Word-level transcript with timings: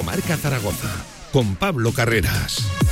Directo 0.00 0.02
Marca 0.02 0.36
Zaragoza 0.36 1.04
con 1.32 1.56
Pablo 1.56 1.92
Carreras. 1.92 2.89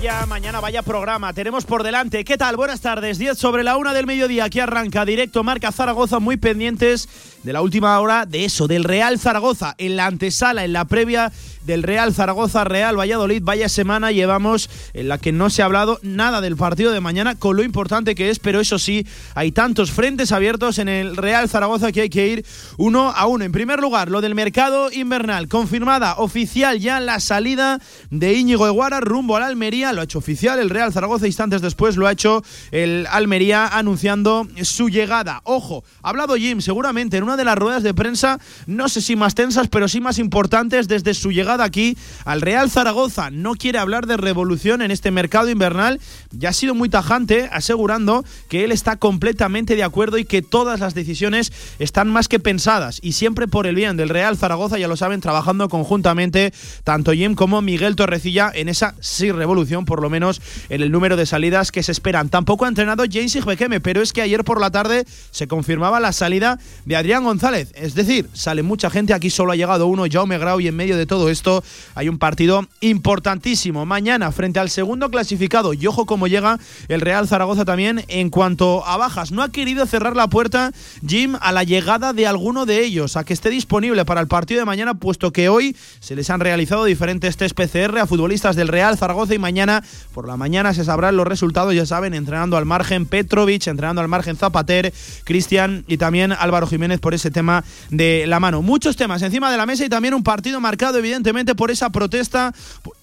Vaya 0.00 0.24
mañana, 0.24 0.60
vaya 0.60 0.80
programa. 0.80 1.34
Tenemos 1.34 1.66
por 1.66 1.82
delante. 1.82 2.24
¿Qué 2.24 2.38
tal? 2.38 2.56
Buenas 2.56 2.80
tardes. 2.80 3.18
10 3.18 3.36
sobre 3.36 3.62
la 3.62 3.76
una 3.76 3.92
del 3.92 4.06
mediodía. 4.06 4.44
Aquí 4.44 4.58
arranca 4.58 5.04
directo 5.04 5.44
Marca 5.44 5.72
Zaragoza. 5.72 6.20
Muy 6.20 6.38
pendientes 6.38 7.06
de 7.42 7.52
la 7.52 7.60
última 7.60 8.00
hora 8.00 8.24
de 8.24 8.46
eso, 8.46 8.66
del 8.66 8.84
Real 8.84 9.18
Zaragoza. 9.18 9.74
En 9.76 9.96
la 9.96 10.06
antesala, 10.06 10.64
en 10.64 10.72
la 10.72 10.86
previa 10.86 11.30
del 11.64 11.82
Real 11.82 12.14
Zaragoza 12.14 12.64
Real 12.64 12.98
Valladolid. 12.98 13.42
Vaya 13.44 13.68
semana 13.68 14.12
llevamos 14.12 14.70
en 14.94 15.08
la 15.08 15.18
que 15.18 15.32
no 15.32 15.50
se 15.50 15.62
ha 15.62 15.66
hablado 15.66 15.98
nada 16.02 16.40
del 16.40 16.56
partido 16.56 16.92
de 16.92 17.00
mañana 17.00 17.34
con 17.34 17.56
lo 17.56 17.62
importante 17.62 18.14
que 18.14 18.30
es, 18.30 18.38
pero 18.38 18.60
eso 18.60 18.78
sí, 18.78 19.06
hay 19.34 19.52
tantos 19.52 19.90
frentes 19.90 20.32
abiertos 20.32 20.78
en 20.78 20.88
el 20.88 21.16
Real 21.16 21.48
Zaragoza 21.48 21.92
que 21.92 22.02
hay 22.02 22.10
que 22.10 22.28
ir 22.28 22.46
uno 22.76 23.10
a 23.10 23.26
uno. 23.26 23.44
En 23.44 23.52
primer 23.52 23.80
lugar, 23.80 24.10
lo 24.10 24.20
del 24.20 24.34
mercado 24.34 24.90
invernal, 24.90 25.48
confirmada 25.48 26.14
oficial 26.16 26.78
ya 26.80 27.00
la 27.00 27.20
salida 27.20 27.80
de 28.10 28.34
Íñigo 28.34 28.66
Eguara 28.66 29.00
rumbo 29.00 29.36
al 29.36 29.42
Almería, 29.42 29.89
lo 29.92 30.00
ha 30.00 30.04
hecho 30.04 30.18
oficial 30.18 30.58
el 30.58 30.70
Real 30.70 30.92
Zaragoza 30.92 31.26
instantes 31.26 31.62
después 31.62 31.96
lo 31.96 32.06
ha 32.06 32.12
hecho 32.12 32.42
el 32.70 33.06
Almería 33.10 33.66
anunciando 33.66 34.46
su 34.62 34.88
llegada. 34.88 35.40
Ojo, 35.44 35.84
ha 36.02 36.10
hablado 36.10 36.36
Jim 36.36 36.60
seguramente 36.60 37.16
en 37.16 37.24
una 37.24 37.36
de 37.36 37.44
las 37.44 37.56
ruedas 37.56 37.82
de 37.82 37.94
prensa, 37.94 38.38
no 38.66 38.88
sé 38.88 39.00
si 39.00 39.16
más 39.16 39.34
tensas, 39.34 39.68
pero 39.68 39.88
sí 39.88 40.00
más 40.00 40.18
importantes 40.18 40.88
desde 40.88 41.14
su 41.14 41.32
llegada 41.32 41.64
aquí 41.64 41.96
al 42.24 42.40
Real 42.40 42.70
Zaragoza. 42.70 43.30
No 43.30 43.54
quiere 43.54 43.78
hablar 43.78 44.06
de 44.06 44.16
revolución 44.16 44.82
en 44.82 44.90
este 44.90 45.10
mercado 45.10 45.50
invernal. 45.50 46.00
Ya 46.30 46.50
ha 46.50 46.52
sido 46.52 46.74
muy 46.74 46.88
tajante 46.88 47.48
asegurando 47.52 48.24
que 48.48 48.64
él 48.64 48.72
está 48.72 48.96
completamente 48.96 49.76
de 49.76 49.84
acuerdo 49.84 50.18
y 50.18 50.24
que 50.24 50.42
todas 50.42 50.80
las 50.80 50.94
decisiones 50.94 51.52
están 51.78 52.08
más 52.08 52.28
que 52.28 52.40
pensadas 52.40 53.00
y 53.02 53.12
siempre 53.12 53.48
por 53.48 53.66
el 53.66 53.74
bien 53.74 53.96
del 53.96 54.08
Real 54.08 54.36
Zaragoza, 54.36 54.78
ya 54.78 54.88
lo 54.88 54.96
saben, 54.96 55.20
trabajando 55.20 55.68
conjuntamente 55.68 56.52
tanto 56.84 57.12
Jim 57.12 57.34
como 57.34 57.62
Miguel 57.62 57.96
Torrecilla 57.96 58.50
en 58.54 58.68
esa 58.68 58.94
sí 59.00 59.32
revolución, 59.32 59.79
por 59.84 60.02
lo 60.02 60.10
menos 60.10 60.40
en 60.68 60.82
el 60.82 60.90
número 60.90 61.16
de 61.16 61.26
salidas 61.26 61.72
que 61.72 61.82
se 61.82 61.92
esperan. 61.92 62.28
Tampoco 62.28 62.64
ha 62.64 62.68
entrenado 62.68 63.04
James 63.10 63.34
Igbekeme, 63.36 63.80
pero 63.80 64.02
es 64.02 64.12
que 64.12 64.22
ayer 64.22 64.44
por 64.44 64.60
la 64.60 64.70
tarde 64.70 65.04
se 65.30 65.46
confirmaba 65.46 66.00
la 66.00 66.12
salida 66.12 66.58
de 66.84 66.96
Adrián 66.96 67.24
González. 67.24 67.72
Es 67.74 67.94
decir, 67.94 68.28
sale 68.32 68.62
mucha 68.62 68.90
gente, 68.90 69.14
aquí 69.14 69.30
solo 69.30 69.52
ha 69.52 69.56
llegado 69.56 69.86
uno, 69.86 70.04
Jaume 70.10 70.38
Grau, 70.38 70.60
y 70.60 70.68
en 70.68 70.76
medio 70.76 70.96
de 70.96 71.06
todo 71.06 71.28
esto 71.28 71.62
hay 71.94 72.08
un 72.08 72.18
partido 72.18 72.66
importantísimo. 72.80 73.86
Mañana, 73.86 74.32
frente 74.32 74.60
al 74.60 74.70
segundo 74.70 75.10
clasificado, 75.10 75.74
y 75.74 75.86
ojo 75.86 76.06
cómo 76.06 76.26
llega 76.26 76.58
el 76.88 77.00
Real 77.00 77.28
Zaragoza 77.28 77.64
también 77.64 78.04
en 78.08 78.30
cuanto 78.30 78.86
a 78.86 78.96
bajas. 78.96 79.32
No 79.32 79.42
ha 79.42 79.50
querido 79.50 79.86
cerrar 79.86 80.16
la 80.16 80.28
puerta 80.28 80.72
Jim 81.06 81.36
a 81.40 81.52
la 81.52 81.64
llegada 81.64 82.12
de 82.12 82.26
alguno 82.26 82.66
de 82.66 82.84
ellos, 82.84 83.16
a 83.16 83.24
que 83.24 83.32
esté 83.32 83.50
disponible 83.50 84.04
para 84.04 84.20
el 84.20 84.28
partido 84.28 84.60
de 84.60 84.66
mañana, 84.66 84.94
puesto 84.94 85.32
que 85.32 85.48
hoy 85.48 85.76
se 86.00 86.16
les 86.16 86.30
han 86.30 86.40
realizado 86.40 86.84
diferentes 86.84 87.36
test 87.36 87.54
PCR 87.54 87.98
a 87.98 88.06
futbolistas 88.06 88.56
del 88.56 88.68
Real 88.68 88.96
Zaragoza 88.96 89.34
y 89.34 89.38
mañana 89.38 89.69
por 90.12 90.26
la 90.26 90.36
mañana 90.36 90.74
se 90.74 90.84
sabrán 90.84 91.16
los 91.16 91.26
resultados, 91.26 91.74
ya 91.74 91.86
saben, 91.86 92.14
entrenando 92.14 92.56
al 92.56 92.64
margen 92.64 93.06
Petrovic, 93.06 93.66
entrenando 93.66 94.00
al 94.00 94.08
margen 94.08 94.36
Zapater, 94.36 94.92
Cristian 95.24 95.84
y 95.86 95.96
también 95.96 96.32
Álvaro 96.32 96.66
Jiménez 96.66 97.00
por 97.00 97.14
ese 97.14 97.30
tema 97.30 97.64
de 97.90 98.26
la 98.26 98.40
mano. 98.40 98.62
Muchos 98.62 98.96
temas 98.96 99.22
encima 99.22 99.50
de 99.50 99.56
la 99.56 99.66
mesa 99.66 99.84
y 99.84 99.88
también 99.88 100.14
un 100.14 100.22
partido 100.22 100.60
marcado 100.60 100.98
evidentemente 100.98 101.54
por 101.54 101.70
esa 101.70 101.90
protesta. 101.90 102.52
Por, 102.82 102.96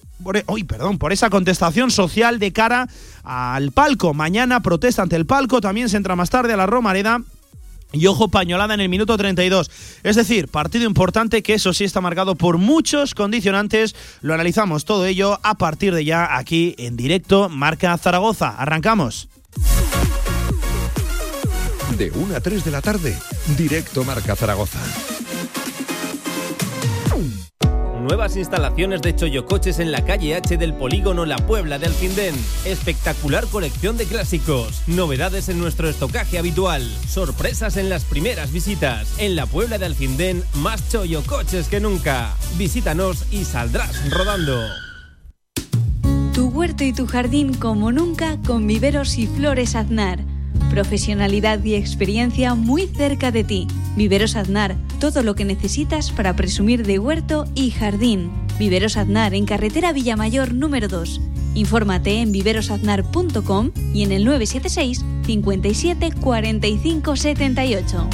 perdón, 0.66 0.98
por 0.98 1.12
esa 1.12 1.30
contestación 1.30 1.90
social 1.90 2.38
de 2.38 2.52
cara 2.52 2.88
al 3.22 3.70
palco. 3.72 4.14
Mañana 4.14 4.60
protesta 4.60 5.02
ante 5.02 5.16
el 5.16 5.26
palco, 5.26 5.60
también 5.60 5.88
se 5.88 5.96
entra 5.96 6.16
más 6.16 6.30
tarde 6.30 6.52
a 6.52 6.56
la 6.56 6.66
Romareda. 6.66 7.20
Y 7.92 8.06
ojo, 8.06 8.28
pañolada 8.28 8.74
en 8.74 8.80
el 8.80 8.88
minuto 8.88 9.16
32. 9.16 9.70
Es 10.02 10.16
decir, 10.16 10.48
partido 10.48 10.84
importante 10.84 11.42
que 11.42 11.54
eso 11.54 11.72
sí 11.72 11.84
está 11.84 12.00
marcado 12.00 12.34
por 12.34 12.58
muchos 12.58 13.14
condicionantes. 13.14 13.94
Lo 14.20 14.34
analizamos 14.34 14.84
todo 14.84 15.06
ello 15.06 15.40
a 15.42 15.56
partir 15.56 15.94
de 15.94 16.04
ya 16.04 16.36
aquí 16.36 16.74
en 16.78 16.96
directo 16.96 17.48
Marca 17.48 17.96
Zaragoza. 17.96 18.50
Arrancamos. 18.58 19.28
De 21.96 22.10
1 22.10 22.36
a 22.36 22.40
3 22.40 22.64
de 22.64 22.70
la 22.70 22.82
tarde, 22.82 23.18
directo 23.56 24.04
Marca 24.04 24.36
Zaragoza. 24.36 24.78
Nuevas 28.08 28.36
instalaciones 28.36 29.02
de 29.02 29.14
Choyocoches 29.14 29.80
en 29.80 29.92
la 29.92 30.02
calle 30.02 30.34
H 30.34 30.56
del 30.56 30.72
polígono 30.72 31.26
La 31.26 31.36
Puebla 31.36 31.78
de 31.78 31.88
Alcindén. 31.88 32.34
Espectacular 32.64 33.46
colección 33.48 33.98
de 33.98 34.06
clásicos. 34.06 34.80
Novedades 34.86 35.50
en 35.50 35.58
nuestro 35.58 35.90
estocaje 35.90 36.38
habitual. 36.38 36.82
Sorpresas 37.06 37.76
en 37.76 37.90
las 37.90 38.04
primeras 38.04 38.50
visitas. 38.50 39.14
En 39.18 39.36
La 39.36 39.44
Puebla 39.44 39.76
de 39.76 39.84
Alcindén, 39.84 40.42
más 40.54 40.88
Choyocoches 40.88 41.68
que 41.68 41.80
nunca. 41.80 42.34
Visítanos 42.56 43.26
y 43.30 43.44
saldrás 43.44 44.10
rodando. 44.10 44.58
Tu 46.32 46.48
huerto 46.48 46.84
y 46.84 46.94
tu 46.94 47.06
jardín 47.06 47.52
como 47.52 47.92
nunca 47.92 48.38
con 48.46 48.66
viveros 48.66 49.18
y 49.18 49.26
flores 49.26 49.74
aznar 49.74 50.20
Profesionalidad 50.70 51.62
y 51.64 51.74
experiencia 51.74 52.54
muy 52.54 52.86
cerca 52.86 53.30
de 53.30 53.44
ti. 53.44 53.66
Viveros 53.96 54.36
Aznar, 54.36 54.76
todo 55.00 55.22
lo 55.22 55.34
que 55.34 55.44
necesitas 55.44 56.10
para 56.10 56.36
presumir 56.36 56.86
de 56.86 56.98
huerto 56.98 57.46
y 57.54 57.70
jardín. 57.70 58.30
Viveros 58.58 58.96
Aznar 58.96 59.34
en 59.34 59.46
carretera 59.46 59.92
Villamayor 59.92 60.52
número 60.52 60.88
2. 60.88 61.20
Infórmate 61.54 62.20
en 62.20 62.32
viverosaznar.com 62.32 63.72
y 63.92 64.02
en 64.02 64.12
el 64.12 64.24
976 64.24 65.04
57 65.24 66.12
45 66.20 67.16
78. 67.16 68.08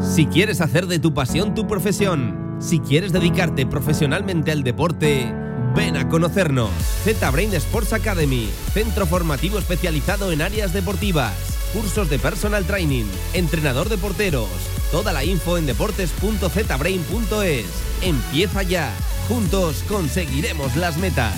Si 0.00 0.26
quieres 0.26 0.60
hacer 0.60 0.86
de 0.86 0.98
tu 0.98 1.12
pasión 1.12 1.54
tu 1.54 1.66
profesión, 1.66 2.56
si 2.58 2.78
quieres 2.78 3.12
dedicarte 3.12 3.66
profesionalmente 3.66 4.50
al 4.50 4.62
deporte, 4.62 5.30
Ven 5.76 5.96
a 5.98 6.08
conocernos. 6.08 6.70
Z-Brain 7.04 7.52
Sports 7.54 7.92
Academy, 7.92 8.48
centro 8.72 9.06
formativo 9.06 9.58
especializado 9.58 10.32
en 10.32 10.40
áreas 10.40 10.72
deportivas, 10.72 11.34
cursos 11.74 12.08
de 12.08 12.18
personal 12.18 12.64
training, 12.64 13.04
entrenador 13.34 13.90
de 13.90 13.98
porteros. 13.98 14.48
Toda 14.90 15.12
la 15.12 15.22
info 15.22 15.58
en 15.58 15.66
deportes.zbrain.es. 15.66 17.66
Empieza 18.00 18.62
ya. 18.62 18.90
Juntos 19.28 19.84
conseguiremos 19.86 20.76
las 20.76 20.96
metas. 20.96 21.34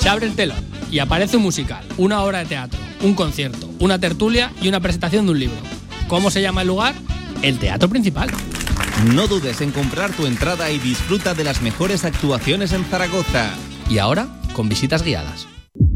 Se 0.00 0.08
abre 0.08 0.24
el 0.24 0.34
telón 0.34 0.64
y 0.90 1.00
aparece 1.00 1.36
un 1.36 1.42
musical, 1.42 1.84
una 1.98 2.22
obra 2.22 2.38
de 2.38 2.46
teatro, 2.46 2.80
un 3.02 3.12
concierto, 3.12 3.68
una 3.80 3.98
tertulia 3.98 4.50
y 4.62 4.68
una 4.68 4.80
presentación 4.80 5.26
de 5.26 5.32
un 5.32 5.40
libro. 5.40 5.58
¿Cómo 6.08 6.30
se 6.30 6.40
llama 6.40 6.62
el 6.62 6.68
lugar? 6.68 6.94
El 7.42 7.58
Teatro 7.58 7.90
Principal. 7.90 8.30
No 9.04 9.28
dudes 9.28 9.60
en 9.60 9.70
comprar 9.70 10.12
tu 10.12 10.26
entrada 10.26 10.70
y 10.72 10.78
disfruta 10.80 11.32
de 11.32 11.44
las 11.44 11.62
mejores 11.62 12.04
actuaciones 12.04 12.72
en 12.72 12.84
Zaragoza. 12.84 13.54
Y 13.88 13.98
ahora, 13.98 14.26
con 14.54 14.68
visitas 14.68 15.04
guiadas. 15.04 15.46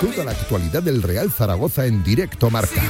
Toda 0.00 0.24
la 0.24 0.30
actualidad 0.30 0.80
del 0.80 1.02
Real 1.02 1.28
Zaragoza 1.32 1.84
en 1.86 2.04
directo 2.04 2.50
marca. 2.50 2.80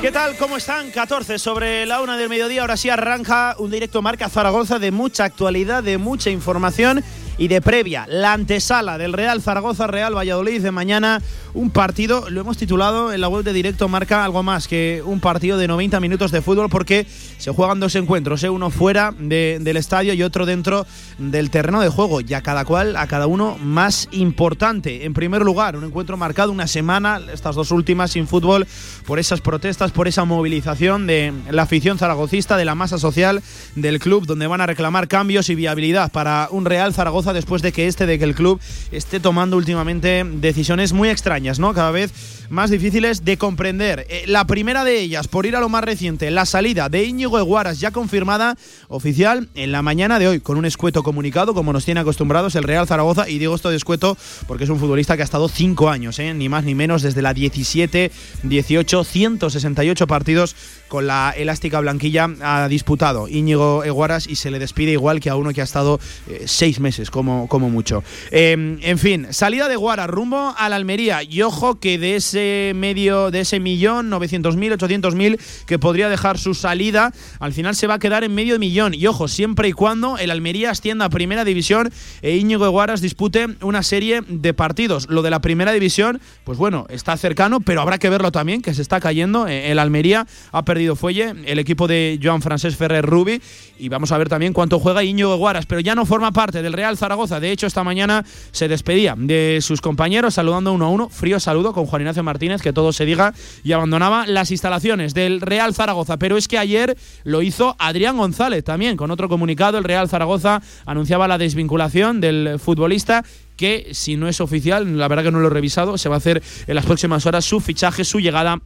¿Qué 0.00 0.12
tal? 0.12 0.36
¿Cómo 0.36 0.56
están? 0.56 0.90
14 0.90 1.38
sobre 1.38 1.84
la 1.84 2.00
una 2.00 2.16
del 2.16 2.30
mediodía. 2.30 2.62
Ahora 2.62 2.78
sí 2.78 2.88
arranca 2.88 3.56
un 3.58 3.70
directo 3.70 4.00
marca 4.00 4.30
Zaragoza 4.30 4.78
de 4.78 4.90
mucha 4.90 5.24
actualidad, 5.24 5.82
de 5.82 5.98
mucha 5.98 6.30
información 6.30 7.04
y 7.38 7.48
de 7.48 7.60
previa, 7.60 8.06
la 8.08 8.32
antesala 8.32 8.98
del 8.98 9.12
Real 9.12 9.42
Zaragoza 9.42 9.86
Real 9.86 10.16
Valladolid 10.16 10.62
de 10.62 10.70
mañana, 10.70 11.20
un 11.52 11.70
partido, 11.70 12.28
lo 12.30 12.40
hemos 12.40 12.56
titulado 12.56 13.12
en 13.12 13.20
la 13.20 13.28
web 13.28 13.44
de 13.44 13.52
directo, 13.52 13.88
marca 13.88 14.24
algo 14.24 14.42
más 14.42 14.68
que 14.68 15.02
un 15.04 15.20
partido 15.20 15.58
de 15.58 15.68
90 15.68 16.00
minutos 16.00 16.30
de 16.30 16.42
fútbol 16.42 16.68
porque 16.68 17.06
se 17.38 17.50
juegan 17.50 17.80
dos 17.80 17.94
encuentros, 17.96 18.42
¿eh? 18.44 18.48
uno 18.48 18.70
fuera 18.70 19.12
del 19.18 19.76
estadio 19.76 20.14
y 20.14 20.22
otro 20.22 20.46
dentro 20.46 20.86
del 21.18 21.50
terreno 21.50 21.80
de 21.80 21.88
juego, 21.88 22.20
y 22.20 22.34
a 22.34 22.42
cada 22.42 22.64
cual, 22.64 22.96
a 22.96 23.06
cada 23.06 23.26
uno 23.26 23.56
más 23.58 24.08
importante. 24.12 25.04
En 25.04 25.14
primer 25.14 25.42
lugar, 25.42 25.76
un 25.76 25.84
encuentro 25.84 26.16
marcado 26.16 26.52
una 26.52 26.66
semana, 26.66 27.20
estas 27.32 27.54
dos 27.54 27.70
últimas 27.70 28.12
sin 28.12 28.26
fútbol, 28.26 28.66
por 29.06 29.18
esas 29.18 29.40
protestas, 29.40 29.92
por 29.92 30.08
esa 30.08 30.24
movilización 30.24 31.06
de 31.06 31.32
la 31.50 31.62
afición 31.62 31.98
zaragocista, 31.98 32.56
de 32.56 32.64
la 32.64 32.74
masa 32.74 32.98
social 32.98 33.42
del 33.74 33.98
club, 33.98 34.26
donde 34.26 34.46
van 34.46 34.60
a 34.60 34.66
reclamar 34.66 35.08
cambios 35.08 35.48
y 35.48 35.54
viabilidad 35.54 36.12
para 36.12 36.48
un 36.50 36.64
Real 36.64 36.92
Zaragoza 36.92 37.23
después 37.32 37.62
de 37.62 37.72
que 37.72 37.86
este, 37.86 38.06
de 38.06 38.18
que 38.18 38.24
el 38.24 38.34
club 38.34 38.60
esté 38.92 39.20
tomando 39.20 39.56
últimamente 39.56 40.24
decisiones 40.24 40.92
muy 40.92 41.08
extrañas, 41.08 41.58
¿no? 41.58 41.72
Cada 41.74 41.90
vez 41.90 42.12
más 42.50 42.70
difíciles 42.70 43.24
de 43.24 43.36
comprender. 43.36 44.06
Eh, 44.08 44.24
la 44.26 44.46
primera 44.46 44.84
de 44.84 45.00
ellas, 45.00 45.28
por 45.28 45.46
ir 45.46 45.56
a 45.56 45.60
lo 45.60 45.68
más 45.68 45.84
reciente, 45.84 46.30
la 46.30 46.46
salida 46.46 46.88
de 46.88 47.04
Íñigo 47.04 47.38
Eguaras, 47.38 47.80
ya 47.80 47.90
confirmada 47.90 48.56
oficial 48.88 49.48
en 49.54 49.72
la 49.72 49.82
mañana 49.82 50.18
de 50.18 50.28
hoy, 50.28 50.40
con 50.40 50.56
un 50.56 50.64
escueto 50.64 51.02
comunicado, 51.02 51.54
como 51.54 51.72
nos 51.72 51.84
tiene 51.84 52.00
acostumbrados 52.00 52.54
el 52.54 52.64
Real 52.64 52.86
Zaragoza. 52.86 53.28
Y 53.28 53.38
digo 53.38 53.54
esto 53.54 53.70
de 53.70 53.76
escueto 53.76 54.16
porque 54.46 54.64
es 54.64 54.70
un 54.70 54.78
futbolista 54.78 55.16
que 55.16 55.22
ha 55.22 55.24
estado 55.24 55.48
cinco 55.48 55.90
años, 55.90 56.18
¿eh? 56.18 56.34
ni 56.34 56.48
más 56.48 56.64
ni 56.64 56.74
menos, 56.74 57.02
desde 57.02 57.22
la 57.22 57.34
17, 57.34 58.10
18, 58.42 59.04
168 59.04 60.06
partidos 60.06 60.56
con 60.88 61.06
la 61.06 61.34
elástica 61.36 61.80
blanquilla 61.80 62.28
ha 62.40 62.68
disputado 62.68 63.26
Íñigo 63.26 63.82
Eguaras 63.84 64.26
y 64.26 64.36
se 64.36 64.50
le 64.50 64.58
despide 64.58 64.92
igual 64.92 65.18
que 65.18 65.30
a 65.30 65.36
uno 65.36 65.52
que 65.52 65.60
ha 65.60 65.64
estado 65.64 65.98
eh, 66.28 66.44
seis 66.46 66.78
meses 66.78 67.10
como, 67.10 67.48
como 67.48 67.70
mucho. 67.70 68.04
Em, 68.30 68.78
en 68.82 68.98
fin, 68.98 69.26
salida 69.30 69.68
de 69.68 69.76
Guaras 69.76 70.08
rumbo 70.08 70.54
a 70.56 70.68
la 70.68 70.76
Almería 70.76 71.22
y 71.22 71.42
ojo 71.42 71.80
que 71.80 71.98
de 71.98 72.16
ese 72.16 72.33
medio, 72.74 73.30
de 73.30 73.40
ese 73.40 73.60
millón, 73.60 74.10
900.000, 74.10 74.76
800.000 74.76 75.38
que 75.66 75.78
podría 75.78 76.08
dejar 76.08 76.38
su 76.38 76.54
salida, 76.54 77.12
al 77.40 77.52
final 77.52 77.74
se 77.74 77.86
va 77.86 77.94
a 77.94 77.98
quedar 77.98 78.24
en 78.24 78.34
medio 78.34 78.58
millón 78.58 78.94
y 78.94 79.06
ojo, 79.06 79.28
siempre 79.28 79.68
y 79.68 79.72
cuando 79.72 80.18
el 80.18 80.30
Almería 80.30 80.70
ascienda 80.70 81.06
a 81.06 81.10
primera 81.10 81.44
división 81.44 81.92
e 82.22 82.36
Íñigo 82.36 82.64
Eguaras 82.64 83.00
dispute 83.00 83.46
una 83.62 83.82
serie 83.82 84.22
de 84.26 84.54
partidos. 84.54 85.08
Lo 85.08 85.22
de 85.22 85.30
la 85.30 85.40
primera 85.40 85.72
división, 85.72 86.20
pues 86.44 86.58
bueno, 86.58 86.86
está 86.88 87.16
cercano, 87.16 87.60
pero 87.60 87.80
habrá 87.80 87.98
que 87.98 88.10
verlo 88.10 88.32
también, 88.32 88.62
que 88.62 88.74
se 88.74 88.82
está 88.82 89.00
cayendo. 89.00 89.46
Eh, 89.46 89.70
el 89.70 89.78
Almería 89.78 90.26
ha 90.52 90.64
perdido 90.64 90.96
Fuelle, 90.96 91.34
el 91.46 91.58
equipo 91.58 91.86
de 91.86 92.18
Joan 92.22 92.42
Francés 92.42 92.76
Ferrer 92.76 93.04
Rubi. 93.04 93.40
Y 93.78 93.88
vamos 93.88 94.12
a 94.12 94.18
ver 94.18 94.28
también 94.28 94.52
cuánto 94.52 94.78
juega 94.78 95.04
Íñigo 95.04 95.36
Guaras, 95.36 95.66
pero 95.66 95.80
ya 95.80 95.94
no 95.94 96.06
forma 96.06 96.32
parte 96.32 96.62
del 96.62 96.72
Real 96.72 96.96
Zaragoza. 96.96 97.40
De 97.40 97.50
hecho, 97.50 97.66
esta 97.66 97.84
mañana 97.84 98.24
se 98.52 98.68
despedía 98.68 99.14
de 99.16 99.58
sus 99.60 99.80
compañeros, 99.80 100.34
saludando 100.34 100.72
uno 100.72 100.86
a 100.86 100.88
uno. 100.90 101.08
Frío 101.08 101.40
saludo 101.40 101.72
con 101.72 101.86
Juan 101.86 102.02
Ignacio 102.02 102.22
Martínez, 102.24 102.62
que 102.62 102.72
todo 102.72 102.92
se 102.92 103.04
diga, 103.04 103.34
y 103.62 103.72
abandonaba 103.72 104.26
las 104.26 104.50
instalaciones 104.50 105.14
del 105.14 105.40
Real 105.40 105.74
Zaragoza. 105.74 106.18
Pero 106.18 106.36
es 106.36 106.48
que 106.48 106.58
ayer 106.58 106.96
lo 107.24 107.42
hizo 107.42 107.76
Adrián 107.78 108.16
González 108.16 108.64
también, 108.64 108.96
con 108.96 109.10
otro 109.10 109.28
comunicado. 109.28 109.78
El 109.78 109.84
Real 109.84 110.08
Zaragoza 110.08 110.62
anunciaba 110.86 111.28
la 111.28 111.38
desvinculación 111.38 112.20
del 112.20 112.58
futbolista 112.58 113.24
que 113.56 113.90
si 113.92 114.16
no 114.16 114.28
es 114.28 114.40
oficial, 114.40 114.98
la 114.98 115.08
verdad 115.08 115.24
que 115.24 115.30
no 115.30 115.40
lo 115.40 115.46
he 115.46 115.50
revisado, 115.50 115.96
se 115.96 116.08
va 116.08 116.16
a 116.16 116.18
hacer 116.18 116.42
en 116.66 116.74
las 116.74 116.86
próximas 116.86 117.24
horas 117.26 117.44
su 117.44 117.60
fichaje, 117.60 118.04
su 118.04 118.18
llegada 118.18 118.60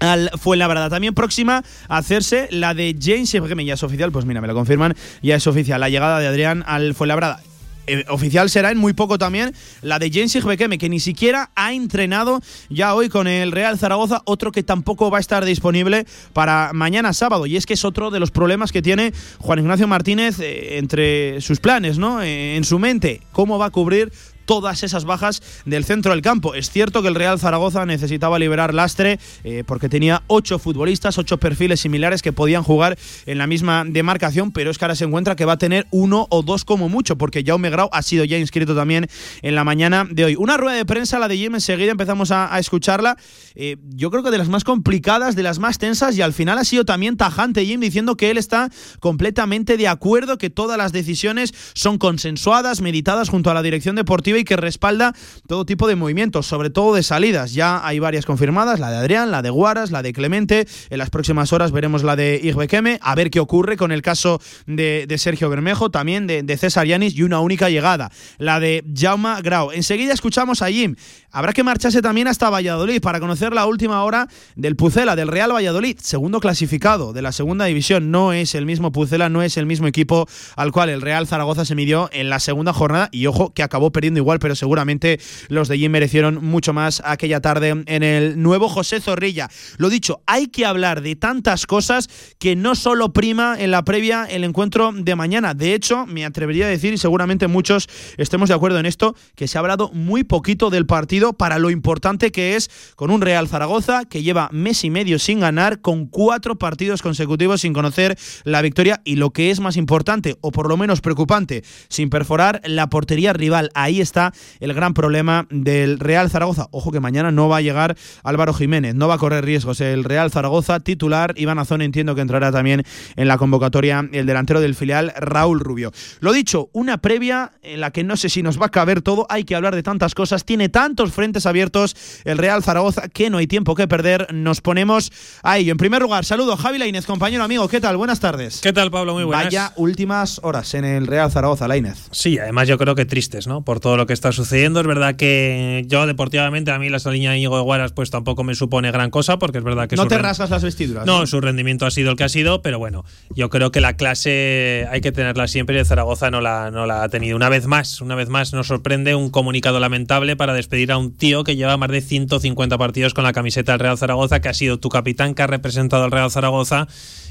al 0.00 0.30
Fuenlabrada. 0.38 0.90
También 0.90 1.14
próxima 1.14 1.62
a 1.88 1.96
hacerse 1.96 2.48
la 2.50 2.74
de 2.74 2.96
James 3.00 3.32
Ibrahim. 3.34 3.66
Ya 3.66 3.74
es 3.74 3.82
oficial, 3.82 4.12
pues 4.12 4.24
mira, 4.24 4.40
me 4.40 4.48
lo 4.48 4.54
confirman, 4.54 4.94
ya 5.22 5.36
es 5.36 5.46
oficial 5.46 5.80
la 5.80 5.88
llegada 5.88 6.18
de 6.18 6.26
Adrián 6.26 6.64
al 6.66 6.94
Fuenlabrada. 6.94 7.40
Eh, 7.86 8.04
oficial 8.08 8.50
será 8.50 8.70
en 8.70 8.78
muy 8.78 8.92
poco 8.92 9.18
también 9.18 9.54
la 9.82 9.98
de 9.98 10.10
Jens 10.10 10.42
Bekeme, 10.44 10.78
que 10.78 10.88
ni 10.88 11.00
siquiera 11.00 11.50
ha 11.54 11.72
entrenado 11.72 12.40
ya 12.68 12.94
hoy 12.94 13.08
con 13.08 13.26
el 13.26 13.52
Real 13.52 13.78
Zaragoza, 13.78 14.22
otro 14.24 14.52
que 14.52 14.62
tampoco 14.62 15.10
va 15.10 15.18
a 15.18 15.20
estar 15.20 15.44
disponible 15.44 16.06
para 16.32 16.72
mañana 16.72 17.12
sábado. 17.12 17.46
Y 17.46 17.56
es 17.56 17.66
que 17.66 17.74
es 17.74 17.84
otro 17.84 18.10
de 18.10 18.20
los 18.20 18.30
problemas 18.30 18.72
que 18.72 18.82
tiene 18.82 19.12
Juan 19.38 19.58
Ignacio 19.58 19.86
Martínez 19.86 20.40
eh, 20.40 20.78
entre 20.78 21.40
sus 21.40 21.60
planes, 21.60 21.98
¿no? 21.98 22.22
Eh, 22.22 22.56
en 22.56 22.64
su 22.64 22.78
mente, 22.78 23.20
cómo 23.32 23.58
va 23.58 23.66
a 23.66 23.70
cubrir 23.70 24.12
todas 24.44 24.82
esas 24.82 25.04
bajas 25.04 25.42
del 25.64 25.84
centro 25.84 26.12
del 26.12 26.22
campo. 26.22 26.54
Es 26.54 26.70
cierto 26.70 27.02
que 27.02 27.08
el 27.08 27.14
Real 27.14 27.38
Zaragoza 27.38 27.86
necesitaba 27.86 28.38
liberar 28.38 28.74
lastre 28.74 29.18
eh, 29.42 29.64
porque 29.66 29.88
tenía 29.88 30.22
ocho 30.26 30.58
futbolistas, 30.58 31.18
ocho 31.18 31.38
perfiles 31.38 31.80
similares 31.80 32.22
que 32.22 32.32
podían 32.32 32.62
jugar 32.62 32.98
en 33.26 33.38
la 33.38 33.46
misma 33.46 33.84
demarcación, 33.86 34.52
pero 34.52 34.70
es 34.70 34.78
que 34.78 34.84
ahora 34.84 34.94
se 34.94 35.04
encuentra 35.04 35.36
que 35.36 35.44
va 35.44 35.54
a 35.54 35.58
tener 35.58 35.86
uno 35.90 36.26
o 36.30 36.42
dos 36.42 36.64
como 36.64 36.88
mucho, 36.88 37.16
porque 37.16 37.42
Jaume 37.44 37.70
Grau 37.70 37.88
ha 37.92 38.02
sido 38.02 38.24
ya 38.24 38.38
inscrito 38.38 38.74
también 38.74 39.08
en 39.42 39.54
la 39.54 39.64
mañana 39.64 40.06
de 40.10 40.24
hoy. 40.24 40.36
Una 40.36 40.56
rueda 40.56 40.76
de 40.76 40.84
prensa, 40.84 41.18
la 41.18 41.28
de 41.28 41.36
Jim, 41.36 41.54
enseguida 41.54 41.90
empezamos 41.90 42.30
a, 42.30 42.58
escucharla. 42.58 43.16
Eh, 43.54 43.76
yo 43.94 44.10
creo 44.10 44.22
que 44.22 44.30
de 44.30 44.38
las 44.38 44.48
más 44.48 44.64
complicadas, 44.64 45.36
de 45.36 45.42
las 45.42 45.58
más 45.58 45.78
tensas, 45.78 46.16
y 46.16 46.22
al 46.22 46.32
final 46.32 46.58
ha 46.58 46.64
sido 46.64 46.84
también 46.84 47.16
tajante 47.16 47.64
Jim 47.64 47.80
diciendo 47.80 48.16
que 48.16 48.30
él 48.30 48.38
está 48.38 48.70
completamente 49.00 49.76
de 49.76 49.88
acuerdo, 49.88 50.38
que 50.38 50.50
todas 50.50 50.78
las 50.78 50.92
decisiones 50.92 51.52
son 51.74 51.98
consensuadas, 51.98 52.80
meditadas 52.80 53.28
junto 53.28 53.50
a 53.50 53.54
la 53.54 53.62
dirección 53.62 53.96
deportiva 53.96 54.33
y 54.40 54.44
que 54.44 54.56
respalda 54.56 55.14
todo 55.46 55.64
tipo 55.64 55.88
de 55.88 55.96
movimientos, 55.96 56.46
sobre 56.46 56.70
todo 56.70 56.94
de 56.94 57.02
salidas. 57.02 57.54
Ya 57.54 57.86
hay 57.86 57.98
varias 57.98 58.26
confirmadas, 58.26 58.80
la 58.80 58.90
de 58.90 58.96
Adrián, 58.96 59.30
la 59.30 59.42
de 59.42 59.50
Guaras, 59.50 59.90
la 59.90 60.02
de 60.02 60.12
Clemente. 60.12 60.66
En 60.90 60.98
las 60.98 61.10
próximas 61.10 61.52
horas 61.52 61.72
veremos 61.72 62.02
la 62.02 62.16
de 62.16 62.40
Igbekeme, 62.42 62.98
a 63.02 63.14
ver 63.14 63.30
qué 63.30 63.40
ocurre 63.40 63.76
con 63.76 63.92
el 63.92 64.02
caso 64.02 64.40
de, 64.66 65.12
Sergio 65.18 65.48
Bermejo, 65.48 65.90
también 65.90 66.26
de, 66.26 66.42
de, 66.42 66.56
César 66.56 66.86
Yanis 66.86 67.14
y 67.16 67.22
una 67.22 67.40
única 67.40 67.70
llegada, 67.70 68.10
la 68.38 68.60
de 68.60 68.84
Jauma 68.94 69.40
Grau. 69.40 69.70
Enseguida 69.70 70.12
escuchamos 70.12 70.60
a 70.62 70.68
Jim. 70.68 70.96
Habrá 71.30 71.52
que 71.52 71.64
marcharse 71.64 72.00
también 72.00 72.28
hasta 72.28 72.48
Valladolid 72.48 73.00
para 73.00 73.18
conocer 73.18 73.52
la 73.52 73.66
última 73.66 74.04
hora 74.04 74.28
del 74.54 74.76
Pucela, 74.76 75.16
del 75.16 75.28
Real 75.28 75.52
Valladolid, 75.52 75.98
segundo 76.00 76.38
clasificado 76.38 77.12
de 77.12 77.22
la 77.22 77.32
segunda 77.32 77.64
división. 77.64 78.10
No 78.10 78.32
es 78.32 78.54
el 78.54 78.66
mismo 78.66 78.92
Pucela, 78.92 79.28
no 79.28 79.42
es 79.42 79.56
el 79.56 79.66
mismo 79.66 79.88
equipo 79.88 80.28
al 80.56 80.70
cual 80.70 80.90
el 80.90 81.00
Real 81.00 81.26
Zaragoza 81.26 81.64
se 81.64 81.74
midió 81.74 82.08
en 82.12 82.30
la 82.30 82.38
segunda 82.38 82.72
jornada 82.72 83.08
y 83.10 83.26
ojo 83.26 83.52
que 83.52 83.62
acabó 83.62 83.90
perdiendo 83.90 84.20
igual 84.24 84.38
pero 84.38 84.56
seguramente 84.56 85.20
los 85.48 85.68
de 85.68 85.78
Jim 85.78 85.92
merecieron 85.92 86.44
mucho 86.44 86.72
más 86.72 87.02
aquella 87.04 87.40
tarde 87.40 87.84
en 87.86 88.02
el 88.02 88.42
nuevo 88.42 88.68
José 88.68 89.00
Zorrilla. 89.00 89.48
Lo 89.76 89.90
dicho, 89.90 90.22
hay 90.26 90.48
que 90.48 90.66
hablar 90.66 91.02
de 91.02 91.14
tantas 91.14 91.66
cosas 91.66 92.08
que 92.38 92.56
no 92.56 92.74
solo 92.74 93.12
prima 93.12 93.56
en 93.58 93.70
la 93.70 93.84
previa 93.84 94.24
el 94.24 94.44
encuentro 94.44 94.92
de 94.92 95.14
mañana. 95.14 95.54
De 95.54 95.74
hecho, 95.74 96.06
me 96.06 96.24
atrevería 96.24 96.66
a 96.66 96.68
decir, 96.68 96.92
y 96.92 96.98
seguramente 96.98 97.48
muchos 97.48 97.88
estemos 98.16 98.48
de 98.48 98.54
acuerdo 98.54 98.78
en 98.78 98.86
esto, 98.86 99.14
que 99.34 99.46
se 99.46 99.58
ha 99.58 99.60
hablado 99.60 99.90
muy 99.92 100.24
poquito 100.24 100.70
del 100.70 100.86
partido 100.86 101.34
para 101.34 101.58
lo 101.58 101.70
importante 101.70 102.32
que 102.32 102.56
es 102.56 102.70
con 102.96 103.10
un 103.10 103.20
Real 103.20 103.48
Zaragoza 103.48 104.04
que 104.04 104.22
lleva 104.22 104.48
mes 104.52 104.84
y 104.84 104.90
medio 104.90 105.18
sin 105.18 105.40
ganar, 105.40 105.80
con 105.80 106.06
cuatro 106.06 106.56
partidos 106.56 107.02
consecutivos 107.02 107.60
sin 107.60 107.72
conocer 107.72 108.16
la 108.44 108.62
victoria 108.62 109.02
y 109.04 109.16
lo 109.16 109.30
que 109.30 109.50
es 109.50 109.60
más 109.60 109.76
importante, 109.76 110.36
o 110.40 110.50
por 110.50 110.68
lo 110.68 110.76
menos 110.76 111.00
preocupante, 111.00 111.62
sin 111.88 112.10
perforar 112.10 112.60
la 112.64 112.88
portería 112.88 113.32
rival. 113.32 113.70
Ahí 113.74 114.00
está 114.00 114.13
el 114.60 114.74
gran 114.74 114.94
problema 114.94 115.46
del 115.50 115.98
Real 115.98 116.30
Zaragoza. 116.30 116.68
Ojo 116.70 116.92
que 116.92 117.00
mañana 117.00 117.30
no 117.30 117.48
va 117.48 117.58
a 117.58 117.60
llegar 117.60 117.96
Álvaro 118.22 118.54
Jiménez, 118.54 118.94
no 118.94 119.08
va 119.08 119.14
a 119.14 119.18
correr 119.18 119.44
riesgos. 119.44 119.80
El 119.80 120.04
Real 120.04 120.30
Zaragoza 120.30 120.80
titular, 120.80 121.34
Iván 121.36 121.58
Azón 121.58 121.82
entiendo 121.82 122.14
que 122.14 122.20
entrará 122.20 122.52
también 122.52 122.84
en 123.16 123.28
la 123.28 123.38
convocatoria 123.38 124.08
el 124.12 124.26
delantero 124.26 124.60
del 124.60 124.74
filial 124.74 125.12
Raúl 125.16 125.60
Rubio. 125.60 125.92
Lo 126.20 126.32
dicho, 126.32 126.70
una 126.72 126.98
previa 126.98 127.52
en 127.62 127.80
la 127.80 127.90
que 127.90 128.04
no 128.04 128.16
sé 128.16 128.28
si 128.28 128.42
nos 128.42 128.60
va 128.60 128.66
a 128.66 128.70
caber 128.70 129.02
todo, 129.02 129.26
hay 129.28 129.44
que 129.44 129.54
hablar 129.54 129.74
de 129.74 129.82
tantas 129.82 130.14
cosas, 130.14 130.44
tiene 130.44 130.68
tantos 130.68 131.12
frentes 131.12 131.46
abiertos 131.46 131.96
el 132.24 132.38
Real 132.38 132.62
Zaragoza 132.62 133.08
que 133.08 133.30
no 133.30 133.38
hay 133.38 133.46
tiempo 133.46 133.74
que 133.74 133.88
perder, 133.88 134.32
nos 134.32 134.60
ponemos 134.60 135.12
a 135.42 135.58
ello. 135.58 135.72
En 135.72 135.78
primer 135.78 136.02
lugar, 136.02 136.24
saludo 136.24 136.56
Javi 136.56 136.78
Lainez, 136.78 137.06
compañero 137.06 137.44
amigo, 137.44 137.68
¿qué 137.68 137.80
tal? 137.80 137.96
Buenas 137.96 138.20
tardes. 138.20 138.60
¿Qué 138.60 138.72
tal 138.72 138.90
Pablo? 138.90 139.14
Muy 139.14 139.24
buenas. 139.24 139.46
Vaya 139.46 139.72
últimas 139.76 140.40
horas 140.42 140.74
en 140.74 140.84
el 140.84 141.06
Real 141.06 141.30
Zaragoza, 141.30 141.68
Lainez. 141.68 142.08
Sí, 142.10 142.38
además 142.38 142.68
yo 142.68 142.78
creo 142.78 142.94
que 142.94 143.04
tristes, 143.04 143.46
¿no? 143.46 143.62
Por 143.62 143.80
todo 143.80 143.96
lo 143.96 144.03
que 144.06 144.12
está 144.12 144.32
sucediendo. 144.32 144.80
Es 144.80 144.86
verdad 144.86 145.16
que 145.16 145.84
yo 145.86 146.06
deportivamente 146.06 146.70
a 146.70 146.78
mí 146.78 146.88
la 146.88 146.98
línea 147.10 147.32
de 147.32 147.38
Íñigo 147.38 147.56
de 147.56 147.62
Guaras 147.62 147.92
pues 147.92 148.10
tampoco 148.10 148.44
me 148.44 148.54
supone 148.54 148.90
gran 148.90 149.10
cosa 149.10 149.38
porque 149.38 149.58
es 149.58 149.64
verdad 149.64 149.88
que... 149.88 149.96
No 149.96 150.06
te 150.06 150.18
rasgas 150.18 150.50
las 150.50 150.62
vestiduras. 150.62 151.06
No, 151.06 151.26
su 151.26 151.40
rendimiento 151.40 151.86
ha 151.86 151.90
sido 151.90 152.10
el 152.10 152.16
que 152.16 152.24
ha 152.24 152.28
sido, 152.28 152.62
pero 152.62 152.78
bueno, 152.78 153.04
yo 153.34 153.50
creo 153.50 153.70
que 153.70 153.80
la 153.80 153.96
clase 153.96 154.86
hay 154.90 155.00
que 155.00 155.12
tenerla 155.12 155.48
siempre 155.48 155.80
y 155.80 155.84
Zaragoza 155.84 156.30
no 156.30 156.40
la, 156.40 156.70
no 156.70 156.86
la 156.86 157.02
ha 157.02 157.08
tenido. 157.08 157.36
Una 157.36 157.48
vez 157.48 157.66
más, 157.66 158.00
una 158.00 158.14
vez 158.14 158.28
más 158.28 158.52
nos 158.52 158.66
sorprende 158.66 159.14
un 159.14 159.30
comunicado 159.30 159.80
lamentable 159.80 160.36
para 160.36 160.54
despedir 160.54 160.92
a 160.92 160.98
un 160.98 161.14
tío 161.14 161.44
que 161.44 161.56
lleva 161.56 161.76
más 161.76 161.90
de 161.90 162.00
150 162.00 162.78
partidos 162.78 163.14
con 163.14 163.24
la 163.24 163.32
camiseta 163.32 163.72
del 163.72 163.80
Real 163.80 163.98
Zaragoza, 163.98 164.40
que 164.40 164.48
ha 164.48 164.54
sido 164.54 164.78
tu 164.78 164.88
capitán, 164.88 165.34
que 165.34 165.42
ha 165.42 165.46
representado 165.46 166.04
al 166.04 166.10
Real 166.10 166.30
Zaragoza 166.30 166.86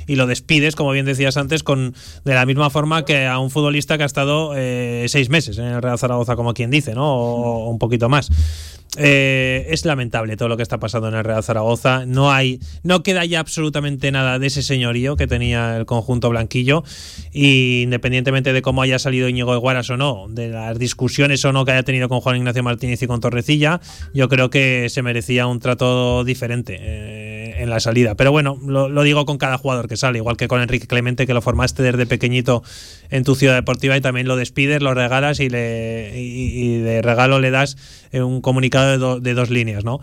y 0.07 0.15
lo 0.15 0.27
despides, 0.27 0.75
como 0.75 0.91
bien 0.91 1.05
decías 1.05 1.37
antes, 1.37 1.63
con 1.63 1.93
de 2.25 2.33
la 2.33 2.45
misma 2.45 2.69
forma 2.69 3.05
que 3.05 3.25
a 3.25 3.39
un 3.39 3.49
futbolista 3.49 3.97
que 3.97 4.03
ha 4.03 4.05
estado 4.05 4.53
eh, 4.55 5.05
seis 5.07 5.29
meses 5.29 5.57
en 5.57 5.65
el 5.65 5.81
Real 5.81 5.97
Zaragoza, 5.97 6.35
como 6.35 6.53
quien 6.53 6.62
dice, 6.69 6.93
¿no? 6.93 7.15
O, 7.15 7.69
un 7.69 7.79
poquito 7.79 8.09
más. 8.09 8.29
Eh, 8.95 9.65
es 9.69 9.85
lamentable 9.85 10.37
todo 10.37 10.49
lo 10.49 10.57
que 10.57 10.61
está 10.61 10.79
pasando 10.79 11.07
en 11.07 11.15
el 11.15 11.23
Real 11.23 11.43
Zaragoza. 11.43 12.05
No 12.05 12.31
hay, 12.31 12.59
no 12.83 13.01
queda 13.01 13.25
ya 13.25 13.39
absolutamente 13.39 14.11
nada 14.11 14.37
de 14.37 14.47
ese 14.47 14.61
señorío 14.61 15.15
que 15.15 15.25
tenía 15.25 15.77
el 15.77 15.85
conjunto 15.85 16.29
blanquillo. 16.29 16.83
Y 17.31 17.83
independientemente 17.83 18.53
de 18.53 18.61
cómo 18.61 18.81
haya 18.81 18.99
salido 18.99 19.27
Íñigo 19.27 19.51
de 19.53 19.59
Guaras 19.59 19.89
o 19.89 19.97
no, 19.97 20.27
de 20.29 20.49
las 20.49 20.77
discusiones 20.77 21.43
o 21.45 21.51
no 21.51 21.65
que 21.65 21.71
haya 21.71 21.83
tenido 21.83 22.07
con 22.09 22.21
Juan 22.21 22.37
Ignacio 22.37 22.61
Martínez 22.61 23.01
y 23.01 23.07
con 23.07 23.19
Torrecilla, 23.19 23.81
yo 24.13 24.29
creo 24.29 24.49
que 24.49 24.87
se 24.89 25.01
merecía 25.01 25.47
un 25.47 25.59
trato 25.59 26.23
diferente. 26.23 26.77
Eh, 26.79 27.32
en 27.63 27.69
la 27.69 27.79
salida. 27.79 28.15
Pero 28.15 28.31
bueno, 28.31 28.59
lo, 28.65 29.03
digo 29.03 29.25
con 29.25 29.37
cada 29.37 29.57
jugador 29.57 29.87
que 29.87 29.97
sale, 29.97 30.19
igual 30.19 30.37
que 30.37 30.47
con 30.47 30.61
Enrique 30.61 30.87
Clemente, 30.87 31.25
que 31.25 31.33
lo 31.33 31.41
formaste 31.41 31.81
desde 31.81 32.05
pequeñito 32.05 32.63
en 33.09 33.23
tu 33.23 33.35
ciudad 33.35 33.55
deportiva 33.55 33.97
y 33.97 34.01
también 34.01 34.27
lo 34.27 34.35
despides, 34.35 34.81
lo 34.81 34.93
regalas 34.93 35.39
y, 35.39 35.49
le, 35.49 36.11
y, 36.15 36.77
de 36.77 37.01
regalo 37.01 37.39
le 37.39 37.51
das 37.51 37.77
eh, 38.11 38.21
un 38.21 38.41
comunicado 38.41 39.15
de, 39.15 39.21
de 39.21 39.33
dos 39.33 39.49
líneas, 39.49 39.83
¿no? 39.83 39.99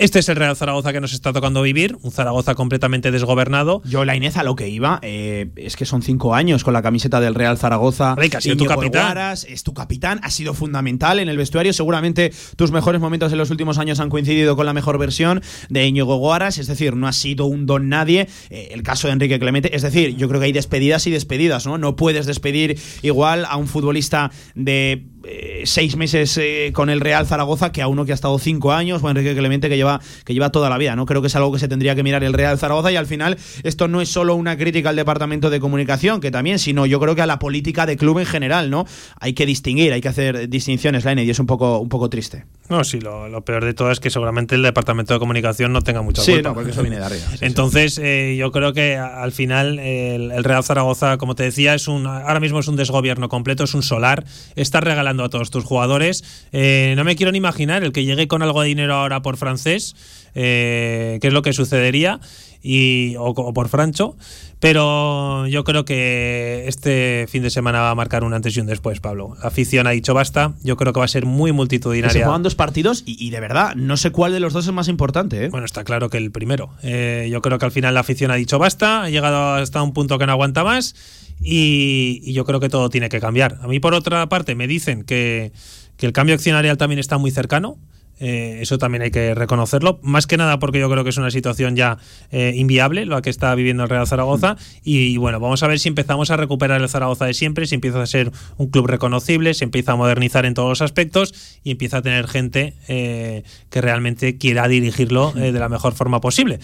Este 0.00 0.18
es 0.18 0.30
el 0.30 0.36
Real 0.36 0.56
Zaragoza 0.56 0.94
que 0.94 1.00
nos 1.02 1.12
está 1.12 1.30
tocando 1.34 1.60
vivir, 1.60 1.98
un 2.00 2.10
Zaragoza 2.10 2.54
completamente 2.54 3.10
desgobernado. 3.10 3.82
Yo, 3.84 4.06
la 4.06 4.16
Inés, 4.16 4.38
a 4.38 4.42
lo 4.42 4.56
que 4.56 4.66
iba, 4.66 4.98
eh, 5.02 5.50
es 5.56 5.76
que 5.76 5.84
son 5.84 6.00
cinco 6.00 6.34
años 6.34 6.64
con 6.64 6.72
la 6.72 6.80
camiseta 6.80 7.20
del 7.20 7.34
Real 7.34 7.58
Zaragoza. 7.58 8.14
ha 8.14 8.40
sido 8.40 8.56
tu 8.56 8.64
capitán. 8.64 9.34
es 9.46 9.62
tu 9.62 9.74
capitán, 9.74 10.18
ha 10.22 10.30
sido 10.30 10.54
fundamental 10.54 11.18
en 11.18 11.28
el 11.28 11.36
vestuario. 11.36 11.74
Seguramente 11.74 12.32
tus 12.56 12.72
mejores 12.72 12.98
momentos 12.98 13.30
en 13.32 13.36
los 13.36 13.50
últimos 13.50 13.76
años 13.76 14.00
han 14.00 14.08
coincidido 14.08 14.56
con 14.56 14.64
la 14.64 14.72
mejor 14.72 14.96
versión 14.96 15.42
de 15.68 15.86
Íñigo 15.86 16.16
Guaras, 16.16 16.56
es 16.56 16.66
decir, 16.66 16.96
no 16.96 17.06
ha 17.06 17.12
sido 17.12 17.44
un 17.44 17.66
don 17.66 17.90
nadie. 17.90 18.26
Eh, 18.48 18.68
el 18.70 18.82
caso 18.82 19.06
de 19.06 19.12
Enrique 19.12 19.38
Clemente, 19.38 19.76
es 19.76 19.82
decir, 19.82 20.16
yo 20.16 20.28
creo 20.28 20.40
que 20.40 20.46
hay 20.46 20.52
despedidas 20.52 21.06
y 21.08 21.10
despedidas, 21.10 21.66
¿no? 21.66 21.76
No 21.76 21.96
puedes 21.96 22.24
despedir 22.24 22.78
igual 23.02 23.44
a 23.44 23.58
un 23.58 23.66
futbolista 23.66 24.30
de 24.54 25.04
eh, 25.24 25.62
seis 25.66 25.96
meses 25.96 26.36
eh, 26.38 26.70
con 26.72 26.88
el 26.88 27.00
Real 27.00 27.26
Zaragoza 27.26 27.72
que 27.72 27.82
a 27.82 27.88
uno 27.88 28.06
que 28.06 28.12
ha 28.12 28.14
estado 28.14 28.38
cinco 28.38 28.72
años, 28.72 29.02
o 29.02 29.10
Enrique 29.10 29.34
Clemente 29.34 29.68
que 29.68 29.76
lleva, 29.76 30.00
que 30.24 30.32
lleva 30.32 30.50
toda 30.50 30.70
la 30.70 30.78
vida. 30.78 30.96
¿no? 30.96 31.04
Creo 31.04 31.20
que 31.20 31.26
es 31.26 31.36
algo 31.36 31.52
que 31.52 31.58
se 31.58 31.68
tendría 31.68 31.94
que 31.94 32.02
mirar 32.02 32.24
el 32.24 32.32
Real 32.32 32.58
Zaragoza 32.58 32.90
y 32.90 32.96
al 32.96 33.06
final 33.06 33.36
esto 33.62 33.88
no 33.88 34.00
es 34.00 34.08
solo 34.08 34.34
una 34.34 34.56
crítica 34.56 34.90
al 34.90 34.96
departamento 34.96 35.50
de 35.50 35.60
comunicación, 35.60 36.20
que 36.20 36.30
también, 36.30 36.58
sino 36.58 36.86
yo 36.86 37.00
creo 37.00 37.14
que 37.14 37.22
a 37.22 37.26
la 37.26 37.38
política 37.38 37.86
de 37.86 37.96
club 37.96 38.18
en 38.18 38.26
general, 38.26 38.70
¿no? 38.70 38.86
Hay 39.20 39.34
que 39.34 39.46
distinguir, 39.46 39.92
hay 39.92 40.00
que 40.00 40.08
hacer 40.08 40.48
distinciones, 40.48 41.04
Laine, 41.04 41.24
y 41.24 41.30
es 41.30 41.38
un 41.38 41.46
poco, 41.46 41.78
un 41.78 41.88
poco 41.88 42.08
triste. 42.08 42.46
No, 42.70 42.84
sí, 42.84 43.00
lo, 43.00 43.44
peor 43.44 43.64
de 43.64 43.74
todo 43.74 43.90
es 43.90 44.00
que 44.00 44.10
seguramente 44.10 44.54
el 44.54 44.62
departamento 44.62 45.12
de 45.12 45.20
comunicación 45.20 45.72
no 45.72 45.82
tenga 45.82 46.02
mucha 46.02 46.24
culpa. 46.24 46.50
Sí, 46.50 46.54
porque 46.54 46.70
eso 46.70 46.82
viene 46.82 46.98
de 46.98 47.04
arriba. 47.04 47.24
Entonces, 47.40 47.98
eh, 47.98 48.36
yo 48.38 48.52
creo 48.52 48.72
que 48.72 48.96
al 48.96 49.32
final 49.32 49.78
el, 49.78 50.30
el, 50.30 50.44
Real 50.44 50.62
Zaragoza, 50.62 51.18
como 51.18 51.34
te 51.34 51.42
decía, 51.42 51.74
es 51.74 51.88
un 51.88 52.06
ahora 52.06 52.40
mismo 52.40 52.60
es 52.60 52.68
un 52.68 52.76
desgobierno 52.76 53.28
completo, 53.28 53.64
es 53.64 53.74
un 53.74 53.82
solar, 53.82 54.24
está 54.54 54.80
regalando 54.80 55.09
a 55.18 55.28
todos 55.28 55.50
tus 55.50 55.64
jugadores 55.64 56.24
eh, 56.52 56.94
no 56.96 57.04
me 57.04 57.16
quiero 57.16 57.32
ni 57.32 57.38
imaginar 57.38 57.84
el 57.84 57.92
que 57.92 58.04
llegue 58.04 58.28
con 58.28 58.42
algo 58.42 58.62
de 58.62 58.68
dinero 58.68 58.94
ahora 58.94 59.22
por 59.22 59.36
francés, 59.36 59.94
eh, 60.34 61.18
qué 61.20 61.28
es 61.28 61.32
lo 61.32 61.42
que 61.42 61.52
sucedería, 61.52 62.20
y, 62.62 63.14
o, 63.18 63.34
por 63.54 63.68
Francho. 63.68 64.16
Pero 64.58 65.46
yo 65.46 65.64
creo 65.64 65.86
que 65.86 66.64
este 66.66 67.26
fin 67.30 67.42
de 67.42 67.48
semana 67.48 67.80
va 67.80 67.90
a 67.90 67.94
marcar 67.94 68.24
un 68.24 68.34
antes 68.34 68.54
y 68.54 68.60
un 68.60 68.66
después, 68.66 69.00
Pablo. 69.00 69.34
La 69.40 69.48
afición 69.48 69.86
ha 69.86 69.90
dicho 69.90 70.12
basta. 70.12 70.52
Yo 70.62 70.76
creo 70.76 70.92
que 70.92 70.98
va 70.98 71.06
a 71.06 71.08
ser 71.08 71.24
muy 71.24 71.52
multitudinaria. 71.52 72.12
se 72.12 72.22
juegan 72.24 72.42
dos 72.42 72.56
partidos 72.56 73.02
y, 73.06 73.30
de 73.30 73.40
verdad, 73.40 73.74
no 73.76 73.96
sé 73.96 74.10
cuál 74.10 74.32
de 74.32 74.40
los 74.40 74.52
dos 74.52 74.66
es 74.66 74.72
más 74.72 74.88
importante. 74.88 75.46
¿eh? 75.46 75.48
Bueno, 75.48 75.64
está 75.64 75.82
claro 75.84 76.10
que 76.10 76.18
el 76.18 76.30
primero. 76.30 76.70
yo 76.82 77.40
creo 77.40 77.58
que 77.58 77.64
al 77.64 77.72
final 77.72 77.94
la 77.94 78.00
afición 78.00 78.30
ha 78.30 78.34
dicho 78.34 78.58
basta, 78.58 79.04
ha 79.04 79.08
llegado 79.08 79.54
hasta 79.54 79.82
un 79.82 79.94
punto 79.94 80.18
que 80.18 80.26
no 80.26 80.32
aguanta 80.32 80.62
más. 80.62 80.94
Y 81.42 82.32
yo 82.32 82.44
creo 82.44 82.60
que 82.60 82.68
todo 82.68 82.90
tiene 82.90 83.08
que 83.08 83.20
cambiar. 83.20 83.58
A 83.62 83.68
mí, 83.68 83.80
por 83.80 83.94
otra 83.94 84.28
parte, 84.28 84.54
me 84.54 84.66
dicen 84.66 85.04
que, 85.04 85.52
el 85.98 86.12
cambio 86.12 86.34
accionarial 86.34 86.78
también 86.78 86.98
está 86.98 87.18
muy 87.18 87.30
cercano. 87.30 87.78
Eh, 88.22 88.58
eso 88.60 88.76
también 88.76 89.00
hay 89.00 89.10
que 89.10 89.34
reconocerlo, 89.34 89.98
más 90.02 90.26
que 90.26 90.36
nada 90.36 90.58
porque 90.58 90.78
yo 90.78 90.90
creo 90.90 91.04
que 91.04 91.08
es 91.08 91.16
una 91.16 91.30
situación 91.30 91.74
ya 91.74 91.96
eh, 92.30 92.52
inviable 92.54 93.06
lo 93.06 93.22
que 93.22 93.30
está 93.30 93.54
viviendo 93.54 93.84
el 93.84 93.88
Real 93.88 94.06
Zaragoza 94.06 94.58
y, 94.84 95.16
bueno, 95.16 95.40
vamos 95.40 95.62
a 95.62 95.68
ver 95.68 95.78
si 95.78 95.88
empezamos 95.88 96.30
a 96.30 96.36
recuperar 96.36 96.82
el 96.82 96.88
Zaragoza 96.90 97.24
de 97.24 97.32
siempre, 97.32 97.66
si 97.66 97.76
empieza 97.76 98.02
a 98.02 98.06
ser 98.06 98.30
un 98.58 98.68
club 98.68 98.88
reconocible, 98.88 99.54
se 99.54 99.64
empieza 99.64 99.92
a 99.92 99.96
modernizar 99.96 100.44
en 100.44 100.52
todos 100.52 100.68
los 100.68 100.82
aspectos 100.82 101.32
y 101.64 101.70
empieza 101.70 101.96
a 101.98 102.02
tener 102.02 102.28
gente 102.28 102.74
eh, 102.88 103.42
que 103.70 103.80
realmente 103.80 104.36
quiera 104.36 104.68
dirigirlo 104.68 105.32
de 105.32 105.52
la 105.52 105.70
mejor 105.70 105.94
forma 105.94 106.20
posible. 106.20 106.58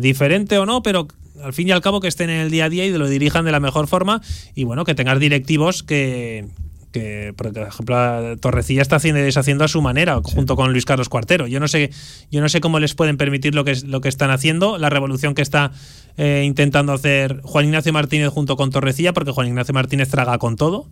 diferente 0.00 0.56
o 0.58 0.66
no, 0.66 0.84
pero 0.84 1.08
al 1.42 1.52
fin 1.52 1.68
y 1.68 1.72
al 1.72 1.80
cabo 1.80 2.00
que 2.00 2.08
estén 2.08 2.30
en 2.30 2.40
el 2.40 2.50
día 2.50 2.66
a 2.66 2.68
día 2.68 2.86
y 2.86 2.90
lo 2.90 3.08
dirijan 3.08 3.44
de 3.44 3.52
la 3.52 3.60
mejor 3.60 3.86
forma 3.86 4.20
y 4.54 4.64
bueno, 4.64 4.84
que 4.84 4.94
tengas 4.94 5.18
directivos 5.18 5.82
que, 5.82 6.46
que 6.92 7.34
por 7.36 7.56
ejemplo 7.56 8.36
Torrecilla 8.38 8.82
está 8.82 8.96
haciendo 8.96 9.20
y 9.20 9.24
deshaciendo 9.24 9.64
a 9.64 9.68
su 9.68 9.82
manera 9.82 10.20
junto 10.22 10.56
con 10.56 10.72
Luis 10.72 10.84
Carlos 10.84 11.08
Cuartero. 11.08 11.46
Yo 11.46 11.60
no 11.60 11.68
sé 11.68 11.90
yo 12.30 12.40
no 12.40 12.48
sé 12.48 12.60
cómo 12.60 12.80
les 12.80 12.94
pueden 12.94 13.16
permitir 13.16 13.54
lo 13.54 13.64
que 13.64 13.76
lo 13.84 14.00
que 14.00 14.08
están 14.08 14.30
haciendo 14.30 14.78
la 14.78 14.90
revolución 14.90 15.34
que 15.34 15.42
está 15.42 15.72
eh, 16.16 16.42
intentando 16.46 16.92
hacer 16.92 17.40
Juan 17.42 17.66
Ignacio 17.66 17.92
Martínez 17.92 18.30
junto 18.30 18.56
con 18.56 18.70
Torrecilla 18.70 19.12
porque 19.12 19.32
Juan 19.32 19.48
Ignacio 19.48 19.74
Martínez 19.74 20.08
traga 20.08 20.38
con 20.38 20.56
todo 20.56 20.86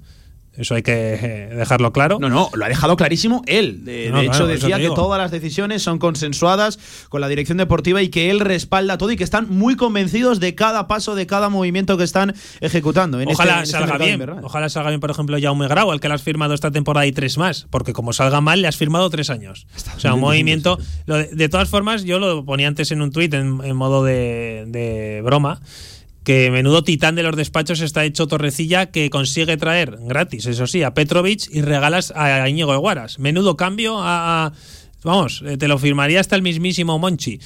eso 0.56 0.74
hay 0.74 0.82
que 0.82 1.14
eh, 1.14 1.54
dejarlo 1.54 1.92
claro. 1.92 2.18
No, 2.20 2.28
no, 2.28 2.50
lo 2.54 2.64
ha 2.64 2.68
dejado 2.68 2.96
clarísimo 2.96 3.42
él. 3.46 3.84
De, 3.84 4.08
hecho, 4.24 4.46
decía 4.46 4.78
que 4.78 4.88
todas 4.88 5.18
las 5.18 5.30
decisiones 5.30 5.82
son 5.82 5.98
consensuadas 5.98 6.78
con 7.08 7.20
la 7.20 7.28
dirección 7.28 7.58
deportiva 7.58 8.02
y 8.02 8.08
que 8.08 8.30
él 8.30 8.40
respalda 8.40 8.98
todo 8.98 9.10
y 9.10 9.16
que 9.16 9.24
están 9.24 9.48
muy 9.50 9.76
convencidos 9.76 10.40
de 10.40 10.54
cada 10.54 10.86
paso, 10.86 11.14
de 11.14 11.26
cada 11.26 11.48
movimiento 11.48 11.96
que 11.96 12.04
están 12.04 12.34
ejecutando. 12.60 13.20
En 13.20 13.28
ojalá 13.28 13.62
este, 13.62 13.78
salga 13.78 13.98
bien. 13.98 14.22
Ojalá 14.42 14.68
salga 14.68 14.90
bien, 14.90 15.00
por 15.00 15.10
ejemplo, 15.10 15.36
Jaume 15.40 15.68
Grau, 15.68 15.90
al 15.90 16.00
que 16.00 16.08
le 16.08 16.14
has 16.14 16.22
firmado 16.22 16.54
esta 16.54 16.70
temporada 16.70 17.06
y 17.06 17.12
tres 17.12 17.38
más. 17.38 17.66
Porque 17.70 17.92
como 17.92 18.12
salga 18.12 18.40
mal, 18.40 18.62
le 18.62 18.68
has 18.68 18.76
firmado 18.76 19.10
tres 19.10 19.30
años. 19.30 19.66
o 19.96 20.00
sea, 20.00 20.14
un 20.14 20.20
movimiento. 20.20 20.78
de, 21.06 21.48
todas 21.48 21.68
formas, 21.68 22.04
yo 22.04 22.18
lo 22.18 22.44
ponía 22.44 22.68
antes 22.68 22.90
en 22.92 23.02
un 23.02 23.10
tuit 23.10 23.32
en, 23.34 23.76
modo 23.76 24.04
de, 24.04 24.64
de 24.68 25.20
broma 25.22 25.60
que 26.26 26.50
menudo 26.50 26.82
titán 26.82 27.14
de 27.14 27.22
los 27.22 27.36
despachos 27.36 27.80
está 27.80 28.04
hecho 28.04 28.26
Torrecilla 28.26 28.86
que 28.86 29.10
consigue 29.10 29.56
traer 29.56 29.96
gratis, 30.00 30.46
eso 30.46 30.66
sí, 30.66 30.82
a 30.82 30.92
Petrovic 30.92 31.46
y 31.52 31.62
regalas 31.62 32.12
a 32.16 32.48
Íñigo 32.48 32.74
Eguaras. 32.74 33.20
Menudo 33.20 33.56
cambio 33.56 33.98
a, 34.00 34.52
vamos, 35.04 35.44
eh, 35.46 35.56
te 35.56 35.68
lo 35.68 35.78
firmaría 35.78 36.18
hasta 36.18 36.34
el 36.34 36.42
mismísimo 36.42 36.98
Monchi 36.98 37.38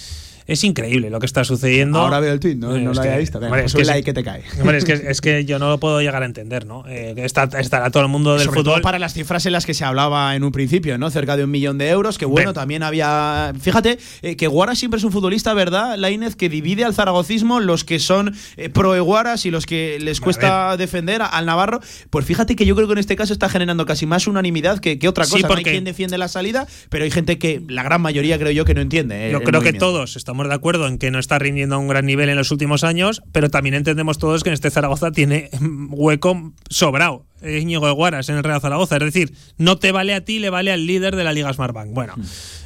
es 0.50 0.64
increíble 0.64 1.10
lo 1.10 1.20
que 1.20 1.26
está 1.26 1.44
sucediendo. 1.44 2.00
Ahora 2.00 2.18
veo 2.18 2.32
el 2.32 2.40
tweet, 2.40 2.56
no, 2.56 2.76
no 2.76 2.92
lo 2.92 3.00
había 3.00 3.16
visto. 3.18 3.40
es 3.56 3.72
que, 3.72 3.84
like 3.84 4.02
que 4.04 4.12
te 4.12 4.24
cae. 4.24 4.42
es, 4.74 4.84
que, 4.84 4.92
es 4.94 5.20
que 5.20 5.44
yo 5.44 5.60
no 5.60 5.68
lo 5.68 5.78
puedo 5.78 6.00
llegar 6.00 6.24
a 6.24 6.26
entender, 6.26 6.66
¿no? 6.66 6.82
Eh, 6.88 7.14
está, 7.18 7.44
estará 7.60 7.90
todo 7.90 8.02
el 8.02 8.08
mundo 8.08 8.36
del 8.36 8.48
fútbol. 8.48 8.64
Todo 8.64 8.80
para 8.80 8.98
las 8.98 9.14
cifras 9.14 9.46
en 9.46 9.52
las 9.52 9.64
que 9.64 9.74
se 9.74 9.84
hablaba 9.84 10.34
en 10.34 10.42
un 10.42 10.50
principio, 10.50 10.98
¿no? 10.98 11.08
Cerca 11.10 11.36
de 11.36 11.44
un 11.44 11.52
millón 11.52 11.78
de 11.78 11.90
euros, 11.90 12.18
que 12.18 12.26
bueno, 12.26 12.52
también 12.52 12.82
había. 12.82 13.52
Fíjate 13.60 13.98
eh, 14.22 14.34
que 14.34 14.48
Guara 14.48 14.74
siempre 14.74 14.98
es 14.98 15.04
un 15.04 15.12
futbolista, 15.12 15.54
¿verdad, 15.54 15.96
Lainez? 15.96 16.34
Que 16.34 16.48
divide 16.48 16.84
al 16.84 16.94
zaragocismo 16.94 17.60
los 17.60 17.84
que 17.84 18.00
son 18.00 18.34
eh, 18.56 18.70
pro 18.70 19.00
Guaras 19.04 19.46
y 19.46 19.52
los 19.52 19.66
que 19.66 19.98
les 20.00 20.20
cuesta 20.20 20.76
defender 20.76 21.22
al 21.22 21.46
Navarro. 21.46 21.78
Pues 22.10 22.26
fíjate 22.26 22.56
que 22.56 22.66
yo 22.66 22.74
creo 22.74 22.88
que 22.88 22.94
en 22.94 22.98
este 22.98 23.14
caso 23.14 23.32
está 23.32 23.48
generando 23.48 23.86
casi 23.86 24.04
más 24.04 24.26
unanimidad 24.26 24.80
que, 24.80 24.98
que 24.98 25.06
otra 25.06 25.26
cosa. 25.26 25.46
porque... 25.46 25.60
hay 25.70 25.74
quien 25.74 25.84
defiende 25.84 26.18
la 26.18 26.26
salida, 26.26 26.66
pero 26.88 27.04
hay 27.04 27.12
gente 27.12 27.38
que, 27.38 27.62
la 27.68 27.84
gran 27.84 28.02
mayoría 28.02 28.36
creo 28.36 28.50
yo, 28.50 28.64
que 28.64 28.74
no 28.74 28.80
entiende. 28.80 29.30
yo 29.30 29.42
creo 29.42 29.60
que 29.60 29.72
todos 29.72 30.16
estamos 30.16 30.39
de 30.48 30.54
acuerdo 30.54 30.86
en 30.86 30.98
que 30.98 31.10
no 31.10 31.18
está 31.18 31.38
rindiendo 31.38 31.76
a 31.76 31.78
un 31.78 31.88
gran 31.88 32.06
nivel 32.06 32.28
en 32.28 32.36
los 32.36 32.50
últimos 32.50 32.84
años, 32.84 33.22
pero 33.32 33.50
también 33.50 33.74
entendemos 33.74 34.18
todos 34.18 34.42
que 34.42 34.50
en 34.50 34.54
este 34.54 34.70
Zaragoza 34.70 35.12
tiene 35.12 35.50
hueco 35.90 36.52
sobrado. 36.68 37.26
Íñigo 37.42 37.86
de 37.86 37.92
Guaras 37.92 38.28
en 38.28 38.36
el 38.36 38.44
Real 38.44 38.60
Zaragoza. 38.60 38.96
Es 38.96 39.04
decir, 39.04 39.34
no 39.58 39.78
te 39.78 39.92
vale 39.92 40.14
a 40.14 40.24
ti, 40.24 40.38
le 40.38 40.50
vale 40.50 40.72
al 40.72 40.86
líder 40.86 41.16
de 41.16 41.24
la 41.24 41.32
Liga 41.32 41.52
Smartbank. 41.52 41.92
Bueno, 41.92 42.14
hmm. 42.16 42.22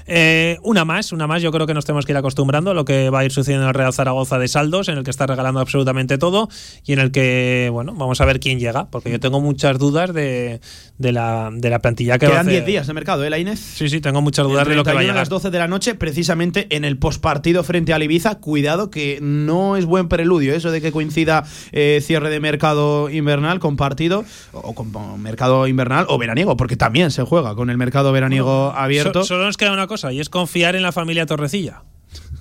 eh, 0.06 0.58
una 0.62 0.84
más, 0.84 1.12
una 1.12 1.26
más. 1.26 1.42
Yo 1.42 1.52
creo 1.52 1.66
que 1.66 1.74
nos 1.74 1.84
tenemos 1.84 2.06
que 2.06 2.12
ir 2.12 2.16
acostumbrando 2.16 2.70
a 2.70 2.74
lo 2.74 2.84
que 2.84 3.10
va 3.10 3.20
a 3.20 3.24
ir 3.24 3.32
sucediendo 3.32 3.64
en 3.64 3.68
el 3.68 3.74
Real 3.74 3.92
Zaragoza 3.92 4.38
de 4.38 4.48
saldos, 4.48 4.88
en 4.88 4.98
el 4.98 5.04
que 5.04 5.10
está 5.10 5.26
regalando 5.26 5.60
absolutamente 5.60 6.18
todo 6.18 6.48
y 6.84 6.92
en 6.92 6.98
el 6.98 7.10
que, 7.10 7.68
bueno, 7.72 7.94
vamos 7.94 8.20
a 8.20 8.24
ver 8.24 8.40
quién 8.40 8.58
llega, 8.58 8.90
porque 8.90 9.10
yo 9.10 9.20
tengo 9.20 9.40
muchas 9.40 9.78
dudas 9.78 10.12
de, 10.12 10.60
la, 10.98 11.50
de 11.52 11.70
la 11.70 11.78
plantilla 11.80 12.18
que 12.18 12.26
Quedan 12.26 12.46
va 12.46 12.50
10 12.50 12.66
días 12.66 12.86
de 12.86 12.94
mercado, 12.94 13.24
¿eh, 13.24 13.30
la 13.30 13.38
Inés? 13.38 13.60
Sí, 13.60 13.88
sí, 13.88 14.00
tengo 14.00 14.22
muchas 14.22 14.46
dudas 14.46 14.68
de 14.68 14.74
lo 14.74 14.84
que 14.84 14.92
va 14.92 15.00
a 15.00 15.02
llegar. 15.02 15.16
a 15.16 15.20
las 15.20 15.28
12 15.28 15.50
de 15.50 15.58
la 15.58 15.68
noche, 15.68 15.94
precisamente 15.94 16.66
en 16.70 16.84
el 16.84 16.98
postpartido 16.98 17.64
frente 17.64 17.92
a 17.92 18.04
Ibiza. 18.04 18.36
Cuidado 18.36 18.90
que 18.90 19.18
no 19.22 19.76
es 19.76 19.86
buen 19.86 20.08
preludio 20.08 20.54
eso 20.54 20.70
de 20.70 20.80
que 20.80 20.92
coincida 20.92 21.44
eh, 21.72 22.00
cierre 22.02 22.30
de 22.30 22.40
mercado 22.40 23.10
invernal 23.10 23.58
con 23.60 23.76
partido 23.76 24.24
o 24.64 24.74
con 24.74 24.92
mercado 25.20 25.66
invernal 25.66 26.06
o 26.08 26.18
veraniego, 26.18 26.56
porque 26.56 26.76
también 26.76 27.10
se 27.10 27.22
juega 27.22 27.54
con 27.54 27.70
el 27.70 27.76
mercado 27.76 28.12
veraniego 28.12 28.72
abierto. 28.74 29.24
solo 29.24 29.44
nos 29.44 29.56
queda 29.56 29.72
una 29.72 29.86
cosa 29.86 30.12
y 30.12 30.20
es 30.20 30.28
confiar 30.28 30.76
en 30.76 30.82
la 30.82 30.92
familia 30.92 31.26
Torrecilla. 31.26 31.82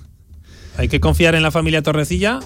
Hay 0.76 0.88
que 0.88 1.00
confiar 1.00 1.34
en 1.34 1.42
la 1.42 1.50
familia 1.50 1.82
Torrecilla, 1.82 2.40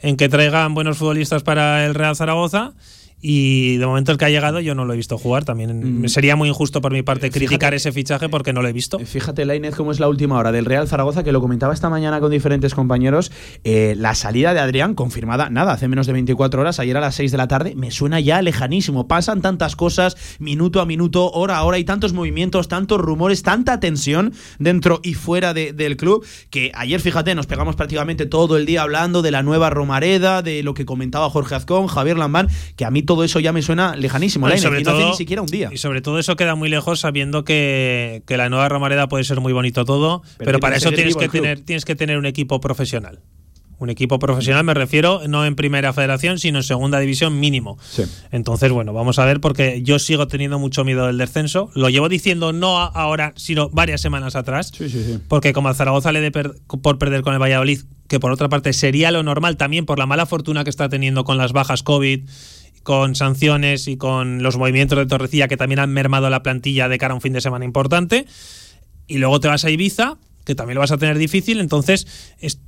en 0.00 0.16
que 0.16 0.28
traigan 0.28 0.74
buenos 0.74 0.98
futbolistas 0.98 1.42
para 1.42 1.84
el 1.84 1.94
Real 1.94 2.16
Zaragoza 2.16 2.74
y 3.20 3.78
de 3.78 3.86
momento 3.86 4.12
el 4.12 4.18
que 4.18 4.26
ha 4.26 4.30
llegado 4.30 4.60
yo 4.60 4.74
no 4.74 4.84
lo 4.84 4.92
he 4.92 4.96
visto 4.96 5.18
jugar. 5.18 5.44
También 5.44 6.02
mm. 6.02 6.08
sería 6.08 6.36
muy 6.36 6.48
injusto 6.48 6.80
por 6.80 6.92
mi 6.92 7.02
parte 7.02 7.30
criticar 7.30 7.74
ese 7.74 7.92
fichaje 7.92 8.28
porque 8.28 8.52
no 8.52 8.62
lo 8.62 8.68
he 8.68 8.72
visto. 8.72 8.98
Fíjate, 8.98 9.44
Lainez, 9.44 9.74
cómo 9.74 9.92
es 9.92 10.00
la 10.00 10.08
última 10.08 10.38
hora 10.38 10.52
del 10.52 10.64
Real 10.64 10.86
Zaragoza, 10.86 11.24
que 11.24 11.32
lo 11.32 11.40
comentaba 11.40 11.74
esta 11.74 11.88
mañana 11.88 12.20
con 12.20 12.30
diferentes 12.30 12.74
compañeros. 12.74 13.32
Eh, 13.64 13.94
la 13.96 14.14
salida 14.14 14.54
de 14.54 14.60
Adrián, 14.60 14.94
confirmada, 14.94 15.50
nada, 15.50 15.72
hace 15.72 15.88
menos 15.88 16.06
de 16.06 16.12
24 16.12 16.60
horas, 16.60 16.78
ayer 16.78 16.96
a 16.96 17.00
las 17.00 17.14
6 17.16 17.32
de 17.32 17.38
la 17.38 17.48
tarde, 17.48 17.74
me 17.74 17.90
suena 17.90 18.20
ya 18.20 18.40
lejanísimo. 18.42 19.08
Pasan 19.08 19.42
tantas 19.42 19.74
cosas, 19.74 20.16
minuto 20.38 20.80
a 20.80 20.86
minuto, 20.86 21.30
hora 21.32 21.58
a 21.58 21.64
hora, 21.64 21.78
y 21.78 21.84
tantos 21.84 22.12
movimientos, 22.12 22.68
tantos 22.68 23.00
rumores, 23.00 23.42
tanta 23.42 23.80
tensión 23.80 24.32
dentro 24.58 25.00
y 25.02 25.14
fuera 25.14 25.54
del 25.54 25.96
club, 25.96 26.24
que 26.50 26.70
ayer, 26.74 27.00
fíjate, 27.00 27.34
nos 27.34 27.46
pegamos 27.46 27.76
prácticamente 27.76 28.26
todo 28.26 28.56
el 28.56 28.66
día 28.66 28.82
hablando 28.82 29.22
de 29.22 29.30
la 29.30 29.42
nueva 29.42 29.70
Romareda, 29.70 30.42
de 30.42 30.62
lo 30.62 30.74
que 30.74 30.84
comentaba 30.84 31.30
Jorge 31.30 31.54
Azcón, 31.54 31.86
Javier 31.88 32.18
Lambán, 32.18 32.48
que 32.76 32.84
a 32.84 32.90
mí 32.90 33.02
todo 33.08 33.24
eso 33.24 33.40
ya 33.40 33.54
me 33.54 33.62
suena 33.62 33.96
lejanísimo. 33.96 34.48
y, 34.50 34.58
sobre 34.58 34.82
todo, 34.82 35.08
ni 35.08 35.16
siquiera 35.16 35.40
un 35.40 35.48
día. 35.48 35.70
Y 35.72 35.78
sobre 35.78 36.02
todo 36.02 36.18
eso 36.18 36.36
queda 36.36 36.54
muy 36.54 36.68
lejos 36.68 37.00
sabiendo 37.00 37.42
que, 37.42 38.22
la 38.28 38.50
nueva 38.50 38.68
Romareda 38.68 39.08
puede 39.08 39.24
ser 39.24 39.40
muy 39.40 39.54
bonito 39.54 39.86
todo, 39.86 40.22
pero, 40.36 40.60
para 40.60 40.76
eso 40.76 40.92
tienes 40.92 41.16
que, 41.16 41.28
tener, 41.30 41.60
tienes 41.62 41.86
que 41.86 41.96
tener 41.96 42.18
un 42.18 42.26
equipo 42.26 42.60
profesional. 42.60 43.20
Un 43.78 43.90
equipo 43.90 44.18
profesional 44.18 44.62
me 44.64 44.74
refiero 44.74 45.22
no 45.26 45.46
en 45.46 45.54
primera 45.54 45.92
federación, 45.92 46.38
sino 46.38 46.58
en 46.58 46.64
segunda 46.64 47.00
división 47.00 47.40
mínimo. 47.40 47.78
Entonces, 48.30 48.70
bueno, 48.72 48.92
vamos 48.92 49.18
a 49.18 49.24
ver 49.24 49.40
porque 49.40 49.82
yo 49.82 49.98
sigo 49.98 50.26
teniendo 50.26 50.58
mucho 50.58 50.84
miedo 50.84 51.06
del 51.06 51.16
descenso. 51.16 51.70
Lo 51.74 51.88
llevo 51.88 52.10
diciendo 52.10 52.52
no 52.52 52.76
ahora, 52.76 53.32
sino 53.36 53.70
varias 53.70 54.02
semanas 54.02 54.36
atrás. 54.36 54.72
porque 55.28 55.54
como 55.54 55.70
a 55.70 55.74
Zaragoza 55.74 56.12
le 56.12 56.20
dé 56.20 56.30
por 56.30 56.98
perder 56.98 57.22
con 57.22 57.32
el 57.32 57.40
Valladolid, 57.40 57.80
que 58.08 58.20
por 58.20 58.32
otra 58.32 58.48
parte 58.48 58.72
sería 58.72 59.10
lo 59.12 59.22
normal 59.22 59.56
también 59.56 59.86
por 59.86 59.98
la 59.98 60.06
mala 60.06 60.26
fortuna 60.26 60.64
que 60.64 60.70
está 60.70 60.88
teniendo 60.88 61.24
con 61.24 61.38
las 61.38 61.52
bajas 61.52 61.82
COVID 61.82 62.28
con 62.82 63.14
sanciones 63.14 63.88
y 63.88 63.96
con 63.96 64.42
los 64.42 64.56
movimientos 64.56 64.98
de 64.98 65.06
Torrecilla 65.06 65.48
que 65.48 65.56
también 65.56 65.78
han 65.78 65.92
mermado 65.92 66.30
la 66.30 66.42
plantilla 66.42 66.88
de 66.88 66.98
cara 66.98 67.12
a 67.12 67.14
un 67.14 67.20
fin 67.20 67.32
de 67.32 67.40
semana 67.40 67.64
importante. 67.64 68.26
Y 69.06 69.18
luego 69.18 69.40
te 69.40 69.48
vas 69.48 69.64
a 69.64 69.70
Ibiza, 69.70 70.18
que 70.44 70.54
también 70.54 70.74
lo 70.74 70.80
vas 70.80 70.92
a 70.92 70.98
tener 70.98 71.18
difícil. 71.18 71.60
Entonces, 71.60 72.06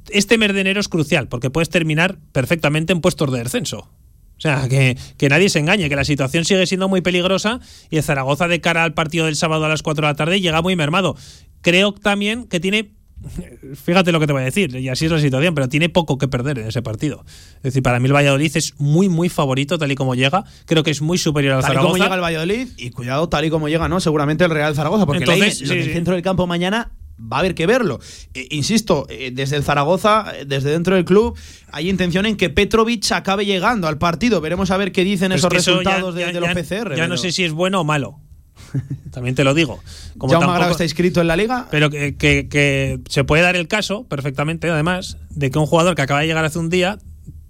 este 0.08 0.38
mes 0.38 0.52
de 0.52 0.60
enero 0.60 0.80
es 0.80 0.88
crucial, 0.88 1.28
porque 1.28 1.50
puedes 1.50 1.70
terminar 1.70 2.18
perfectamente 2.32 2.92
en 2.92 3.00
puestos 3.00 3.30
de 3.32 3.42
descenso. 3.42 3.78
O 3.78 4.42
sea, 4.42 4.68
que, 4.68 4.96
que, 5.18 5.28
nadie 5.28 5.50
se 5.50 5.58
engañe, 5.58 5.90
que 5.90 5.96
la 5.96 6.04
situación 6.04 6.46
sigue 6.46 6.66
siendo 6.66 6.88
muy 6.88 7.02
peligrosa 7.02 7.60
y 7.90 7.98
el 7.98 8.02
Zaragoza 8.02 8.48
de 8.48 8.62
cara 8.62 8.84
al 8.84 8.94
partido 8.94 9.26
del 9.26 9.36
sábado 9.36 9.66
a 9.66 9.68
las 9.68 9.82
4 9.82 10.06
de 10.06 10.12
la 10.12 10.16
tarde 10.16 10.40
llega 10.40 10.62
muy 10.62 10.76
mermado. 10.76 11.14
Creo 11.60 11.92
también 11.92 12.46
que 12.46 12.58
tiene 12.58 12.90
fíjate 13.74 14.12
lo 14.12 14.20
que 14.20 14.26
te 14.26 14.32
voy 14.32 14.42
a 14.42 14.44
decir, 14.46 14.74
y 14.74 14.88
así 14.88 15.06
es 15.06 15.12
la 15.12 15.20
situación, 15.20 15.54
pero 15.54 15.68
tiene 15.68 15.88
poco 15.88 16.18
que 16.18 16.28
perder 16.28 16.58
en 16.58 16.68
ese 16.68 16.82
partido. 16.82 17.24
Es 17.56 17.62
decir, 17.62 17.82
para 17.82 18.00
mí 18.00 18.06
el 18.06 18.14
Valladolid 18.14 18.56
es 18.56 18.74
muy, 18.78 19.08
muy 19.08 19.28
favorito 19.28 19.78
tal 19.78 19.90
y 19.92 19.94
como 19.94 20.14
llega. 20.14 20.44
Creo 20.66 20.82
que 20.82 20.90
es 20.90 21.02
muy 21.02 21.18
superior 21.18 21.54
al 21.54 21.62
Zaragoza. 21.62 21.80
Tal 21.80 21.84
y 21.84 21.92
como 21.92 22.04
llega 22.04 22.14
el 22.14 22.22
Valladolid, 22.22 22.68
y 22.76 22.90
cuidado, 22.90 23.28
tal 23.28 23.44
y 23.44 23.50
como 23.50 23.68
llega, 23.68 23.88
¿no? 23.88 24.00
Seguramente 24.00 24.44
el 24.44 24.50
Real 24.50 24.74
Zaragoza, 24.74 25.06
porque 25.06 25.24
Entonces, 25.24 25.62
el 25.62 25.92
centro 25.92 26.14
del 26.14 26.22
campo 26.22 26.46
mañana 26.46 26.92
va 27.20 27.38
a 27.38 27.40
haber 27.40 27.54
que 27.54 27.66
verlo. 27.66 28.00
Eh, 28.34 28.48
insisto, 28.50 29.06
eh, 29.08 29.30
desde 29.32 29.56
el 29.56 29.62
Zaragoza, 29.62 30.32
eh, 30.34 30.44
desde 30.46 30.70
dentro 30.70 30.94
del 30.94 31.04
club, 31.04 31.36
hay 31.70 31.90
intención 31.90 32.26
en 32.26 32.36
que 32.36 32.50
Petrovic 32.50 33.12
acabe 33.12 33.44
llegando 33.44 33.88
al 33.88 33.98
partido. 33.98 34.40
Veremos 34.40 34.70
a 34.70 34.76
ver 34.76 34.92
qué 34.92 35.04
dicen 35.04 35.32
esos 35.32 35.52
resultados 35.52 36.14
de, 36.14 36.32
los 36.32 36.50
PCR. 36.50 36.96
Ya 36.96 37.08
no 37.08 37.16
sé 37.16 37.32
si 37.32 37.44
es 37.44 37.52
bueno 37.52 37.80
o 37.80 37.84
malo. 37.84 38.20
También 39.10 39.34
te 39.34 39.44
lo 39.44 39.54
digo. 39.54 39.80
Como 40.18 40.32
¿Ya 40.32 40.38
tampoco, 40.38 40.70
está 40.70 40.84
inscrito 40.84 41.20
en 41.20 41.26
la 41.26 41.36
liga? 41.36 41.68
Pero 41.70 41.90
que, 41.90 42.16
que, 42.16 43.00
se 43.08 43.24
puede 43.24 43.42
dar 43.42 43.56
el 43.56 43.68
caso, 43.68 44.04
perfectamente, 44.04 44.68
además, 44.70 45.18
de 45.30 45.50
que 45.50 45.58
un 45.58 45.66
jugador 45.66 45.94
que 45.94 46.02
acaba 46.02 46.20
de 46.20 46.26
llegar 46.26 46.44
hace 46.44 46.58
un 46.58 46.70
día 46.70 46.98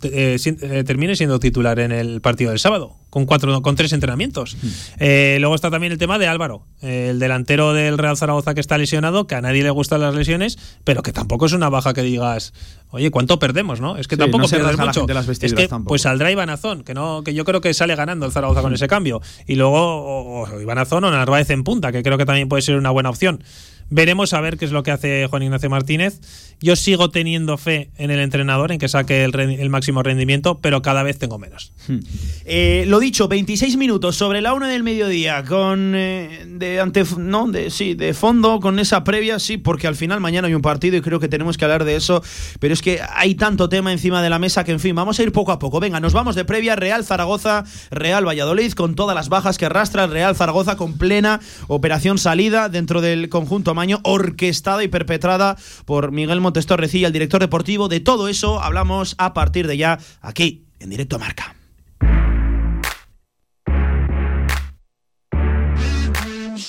eh, 0.02 0.36
eh, 0.44 0.84
termine 0.84 1.16
siendo 1.16 1.38
titular 1.40 1.78
en 1.78 1.92
el 1.92 2.20
partido 2.20 2.50
del 2.50 2.58
sábado, 2.58 2.96
con 3.10 3.26
cuatro, 3.26 3.62
con 3.62 3.76
tres 3.76 3.92
entrenamientos. 3.92 4.56
Hmm. 4.60 4.68
Eh, 4.98 5.36
luego 5.40 5.54
está 5.54 5.70
también 5.70 5.92
el 5.92 5.98
tema 5.98 6.18
de 6.18 6.26
Álvaro, 6.26 6.66
el 6.80 7.18
delantero 7.18 7.72
del 7.72 7.98
Real 7.98 8.16
Zaragoza 8.16 8.54
que 8.54 8.60
está 8.60 8.78
lesionado, 8.78 9.26
que 9.26 9.34
a 9.34 9.40
nadie 9.40 9.62
le 9.62 9.70
gustan 9.70 10.00
las 10.00 10.14
lesiones, 10.14 10.58
pero 10.84 11.02
que 11.02 11.12
tampoco 11.12 11.46
es 11.46 11.52
una 11.52 11.68
baja 11.68 11.92
que 11.92 12.02
digas, 12.02 12.52
oye, 12.90 13.10
¿cuánto 13.10 13.38
perdemos? 13.38 13.80
¿no? 13.80 13.96
Es 13.96 14.08
que 14.08 14.16
tampoco 14.16 14.48
pierdes 14.48 14.78
mucho. 14.78 15.06
es 15.08 15.54
que 15.54 15.68
pues 15.84 16.02
saldrá 16.02 16.30
Ibanazón, 16.30 16.82
que 16.82 16.94
no, 16.94 17.22
que 17.24 17.34
yo 17.34 17.44
creo 17.44 17.60
que 17.60 17.74
sale 17.74 17.94
ganando 17.94 18.26
el 18.26 18.32
Zaragoza 18.32 18.62
con 18.62 18.72
hmm. 18.72 18.76
ese 18.76 18.88
cambio. 18.88 19.20
Y 19.46 19.56
luego 19.56 19.76
o, 19.78 20.48
o 20.48 20.60
Ibanazón 20.60 21.04
o 21.04 21.10
Narváez 21.10 21.50
en 21.50 21.64
punta, 21.64 21.92
que 21.92 22.02
creo 22.02 22.18
que 22.18 22.26
también 22.26 22.48
puede 22.48 22.62
ser 22.62 22.76
una 22.76 22.90
buena 22.90 23.10
opción. 23.10 23.42
Veremos 23.90 24.32
a 24.34 24.40
ver 24.40 24.56
qué 24.56 24.64
es 24.64 24.70
lo 24.70 24.84
que 24.84 24.92
hace 24.92 25.26
Juan 25.26 25.42
Ignacio 25.42 25.68
Martínez. 25.68 26.20
Yo 26.60 26.76
sigo 26.76 27.10
teniendo 27.10 27.56
fe 27.58 27.90
en 27.96 28.10
el 28.10 28.20
entrenador, 28.20 28.70
en 28.70 28.78
que 28.78 28.88
saque 28.88 29.24
el, 29.24 29.70
máximo 29.70 30.02
rendimiento, 30.02 30.58
pero 30.58 30.82
cada 30.82 31.02
vez 31.02 31.18
tengo 31.18 31.38
menos. 31.38 31.72
Hmm. 31.88 31.98
Eh, 32.44 32.84
lo 32.86 33.00
dicho, 33.00 33.28
26 33.28 33.76
minutos 33.76 34.16
sobre 34.16 34.40
la 34.40 34.52
una 34.52 34.68
del 34.68 34.82
mediodía, 34.82 35.42
con 35.44 35.94
eh, 35.96 36.44
de 36.46 36.80
ante, 36.80 37.04
no, 37.16 37.48
de, 37.48 37.70
sí, 37.70 37.94
de 37.94 38.14
fondo, 38.14 38.60
con 38.60 38.78
esa 38.78 39.04
previa, 39.04 39.38
sí, 39.38 39.56
porque 39.56 39.86
al 39.86 39.96
final 39.96 40.20
mañana 40.20 40.48
hay 40.48 40.54
un 40.54 40.62
partido 40.62 40.96
y 40.96 41.00
creo 41.00 41.18
que 41.18 41.28
tenemos 41.28 41.56
que 41.56 41.64
hablar 41.64 41.84
de 41.84 41.96
eso, 41.96 42.22
pero 42.60 42.74
es 42.74 42.82
que 42.82 43.00
hay 43.14 43.34
tanto 43.34 43.68
tema 43.68 43.90
encima 43.90 44.22
de 44.22 44.30
la 44.30 44.38
mesa 44.38 44.62
que, 44.62 44.72
en 44.72 44.80
fin, 44.80 44.94
vamos 44.94 45.18
a 45.18 45.22
ir 45.22 45.32
poco 45.32 45.52
a 45.52 45.58
poco. 45.58 45.80
Venga, 45.80 45.98
nos 45.98 46.12
vamos 46.12 46.34
de 46.34 46.44
previa, 46.44 46.76
Real 46.76 47.04
Zaragoza, 47.04 47.64
Real 47.90 48.26
Valladolid, 48.26 48.72
con 48.72 48.94
todas 48.94 49.14
las 49.14 49.30
bajas 49.30 49.58
que 49.58 49.66
arrastra 49.66 50.06
Real 50.06 50.36
Zaragoza, 50.36 50.76
con 50.76 50.98
plena 50.98 51.40
operación 51.68 52.18
salida 52.18 52.68
dentro 52.68 53.00
del 53.00 53.28
conjunto 53.28 53.74
año, 53.80 54.00
orquestada 54.04 54.82
y 54.84 54.88
perpetrada 54.88 55.56
por 55.84 56.12
Miguel 56.12 56.40
Montes 56.40 56.66
Torrecilla, 56.66 57.06
el 57.06 57.12
director 57.12 57.40
deportivo. 57.40 57.88
De 57.88 58.00
todo 58.00 58.28
eso 58.28 58.62
hablamos 58.62 59.14
a 59.18 59.34
partir 59.34 59.66
de 59.66 59.76
ya 59.76 59.98
aquí, 60.20 60.64
en 60.78 60.90
directo 60.90 61.16
a 61.16 61.20
Marca. 61.20 61.56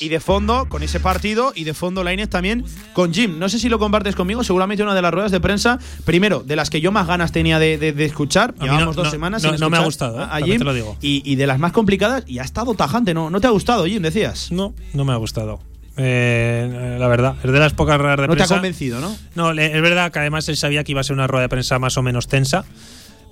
Y 0.01 0.09
de 0.09 0.19
fondo, 0.19 0.65
con 0.67 0.81
ese 0.81 0.99
partido, 0.99 1.53
y 1.55 1.63
de 1.63 1.75
fondo 1.75 2.03
Lainez 2.03 2.27
también 2.27 2.65
con 2.93 3.13
Jim. 3.13 3.37
No 3.37 3.49
sé 3.49 3.59
si 3.59 3.69
lo 3.69 3.77
compartes 3.77 4.15
conmigo, 4.15 4.43
seguramente 4.43 4.81
una 4.81 4.95
de 4.95 5.01
las 5.03 5.13
ruedas 5.13 5.31
de 5.31 5.39
prensa, 5.39 5.77
primero, 6.05 6.39
de 6.39 6.55
las 6.55 6.71
que 6.71 6.81
yo 6.81 6.91
más 6.91 7.05
ganas 7.05 7.31
tenía 7.31 7.59
de, 7.59 7.93
escuchar. 8.03 8.55
Llevamos 8.59 8.95
dos 8.95 9.11
semanas. 9.11 9.43
No, 9.59 9.69
me 9.69 9.77
ha 9.77 9.85
gustado, 9.85 10.19
a, 10.19 10.39
¿eh? 10.39 10.43
Jim, 10.43 10.57
te 10.57 10.63
lo 10.63 10.73
digo. 10.73 10.97
Y, 11.01 11.35
de 11.35 11.45
las 11.45 11.59
más 11.59 11.71
complicadas, 11.71 12.23
y 12.25 12.39
ha 12.39 12.43
estado 12.43 12.73
tajante. 12.73 13.13
¿No, 13.13 13.29
¿No 13.29 13.39
te 13.39 13.45
ha 13.45 13.51
gustado, 13.51 13.85
Jim? 13.85 14.01
Decías. 14.01 14.51
No, 14.51 14.73
no 14.93 15.05
me 15.05 15.13
ha 15.13 15.17
gustado. 15.17 15.59
Eh, 16.03 16.97
la 16.99 17.07
verdad, 17.07 17.35
es 17.43 17.51
de 17.51 17.59
las 17.59 17.73
pocas 17.73 17.99
ruedas 17.99 18.19
de 18.19 18.27
prensa. 18.27 18.43
No 18.43 18.47
te 18.47 18.53
ha 18.53 18.57
convencido, 18.57 18.99
¿no? 18.99 19.15
No, 19.35 19.51
es 19.51 19.81
verdad 19.81 20.11
que 20.11 20.19
además 20.19 20.49
él 20.49 20.57
sabía 20.57 20.83
que 20.83 20.93
iba 20.93 21.01
a 21.01 21.03
ser 21.03 21.13
una 21.13 21.27
rueda 21.27 21.43
de 21.43 21.49
prensa 21.49 21.77
más 21.77 21.97
o 21.97 22.01
menos 22.01 22.27
tensa, 22.27 22.65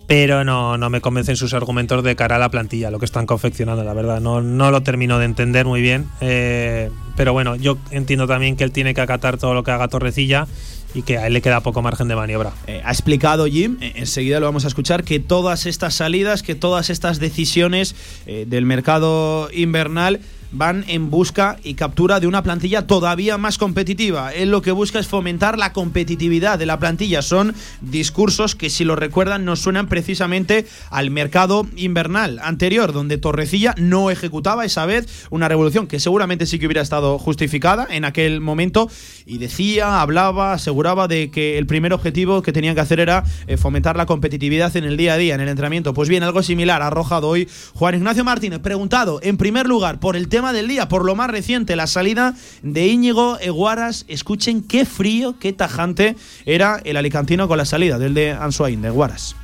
pero 0.07 0.43
no, 0.43 0.77
no 0.77 0.89
me 0.89 1.01
convencen 1.01 1.35
sus 1.35 1.53
argumentos 1.53 2.03
de 2.03 2.15
cara 2.15 2.35
a 2.35 2.39
la 2.39 2.49
plantilla, 2.49 2.91
lo 2.91 2.99
que 2.99 3.05
están 3.05 3.25
confeccionando, 3.25 3.83
la 3.83 3.93
verdad. 3.93 4.19
No, 4.21 4.41
no 4.41 4.71
lo 4.71 4.83
termino 4.83 5.19
de 5.19 5.25
entender 5.25 5.65
muy 5.65 5.81
bien. 5.81 6.07
Eh, 6.21 6.89
pero 7.15 7.33
bueno, 7.33 7.55
yo 7.55 7.77
entiendo 7.91 8.27
también 8.27 8.55
que 8.55 8.63
él 8.63 8.71
tiene 8.71 8.93
que 8.93 9.01
acatar 9.01 9.37
todo 9.37 9.53
lo 9.53 9.63
que 9.63 9.71
haga 9.71 9.87
Torrecilla 9.87 10.47
y 10.93 11.03
que 11.03 11.17
a 11.17 11.27
él 11.27 11.33
le 11.33 11.41
queda 11.41 11.61
poco 11.61 11.81
margen 11.81 12.07
de 12.07 12.15
maniobra. 12.15 12.51
Eh, 12.67 12.81
ha 12.83 12.91
explicado 12.91 13.45
Jim, 13.45 13.77
enseguida 13.81 14.39
lo 14.39 14.47
vamos 14.47 14.65
a 14.65 14.67
escuchar, 14.67 15.03
que 15.03 15.19
todas 15.19 15.65
estas 15.65 15.93
salidas, 15.93 16.43
que 16.43 16.55
todas 16.55 16.89
estas 16.89 17.19
decisiones 17.19 17.95
del 18.25 18.65
mercado 18.65 19.49
invernal 19.53 20.19
van 20.51 20.83
en 20.87 21.09
busca 21.09 21.57
y 21.63 21.75
captura 21.75 22.19
de 22.19 22.27
una 22.27 22.43
plantilla 22.43 22.87
todavía 22.87 23.37
más 23.37 23.57
competitiva. 23.57 24.33
Él 24.33 24.49
lo 24.49 24.61
que 24.61 24.71
busca 24.71 24.99
es 24.99 25.07
fomentar 25.07 25.57
la 25.57 25.73
competitividad 25.73 26.57
de 26.57 26.65
la 26.65 26.79
plantilla. 26.79 27.21
Son 27.21 27.53
discursos 27.81 28.55
que, 28.55 28.69
si 28.69 28.83
lo 28.83 28.95
recuerdan, 28.95 29.45
nos 29.45 29.59
suenan 29.59 29.87
precisamente 29.87 30.65
al 30.89 31.11
mercado 31.11 31.67
invernal 31.75 32.39
anterior, 32.43 32.93
donde 32.93 33.17
Torrecilla 33.17 33.75
no 33.77 34.09
ejecutaba 34.11 34.65
esa 34.65 34.85
vez 34.85 35.27
una 35.29 35.47
revolución 35.47 35.87
que 35.87 35.99
seguramente 35.99 36.45
sí 36.45 36.59
que 36.59 36.65
hubiera 36.65 36.81
estado 36.81 37.19
justificada 37.19 37.87
en 37.89 38.05
aquel 38.05 38.41
momento 38.41 38.89
y 39.25 39.37
decía, 39.37 40.01
hablaba, 40.01 40.53
aseguraba 40.53 41.07
de 41.07 41.29
que 41.29 41.57
el 41.57 41.67
primer 41.67 41.93
objetivo 41.93 42.41
que 42.41 42.53
tenían 42.53 42.75
que 42.75 42.81
hacer 42.81 42.99
era 42.99 43.23
eh, 43.47 43.57
fomentar 43.57 43.95
la 43.97 44.05
competitividad 44.05 44.75
en 44.75 44.85
el 44.85 44.97
día 44.97 45.13
a 45.13 45.17
día, 45.17 45.35
en 45.35 45.41
el 45.41 45.49
entrenamiento. 45.49 45.93
Pues 45.93 46.09
bien, 46.09 46.23
algo 46.23 46.41
similar 46.43 46.81
ha 46.81 46.87
arrojado 46.87 47.27
hoy 47.27 47.47
Juan 47.73 47.95
Ignacio 47.95 48.23
Martínez, 48.23 48.59
preguntado 48.59 49.19
en 49.21 49.37
primer 49.37 49.67
lugar 49.67 49.99
por 49.99 50.15
el 50.15 50.27
tema 50.27 50.38
tema 50.39 50.53
del 50.53 50.69
día, 50.69 50.87
por 50.87 51.03
lo 51.03 51.15
más 51.15 51.29
reciente, 51.29 51.75
la 51.75 51.85
salida 51.85 52.33
de 52.61 52.87
Íñigo 52.87 53.37
Eguaras. 53.41 54.05
Escuchen 54.07 54.63
qué 54.63 54.85
frío, 54.85 55.35
qué 55.37 55.51
tajante 55.51 56.15
era 56.45 56.79
el 56.85 56.95
alicantino 56.95 57.49
con 57.49 57.57
la 57.57 57.65
salida 57.65 57.99
del 57.99 58.13
de 58.13 58.31
Ansuain, 58.31 58.81
de 58.81 58.87
Eguaras. 58.87 59.35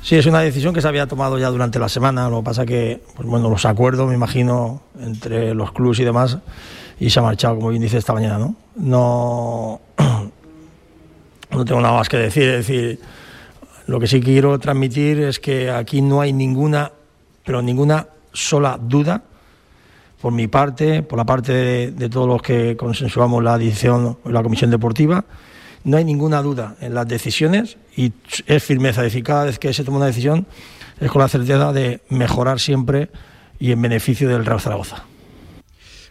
Sí, 0.00 0.16
es 0.16 0.24
una 0.24 0.40
decisión 0.40 0.72
que 0.72 0.80
se 0.80 0.88
había 0.88 1.06
tomado 1.06 1.38
ya 1.38 1.50
durante 1.50 1.78
la 1.78 1.90
semana. 1.90 2.30
Lo 2.30 2.38
que 2.38 2.44
pasa 2.44 2.64
que, 2.64 3.02
pues 3.14 3.28
bueno, 3.28 3.50
los 3.50 3.66
acuerdos, 3.66 4.08
me 4.08 4.14
imagino, 4.14 4.80
entre 5.02 5.54
los 5.54 5.72
clubes 5.72 6.00
y 6.00 6.04
demás, 6.04 6.38
y 6.98 7.10
se 7.10 7.18
ha 7.18 7.22
marchado, 7.22 7.56
como 7.56 7.68
bien 7.68 7.82
dice 7.82 7.98
esta 7.98 8.14
mañana, 8.14 8.38
¿no? 8.38 8.56
No, 8.74 9.80
no 11.50 11.64
tengo 11.66 11.82
nada 11.82 11.92
más 11.92 12.08
que 12.08 12.16
decir. 12.16 12.44
Es 12.44 12.66
decir, 12.66 13.00
lo 13.86 14.00
que 14.00 14.06
sí 14.06 14.22
quiero 14.22 14.58
transmitir 14.58 15.20
es 15.20 15.38
que 15.38 15.70
aquí 15.70 16.00
no 16.00 16.22
hay 16.22 16.32
ninguna, 16.32 16.90
pero 17.44 17.60
ninguna 17.60 18.06
sola 18.32 18.78
duda 18.80 19.24
por 20.20 20.32
mi 20.32 20.48
parte, 20.48 21.02
por 21.02 21.18
la 21.18 21.24
parte 21.24 21.52
de, 21.92 22.08
todos 22.08 22.26
los 22.26 22.42
que 22.42 22.76
consensuamos 22.76 23.42
la 23.42 23.56
decisión, 23.58 24.18
la 24.24 24.42
comisión 24.42 24.70
deportiva, 24.70 25.24
no 25.84 25.96
hay 25.96 26.04
ninguna 26.04 26.42
duda 26.42 26.76
en 26.80 26.94
las 26.94 27.06
decisiones 27.06 27.78
y 27.96 28.12
es 28.46 28.62
firmeza. 28.62 29.02
Es 29.02 29.12
decir, 29.12 29.22
cada 29.22 29.44
vez 29.44 29.58
que 29.58 29.72
se 29.72 29.84
toma 29.84 29.98
una 29.98 30.06
decisión, 30.06 30.46
es 31.00 31.10
con 31.10 31.22
la 31.22 31.28
certeza 31.28 31.72
de 31.72 32.00
mejorar 32.08 32.58
siempre 32.58 33.10
y 33.60 33.72
en 33.72 33.80
beneficio 33.80 34.28
del 34.28 34.44
Real 34.44 34.60
Zaragoza. 34.60 35.04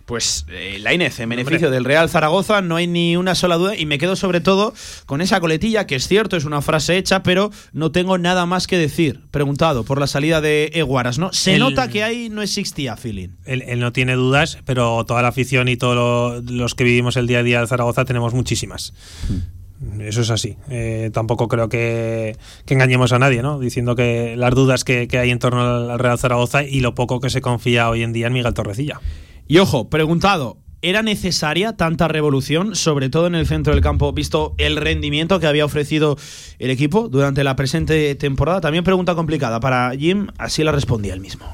Pues 0.08 0.46
eh, 0.48 0.78
la 0.80 0.94
Inez, 0.94 1.20
en 1.20 1.28
beneficio 1.28 1.70
del 1.70 1.84
Real 1.84 2.10
Zaragoza, 2.10 2.62
no 2.62 2.78
hay 2.78 2.88
ni 2.88 3.18
una 3.18 3.36
sola 3.36 3.58
duda 3.58 3.76
y 3.76 3.86
me 3.86 3.98
quedo 3.98 4.16
sobre 4.16 4.40
todo 4.40 4.74
con 5.06 5.20
esa 5.20 5.42
coletilla, 5.42 5.86
que 5.86 5.96
es 5.96 6.08
cierto, 6.08 6.38
es 6.38 6.46
una 6.46 6.62
frase 6.62 6.96
hecha, 6.96 7.24
pero 7.24 7.52
no 7.74 7.92
tengo 7.92 8.18
nada 8.18 8.46
más 8.46 8.68
que 8.68 8.78
decir. 8.78 9.20
Preguntado 9.32 9.84
por 9.84 10.00
la 10.00 10.08
salida 10.08 10.40
de 10.40 10.72
Eguaras, 10.76 11.20
¿no? 11.20 11.34
Se 11.34 11.60
nota 11.60 11.90
que 11.90 12.04
ahí 12.04 12.30
no 12.30 12.42
existía 12.42 12.96
feeling. 12.96 13.32
Él, 13.44 13.66
él, 13.68 13.82
no 13.82 13.92
tiene 13.92 14.14
dudas, 14.14 14.60
pero 14.64 15.04
toda 15.04 15.22
la 15.22 15.28
afición 15.28 15.68
y 15.68 15.76
todos 15.76 15.96
lo, 15.96 16.42
los 16.54 16.74
que 16.74 16.86
vivimos 16.86 17.18
el 17.18 17.28
día 17.28 17.40
a 17.40 17.44
día 17.44 17.60
de 17.60 17.68
Zaragoza 17.68 18.06
tenemos 18.06 18.34
muchísimas. 18.34 18.94
Hmm. 19.28 20.00
Eso 20.00 20.22
es 20.22 20.30
así. 20.30 20.56
Eh, 20.70 21.10
tampoco 21.12 21.50
creo 21.50 21.68
que, 21.68 22.38
que, 22.66 22.74
engañemos 22.74 23.12
a 23.12 23.20
nadie, 23.20 23.42
¿no? 23.42 23.60
Diciendo 23.60 23.98
que 23.98 24.36
las 24.38 24.56
dudas 24.56 24.86
que, 24.86 25.10
que 25.10 25.20
hay 25.20 25.32
en 25.32 25.40
torno 25.40 25.92
al 25.92 26.00
Real 26.00 26.18
Zaragoza 26.18 26.64
y 26.64 26.80
lo 26.80 26.96
poco 26.96 27.20
que 27.20 27.30
se 27.30 27.42
confía 27.42 27.90
hoy 27.90 28.04
en 28.04 28.14
día 28.14 28.28
en 28.28 28.34
Miguel 28.34 28.54
Torrecilla. 28.54 29.02
Y 29.48 29.60
ojo, 29.60 29.90
preguntado, 29.90 30.58
¿era 30.82 31.02
necesaria 31.02 31.78
tanta 31.78 32.10
revolución, 32.10 32.76
sobre 32.76 33.10
todo 33.10 33.28
en 33.28 33.36
el 33.36 33.48
centro 33.48 33.74
del 33.74 33.82
campo, 33.82 34.12
visto 34.12 34.56
el 34.58 34.76
rendimiento 34.76 35.40
que 35.40 35.48
había 35.48 35.64
ofrecido 35.64 36.18
el 36.60 36.70
equipo 36.70 37.08
durante 37.08 37.46
la 37.46 37.56
presente 37.56 38.14
temporada? 38.16 38.60
También 38.60 38.84
pregunta 38.84 39.16
complicada 39.16 39.62
para 39.62 39.92
Jim, 39.92 40.28
así 40.38 40.66
la 40.66 40.74
respondía 40.74 41.14
él 41.14 41.22
mismo. 41.22 41.46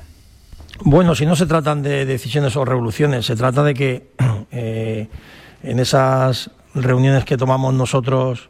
Bueno, 0.82 1.14
si 1.14 1.28
no 1.28 1.36
se 1.36 1.46
tratan 1.46 1.84
de 1.84 2.06
decisiones 2.06 2.56
o 2.56 2.66
revoluciones, 2.66 3.28
se 3.28 3.36
trata 3.36 3.64
de 3.64 3.76
que 3.76 4.08
eh, 4.52 5.08
en 5.62 5.80
esas 5.80 6.50
reuniones 6.74 7.26
que 7.26 7.38
tomamos 7.38 7.76
nosotros 7.76 8.50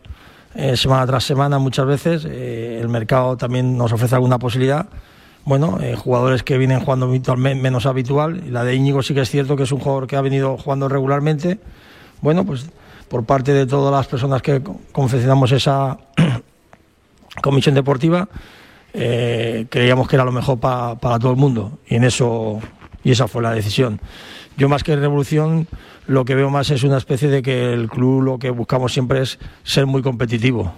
eh, 0.56 0.78
semana 0.78 1.06
tras 1.06 1.26
semana 1.26 1.60
muchas 1.60 1.86
veces, 1.86 2.26
eh, 2.26 2.80
el 2.80 2.88
mercado 2.88 3.36
también 3.36 3.78
nos 3.78 3.92
ofrece 3.92 4.16
alguna 4.16 4.40
posibilidad 4.40 4.88
bueno, 5.46 5.80
eh, 5.82 5.96
jugadores 5.96 6.44
que 6.44 6.58
vienen 6.58 6.80
jugando 6.80 7.08
menos 7.08 7.86
habitual. 7.86 8.44
La 8.50 8.64
de 8.64 8.76
Íñigo 8.76 9.04
sí 9.04 9.14
que 9.14 9.22
es 9.22 9.30
cierto 9.30 9.56
que 9.56 9.64
es 9.64 9.72
un 9.72 9.80
jugador 9.80 10.08
que 10.08 10.16
ha 10.16 10.22
venido 10.22 10.58
jugando 10.58 10.88
regularmente. 10.88 11.60
Bueno, 12.22 12.46
pues 12.46 12.70
por 13.10 13.26
parte 13.26 13.54
de 13.54 13.66
todas 13.66 13.92
las 13.92 14.08
personas 14.08 14.42
que 14.42 14.62
confeccionamos 14.92 15.52
esa 15.52 15.98
comisión 17.42 17.76
deportiva, 17.76 18.30
eh, 18.94 19.66
creíamos 19.70 20.08
que 20.08 20.16
era 20.16 20.24
lo 20.24 20.32
mejor 20.32 20.60
pa, 20.60 20.96
para 20.96 21.20
todo 21.20 21.32
el 21.32 21.38
mundo. 21.38 21.80
Y 21.88 21.96
en 21.96 22.06
eso, 22.06 22.60
y 23.04 23.12
esa 23.12 23.28
fue 23.28 23.42
la 23.42 23.52
decisión. 23.52 24.00
Yo 24.56 24.70
más 24.70 24.84
que 24.84 24.96
revolución, 24.96 25.68
lo 26.08 26.24
que 26.24 26.36
veo 26.36 26.50
más 26.50 26.70
es 26.70 26.84
una 26.84 26.98
especie 26.98 27.28
de 27.28 27.42
que 27.42 27.74
el 27.74 27.90
club 27.90 28.22
lo 28.22 28.40
que 28.40 28.50
buscamos 28.50 28.94
siempre 28.94 29.22
es 29.22 29.40
ser 29.64 29.88
muy 29.88 30.02
competitivo. 30.02 30.72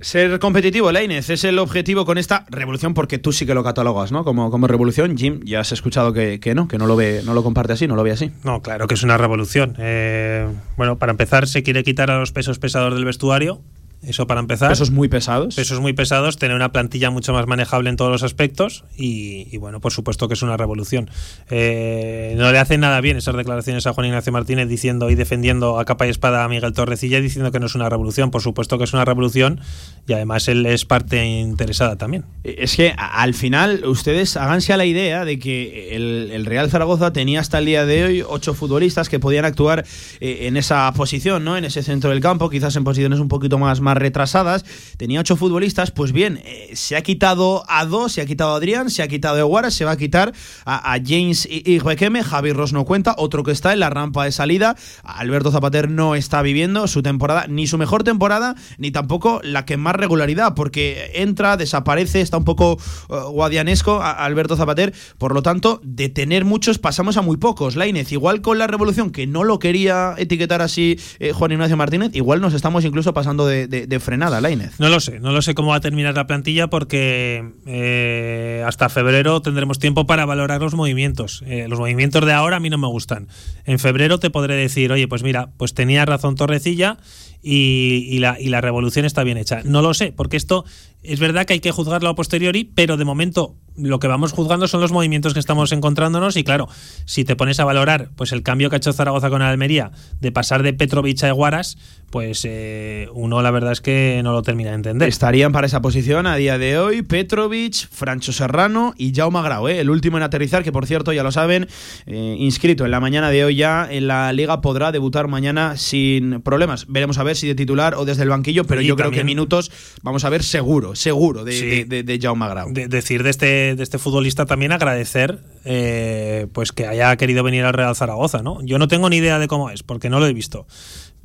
Ser 0.00 0.38
competitivo, 0.38 0.92
Leines, 0.92 1.28
es 1.28 1.42
el 1.42 1.58
objetivo 1.58 2.04
con 2.04 2.18
esta 2.18 2.46
revolución, 2.50 2.94
porque 2.94 3.18
tú 3.18 3.32
sí 3.32 3.46
que 3.46 3.54
lo 3.54 3.64
catalogas, 3.64 4.12
¿no? 4.12 4.24
Como, 4.24 4.50
como 4.50 4.68
revolución. 4.68 5.16
Jim, 5.16 5.40
ya 5.44 5.60
has 5.60 5.72
escuchado 5.72 6.12
que, 6.12 6.38
que, 6.38 6.54
no, 6.54 6.68
que 6.68 6.78
no 6.78 6.86
lo 6.86 6.94
ve, 6.94 7.22
no 7.24 7.34
lo 7.34 7.42
comparte 7.42 7.72
así, 7.72 7.88
no 7.88 7.96
lo 7.96 8.04
ve 8.04 8.12
así. 8.12 8.30
No, 8.44 8.62
claro 8.62 8.86
que 8.86 8.94
es 8.94 9.02
una 9.02 9.18
revolución. 9.18 9.74
Eh, 9.78 10.46
bueno, 10.76 10.98
para 10.98 11.10
empezar, 11.10 11.48
se 11.48 11.64
quiere 11.64 11.82
quitar 11.82 12.10
a 12.12 12.18
los 12.20 12.30
pesos 12.30 12.58
pesados 12.60 12.94
del 12.94 13.04
vestuario. 13.04 13.60
Eso 14.02 14.26
para 14.26 14.40
empezar. 14.40 14.68
Pesos 14.68 14.90
muy 14.90 15.08
pesados. 15.08 15.56
Pesos 15.56 15.80
muy 15.80 15.92
pesados, 15.92 16.36
tener 16.36 16.54
una 16.54 16.70
plantilla 16.72 17.10
mucho 17.10 17.32
más 17.32 17.46
manejable 17.46 17.90
en 17.90 17.96
todos 17.96 18.10
los 18.10 18.22
aspectos 18.22 18.84
y, 18.96 19.48
y 19.50 19.56
bueno, 19.56 19.80
por 19.80 19.92
supuesto 19.92 20.28
que 20.28 20.34
es 20.34 20.42
una 20.42 20.56
revolución. 20.56 21.10
Eh, 21.50 22.34
no 22.36 22.50
le 22.52 22.58
hacen 22.58 22.80
nada 22.80 23.00
bien 23.00 23.16
esas 23.16 23.34
declaraciones 23.34 23.86
a 23.86 23.92
Juan 23.92 24.06
Ignacio 24.06 24.32
Martínez 24.32 24.68
diciendo 24.68 25.10
y 25.10 25.16
defendiendo 25.16 25.78
a 25.78 25.84
capa 25.84 26.06
y 26.06 26.10
espada 26.10 26.44
a 26.44 26.48
Miguel 26.48 26.72
Torrecilla 26.72 27.20
diciendo 27.20 27.50
que 27.50 27.58
no 27.58 27.66
es 27.66 27.74
una 27.74 27.88
revolución. 27.88 28.30
Por 28.30 28.42
supuesto 28.42 28.78
que 28.78 28.84
es 28.84 28.92
una 28.92 29.04
revolución 29.04 29.60
y 30.06 30.12
además 30.12 30.46
él 30.48 30.64
es 30.66 30.84
parte 30.84 31.24
interesada 31.26 31.96
también. 31.96 32.24
Es 32.44 32.76
que 32.76 32.94
al 32.96 33.34
final 33.34 33.84
ustedes 33.84 34.36
háganse 34.36 34.72
a 34.72 34.76
la 34.76 34.84
idea 34.84 35.24
de 35.24 35.38
que 35.38 35.96
el, 35.96 36.30
el 36.32 36.46
Real 36.46 36.70
Zaragoza 36.70 37.12
tenía 37.12 37.40
hasta 37.40 37.58
el 37.58 37.66
día 37.66 37.84
de 37.84 38.04
hoy 38.04 38.24
ocho 38.26 38.54
futbolistas 38.54 39.08
que 39.08 39.18
podían 39.18 39.44
actuar 39.44 39.84
eh, 40.20 40.46
en 40.46 40.56
esa 40.56 40.92
posición, 40.92 41.44
¿no? 41.44 41.56
En 41.56 41.64
ese 41.64 41.82
centro 41.82 42.10
del 42.10 42.20
campo, 42.20 42.48
quizás 42.48 42.76
en 42.76 42.84
posiciones 42.84 43.18
un 43.18 43.28
poquito 43.28 43.58
más 43.58 43.80
más 43.88 43.96
retrasadas, 43.96 44.66
tenía 44.98 45.20
ocho 45.20 45.36
futbolistas, 45.36 45.90
pues 45.90 46.12
bien, 46.12 46.42
eh, 46.44 46.70
se 46.74 46.94
ha 46.94 47.02
quitado 47.02 47.64
a 47.68 47.86
dos, 47.86 48.12
se 48.12 48.20
ha 48.20 48.26
quitado 48.26 48.52
a 48.52 48.56
Adrián, 48.56 48.90
se 48.90 49.02
ha 49.02 49.08
quitado 49.08 49.36
a 49.36 49.40
Eguara, 49.40 49.70
se 49.70 49.86
va 49.86 49.92
a 49.92 49.96
quitar 49.96 50.34
a, 50.66 50.98
James 51.02 51.48
y 51.50 51.78
Requeme, 51.78 52.22
Javi 52.22 52.52
Ross 52.52 52.72
no 52.72 52.84
cuenta, 52.84 53.14
otro 53.16 53.44
que 53.44 53.52
está 53.52 53.72
en 53.72 53.80
la 53.80 53.88
rampa 53.88 54.24
de 54.24 54.32
salida, 54.32 54.76
Alberto 55.04 55.50
Zapater 55.50 55.88
no 55.88 56.14
está 56.14 56.42
viviendo 56.42 56.86
su 56.86 57.02
temporada, 57.02 57.46
ni 57.48 57.66
su 57.66 57.78
mejor 57.78 58.04
temporada, 58.04 58.56
ni 58.76 58.90
tampoco 58.90 59.40
la 59.42 59.64
que 59.64 59.76
más 59.76 59.96
regularidad, 59.96 60.54
porque 60.54 61.12
entra, 61.14 61.56
desaparece, 61.56 62.20
está 62.20 62.36
un 62.36 62.44
poco 62.44 62.78
uh, 63.08 63.14
guadianesco 63.30 64.02
a 64.02 64.10
Alberto 64.10 64.56
Zapater, 64.56 64.92
por 65.16 65.32
lo 65.32 65.42
tanto, 65.42 65.80
de 65.82 66.10
tener 66.10 66.44
muchos 66.44 66.78
pasamos 66.78 67.16
a 67.16 67.22
muy 67.22 67.38
pocos, 67.38 67.76
Lainez, 67.76 68.12
igual 68.12 68.42
con 68.42 68.58
la 68.58 68.66
revolución, 68.66 69.10
que 69.10 69.26
no 69.26 69.44
lo 69.44 69.58
quería 69.58 70.14
etiquetar 70.18 70.60
así 70.60 70.98
eh, 71.20 71.32
Juan 71.32 71.52
Ignacio 71.52 71.76
Martínez, 71.76 72.10
igual 72.14 72.40
nos 72.40 72.54
estamos 72.54 72.84
incluso 72.84 73.14
pasando 73.14 73.46
de, 73.46 73.77
de 73.86 74.00
frenada, 74.00 74.40
Lainez. 74.40 74.78
No 74.78 74.88
lo 74.88 75.00
sé, 75.00 75.20
no 75.20 75.32
lo 75.32 75.42
sé 75.42 75.54
cómo 75.54 75.70
va 75.70 75.76
a 75.76 75.80
terminar 75.80 76.14
la 76.14 76.26
plantilla 76.26 76.68
porque 76.68 77.52
eh, 77.66 78.64
hasta 78.66 78.88
febrero 78.88 79.40
tendremos 79.42 79.78
tiempo 79.78 80.06
para 80.06 80.24
valorar 80.24 80.60
los 80.60 80.74
movimientos. 80.74 81.42
Eh, 81.46 81.66
los 81.68 81.78
movimientos 81.78 82.24
de 82.24 82.32
ahora 82.32 82.56
a 82.56 82.60
mí 82.60 82.70
no 82.70 82.78
me 82.78 82.88
gustan. 82.88 83.28
En 83.64 83.78
febrero 83.78 84.18
te 84.18 84.30
podré 84.30 84.56
decir, 84.56 84.90
oye, 84.92 85.08
pues 85.08 85.22
mira, 85.22 85.50
pues 85.56 85.74
tenía 85.74 86.04
razón 86.04 86.34
Torrecilla 86.34 86.98
y, 87.42 88.18
la, 88.18 88.36
y 88.40 88.48
la 88.48 88.60
revolución 88.60 89.04
está 89.04 89.22
bien 89.22 89.38
hecha. 89.38 89.62
No 89.64 89.82
lo 89.82 89.94
sé, 89.94 90.12
porque 90.12 90.36
esto 90.36 90.64
es 91.08 91.20
verdad 91.20 91.46
que 91.46 91.54
hay 91.54 91.60
que 91.60 91.72
juzgarlo 91.72 92.08
a 92.08 92.14
posteriori, 92.14 92.64
pero 92.64 92.96
de 92.96 93.04
momento 93.04 93.56
lo 93.78 93.98
que 93.98 94.08
vamos 94.08 94.32
juzgando 94.32 94.66
son 94.66 94.80
los 94.80 94.92
movimientos 94.92 95.34
que 95.34 95.40
estamos 95.40 95.72
encontrándonos 95.72 96.36
y 96.36 96.44
claro, 96.44 96.68
si 97.04 97.24
te 97.24 97.36
pones 97.36 97.60
a 97.60 97.64
valorar 97.64 98.10
pues 98.16 98.32
el 98.32 98.42
cambio 98.42 98.70
que 98.70 98.76
ha 98.76 98.78
hecho 98.78 98.92
Zaragoza 98.92 99.30
con 99.30 99.40
Almería 99.40 99.92
de 100.20 100.32
pasar 100.32 100.62
de 100.62 100.72
Petrovic 100.72 101.22
a 101.22 101.28
Eguaras, 101.28 101.78
pues 102.10 102.44
eh, 102.44 103.08
uno 103.12 103.42
la 103.42 103.50
verdad 103.50 103.72
es 103.72 103.80
que 103.80 104.20
no 104.24 104.32
lo 104.32 104.42
termina 104.42 104.70
de 104.70 104.76
entender. 104.76 105.08
Estarían 105.08 105.52
para 105.52 105.66
esa 105.66 105.80
posición 105.80 106.26
a 106.26 106.36
día 106.36 106.58
de 106.58 106.78
hoy 106.78 107.02
Petrovic, 107.02 107.88
Francho 107.90 108.32
Serrano 108.32 108.94
y 108.96 109.14
Jaume 109.14 109.42
Grau, 109.42 109.68
¿eh? 109.68 109.80
el 109.80 109.90
último 109.90 110.16
en 110.16 110.22
aterrizar, 110.24 110.64
que 110.64 110.72
por 110.72 110.86
cierto 110.86 111.12
ya 111.12 111.22
lo 111.22 111.30
saben, 111.30 111.68
eh, 112.06 112.36
inscrito 112.38 112.84
en 112.84 112.90
la 112.90 113.00
mañana 113.00 113.30
de 113.30 113.44
hoy 113.44 113.56
ya 113.56 113.86
en 113.88 114.08
la 114.08 114.32
liga 114.32 114.60
podrá 114.60 114.90
debutar 114.90 115.28
mañana 115.28 115.76
sin 115.76 116.40
problemas. 116.40 116.86
Veremos 116.88 117.18
a 117.18 117.22
ver 117.22 117.36
si 117.36 117.46
de 117.46 117.54
titular 117.54 117.94
o 117.94 118.04
desde 118.04 118.24
el 118.24 118.30
banquillo, 118.30 118.64
pero 118.64 118.80
Y 118.80 118.86
yo 118.86 118.96
creo 118.96 119.10
que 119.10 119.22
minutos 119.22 119.70
vamos 120.02 120.24
a 120.24 120.30
ver 120.30 120.42
seguro, 120.42 120.96
seguro 120.98 121.44
de, 121.44 121.52
Sí. 121.52 121.66
de, 121.66 121.84
de, 121.84 122.02
de 122.02 122.18
Jaume 122.20 122.48
Grau. 122.48 122.72
De- 122.72 122.88
decir 122.88 123.22
de 123.22 123.30
este, 123.30 123.74
de 123.74 123.82
este 123.82 123.98
futbolista 123.98 124.44
también 124.46 124.72
agradecer 124.72 125.38
eh, 125.64 126.46
pues 126.52 126.72
que 126.72 126.86
haya 126.86 127.16
querido 127.16 127.42
venir 127.42 127.64
al 127.64 127.72
Real 127.72 127.94
Zaragoza, 127.96 128.42
¿no? 128.42 128.60
Yo 128.62 128.78
no 128.78 128.88
tengo 128.88 129.08
ni 129.08 129.16
idea 129.16 129.38
de 129.38 129.48
cómo 129.48 129.70
es, 129.70 129.82
porque 129.82 130.10
no 130.10 130.20
lo 130.20 130.26
he 130.26 130.32
visto. 130.34 130.66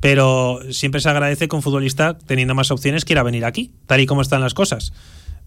Pero 0.00 0.60
siempre 0.70 1.00
se 1.00 1.08
agradece 1.08 1.48
que 1.48 1.56
un 1.56 1.62
futbolista, 1.62 2.18
teniendo 2.18 2.54
más 2.54 2.70
opciones, 2.70 3.04
quiera 3.04 3.22
venir 3.22 3.44
aquí, 3.44 3.72
tal 3.86 4.00
y 4.00 4.06
como 4.06 4.20
están 4.22 4.40
las 4.42 4.54
cosas. 4.54 4.92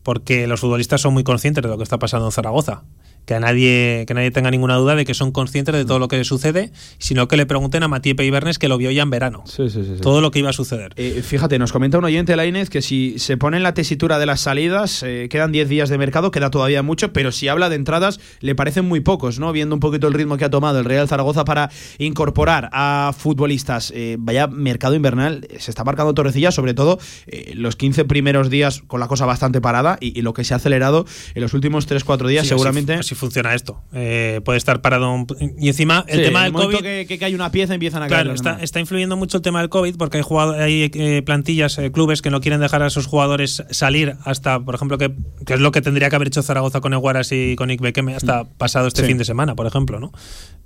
Porque 0.04 0.48
los 0.48 0.60
futbolistas 0.62 1.02
son 1.02 1.14
muy 1.14 1.24
conscientes 1.24 1.62
de 1.64 1.70
lo 1.70 1.78
que 1.78 1.84
está 1.84 2.00
pasando 2.00 2.26
en 2.28 2.32
Zaragoza. 2.32 2.84
Que 3.28 3.36
a 3.36 3.40
nadie, 3.40 4.06
que 4.08 4.14
nadie 4.16 4.32
tenga 4.32 4.50
ninguna 4.50 4.76
duda 4.76 4.96
de 4.96 5.06
que 5.06 5.14
son 5.14 5.32
conscientes 5.32 5.76
de 5.76 5.86
todo 5.86 6.00
lo 6.00 6.08
que 6.08 6.24
sucede, 6.24 6.72
sino 6.98 7.28
que 7.28 7.38
le 7.38 7.46
pregunten 7.46 7.84
a 7.84 7.88
Matías 7.88 8.16
Peibernes 8.16 8.58
que 8.58 8.68
lo 8.68 8.80
vio 8.80 8.90
ya 8.90 9.04
en 9.04 9.12
verano. 9.12 9.44
Sí, 9.46 9.70
sí, 9.70 9.84
sí. 9.84 10.02
Todo 10.02 10.22
lo 10.22 10.32
que 10.32 10.40
iba 10.40 10.50
a 10.50 10.54
suceder. 10.54 10.94
Eh, 10.96 11.22
fíjate, 11.24 11.60
nos 11.60 11.72
comenta 11.72 12.00
un 12.00 12.06
oyente, 12.06 12.36
Lainez, 12.36 12.72
que 12.72 12.82
si 12.82 13.20
se 13.20 13.38
pone 13.38 13.58
en 13.58 13.64
la 13.64 13.76
tesitura 13.76 14.18
de 14.18 14.26
las 14.26 14.42
salidas, 14.42 15.04
eh, 15.04 15.28
quedan 15.30 15.52
10 15.52 15.70
días 15.70 15.90
de 15.90 16.00
mercado, 16.00 16.32
queda 16.32 16.50
todavía 16.50 16.82
mucho, 16.82 17.14
pero 17.14 17.32
si 17.32 17.48
habla 17.48 17.70
de 17.70 17.76
entradas, 17.76 18.20
le 18.40 18.56
parecen 18.56 18.86
muy 18.86 19.02
pocos, 19.02 19.40
¿no? 19.40 19.52
Viendo 19.52 19.76
un 19.76 19.82
poquito 19.82 20.08
el 20.08 20.14
ritmo 20.14 20.38
que 20.38 20.46
ha 20.46 20.50
tomado 20.50 20.80
el 20.80 20.86
Real 20.86 21.08
Zaragoza 21.08 21.44
para 21.46 21.70
incorporar 21.98 22.70
a 22.72 23.14
futbolistas. 23.18 23.92
Eh, 23.94 24.16
vaya 24.20 24.48
mercado 24.48 24.96
invernal, 24.96 25.48
eh, 25.50 25.58
se 25.60 25.72
está 25.72 25.84
marcando 25.84 26.14
Torrecilla, 26.14 26.52
sobre 26.52 26.74
todo 26.74 27.00
eh, 27.28 27.54
los 27.56 27.76
15 27.76 28.06
primeros 28.06 28.50
días 28.50 28.84
con 28.88 29.00
la 29.00 29.08
cosa 29.08 29.26
bastante 29.26 29.62
parada 29.62 29.98
y, 30.00 30.18
y 30.18 30.22
lo 30.22 30.34
que 30.34 30.44
se 30.44 30.54
ha 30.54 30.58
acelerado 30.58 31.06
en 31.36 31.42
los 31.42 31.54
últimos 31.54 31.88
3-4 31.90 32.28
días, 32.28 32.48
seguramente. 32.48 32.94
Así, 32.94 33.00
así 33.02 33.16
funciona 33.18 33.54
esto. 33.54 33.82
Eh, 33.94 34.40
puede 34.46 34.58
estar 34.58 34.82
parado. 34.82 35.14
un- 35.14 35.28
y 35.60 35.68
encima, 35.68 36.06
el 36.08 36.20
Sí, 36.20 36.26
tema 36.26 36.44
del 36.44 36.54
COVID. 36.54 36.78
que, 36.80 37.06
que 37.08 37.18
cae 37.20 37.36
una 37.36 37.52
pieza 37.52 37.74
empiezan 37.74 38.02
a 38.04 38.08
caer 38.08 38.34
Claro, 38.36 38.60
está, 38.64 38.80
influyendo 38.80 39.18
mucho 39.18 39.38
el 39.38 39.44
tema 39.44 39.60
del 39.60 39.70
COVID 39.70 39.96
porque 39.98 40.18
hay, 40.18 40.24
jugado- 40.24 40.54
hay 40.54 40.90
eh, 40.94 41.22
plantillas, 41.26 41.78
eh, 41.78 41.92
clubes 41.92 42.22
que 42.22 42.30
no 42.30 42.40
quieren 42.42 42.60
dejar 42.62 42.82
a 42.84 42.90
sus 42.90 43.06
jugadores 43.08 43.64
salir 43.72 44.16
hasta, 44.24 44.60
por 44.60 44.76
ejemplo, 44.76 44.98
que, 44.98 45.14
que 45.46 45.54
es 45.56 45.60
lo 45.60 45.72
que 45.72 45.82
tendría 45.82 46.10
que 46.10 46.16
haber 46.16 46.30
hecho 46.30 46.42
Zaragoza 46.44 46.80
con 46.82 46.94
Eguaras 46.94 47.32
y 47.32 47.56
con 47.56 47.70
Ikbekeme 47.72 48.16
hasta 48.16 48.46
pasado 48.46 48.88
este 48.88 49.02
Sí. 49.02 49.08
fin 49.08 49.18
de 49.18 49.26
semana, 49.26 49.56
por 49.56 49.68
ejemplo, 49.68 50.00
¿no? 50.00 50.12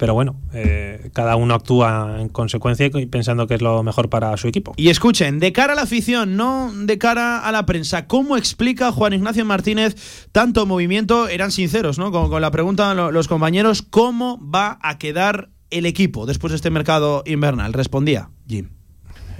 Pero 0.01 0.15
bueno, 0.15 0.35
eh, 0.51 1.11
cada 1.13 1.35
uno 1.35 1.53
actúa 1.53 2.17
en 2.19 2.27
consecuencia 2.29 2.87
y 2.91 3.05
pensando 3.05 3.45
que 3.45 3.53
es 3.53 3.61
lo 3.61 3.83
mejor 3.83 4.09
para 4.09 4.35
su 4.35 4.47
equipo. 4.47 4.73
Y 4.75 4.89
escuchen, 4.89 5.37
de 5.37 5.51
cara 5.51 5.73
a 5.73 5.75
la 5.75 5.83
afición, 5.83 6.35
no 6.35 6.71
de 6.73 6.97
cara 6.97 7.37
a 7.37 7.51
la 7.51 7.67
prensa, 7.67 8.07
¿cómo 8.07 8.35
explica 8.35 8.91
Juan 8.91 9.13
Ignacio 9.13 9.45
Martínez 9.45 10.27
tanto 10.31 10.65
movimiento? 10.65 11.27
Eran 11.27 11.51
sinceros, 11.51 11.99
¿no? 11.99 12.11
Con, 12.11 12.31
con 12.31 12.41
la 12.41 12.49
pregunta 12.49 12.95
lo- 12.95 13.11
los 13.11 13.27
compañeros, 13.27 13.83
¿cómo 13.83 14.39
va 14.43 14.79
a 14.81 14.97
quedar 14.97 15.49
el 15.69 15.85
equipo 15.85 16.25
después 16.25 16.49
de 16.49 16.55
este 16.55 16.71
mercado 16.71 17.21
invernal? 17.27 17.71
Respondía 17.71 18.31
Jim. 18.47 18.69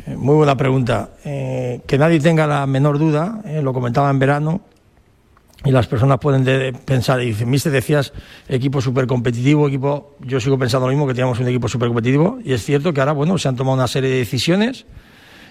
Eh, 0.05 0.15
Muy 0.15 0.35
buena 0.35 0.57
pregunta. 0.57 1.09
Eh, 1.25 1.81
que 1.87 1.97
nadie 1.97 2.19
tenga 2.19 2.45
la 2.45 2.67
menor 2.67 2.99
duda, 2.99 3.41
eh, 3.45 3.63
lo 3.63 3.73
comentaba 3.73 4.11
en 4.11 4.19
verano, 4.19 4.61
y 5.63 5.71
las 5.71 5.87
personas 5.87 6.17
pueden 6.19 6.75
pensar 6.85 7.21
y 7.21 7.27
dicen, 7.27 7.49
Mister, 7.49 7.71
decías 7.71 8.13
equipo 8.47 8.81
súper 8.81 9.05
competitivo, 9.05 9.67
equipo, 9.67 10.15
yo 10.19 10.39
sigo 10.39 10.57
pensando 10.57 10.87
lo 10.87 10.91
mismo, 10.91 11.05
que 11.07 11.13
teníamos 11.13 11.39
un 11.39 11.47
equipo 11.47 11.67
súper 11.67 11.89
competitivo 11.89 12.39
y 12.43 12.53
es 12.53 12.63
cierto 12.63 12.93
que 12.93 12.99
ahora, 12.99 13.11
bueno, 13.11 13.37
se 13.37 13.47
han 13.47 13.55
tomado 13.55 13.75
una 13.75 13.87
serie 13.87 14.09
de 14.09 14.17
decisiones 14.17 14.85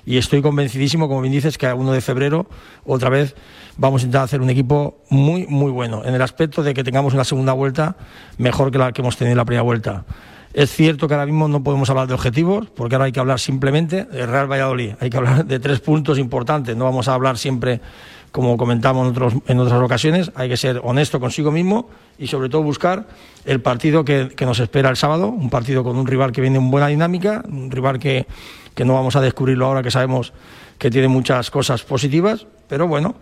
y 0.04 0.16
estoy 0.16 0.42
convencidísimo, 0.42 1.08
como 1.08 1.20
bien 1.20 1.32
dices, 1.32 1.58
que 1.58 1.66
a 1.66 1.74
1 1.74 1.92
de 1.92 2.00
febrero 2.00 2.46
otra 2.84 3.10
vez 3.10 3.36
vamos 3.76 4.02
a 4.02 4.06
intentar 4.06 4.24
hacer 4.24 4.40
un 4.40 4.50
equipo 4.50 4.98
muy, 5.10 5.46
muy 5.46 5.70
bueno, 5.70 6.04
en 6.04 6.14
el 6.14 6.22
aspecto 6.22 6.62
de 6.62 6.74
que 6.74 6.82
tengamos 6.82 7.14
una 7.14 7.24
segunda 7.24 7.52
vuelta 7.52 7.96
mejor 8.38 8.72
que 8.72 8.78
la 8.78 8.92
que 8.92 9.02
hemos 9.02 9.16
tenido 9.16 9.32
en 9.32 9.38
la 9.38 9.44
primera 9.44 9.62
vuelta. 9.62 10.04
Es 10.52 10.72
cierto 10.72 11.06
que 11.06 11.14
ahora 11.14 11.26
mismo 11.26 11.46
no 11.46 11.62
podemos 11.62 11.88
hablar 11.90 12.08
de 12.08 12.14
objetivos, 12.14 12.68
porque 12.70 12.96
ahora 12.96 13.04
hay 13.04 13.12
que 13.12 13.20
hablar 13.20 13.38
simplemente 13.38 14.04
de 14.04 14.26
Real 14.26 14.50
Valladolid, 14.50 14.94
hay 14.98 15.08
que 15.08 15.16
hablar 15.16 15.44
de 15.44 15.60
tres 15.60 15.78
puntos 15.78 16.18
importantes, 16.18 16.76
no 16.76 16.84
vamos 16.84 17.06
a 17.06 17.14
hablar 17.14 17.38
siempre 17.38 17.80
como 18.32 18.56
comentamos 18.56 19.06
en, 19.06 19.10
otros, 19.10 19.34
en 19.46 19.58
otras 19.58 19.80
ocasiones, 19.82 20.30
hay 20.34 20.48
que 20.48 20.56
ser 20.56 20.80
honesto 20.84 21.18
consigo 21.20 21.50
mismo 21.50 21.88
y 22.18 22.26
sobre 22.26 22.48
todo 22.48 22.62
buscar 22.62 23.06
el 23.44 23.60
partido 23.60 24.04
que, 24.04 24.34
nos 24.40 24.60
espera 24.60 24.88
el 24.90 24.96
sábado, 24.96 25.28
un 25.28 25.50
partido 25.50 25.82
con 25.82 25.96
un 25.96 26.06
rival 26.06 26.32
que 26.32 26.40
viene 26.40 26.58
en 26.58 26.70
buena 26.70 26.86
dinámica, 26.86 27.42
un 27.48 27.70
rival 27.70 27.98
que, 27.98 28.26
que 28.74 28.84
no 28.84 28.94
vamos 28.94 29.16
a 29.16 29.20
descubrirlo 29.20 29.66
ahora 29.66 29.82
que 29.82 29.90
sabemos 29.90 30.32
que 30.78 30.90
tiene 30.90 31.08
muchas 31.08 31.50
cosas 31.50 31.82
positivas, 31.82 32.46
pero 32.68 32.86
bueno, 32.86 33.16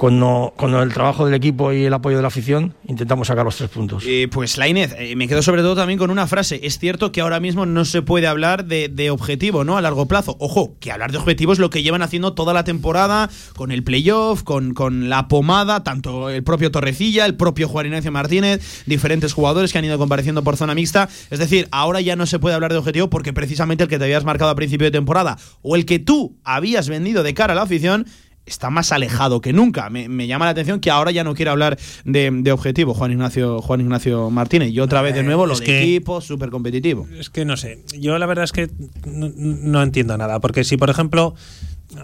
con, 0.00 0.74
el 0.74 0.94
trabajo 0.94 1.26
del 1.26 1.34
equipo 1.34 1.74
y 1.74 1.84
el 1.84 1.92
apoyo 1.92 2.16
de 2.16 2.22
la 2.22 2.28
afición, 2.28 2.72
intentamos 2.88 3.28
sacar 3.28 3.44
los 3.44 3.56
tres 3.56 3.68
puntos. 3.68 4.02
Eh, 4.06 4.28
pues 4.32 4.56
Lainez, 4.56 4.94
eh, 4.98 5.14
me 5.14 5.28
quedo 5.28 5.42
sobre 5.42 5.60
todo 5.60 5.76
también 5.76 5.98
con 5.98 6.10
una 6.10 6.26
frase. 6.26 6.58
Es 6.62 6.78
cierto 6.78 7.12
que 7.12 7.20
ahora 7.20 7.38
mismo 7.38 7.66
no 7.66 7.84
se 7.84 8.00
puede 8.00 8.26
hablar 8.26 8.64
de, 8.64 9.10
objetivo, 9.10 9.62
¿no? 9.62 9.76
A 9.76 9.82
largo 9.82 10.06
plazo. 10.06 10.38
Ojo, 10.40 10.74
que 10.80 10.90
hablar 10.90 11.12
de 11.12 11.18
objetivo 11.18 11.52
es 11.52 11.58
lo 11.58 11.68
que 11.68 11.82
llevan 11.82 12.00
haciendo 12.00 12.32
toda 12.32 12.54
la 12.54 12.64
temporada, 12.64 13.28
con 13.54 13.72
el 13.72 13.82
playoff, 13.82 14.42
con, 14.42 14.72
con 14.72 15.10
la 15.10 15.28
pomada, 15.28 15.84
tanto 15.84 16.30
el 16.30 16.42
propio 16.44 16.70
Torrecilla, 16.70 17.26
el 17.26 17.34
propio 17.34 17.68
Juan 17.68 17.84
Ignacio 17.84 18.10
Martínez, 18.10 18.84
diferentes 18.86 19.34
jugadores 19.34 19.70
que 19.70 19.80
han 19.80 19.84
ido 19.84 19.98
compareciendo 19.98 20.42
por 20.42 20.56
zona 20.56 20.74
mixta. 20.74 21.10
Es 21.28 21.38
decir, 21.38 21.68
ahora 21.72 22.00
ya 22.00 22.16
no 22.16 22.24
se 22.24 22.38
puede 22.38 22.54
hablar 22.54 22.72
de 22.72 22.78
objetivo 22.78 23.10
porque 23.10 23.34
precisamente 23.34 23.84
el 23.84 23.90
que 23.90 23.98
te 23.98 24.04
habías 24.04 24.24
marcado 24.24 24.50
a 24.50 24.54
principio 24.54 24.86
de 24.86 24.92
temporada 24.92 25.36
o 25.60 25.76
el 25.76 25.84
que 25.84 25.98
tú 25.98 26.38
habías 26.42 26.88
vendido 26.88 27.22
de 27.22 27.34
cara 27.34 27.52
a 27.52 27.56
la 27.56 27.62
afición 27.62 28.06
está 28.50 28.68
más 28.68 28.92
alejado 28.92 29.40
que 29.40 29.52
nunca. 29.52 29.88
Me, 29.90 30.26
llama 30.26 30.44
la 30.44 30.50
atención 30.50 30.80
que 30.80 30.90
ahora 30.90 31.10
ya 31.10 31.24
no 31.24 31.34
quiere 31.34 31.50
hablar 31.50 31.78
de, 32.04 32.52
objetivo 32.52 32.94
Juan 32.94 33.12
Ignacio, 33.12 33.62
Juan 33.62 33.80
Ignacio 33.80 34.30
Martínez. 34.30 34.70
Y 34.70 34.80
otra 34.80 35.02
vez 35.02 35.14
de 35.14 35.22
nuevo 35.22 35.46
lo 35.46 35.56
de 35.56 35.82
equipo 35.82 36.20
súper 36.20 36.50
competitivo. 36.50 37.06
Es 37.18 37.30
que 37.30 37.44
no 37.44 37.56
sé. 37.56 37.82
Yo 37.98 38.18
la 38.18 38.26
verdad 38.26 38.44
es 38.44 38.52
que 38.52 38.68
no, 39.06 39.82
entiendo 39.82 40.18
nada. 40.18 40.40
Porque 40.40 40.64
si, 40.64 40.76
por 40.76 40.90
ejemplo, 40.90 41.34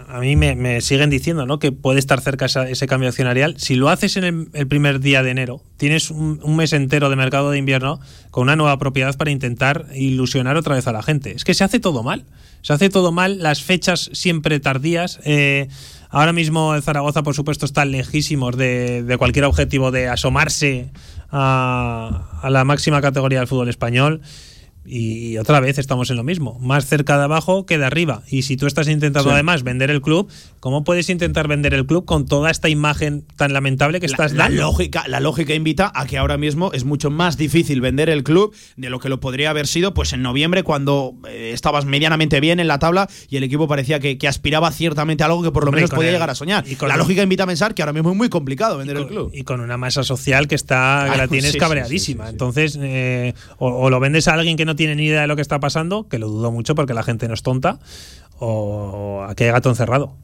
a 0.08 0.20
mí 0.20 0.36
me, 0.36 0.80
siguen 0.80 1.10
diciendo 1.10 1.46
¿no? 1.46 1.58
que 1.58 1.72
puede 1.72 1.98
estar 1.98 2.20
cerca 2.20 2.46
ese 2.46 2.86
cambio 2.86 3.08
accionarial. 3.08 3.56
Si 3.58 3.74
lo 3.74 3.88
haces 3.88 4.16
en 4.16 4.48
el, 4.52 4.66
primer 4.68 5.00
día 5.00 5.22
de 5.22 5.30
enero, 5.30 5.62
tienes 5.76 6.10
un, 6.10 6.56
mes 6.56 6.72
entero 6.72 7.10
de 7.10 7.16
mercado 7.16 7.50
de 7.50 7.58
invierno 7.58 8.00
con 8.30 8.44
una 8.44 8.56
nueva 8.56 8.78
propiedad 8.78 9.16
para 9.16 9.30
intentar 9.30 9.86
ilusionar 9.94 10.56
otra 10.56 10.76
vez 10.76 10.86
a 10.86 10.92
la 10.92 11.02
gente. 11.02 11.32
Es 11.32 11.44
que 11.44 11.54
se 11.54 11.64
hace 11.64 11.80
todo 11.80 12.02
mal. 12.02 12.24
Se 12.62 12.72
hace 12.72 12.88
todo 12.88 13.12
mal, 13.12 13.42
las 13.42 13.62
fechas 13.62 14.10
siempre 14.12 14.58
tardías. 14.58 15.20
Eh, 15.24 15.68
Ahora 16.16 16.32
mismo 16.32 16.74
el 16.74 16.82
Zaragoza, 16.82 17.22
por 17.22 17.34
supuesto, 17.34 17.66
está 17.66 17.84
lejísimos 17.84 18.56
de, 18.56 19.16
cualquier 19.18 19.44
objetivo 19.44 19.90
de 19.90 20.08
asomarse 20.08 20.88
a, 21.30 22.40
a 22.40 22.48
la 22.48 22.64
máxima 22.64 23.02
categoría 23.02 23.40
del 23.40 23.46
fútbol 23.46 23.68
español. 23.68 24.22
Y 24.86 25.38
otra 25.38 25.60
vez 25.60 25.78
estamos 25.78 26.10
en 26.10 26.16
lo 26.16 26.24
mismo, 26.24 26.58
más 26.60 26.86
cerca 26.86 27.18
de 27.18 27.24
abajo 27.24 27.66
que 27.66 27.78
de 27.78 27.84
arriba. 27.84 28.22
Y 28.28 28.42
si 28.42 28.56
tú 28.56 28.66
estás 28.66 28.88
intentando 28.88 29.30
además 29.30 29.62
vender 29.62 29.90
el 29.90 30.00
club, 30.00 30.28
¿cómo 30.60 30.84
puedes 30.84 31.10
intentar 31.10 31.48
vender 31.48 31.74
el 31.74 31.86
club 31.86 32.04
con 32.04 32.26
toda 32.26 32.50
esta 32.50 32.68
imagen 32.68 33.24
tan 33.36 33.52
lamentable 33.52 34.00
que 34.00 34.06
estás 34.06 34.34
dando? 34.34 34.56
La 34.56 34.62
lógica, 34.62 35.04
la 35.08 35.20
lógica 35.20 35.54
invita 35.54 35.90
a 35.94 36.06
que 36.06 36.18
ahora 36.18 36.36
mismo 36.36 36.72
es 36.72 36.84
mucho 36.84 37.10
más 37.10 37.36
difícil 37.36 37.80
vender 37.80 38.08
el 38.08 38.22
club 38.22 38.54
de 38.76 38.90
lo 38.90 39.00
que 39.00 39.08
lo 39.08 39.20
podría 39.20 39.50
haber 39.50 39.66
sido 39.66 39.94
pues 39.94 40.12
en 40.12 40.22
noviembre 40.22 40.62
cuando 40.62 41.14
eh, 41.28 41.50
estabas 41.52 41.84
medianamente 41.84 42.40
bien 42.40 42.60
en 42.60 42.68
la 42.68 42.78
tabla 42.78 43.08
y 43.28 43.36
el 43.36 43.42
equipo 43.42 43.66
parecía 43.66 44.00
que, 44.00 44.16
aspiraba 44.26 44.72
ciertamente 44.72 45.22
a 45.22 45.26
algo 45.26 45.42
que 45.42 45.52
por 45.52 45.64
lo 45.64 45.70
menos 45.70 45.90
podía 45.90 46.10
llegar 46.10 46.30
a 46.30 46.34
soñar. 46.34 46.64
Y 46.66 46.76
la 46.84 46.96
lógica 46.96 47.22
invita 47.22 47.44
a 47.44 47.46
pensar 47.46 47.74
que 47.74 47.82
ahora 47.82 47.92
mismo 47.92 48.10
es 48.10 48.16
muy 48.16 48.28
complicado 48.28 48.76
vender 48.78 48.96
el 48.96 49.06
club. 49.06 49.30
Y 49.32 49.42
con 49.42 49.60
una 49.60 49.76
masa 49.76 50.02
social 50.02 50.48
que 50.48 50.56
está 50.56 51.08
que 51.10 51.16
la 51.16 51.28
tienes 51.28 51.56
cabreadísima. 51.56 52.28
Entonces, 52.28 52.76
eh, 52.80 53.34
o 53.58 53.88
lo 53.88 54.00
vendes 54.00 54.26
a 54.28 54.34
alguien 54.34 54.56
que 54.56 54.64
no 54.64 54.75
tiene 54.76 54.94
ni 54.94 55.06
idea 55.06 55.22
de 55.22 55.26
lo 55.26 55.36
que 55.36 55.42
está 55.42 55.58
pasando, 55.60 56.08
que 56.08 56.18
lo 56.18 56.28
dudo 56.28 56.52
mucho 56.52 56.74
porque 56.74 56.94
la 56.94 57.02
gente 57.02 57.26
no 57.28 57.34
es 57.34 57.42
tonta, 57.42 57.78
o 58.38 59.24
a 59.28 59.34
qué 59.34 59.50
gato 59.50 59.68
encerrado. 59.68 60.14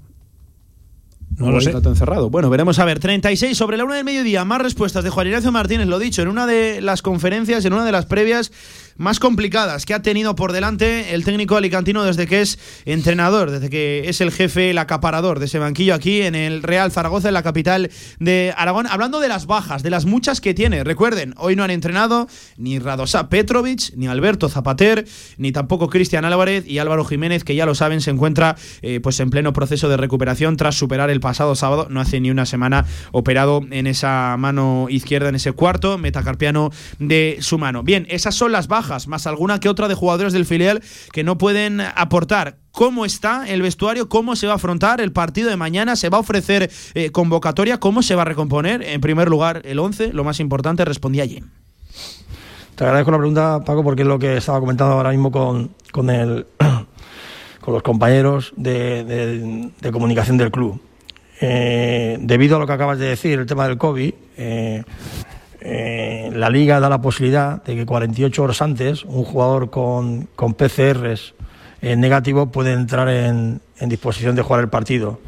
No, 1.38 1.50
lo 1.50 1.60
sé. 1.60 1.72
Gato 1.72 1.88
encerrado. 1.88 2.30
Bueno, 2.30 2.50
veremos 2.50 2.78
a 2.78 2.84
ver. 2.84 2.98
36 2.98 3.56
sobre 3.56 3.76
la 3.76 3.84
una 3.84 3.96
del 3.96 4.04
mediodía. 4.04 4.44
Más 4.44 4.60
respuestas 4.60 5.02
de 5.02 5.10
Juan 5.10 5.26
Ignacio 5.26 5.50
Martínez, 5.50 5.86
lo 5.86 5.98
dicho, 5.98 6.22
en 6.22 6.28
una 6.28 6.46
de 6.46 6.80
las 6.80 7.02
conferencias, 7.02 7.64
en 7.64 7.72
una 7.72 7.84
de 7.84 7.92
las 7.92 8.06
previas 8.06 8.52
más 8.96 9.18
complicadas 9.18 9.86
que 9.86 9.94
ha 9.94 10.02
tenido 10.02 10.34
por 10.34 10.52
delante 10.52 11.14
el 11.14 11.24
técnico 11.24 11.56
alicantino 11.56 12.04
desde 12.04 12.26
que 12.26 12.40
es 12.40 12.58
entrenador, 12.84 13.50
desde 13.50 13.70
que 13.70 14.08
es 14.08 14.20
el 14.20 14.30
jefe, 14.30 14.70
el 14.70 14.78
acaparador 14.78 15.38
de 15.38 15.46
ese 15.46 15.58
banquillo 15.58 15.94
aquí 15.94 16.22
en 16.22 16.34
el 16.34 16.62
Real 16.62 16.92
Zaragoza, 16.92 17.28
en 17.28 17.34
la 17.34 17.42
capital 17.42 17.90
de 18.18 18.54
Aragón. 18.56 18.86
Hablando 18.86 19.20
de 19.20 19.28
las 19.28 19.46
bajas, 19.46 19.82
de 19.82 19.90
las 19.90 20.04
muchas 20.04 20.40
que 20.40 20.54
tiene. 20.54 20.84
Recuerden, 20.84 21.34
hoy 21.36 21.56
no 21.56 21.64
han 21.64 21.70
entrenado 21.70 22.28
ni 22.56 22.78
Radosa 22.78 23.28
Petrovic, 23.28 23.94
ni 23.96 24.08
Alberto 24.08 24.48
Zapater, 24.48 25.06
ni 25.36 25.52
tampoco 25.52 25.88
Cristian 25.88 26.24
Álvarez 26.24 26.66
y 26.66 26.78
Álvaro 26.78 27.04
Jiménez, 27.04 27.44
que 27.44 27.54
ya 27.54 27.66
lo 27.66 27.74
saben, 27.74 28.00
se 28.00 28.10
encuentra 28.10 28.56
eh, 28.82 29.00
pues 29.00 29.18
en 29.20 29.30
pleno 29.30 29.52
proceso 29.52 29.88
de 29.88 29.96
recuperación 29.96 30.56
tras 30.56 30.74
superar 30.74 31.10
el 31.10 31.20
pasado 31.20 31.54
sábado, 31.54 31.86
no 31.90 32.00
hace 32.00 32.20
ni 32.20 32.30
una 32.30 32.46
semana, 32.46 32.84
operado 33.12 33.62
en 33.70 33.86
esa 33.86 34.36
mano 34.38 34.86
izquierda, 34.88 35.28
en 35.28 35.36
ese 35.36 35.52
cuarto 35.52 35.98
metacarpiano 35.98 36.70
de 36.98 37.38
su 37.40 37.58
mano. 37.58 37.82
Bien, 37.82 38.06
esas 38.10 38.34
son 38.34 38.52
las 38.52 38.68
bajas 38.68 38.81
más 39.06 39.26
alguna 39.26 39.60
que 39.60 39.68
otra 39.68 39.88
de 39.88 39.94
jugadores 39.94 40.32
del 40.32 40.46
filial 40.46 40.82
que 41.12 41.24
no 41.24 41.38
pueden 41.38 41.80
aportar 41.80 42.56
cómo 42.70 43.04
está 43.04 43.48
el 43.48 43.62
vestuario, 43.62 44.08
cómo 44.08 44.34
se 44.34 44.46
va 44.46 44.54
a 44.54 44.56
afrontar 44.56 45.00
el 45.00 45.12
partido 45.12 45.50
de 45.50 45.56
mañana, 45.56 45.94
se 45.96 46.08
va 46.08 46.16
a 46.16 46.20
ofrecer 46.20 46.70
eh, 46.94 47.10
convocatoria, 47.10 47.78
cómo 47.78 48.02
se 48.02 48.14
va 48.14 48.22
a 48.22 48.24
recomponer. 48.24 48.82
En 48.82 49.00
primer 49.00 49.28
lugar, 49.28 49.62
el 49.64 49.78
11, 49.78 50.12
lo 50.12 50.24
más 50.24 50.40
importante, 50.40 50.84
respondía 50.84 51.26
Jim. 51.26 51.48
Te 52.74 52.84
agradezco 52.84 53.10
la 53.10 53.18
pregunta, 53.18 53.60
Paco, 53.64 53.84
porque 53.84 54.02
es 54.02 54.08
lo 54.08 54.18
que 54.18 54.38
estaba 54.38 54.58
comentando 54.58 54.94
ahora 54.94 55.10
mismo 55.10 55.30
con, 55.30 55.74
con, 55.92 56.08
el, 56.08 56.46
con 57.60 57.74
los 57.74 57.82
compañeros 57.82 58.52
de, 58.56 59.70
comunicación 59.92 60.38
del 60.38 60.50
club. 60.50 60.80
Eh, 61.40 62.18
debido 62.20 62.56
a 62.56 62.58
lo 62.58 62.66
que 62.66 62.72
acabas 62.72 62.98
de 62.98 63.06
decir, 63.06 63.38
el 63.38 63.46
tema 63.46 63.68
del 63.68 63.76
COVID, 63.76 64.14
eh, 64.38 64.84
eh, 65.64 66.32
la 66.34 66.50
liga 66.50 66.80
da 66.80 66.88
la 66.88 67.00
posibilidad 67.00 67.62
de 67.62 67.76
que 67.76 67.86
48 67.86 68.42
horas 68.42 68.60
antes 68.62 69.04
un 69.04 69.22
jugador 69.22 69.70
con, 69.70 70.28
con 70.34 70.54
PCRs 70.54 71.34
eh, 71.80 71.94
negativo 71.94 72.50
puede 72.50 72.72
entrar 72.72 73.08
en, 73.08 73.60
disposición 73.80 74.34
de 74.34 74.42
jugar 74.42 74.60
el 74.60 74.68
partido. 74.68 75.20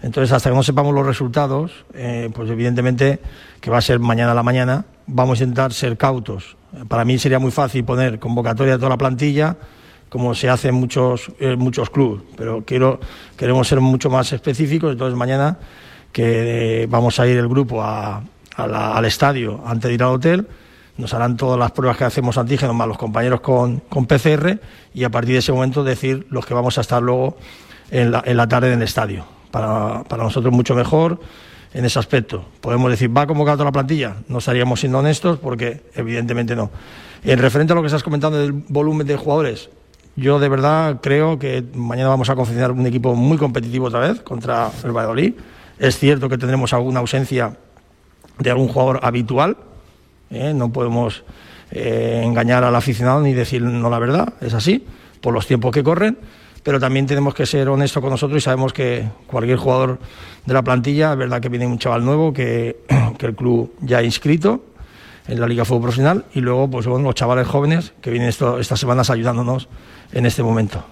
Entonces, 0.00 0.32
hasta 0.32 0.50
que 0.50 0.56
no 0.56 0.62
sepamos 0.62 0.94
los 0.94 1.04
resultados, 1.04 1.84
eh, 1.94 2.30
pues 2.32 2.48
evidentemente 2.50 3.18
que 3.60 3.70
va 3.70 3.78
a 3.78 3.80
ser 3.80 3.98
mañana 3.98 4.32
a 4.32 4.34
la 4.36 4.44
mañana, 4.44 4.84
vamos 5.08 5.40
a 5.40 5.44
intentar 5.44 5.72
ser 5.72 5.96
cautos. 5.96 6.56
Para 6.86 7.04
mí 7.04 7.18
sería 7.18 7.40
muy 7.40 7.50
fácil 7.50 7.84
poner 7.84 8.20
convocatoria 8.20 8.74
de 8.74 8.78
toda 8.78 8.90
la 8.90 8.98
plantilla, 8.98 9.56
como 10.08 10.34
se 10.34 10.48
hace 10.48 10.68
en 10.68 10.76
muchos, 10.76 11.32
muchos 11.56 11.90
clubes, 11.90 12.22
pero 12.36 12.64
queremos 13.36 13.66
ser 13.66 13.80
mucho 13.80 14.10
más 14.10 14.32
específicos, 14.32 14.92
entonces 14.92 15.16
mañana 15.16 15.58
que 16.12 16.86
vamos 16.90 17.18
a 17.18 17.26
ir 17.26 17.38
el 17.38 17.48
grupo 17.48 17.82
a, 17.82 18.22
al 18.56 19.04
estadio 19.04 19.62
antes 19.66 19.88
de 19.88 19.94
ir 19.94 20.02
al 20.02 20.10
hotel, 20.10 20.46
nos 20.98 21.14
harán 21.14 21.36
todas 21.36 21.58
las 21.58 21.70
pruebas 21.72 21.96
que 21.96 22.04
hacemos 22.04 22.36
antígenos 22.38 22.74
más 22.74 22.86
los 22.86 22.98
compañeros 22.98 23.40
con, 23.40 23.80
PCR 23.80 24.58
y 24.94 25.04
a 25.04 25.10
partir 25.10 25.32
de 25.32 25.38
ese 25.38 25.52
momento 25.52 25.84
decir 25.84 26.26
los 26.30 26.44
que 26.44 26.54
vamos 26.54 26.78
a 26.78 26.82
estar 26.82 27.02
luego 27.02 27.36
en 27.90 28.12
la, 28.12 28.22
en 28.24 28.36
la 28.36 28.46
tarde 28.46 28.68
en 28.68 28.78
el 28.78 28.82
estadio. 28.82 29.24
Para, 29.50 30.04
para, 30.04 30.22
nosotros 30.22 30.52
mucho 30.52 30.74
mejor 30.74 31.20
en 31.74 31.84
ese 31.84 31.98
aspecto. 31.98 32.44
Podemos 32.60 32.90
decir, 32.90 33.14
¿va 33.14 33.26
convocado 33.26 33.58
toda 33.58 33.66
la 33.66 33.72
plantilla? 33.72 34.16
No 34.28 34.38
estaríamos 34.38 34.80
siendo 34.80 34.98
honestos 34.98 35.38
porque 35.38 35.82
evidentemente 35.94 36.56
no. 36.56 36.70
En 37.24 37.38
referente 37.38 37.72
a 37.72 37.76
lo 37.76 37.82
que 37.82 37.86
estás 37.86 38.02
comentando 38.02 38.38
del 38.38 38.52
volumen 38.52 39.06
de 39.06 39.16
jugadores, 39.16 39.70
yo 40.16 40.38
de 40.38 40.48
verdad 40.48 41.00
creo 41.02 41.38
que 41.38 41.64
mañana 41.74 42.08
vamos 42.08 42.28
a 42.28 42.34
confeccionar 42.34 42.72
un 42.72 42.86
equipo 42.86 43.14
muy 43.14 43.38
competitivo 43.38 43.86
otra 43.86 44.00
vez 44.00 44.20
contra 44.20 44.70
el 44.84 44.92
Valladolid. 44.92 45.34
Es 45.78 45.98
cierto 45.98 46.28
que 46.28 46.36
tendremos 46.36 46.72
alguna 46.72 47.00
ausencia 47.00 47.56
de 48.38 48.50
algún 48.50 48.68
jugador 48.68 49.00
habitual. 49.02 49.56
¿eh? 50.30 50.52
No 50.54 50.72
podemos 50.72 51.24
eh, 51.70 52.22
engañar 52.24 52.64
al 52.64 52.74
aficionado 52.74 53.20
ni 53.20 53.32
decir 53.32 53.62
no 53.62 53.90
la 53.90 53.98
verdad, 53.98 54.34
es 54.40 54.54
así, 54.54 54.84
por 55.20 55.34
los 55.34 55.46
tiempos 55.46 55.72
que 55.72 55.82
corren. 55.82 56.18
Pero 56.62 56.78
también 56.78 57.06
tenemos 57.06 57.34
que 57.34 57.44
ser 57.44 57.68
honestos 57.68 58.00
con 58.00 58.10
nosotros 58.10 58.38
y 58.38 58.40
sabemos 58.40 58.72
que 58.72 59.04
cualquier 59.26 59.56
jugador 59.56 59.98
de 60.46 60.54
la 60.54 60.62
plantilla, 60.62 61.12
es 61.12 61.18
verdad 61.18 61.40
que 61.40 61.48
viene 61.48 61.66
un 61.66 61.78
chaval 61.78 62.04
nuevo 62.04 62.32
que, 62.32 62.76
que 63.18 63.26
el 63.26 63.34
club 63.34 63.72
ya 63.80 63.98
ha 63.98 64.02
inscrito 64.02 64.62
en 65.26 65.40
la 65.40 65.46
Liga 65.46 65.64
Fútbol 65.64 65.82
Profesional 65.82 66.24
y 66.34 66.40
luego 66.40 66.68
pues 66.70 66.86
bueno, 66.86 67.04
los 67.04 67.14
chavales 67.14 67.48
jóvenes 67.48 67.92
que 68.00 68.10
vienen 68.10 68.28
estas 68.28 68.78
semanas 68.78 69.10
ayudándonos 69.10 69.68
en 70.12 70.26
este 70.26 70.42
momento. 70.42 70.84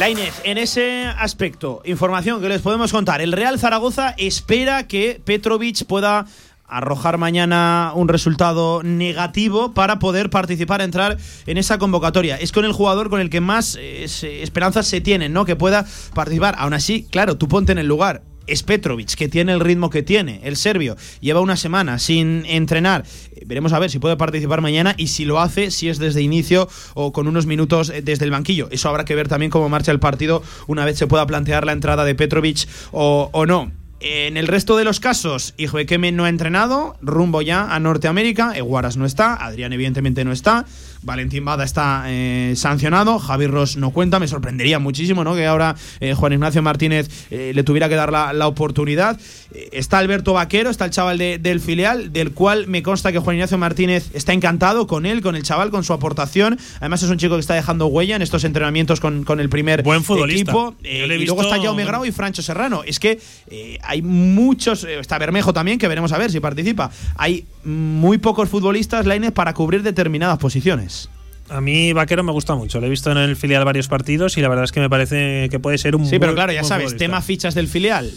Lainez, 0.00 0.40
en 0.44 0.56
ese 0.56 1.04
aspecto, 1.18 1.82
información 1.84 2.40
que 2.40 2.48
les 2.48 2.62
podemos 2.62 2.90
contar. 2.90 3.20
El 3.20 3.32
Real 3.32 3.58
Zaragoza 3.58 4.14
espera 4.16 4.86
que 4.86 5.20
Petrovic 5.22 5.84
pueda 5.84 6.24
arrojar 6.66 7.18
mañana 7.18 7.92
un 7.94 8.08
resultado 8.08 8.82
negativo 8.82 9.74
para 9.74 9.98
poder 9.98 10.30
participar, 10.30 10.80
entrar 10.80 11.18
en 11.44 11.58
esa 11.58 11.76
convocatoria. 11.76 12.36
Es 12.36 12.50
con 12.50 12.64
el 12.64 12.72
jugador 12.72 13.10
con 13.10 13.20
el 13.20 13.28
que 13.28 13.42
más 13.42 13.76
eh, 13.78 14.06
esperanzas 14.42 14.86
se 14.86 15.02
tienen, 15.02 15.34
¿no? 15.34 15.44
Que 15.44 15.54
pueda 15.54 15.84
participar. 16.14 16.54
Aún 16.56 16.72
así, 16.72 17.06
claro, 17.10 17.36
tú 17.36 17.46
ponte 17.46 17.72
en 17.72 17.78
el 17.78 17.86
lugar 17.86 18.22
es 18.50 18.62
Petrovic, 18.62 19.14
que 19.14 19.28
tiene 19.28 19.52
el 19.52 19.60
ritmo 19.60 19.90
que 19.90 20.02
tiene, 20.02 20.40
el 20.44 20.56
serbio, 20.56 20.96
lleva 21.20 21.40
una 21.40 21.56
semana 21.56 21.98
sin 21.98 22.44
entrenar. 22.46 23.04
Veremos 23.46 23.72
a 23.72 23.78
ver 23.78 23.90
si 23.90 23.98
puede 23.98 24.16
participar 24.16 24.60
mañana 24.60 24.94
y 24.96 25.08
si 25.08 25.24
lo 25.24 25.40
hace, 25.40 25.70
si 25.70 25.88
es 25.88 25.98
desde 25.98 26.22
inicio 26.22 26.68
o 26.94 27.12
con 27.12 27.26
unos 27.26 27.46
minutos 27.46 27.90
eh, 27.90 28.02
desde 28.02 28.24
el 28.24 28.30
banquillo. 28.30 28.68
Eso 28.70 28.88
habrá 28.88 29.04
que 29.04 29.14
ver 29.14 29.28
también 29.28 29.50
cómo 29.50 29.68
marcha 29.68 29.92
el 29.92 30.00
partido 30.00 30.42
una 30.66 30.84
vez 30.84 30.98
se 30.98 31.06
pueda 31.06 31.26
plantear 31.26 31.64
la 31.64 31.72
entrada 31.72 32.04
de 32.04 32.14
Petrovic 32.14 32.68
o, 32.92 33.44
no. 33.46 33.72
En 34.00 34.38
el 34.38 34.48
resto 34.48 34.78
de 34.78 34.84
los 34.84 34.98
casos, 34.98 35.52
Ijuequeme 35.58 36.10
no 36.10 36.24
ha 36.24 36.30
entrenado, 36.30 36.96
rumbo 37.02 37.42
ya 37.42 37.74
a 37.74 37.78
Norteamérica, 37.80 38.56
Eguaras 38.56 38.96
no 38.96 39.04
está, 39.04 39.34
Adrián 39.34 39.74
evidentemente 39.74 40.24
no 40.24 40.32
está, 40.32 40.64
Valentín 41.02 41.44
Bada 41.44 41.64
está 41.64 42.04
eh, 42.08 42.52
sancionado, 42.56 43.18
Javi 43.18 43.46
Ross 43.46 43.76
no 43.76 43.90
cuenta, 43.90 44.18
me 44.18 44.28
sorprendería 44.28 44.78
muchísimo 44.78 45.24
¿no? 45.24 45.34
que 45.34 45.46
ahora 45.46 45.74
eh, 46.00 46.14
Juan 46.14 46.34
Ignacio 46.34 46.62
Martínez 46.62 47.08
eh, 47.30 47.52
le 47.54 47.62
tuviera 47.62 47.88
que 47.88 47.94
dar 47.94 48.12
la, 48.12 48.46
oportunidad. 48.46 49.18
está 49.70 49.98
Alberto 49.98 50.32
Vaquero, 50.32 50.70
está 50.70 50.84
el 50.84 50.90
chaval 50.90 51.18
del 51.18 51.60
filial, 51.60 52.12
del 52.12 52.32
cual 52.32 52.66
me 52.66 52.82
consta 52.82 53.12
que 53.12 53.18
Juan 53.18 53.36
Ignacio 53.36 53.58
Martínez 53.58 54.10
está 54.12 54.32
encantado 54.32 54.86
con 54.86 55.06
él, 55.06 55.22
con 55.22 55.36
el 55.36 55.42
chaval, 55.42 55.70
con 55.70 55.84
su 55.84 55.92
aportación. 55.92 56.58
Además 56.80 57.02
es 57.02 57.10
un 57.10 57.18
chico 57.18 57.36
que 57.36 57.40
está 57.40 57.54
dejando 57.54 57.86
huella 57.86 58.16
en 58.16 58.22
estos 58.22 58.44
entrenamientos 58.44 58.98
con, 58.98 59.24
con 59.24 59.40
el 59.40 59.48
primer 59.48 59.82
Buen 59.82 60.02
futbolista. 60.02 60.50
equipo. 60.50 60.74
y 60.82 61.24
luego 61.26 61.42
está 61.42 61.62
Jaume 61.62 61.84
Grau 61.84 62.04
y 62.04 62.12
Francho 62.12 62.42
Serrano. 62.42 62.82
Es 62.84 62.98
que 62.98 63.20
hay 63.82 64.02
muchos, 64.02 64.84
está 64.84 65.18
Bermejo 65.18 65.52
también, 65.52 65.78
que 65.78 65.86
veremos 65.86 66.12
a 66.12 66.18
ver 66.18 66.30
si 66.30 66.40
participa. 66.40 66.90
Hay 67.16 67.44
muy 67.64 68.18
pocos 68.18 68.48
futbolistas, 68.48 69.06
Lainez, 69.06 69.32
para 69.32 69.54
cubrir 69.54 69.82
determinadas 69.82 70.38
posiciones. 70.38 70.89
A 71.50 71.60
mí 71.60 71.92
Vaquero 71.92 72.22
me 72.22 72.32
gusta 72.32 72.54
mucho. 72.54 72.80
Lo 72.80 72.86
he 72.86 72.90
visto 72.90 73.10
en 73.10 73.18
el 73.18 73.36
filial 73.36 73.64
varios 73.64 73.88
partidos 73.88 74.38
y 74.38 74.40
la 74.40 74.48
verdad 74.48 74.64
es 74.64 74.72
que 74.72 74.80
me 74.80 74.88
parece 74.88 75.48
que 75.50 75.58
puede 75.58 75.78
ser 75.78 75.96
un 75.96 76.06
Sí, 76.06 76.18
pero 76.18 76.34
claro, 76.34 76.52
ya 76.52 76.62
sabes, 76.62 76.96
tema 76.96 77.20
fichas 77.22 77.54
del 77.54 77.66
filial. 77.66 78.10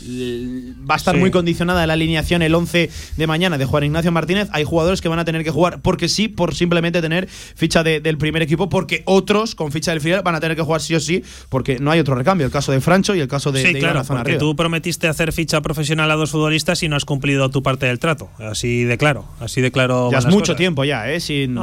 Va 0.90 0.96
a 0.96 0.98
estar 0.98 1.18
muy 1.18 1.32
condicionada 1.32 1.86
la 1.88 1.94
alineación 1.94 2.42
el 2.44 2.54
11 2.54 2.90
de 3.18 3.28
mañana 3.28 3.58
de 3.58 3.66
Juan 3.66 3.86
Ignacio 3.86 4.12
Martínez. 4.12 4.50
Hay 4.52 4.64
jugadores 4.64 5.02
que 5.02 5.10
van 5.10 5.20
a 5.20 5.26
tener 5.26 5.44
que 5.44 5.52
jugar 5.52 5.82
porque 5.82 6.10
sí, 6.10 6.28
por 6.28 6.54
simplemente 6.54 7.02
tener 7.02 7.28
ficha 7.28 7.84
del 7.84 8.18
primer 8.18 8.42
equipo, 8.44 8.70
porque 8.70 9.02
otros 9.06 9.56
con 9.56 9.72
ficha 9.72 9.92
del 9.92 10.02
filial 10.02 10.22
van 10.22 10.36
a 10.36 10.40
tener 10.40 10.56
que 10.56 10.64
jugar 10.64 10.82
sí 10.82 10.94
o 10.94 11.00
sí, 11.00 11.24
porque 11.50 11.80
no 11.80 11.90
hay 11.92 12.00
otro 12.00 12.16
recambio. 12.16 12.46
El 12.46 12.52
caso 12.52 12.72
de 12.72 12.82
Francho 12.82 13.16
y 13.16 13.20
el 13.20 13.28
caso 13.28 13.52
de, 13.52 13.64
sí, 13.64 13.74
claro, 13.76 14.04
porque 14.06 14.38
tú 14.38 14.56
prometiste 14.56 15.08
hacer 15.08 15.34
ficha 15.34 15.62
profesional 15.62 16.12
a 16.12 16.16
dos 16.16 16.32
futbolistas 16.32 16.84
y 16.84 16.90
no 16.90 16.96
has 16.96 17.06
cumplido 17.06 17.50
tu 17.50 17.64
parte 17.64 17.88
del 17.88 18.00
trato. 18.00 18.30
Así 18.38 18.84
de 18.84 18.98
claro, 18.98 19.26
así 19.40 19.62
de 19.62 19.72
claro. 19.72 20.10
Ya 20.12 20.20
es 20.20 20.28
mucho 20.28 20.56
tiempo 20.56 20.84
ya, 20.84 21.10
¿eh? 21.12 21.20
sin, 21.20 21.58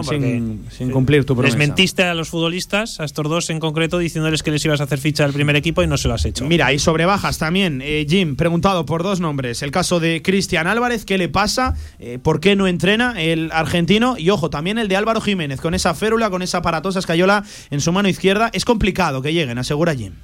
sin, 0.71 0.91
cumplir 0.91 1.25
tu 1.25 1.37
promesa 1.37 1.60
mentiste 1.67 2.05
a 2.05 2.15
los 2.15 2.29
futbolistas, 2.29 3.01
a 3.01 3.05
estos 3.05 3.29
dos 3.29 3.51
en 3.51 3.61
concreto, 3.61 3.99
diciéndoles 3.99 4.43
que 4.43 4.51
les 4.51 4.65
ibas 4.65 4.81
a 4.81 4.85
hacer 4.85 4.99
ficha 4.99 5.25
del 5.25 5.33
primer 5.33 5.57
equipo 5.57 5.83
y 5.83 5.87
no 5.87 5.97
se 5.97 6.09
lo 6.09 6.15
has 6.15 6.25
hecho. 6.25 6.45
Mira, 6.45 6.73
y 6.73 6.79
sobre 6.79 7.07
bajas 7.07 7.39
también, 7.39 7.81
eh, 7.83 8.07
Jim, 8.09 8.37
preguntado 8.37 8.87
por 8.87 9.03
dos 9.03 9.21
nombres. 9.21 9.63
El 9.63 9.71
caso 9.71 10.01
de 10.01 10.23
Cristian 10.23 10.67
Álvarez, 10.67 11.05
¿qué 11.05 11.19
le 11.19 11.29
pasa? 11.29 11.75
Eh, 11.99 12.19
¿Por 12.23 12.41
qué 12.41 12.57
no 12.57 12.67
entrena 12.67 13.21
el 13.21 13.51
argentino? 13.53 14.17
Y 14.19 14.31
ojo, 14.31 14.51
también 14.51 14.79
el 14.79 14.89
de 14.89 14.97
Álvaro 14.97 15.21
Jiménez, 15.21 15.61
con 15.61 15.75
esa 15.75 15.95
férula, 15.95 16.31
con 16.31 16.43
esa 16.43 16.59
aparatosa 16.59 16.99
escayola 16.99 17.45
en 17.71 17.81
su 17.81 17.93
mano 17.93 18.09
izquierda. 18.09 18.51
Es 18.53 18.65
complicado 18.65 19.23
que 19.23 19.33
lleguen, 19.33 19.59
asegura 19.59 19.95
Jim. 19.95 20.15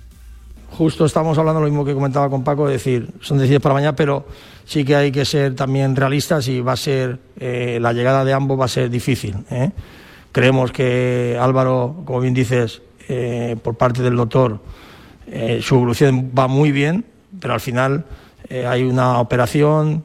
Justo 0.71 1.07
estamos 1.07 1.39
hablando 1.39 1.61
lo 1.61 1.67
mismo 1.67 1.85
que 1.85 1.95
comentaba 1.95 2.29
con 2.29 2.45
Paco, 2.45 2.69
decir, 2.69 3.09
son 3.21 3.39
decisiones 3.39 3.63
para 3.63 3.75
mañana, 3.75 3.97
pero 3.97 4.27
sí 4.65 4.85
que 4.85 4.97
hay 4.97 5.13
que 5.13 5.25
ser 5.25 5.55
también 5.55 5.97
realistas 5.97 6.49
y 6.49 6.61
va 6.61 6.73
a 6.73 6.77
ser, 6.77 7.19
eh, 7.39 7.79
la 7.81 7.93
llegada 7.93 8.25
de 8.25 8.33
ambos 8.33 8.61
va 8.61 8.67
a 8.67 8.69
ser 8.69 8.91
difícil. 8.91 9.37
Creemos 10.37 10.71
que 10.71 11.39
Álvaro, 11.41 12.03
como 12.05 12.21
bien 12.21 12.35
dices, 12.35 12.83
eh, 13.09 13.57
por 13.63 13.77
parte 13.77 14.03
del 14.03 14.17
doctor, 14.17 14.61
eh, 15.27 15.61
su 15.63 15.77
evolución 15.77 16.31
va 16.39 16.47
muy 16.47 16.73
bien, 16.73 17.07
pero 17.41 17.55
al 17.55 17.61
final 17.61 18.05
eh, 18.51 18.67
hay 18.67 18.83
una 18.83 19.19
operación, 19.19 20.05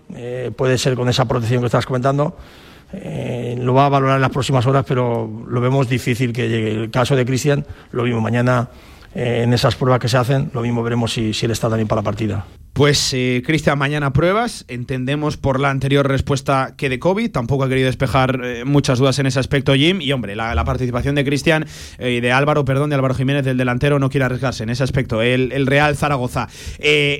puede 0.56 0.78
ser 0.78 0.96
con 0.96 1.10
esa 1.10 1.26
protección 1.26 1.60
que 1.60 1.65
estás 1.65 1.86
comentando. 1.86 2.38
lo 3.58 3.74
va 3.74 3.88
a 3.88 3.89
valorar 3.89 4.15
en 4.15 4.22
las 4.22 4.32
próximas 4.32 4.65
horas, 4.65 4.86
pero 4.88 5.30
lo 5.50 5.60
vemos 5.60 5.89
difícil 5.89 6.32
que 6.32 6.48
llegue. 6.48 6.72
El 6.84 6.91
caso 6.91 7.13
de 7.17 7.26
Cristian, 7.26 7.65
lo 7.91 8.04
mismo 8.04 8.22
mañana 8.22 8.70
en 9.13 9.52
esas 9.54 9.76
pruebas 9.76 10.00
que 10.00 10.08
se 10.08 10.15
hacen, 10.15 10.50
lo 10.54 10.62
mismo 10.62 10.82
veremos 10.82 11.12
si, 11.12 11.34
si 11.34 11.46
él 11.46 11.52
está 11.52 11.67
también 11.67 11.89
para 11.89 12.00
la 12.00 12.06
partida. 12.06 12.46
Pues 12.73 13.13
eh, 13.13 13.43
Cristian, 13.45 13.77
mañana 13.77 14.13
pruebas. 14.13 14.63
Entendemos 14.69 15.36
por 15.36 15.60
la 15.60 15.69
anterior 15.69 16.07
respuesta 16.07 16.75
que 16.77 16.88
de 16.88 16.99
COVID. 16.99 17.29
Tampoco 17.29 17.65
ha 17.65 17.69
querido 17.69 17.88
despejar 17.88 18.39
eh, 18.45 18.63
muchas 18.63 18.97
dudas 18.97 19.19
en 19.19 19.25
ese 19.25 19.41
aspecto, 19.41 19.73
Jim. 19.73 19.99
Y 19.99 20.13
hombre, 20.13 20.38
la, 20.38 20.63
participación 20.63 21.15
de 21.15 21.25
Cristian 21.25 21.65
y 21.99 22.03
eh, 22.03 22.21
de 22.21 22.31
Álvaro, 22.31 22.63
perdón, 22.63 22.89
de 22.89 22.95
Álvaro 22.95 23.13
Jiménez, 23.13 23.43
del 23.43 23.57
delantero, 23.57 23.99
no 23.99 24.10
quiere 24.10 24.23
arriesgarse 24.23 24.63
en 24.63 24.69
ese 24.69 24.84
aspecto. 24.84 25.21
El, 25.21 25.67
Real 25.67 25.97
Zaragoza. 25.97 26.47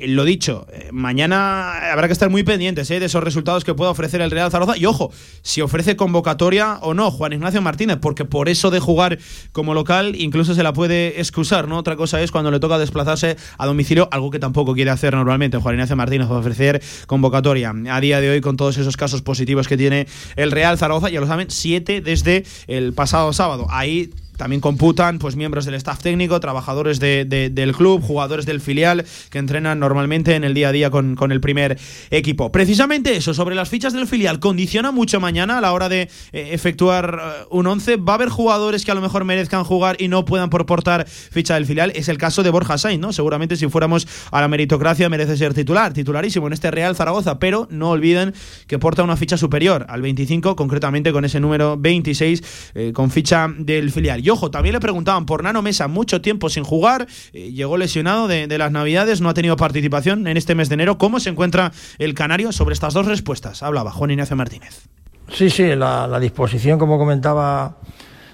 lo 0.08 0.24
dicho, 0.24 0.68
mañana 0.92 1.92
habrá 1.92 2.08
que 2.08 2.14
estar 2.14 2.30
muy 2.30 2.44
pendientes 2.44 2.88
de 2.88 3.04
esos 3.04 3.24
resultados 3.24 3.66
que 3.66 3.74
pueda 3.74 3.92
ofrecer 3.92 4.22
el 4.22 4.32
Real 4.32 4.52
Zaragoza. 4.52 4.78
Y 4.78 4.86
ojo, 4.86 5.12
si 5.42 5.60
ofrece 5.60 5.98
convocatoria 5.98 6.76
o 6.82 6.94
no, 6.94 7.12
Juan 7.12 7.34
Ignacio 7.34 7.62
Martínez, 7.62 7.98
porque 8.02 8.24
por 8.24 8.48
eso 8.48 8.72
de 8.72 8.80
jugar 8.80 9.20
como 9.52 9.74
local 9.74 10.16
incluso 10.16 10.56
se 10.56 10.64
la 10.64 10.72
puede 10.72 11.20
excusar, 11.20 11.68
¿no? 11.68 11.78
Otra 11.78 11.98
cosa 11.98 12.22
es 12.22 12.32
cuando 12.32 12.52
le 12.52 12.60
toca 12.62 12.78
desplazarse 12.78 13.36
a 13.58 13.66
domicilio, 13.66 14.08
algo 14.12 14.32
que 14.32 14.40
tampoco 14.40 14.74
quiere 14.74 14.92
hacer 14.92 15.14
normalmente 15.14 15.41
Juan 15.50 15.76
Ignacio 15.76 15.96
Martínez 15.96 16.30
va 16.30 16.36
a 16.36 16.40
ofrecer 16.40 16.82
convocatoria 17.08 17.74
a 17.90 18.02
día 18.02 18.22
de 18.22 18.30
hoy 18.30 18.42
con 18.42 18.58
todos 18.58 18.78
esos 18.78 18.98
casos 18.98 19.22
positivos 19.22 19.68
que 19.68 19.78
tiene 19.78 20.08
el 20.36 20.52
Real 20.52 20.78
Zaragoza, 20.78 21.10
ya 21.10 21.20
lo 21.20 21.28
saben, 21.28 21.50
siete 21.50 22.02
desde 22.02 22.44
el 22.68 22.94
pasado 22.94 23.34
sábado. 23.34 23.68
Ahí 23.70 24.12
también 24.42 24.60
computan 24.60 25.20
pues 25.20 25.36
miembros 25.36 25.66
del 25.66 25.76
staff 25.76 26.00
técnico, 26.00 26.40
trabajadores 26.40 27.00
del 27.00 27.76
club, 27.78 28.02
jugadores 28.02 28.48
del 28.48 28.60
filial 28.60 29.06
que 29.30 29.38
entrenan 29.38 29.78
normalmente 29.78 30.34
en 30.34 30.44
el 30.44 30.56
día 30.56 30.70
a 30.70 30.72
día 30.72 30.90
con, 30.90 31.16
con, 31.16 31.32
el 31.32 31.40
primer 31.40 31.78
equipo. 32.10 32.52
Precisamente 32.52 33.16
eso, 33.16 33.36
sobre 33.36 33.54
las 33.54 33.70
fichas 33.70 33.94
del 33.94 34.08
filial, 34.08 34.40
condiciona 34.40 34.90
mucho 34.90 35.20
mañana 35.20 35.60
a 35.60 35.62
la 35.62 35.74
hora 35.74 35.90
de 35.90 36.10
eh, 36.32 36.50
efectuar 36.54 37.20
eh, 37.22 37.46
un 37.52 37.68
11. 37.68 37.98
Va 37.98 38.14
a 38.14 38.16
haber 38.16 38.30
jugadores 38.30 38.84
que 38.84 38.90
a 38.90 38.96
lo 38.96 39.02
mejor 39.02 39.26
merezcan 39.26 39.64
jugar 39.64 39.96
y 40.00 40.08
no 40.08 40.26
puedan 40.26 40.50
proportar 40.50 41.08
ficha 41.08 41.54
del 41.54 41.68
filial. 41.68 41.92
Es 41.94 42.10
el 42.10 42.18
caso 42.18 42.42
de 42.42 42.50
Borja 42.50 42.80
Sainz, 42.80 43.00
¿no? 43.00 43.14
Seguramente 43.14 43.58
si 43.58 43.68
fuéramos 43.68 44.08
a 44.32 44.42
la 44.42 44.48
meritocracia 44.48 45.08
merece 45.08 45.38
ser 45.38 45.54
titular, 45.54 45.94
titularísimo 45.94 46.48
en 46.48 46.54
este 46.54 46.72
Real 46.72 46.96
Zaragoza, 46.96 47.38
pero 47.38 47.68
no 47.70 47.92
olviden 47.92 48.34
que 48.66 48.80
porta 48.80 49.04
una 49.04 49.18
ficha 49.18 49.38
superior 49.38 49.86
al 49.88 50.02
25, 50.02 50.56
concretamente 50.56 51.12
con 51.12 51.26
ese 51.26 51.40
número 51.40 51.78
26 51.78 52.72
eh, 52.74 52.92
con 52.92 53.12
ficha 53.12 53.48
del 53.56 53.92
filial 53.92 54.24
ojo, 54.32 54.52
también 54.52 54.74
le 54.74 54.80
preguntaban 54.80 55.26
por 55.26 55.44
Nano 55.44 55.62
Mesa, 55.62 55.88
mucho 55.88 56.22
tiempo 56.22 56.50
sin 56.50 56.64
jugar, 56.64 57.08
eh, 57.34 57.52
llegó 57.52 57.78
lesionado 57.78 58.28
de, 58.28 58.58
las 58.58 58.72
Navidades, 58.72 59.22
no 59.22 59.30
ha 59.30 59.34
tenido 59.34 59.56
participación 59.56 60.28
en 60.28 60.38
este 60.38 60.56
mes 60.56 60.70
de 60.70 60.76
enero. 60.76 60.98
¿Cómo 60.98 61.20
se 61.20 61.30
encuentra 61.30 61.72
el 61.98 62.14
Canario 62.14 62.52
sobre 62.52 62.74
estas 62.74 62.94
dos 62.94 63.06
respuestas? 63.06 63.64
Hablaba 63.64 63.92
Juan 63.92 64.12
Ignacio 64.12 64.36
Martínez. 64.36 64.88
Sí, 65.30 65.50
sí, 65.50 65.76
la, 65.76 66.20
disposición, 66.20 66.78
como 66.78 66.98
comentaba, 66.98 67.78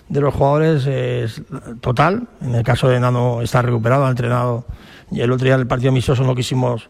de 0.09 0.21
los 0.21 0.33
jugadores 0.33 0.85
es 0.87 1.41
total. 1.81 2.27
En 2.41 2.55
el 2.55 2.63
caso 2.63 2.87
de 2.87 2.99
Nano 2.99 3.41
está 3.41 3.61
recuperado, 3.61 4.05
ha 4.05 4.09
entrenado. 4.09 4.65
Y 5.11 5.21
el 5.21 5.31
otro 5.31 5.45
día 5.45 5.55
el 5.55 5.67
partido 5.67 5.89
amistoso 5.89 6.23
no 6.23 6.35
quisimos 6.35 6.89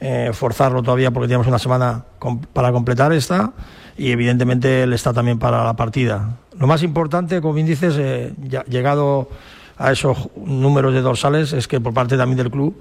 eh, 0.00 0.30
forzarlo 0.32 0.82
todavía 0.82 1.10
porque 1.12 1.28
teníamos 1.28 1.46
una 1.46 1.58
semana 1.58 2.04
para 2.52 2.72
completar 2.72 3.12
esta 3.12 3.52
y 3.96 4.10
evidentemente 4.10 4.82
él 4.82 4.92
está 4.92 5.12
también 5.12 5.38
para 5.38 5.64
la 5.64 5.76
partida. 5.76 6.36
Lo 6.58 6.66
más 6.66 6.82
importante, 6.82 7.40
como 7.40 7.54
bien 7.54 7.66
dices, 7.66 7.96
eh, 7.98 8.32
llegado 8.68 9.28
a 9.76 9.92
esos 9.92 10.28
números 10.36 10.94
de 10.94 11.00
dorsales, 11.00 11.52
es 11.52 11.66
que 11.66 11.80
por 11.80 11.92
parte 11.92 12.16
también 12.16 12.38
del 12.38 12.50
club 12.50 12.76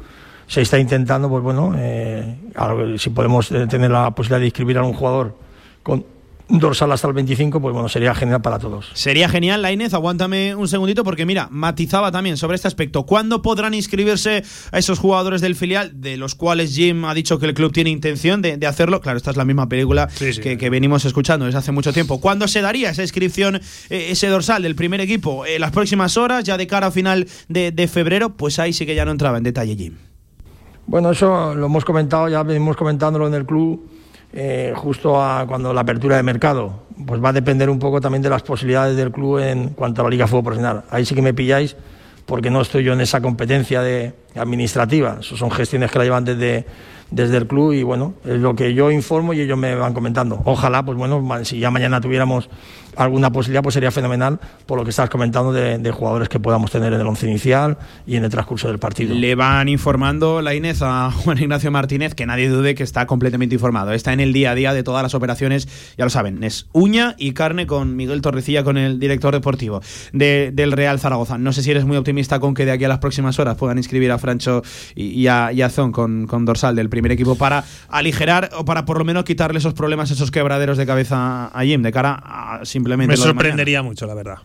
se 0.47 0.62
está 0.62 0.77
intentando, 0.77 1.29
pues 1.29 1.43
bueno, 1.43 1.73
eh, 1.75 2.38
si 2.97 3.09
podemos 3.09 3.51
eh, 3.51 3.65
tener 3.67 3.91
la 3.91 4.12
posibilidad 4.12 4.39
de 4.39 4.45
inscribir 4.45 4.77
a 4.77 4.83
un 4.83 4.93
jugador 4.93 5.36
con 5.81 6.05
dorsal 6.49 6.91
hasta 6.91 7.08
el 7.08 7.13
25, 7.13 7.62
pues 7.62 7.73
bueno, 7.73 7.89
sería 7.89 8.13
genial 8.13 8.41
para 8.41 8.60
todos. 8.60 8.89
Sería 8.93 9.29
genial, 9.29 9.62
la 9.62 9.71
Inés, 9.71 9.93
aguántame 9.93 10.56
un 10.56 10.67
segundito 10.67 11.03
porque 11.03 11.25
mira, 11.25 11.47
matizaba 11.51 12.12
también 12.12 12.38
sobre 12.38 12.56
este 12.56 12.67
aspecto. 12.67 13.03
¿Cuándo 13.06 13.41
podrán 13.41 13.73
inscribirse 13.73 14.43
a 14.71 14.77
esos 14.77 14.99
jugadores 14.99 15.41
del 15.41 15.56
filial, 15.56 16.01
de 16.01 16.17
los 16.17 16.36
cuales 16.36 16.75
Jim 16.75 17.06
ha 17.06 17.13
dicho 17.13 17.39
que 17.39 17.45
el 17.45 17.53
club 17.53 17.71
tiene 17.71 17.89
intención 17.89 18.41
de, 18.41 18.65
hacerlo? 18.67 19.01
Claro, 19.01 19.17
esta 19.17 19.32
es 19.32 19.38
la 19.38 19.45
misma 19.45 19.67
película 19.67 20.08
Que, 20.17 20.69
venimos 20.69 21.06
escuchando 21.06 21.45
desde 21.45 21.60
hace 21.60 21.71
mucho 21.71 21.93
tiempo. 21.93 22.19
¿Cuándo 22.19 22.47
se 22.47 22.62
daría 22.62 22.89
esa 22.89 23.01
inscripción, 23.01 23.56
eh, 23.89 24.08
ese 24.10 24.27
dorsal 24.27 24.63
del 24.63 24.75
primer 24.75 25.01
equipo? 25.01 25.45
¿En 25.45 25.62
las 25.62 25.71
próximas 25.71 26.17
horas, 26.17 26.43
ya 26.43 26.58
de 26.58 26.67
cara 26.67 26.88
a 26.88 26.91
final 26.91 27.27
de, 27.47 27.71
de 27.71 27.88
febrero? 27.88 28.36
Pues 28.36 28.60
ahí 28.60 28.73
sí 28.73 28.86
que 28.86 28.95
ya 28.95 29.06
no 29.06 29.12
entraba 29.12 29.38
en 29.38 29.43
detalle 29.43 29.75
Jim. 29.75 29.95
Bueno, 30.86 31.11
eso 31.11 31.55
lo 31.55 31.68
hemos 31.68 31.86
comentado, 31.86 32.28
ya 32.28 32.43
venimos 32.43 32.76
comentándolo 32.76 33.28
en 33.28 33.34
el 33.34 33.45
club 33.45 33.93
eh, 34.34 34.73
justo 34.75 35.21
a 35.21 35.45
cuando 35.47 35.73
la 35.73 35.81
apertura 35.81 36.17
de 36.17 36.23
mercado. 36.23 36.84
Pues 37.05 37.23
va 37.23 37.29
a 37.29 37.34
depender 37.34 37.69
un 37.69 37.79
poco 37.79 38.01
también 38.01 38.21
de 38.21 38.29
las 38.29 38.41
posibilidades 38.41 38.97
del 38.97 39.11
club 39.11 39.39
en 39.39 39.69
cuanto 39.69 40.01
a 40.01 40.05
la 40.05 40.09
Liga 40.09 40.27
Fútbol 40.27 40.45
Profesional. 40.45 40.84
Ahí 40.89 41.05
sí 41.05 41.13
que 41.13 41.21
me 41.21 41.34
pilláis 41.34 41.75
porque 42.25 42.49
no 42.49 42.61
estoy 42.61 42.84
yo 42.84 42.93
en 42.93 43.01
esa 43.01 43.21
competencia 43.21 43.81
de 43.81 44.13
administrativa. 44.36 45.17
Eso 45.19 45.38
son 45.38 45.51
gestiones 45.51 45.91
que 45.91 45.99
la 45.99 46.05
llevan 46.05 46.25
desde, 46.25 46.65
desde 47.11 47.38
el 47.38 47.47
club 47.47 47.73
y 47.73 47.84
bueno, 47.84 48.15
es 48.25 48.39
lo 48.39 48.55
que 48.55 48.73
yo 48.73 48.89
informo 48.89 49.34
y 49.34 49.41
ellos 49.41 49.57
me 49.57 49.75
van 49.75 49.93
comentando. 49.93 50.41
Ojalá, 50.45 50.84
pues 50.84 50.97
bueno, 50.97 51.23
si 51.43 51.59
ya 51.59 51.69
mañana 51.69 52.01
tuviéramos 52.01 52.49
alguna 52.96 53.32
posibilidad, 53.32 53.64
pues 53.64 53.74
sería 53.74 53.91
fenomenal 53.91 54.39
por 54.66 54.78
lo 54.78 54.84
que 54.84 54.89
estás 54.89 55.10
comentando 55.10 55.52
de, 55.54 55.91
jugadores 55.91 56.30
que 56.30 56.39
podamos 56.39 56.72
tener 56.72 56.91
en 56.94 57.00
el 57.00 57.08
once 57.08 57.28
inicial 57.28 57.78
y 58.08 58.16
en 58.16 58.24
el 58.24 58.32
transcurso 58.32 58.68
del 58.68 58.80
partido. 58.80 59.14
Le 59.14 59.36
van 59.36 59.70
informando 59.70 60.41
la 60.41 60.56
Inés 60.56 60.82
a 60.82 61.12
Juan 61.24 61.38
Ignacio 61.38 61.72
Martínez, 61.72 62.16
que 62.16 62.26
nadie 62.26 62.50
dude 62.50 62.76
que 62.76 62.84
está 62.84 63.06
completamente 63.06 63.56
informado. 63.56 63.91
Está 63.91 64.14
en 64.14 64.20
el 64.20 64.34
día 64.34 64.52
a 64.52 64.56
día 64.56 64.74
de 64.74 64.84
todas 64.84 65.04
las 65.04 65.14
operaciones, 65.14 65.68
ya 65.98 66.06
lo 66.06 66.10
saben, 66.10 66.44
es 66.44 66.68
uña 66.74 67.16
y 67.18 67.34
carne 67.34 67.68
con 67.68 67.96
Miguel 67.96 68.22
Torrecilla, 68.22 68.64
con 68.64 68.78
el 68.78 69.00
director 69.00 69.34
deportivo 69.34 69.82
del 70.12 70.72
Real 70.72 71.00
Zaragoza. 71.00 71.38
No 71.38 71.54
sé 71.54 71.62
si 71.62 71.72
eres 71.72 71.86
muy 71.86 71.98
optimista 71.98 72.39
con 72.39 72.54
que 72.54 72.66
de 72.66 72.72
aquí 72.72 72.86
a 72.86 72.88
las 72.88 73.00
próximas 73.00 73.39
horas 73.39 73.58
puedan 73.58 73.78
inscribir 73.78 74.12
a 74.12 74.18
Francho 74.18 74.64
y, 74.96 75.28
a, 75.28 75.52
Zon 75.70 75.91
con, 75.91 76.28
con, 76.28 76.46
dorsal 76.46 76.76
del 76.76 76.89
primer 76.89 77.12
equipo 77.12 77.36
para 77.36 77.64
aligerar 77.89 78.50
o 78.58 78.66
para 78.66 78.86
por 78.86 78.98
lo 78.98 79.06
menos 79.06 79.24
quitarle 79.24 79.60
esos 79.60 79.74
problemas, 79.74 80.12
esos 80.12 80.32
quebraderos 80.32 80.78
de 80.78 80.86
cabeza 80.86 81.48
a 81.48 81.64
Jim, 81.64 81.82
de 81.82 81.91
cara 81.91 82.22
a 82.24 82.66
me 82.84 83.17
sorprendería 83.17 83.81
mucho, 83.81 84.05
la 84.05 84.13
verdad. 84.13 84.38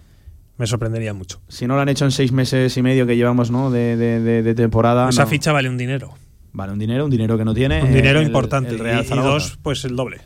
Me 0.56 0.66
sorprendería 0.66 1.14
mucho. 1.14 1.40
Si 1.48 1.66
no 1.66 1.76
lo 1.76 1.82
han 1.82 1.88
hecho 1.88 2.04
en 2.04 2.10
seis 2.10 2.32
meses 2.32 2.76
y 2.76 2.82
medio 2.82 3.06
que 3.06 3.16
llevamos 3.16 3.50
¿no? 3.50 3.70
de, 3.70 3.96
de, 3.96 4.54
temporada. 4.54 5.08
Esa 5.08 5.26
ficha 5.26 5.52
vale 5.52 5.68
un 5.68 5.78
dinero. 5.78 6.14
Vale 6.52 6.72
un 6.72 6.78
dinero, 6.78 7.04
un 7.04 7.10
dinero 7.10 7.38
que 7.38 7.44
no 7.44 7.54
tiene. 7.54 7.82
Un 7.82 7.92
dinero 7.92 8.20
importante. 8.20 8.74
y 8.74 9.16
dos, 9.16 9.58
pues 9.62 9.84
el 9.84 9.94
doble. 9.94 10.20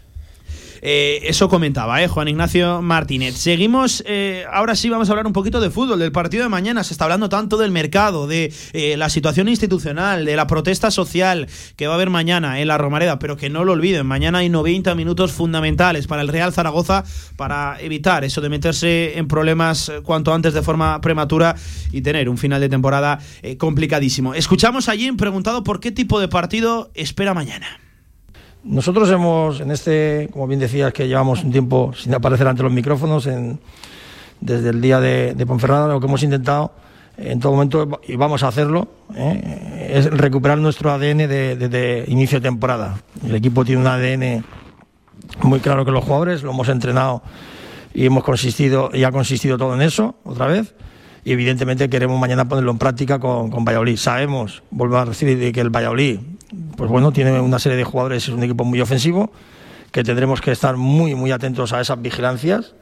Eh, 0.85 1.21
eso 1.29 1.49
comentaba, 1.49 2.03
¿eh? 2.03 2.09
Juan 2.09 2.27
Ignacio 2.27 2.83
Martínez. 2.83 3.37
Seguimos, 3.37 4.03
eh, 4.05 4.45
ahora 4.53 4.75
sí 4.75 4.89
vamos 4.91 5.09
a 5.09 5.13
hablar 5.13 5.29
un 5.29 5.33
poquito 5.33 5.61
de 5.61 5.71
fútbol, 5.71 6.01
del 6.01 6.11
partido 6.11 6.43
de 6.43 6.49
mañana. 6.49 6.83
Se 6.83 6.93
está 6.93 7.05
hablando 7.05 7.29
tanto 7.29 7.57
del 7.57 7.71
mercado, 7.71 8.27
de 8.27 8.53
eh, 8.73 8.97
la 8.97 9.09
situación 9.09 9.49
institucional, 9.49 10.25
de 10.25 10.35
la 10.35 10.49
protesta 10.49 10.91
social 10.91 11.47
que 11.77 11.87
va 11.87 11.93
a 11.93 11.97
haber 11.97 12.11
mañana 12.11 12.61
en 12.61 12.67
la 12.67 12.79
Romareda, 12.79 13.21
pero 13.21 13.37
que 13.37 13.49
no 13.49 13.65
lo 13.65 13.73
olviden, 13.73 14.07
mañana 14.07 14.39
hay 14.39 14.49
90 14.49 14.97
minutos 14.97 15.31
fundamentales 15.31 16.09
para 16.09 16.21
el 16.21 16.29
Real 16.29 16.53
Zaragoza 16.53 17.05
para 17.37 17.81
evitar 17.81 18.25
eso 18.25 18.41
de 18.41 18.49
meterse 18.49 19.17
en 19.19 19.29
problemas 19.29 19.93
cuanto 20.03 20.35
antes 20.35 20.53
de 20.53 20.63
forma 20.63 21.01
prematura 21.01 21.55
y 21.93 22.03
tener 22.03 22.29
un 22.29 22.39
final 22.39 22.61
de 22.61 22.69
temporada 22.69 23.21
complicadísimo. 23.57 24.35
Escuchamos 24.35 24.89
a 24.89 24.97
Jim 24.97 25.17
preguntado 25.17 25.63
por 25.63 25.79
qué 25.79 25.93
tipo 25.93 26.19
de 26.19 26.27
partido 26.27 26.91
espera 26.95 27.35
mañana. 27.35 27.79
Nosotros 28.65 29.11
hemos, 29.11 29.61
en 29.61 29.73
este, 29.73 30.29
como 30.33 30.47
bien 30.47 30.61
decías, 30.61 30.93
que 30.93 31.09
llevamos 31.09 31.43
un 31.43 31.51
tiempo 31.51 31.93
sin 31.97 32.15
aparecer 32.15 32.47
ante 32.47 32.63
los 32.63 32.71
micrófonos, 32.71 33.29
desde 34.41 34.69
el 34.71 34.81
día 34.81 35.01
de, 35.01 35.45
Ponferrada, 35.47 35.89
lo 35.89 35.99
que 35.99 36.07
hemos 36.07 36.23
intentado 36.23 36.73
en 37.17 37.41
todo 37.41 37.53
momento, 37.53 38.01
y 38.07 38.17
vamos 38.17 38.43
a 38.43 38.49
hacerlo, 38.49 38.89
¿eh? 39.15 39.91
es 39.93 40.07
recuperar 40.11 40.59
nuestro 40.59 40.91
ADN 40.91 41.29
desde 41.29 42.05
inicio 42.09 42.39
de 42.41 42.49
temporada. 42.49 43.03
El 43.27 43.35
equipo 43.35 43.65
tiene 43.65 43.81
un 43.81 43.87
ADN 43.87 44.45
muy 45.43 45.61
claro 45.61 45.85
que 45.85 45.91
los 45.91 46.05
jugadores, 46.05 46.43
lo 46.43 46.53
hemos 46.53 46.69
entrenado 46.69 47.23
y 47.93 48.07
hemos 48.07 48.25
consistido, 48.25 48.91
y 48.95 49.05
ha 49.05 49.13
consistido 49.13 49.59
todo 49.59 49.75
en 49.75 49.83
eso, 49.83 50.15
otra 50.25 50.47
vez. 50.47 50.75
Y 51.25 51.33
evidentemente 51.33 51.91
queremos 51.91 52.19
mañana 52.19 52.49
ponerlo 52.49 52.71
en 52.73 52.79
práctica 52.79 53.19
con, 53.19 53.51
con 53.51 53.65
Valladolid. 53.65 53.97
Sabemos, 53.97 54.63
vuelvo 54.71 54.97
a 54.99 55.05
decir, 55.05 55.53
que 55.53 55.61
el 55.61 55.71
Valladolid 55.71 56.19
pues 56.77 56.91
bueno, 56.91 57.13
tiene 57.13 57.41
una 57.41 57.59
serie 57.59 57.77
de 57.77 57.85
jugadores, 57.85 58.25
es 58.25 58.29
un 58.31 58.43
equipo 58.43 58.65
muy 58.65 58.81
ofensivo, 58.81 59.33
que 59.91 60.05
tendremos 60.05 60.41
que 60.41 60.53
estar 60.53 60.77
muy, 60.77 61.15
muy 61.15 61.31
atentos 61.33 61.73
a 61.73 61.81
esas 61.81 62.01
vigilancias 62.01 62.75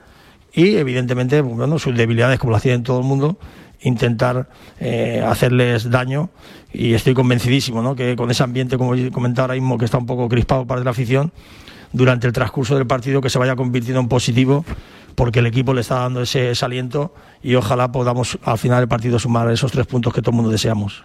y 0.53 0.77
evidentemente, 0.77 1.43
pues 1.43 1.57
bueno, 1.57 1.79
sus 1.79 1.97
debilidades, 1.97 2.39
como 2.39 2.55
hacía 2.55 2.75
en 2.75 2.83
todo 2.83 3.01
el 3.01 3.05
mundo, 3.05 3.39
intentar 3.83 4.49
eh, 4.79 5.25
hacerles 5.27 5.91
daño 5.91 6.31
y 6.73 6.95
estoy 6.95 7.15
convencidísimo 7.15 7.83
¿no? 7.83 7.97
que 7.97 8.17
con 8.17 8.31
ese 8.31 8.43
ambiente, 8.43 8.77
como 8.77 8.95
he 8.95 9.11
comentado 9.11 9.45
ahora 9.45 9.55
mismo, 9.55 9.79
que 9.79 9.85
está 9.85 9.99
un 9.99 10.07
poco 10.07 10.29
crispado 10.29 10.67
para 10.67 10.83
la 10.83 10.91
afición, 10.91 11.33
durante 11.93 12.27
el 12.27 12.33
transcurso 12.33 12.77
del 12.77 12.87
partido 12.87 13.21
que 13.21 13.31
se 13.31 13.39
vaya 13.39 13.57
convirtiendo 13.57 14.01
en 14.01 14.09
positivo 14.09 14.65
porque 15.17 15.41
el 15.41 15.47
equipo 15.47 15.75
le 15.75 15.81
está 15.81 15.97
dando 15.97 16.23
ese, 16.23 16.51
ese 16.51 16.65
aliento 16.65 17.13
y 17.43 17.57
ojalá 17.57 17.91
podamos 17.91 18.39
al 18.45 18.59
final 18.59 18.79
del 18.79 18.89
partido 18.89 19.19
sumar 19.19 19.51
esos 19.51 19.73
tres 19.73 19.87
puntos 19.87 20.15
que 20.15 20.23
todo 20.23 20.31
el 20.31 20.37
mundo 20.37 20.51
deseamos. 20.51 21.05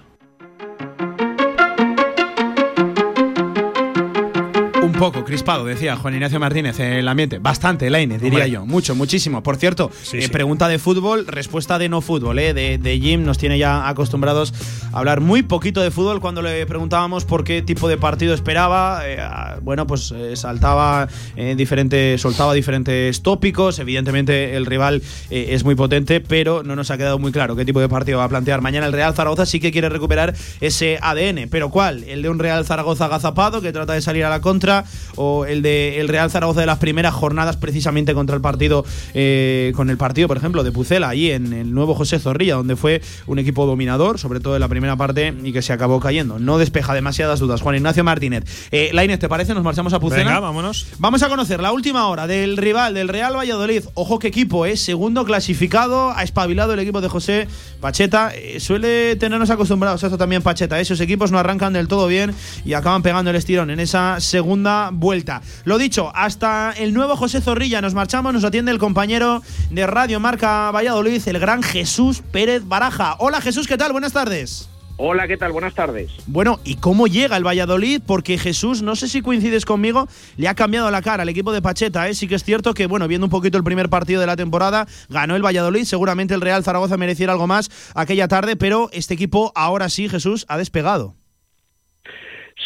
Poco 4.92 5.24
crispado, 5.24 5.66
decía 5.66 5.96
Juan 5.96 6.16
Ignacio 6.16 6.40
Martínez, 6.40 6.80
en 6.80 6.94
el 6.94 7.08
ambiente. 7.08 7.40
Bastante, 7.40 7.90
Laine, 7.90 8.18
diría 8.18 8.48
yo. 8.48 8.66
Mucho, 8.66 8.96
muchísimo. 8.96 9.42
Por 9.44 9.58
cierto, 9.58 9.92
eh, 10.14 10.28
pregunta 10.30 10.68
de 10.68 10.80
fútbol, 10.80 11.28
respuesta 11.28 11.78
de 11.78 11.90
no 11.90 12.02
fútbol, 12.02 12.40
eh, 12.40 12.54
de, 12.54 13.00
Jim. 13.00 13.24
Nos 13.24 13.38
tiene 13.38 13.58
ya 13.58 13.88
acostumbrados 13.88 14.54
a 14.92 15.00
hablar 15.00 15.22
muy 15.22 15.44
poquito 15.44 15.82
de 15.82 15.92
fútbol. 15.92 16.20
Cuando 16.20 16.42
le 16.42 16.66
preguntábamos 16.66 17.26
por 17.26 17.44
qué 17.44 17.62
tipo 17.62 17.88
de 17.88 17.98
partido 17.98 18.34
esperaba, 18.34 19.02
eh, 19.06 19.18
bueno, 19.62 19.88
pues 19.88 20.14
saltaba 20.34 21.08
diferentes, 21.56 22.22
soltaba 22.22 22.54
diferentes 22.54 23.22
tópicos. 23.22 23.80
Evidentemente, 23.80 24.56
el 24.56 24.66
rival 24.66 25.02
es 25.30 25.64
muy 25.64 25.76
potente, 25.76 26.22
pero 26.22 26.64
no 26.64 26.76
nos 26.76 26.92
ha 26.92 26.98
quedado 26.98 27.20
muy 27.20 27.32
claro 27.32 27.56
qué 27.56 27.66
tipo 27.66 27.80
de 27.80 27.90
partido 27.90 28.20
va 28.20 28.26
a 28.26 28.30
plantear. 28.30 28.62
Mañana 28.62 28.88
el 28.88 28.94
Real 28.94 29.14
Zaragoza 29.14 29.46
sí 29.46 29.60
que 29.60 29.72
quiere 29.72 29.90
recuperar 29.90 30.34
ese 30.62 31.00
ADN. 31.02 31.48
¿Pero 31.50 31.70
cuál? 31.70 32.04
El 32.04 32.22
de 32.22 32.30
un 32.30 32.40
Real 32.40 32.66
Zaragoza 32.66 33.06
agazapado 33.06 33.62
que 33.62 33.72
trata 33.72 33.94
de 33.94 34.02
salir 34.02 34.26
a 34.26 34.30
la 34.30 34.42
contra 34.42 34.75
o 35.16 35.46
el 35.46 35.62
de 35.62 36.00
el 36.00 36.08
Real 36.08 36.30
Zaragoza 36.30 36.60
de 36.60 36.66
las 36.66 36.80
primeras 36.80 37.14
jornadas 37.14 37.58
precisamente 37.58 38.14
contra 38.14 38.36
el 38.36 38.42
partido 38.42 38.86
eh, 39.14 39.72
con 39.76 39.90
el 39.90 39.98
partido 39.98 40.28
por 40.28 40.38
ejemplo 40.38 40.64
de 40.64 40.72
Pucela 40.72 41.10
ahí 41.10 41.32
en 41.32 41.54
el 41.54 41.74
nuevo 41.74 41.96
José 41.96 42.20
Zorrilla 42.20 42.56
donde 42.56 42.76
fue 42.76 43.02
un 43.28 43.40
equipo 43.40 43.66
dominador 43.66 44.20
sobre 44.20 44.40
todo 44.40 44.56
en 44.56 44.62
la 44.62 44.68
primera 44.68 44.96
parte 44.96 45.34
y 45.44 45.54
que 45.54 45.62
se 45.62 45.74
acabó 45.74 46.00
cayendo. 46.00 46.40
No 46.40 46.58
despeja 46.58 46.94
demasiadas 46.94 47.40
dudas. 47.40 47.62
Juan 47.62 47.76
Ignacio 47.76 48.04
Martínez. 48.04 48.44
Eh, 48.72 48.90
Lainez 48.94 49.20
¿te 49.20 49.30
parece? 49.30 49.54
nos 49.54 49.64
marchamos 49.64 49.94
a 49.94 50.00
Pucela. 50.00 50.24
Venga, 50.26 50.40
vámonos. 50.40 50.88
Vamos 51.00 51.24
a 51.24 51.30
conocer 51.30 51.62
la 51.62 51.72
última 51.72 52.08
hora 52.08 52.28
del 52.28 52.58
rival 52.58 52.94
del 52.94 53.08
Real 53.08 53.36
Valladolid. 53.36 53.84
Ojo 53.94 54.20
qué 54.20 54.28
equipo 54.28 54.66
es 54.66 54.82
segundo 54.82 55.26
clasificado 55.26 56.12
ha 56.12 56.24
espabilado 56.24 56.74
el 56.74 56.80
equipo 56.80 57.02
de 57.02 57.10
José 57.10 57.48
Pacheta. 57.80 58.32
Eh, 58.36 58.60
suele 58.60 59.16
tenernos 59.16 59.50
acostumbrados 59.50 60.04
a 60.04 60.08
esto 60.08 60.18
también 60.18 60.42
Pacheta 60.42 60.80
esos 60.80 61.00
equipos 61.00 61.32
no 61.32 61.40
arrancan 61.40 61.74
del 61.74 61.88
todo 61.88 62.08
bien 62.08 62.34
y 62.66 62.74
acaban 62.74 63.02
pegando 63.02 63.30
el 63.30 63.36
estirón 63.36 63.70
en 63.70 63.80
esa 63.80 64.20
segunda 64.20 64.65
vuelta. 64.92 65.42
Lo 65.64 65.78
dicho, 65.78 66.12
hasta 66.16 66.74
el 66.78 66.94
nuevo 66.94 67.16
José 67.16 67.42
Zorrilla 67.42 67.82
nos 67.82 67.94
marchamos, 67.94 68.34
nos 68.34 68.44
atiende 68.44 68.72
el 68.72 68.80
compañero 68.80 69.42
de 69.70 69.88
Radio 69.88 70.20
Marca 70.20 70.72
Valladolid, 70.72 71.22
el 71.28 71.40
gran 71.40 71.64
Jesús 71.64 72.22
Pérez 72.32 72.68
Baraja. 72.68 73.16
Hola 73.20 73.42
Jesús, 73.42 73.68
¿qué 73.68 73.78
tal? 73.78 73.92
Buenas 73.92 74.14
tardes. 74.14 74.70
Hola, 74.98 75.28
¿qué 75.28 75.36
tal? 75.36 75.52
Buenas 75.52 75.74
tardes. 75.74 76.10
Bueno, 76.26 76.60
¿y 76.64 76.76
cómo 76.76 77.08
llega 77.08 77.36
el 77.36 77.46
Valladolid? 77.46 78.02
Porque 78.06 78.38
Jesús, 78.38 78.82
no 78.82 78.96
sé 78.96 79.10
si 79.10 79.22
coincides 79.22 79.66
conmigo, 79.66 80.08
le 80.38 80.48
ha 80.48 80.56
cambiado 80.56 80.90
la 80.90 81.02
cara 81.02 81.24
al 81.24 81.30
equipo 81.30 81.52
de 81.52 81.62
Pacheta. 81.62 82.08
¿eh? 82.08 82.14
Sí 82.14 82.30
que 82.30 82.36
es 82.36 82.46
cierto 82.46 82.74
que, 82.74 82.88
bueno, 82.88 83.08
viendo 83.10 83.26
un 83.26 83.32
poquito 83.32 83.58
el 83.58 83.64
primer 83.66 83.90
partido 83.90 84.22
de 84.22 84.28
la 84.28 84.38
temporada, 84.38 84.88
ganó 85.10 85.36
el 85.36 85.44
Valladolid. 85.44 85.84
Seguramente 85.84 86.34
el 86.34 86.40
Real 86.40 86.64
Zaragoza 86.64 86.96
mereciera 86.96 87.34
algo 87.34 87.46
más 87.46 87.70
aquella 87.94 88.30
tarde, 88.30 88.56
pero 88.56 88.90
este 88.94 89.16
equipo 89.16 89.52
ahora 89.54 89.90
sí, 89.90 90.08
Jesús, 90.08 90.46
ha 90.48 90.58
despegado. 90.58 91.16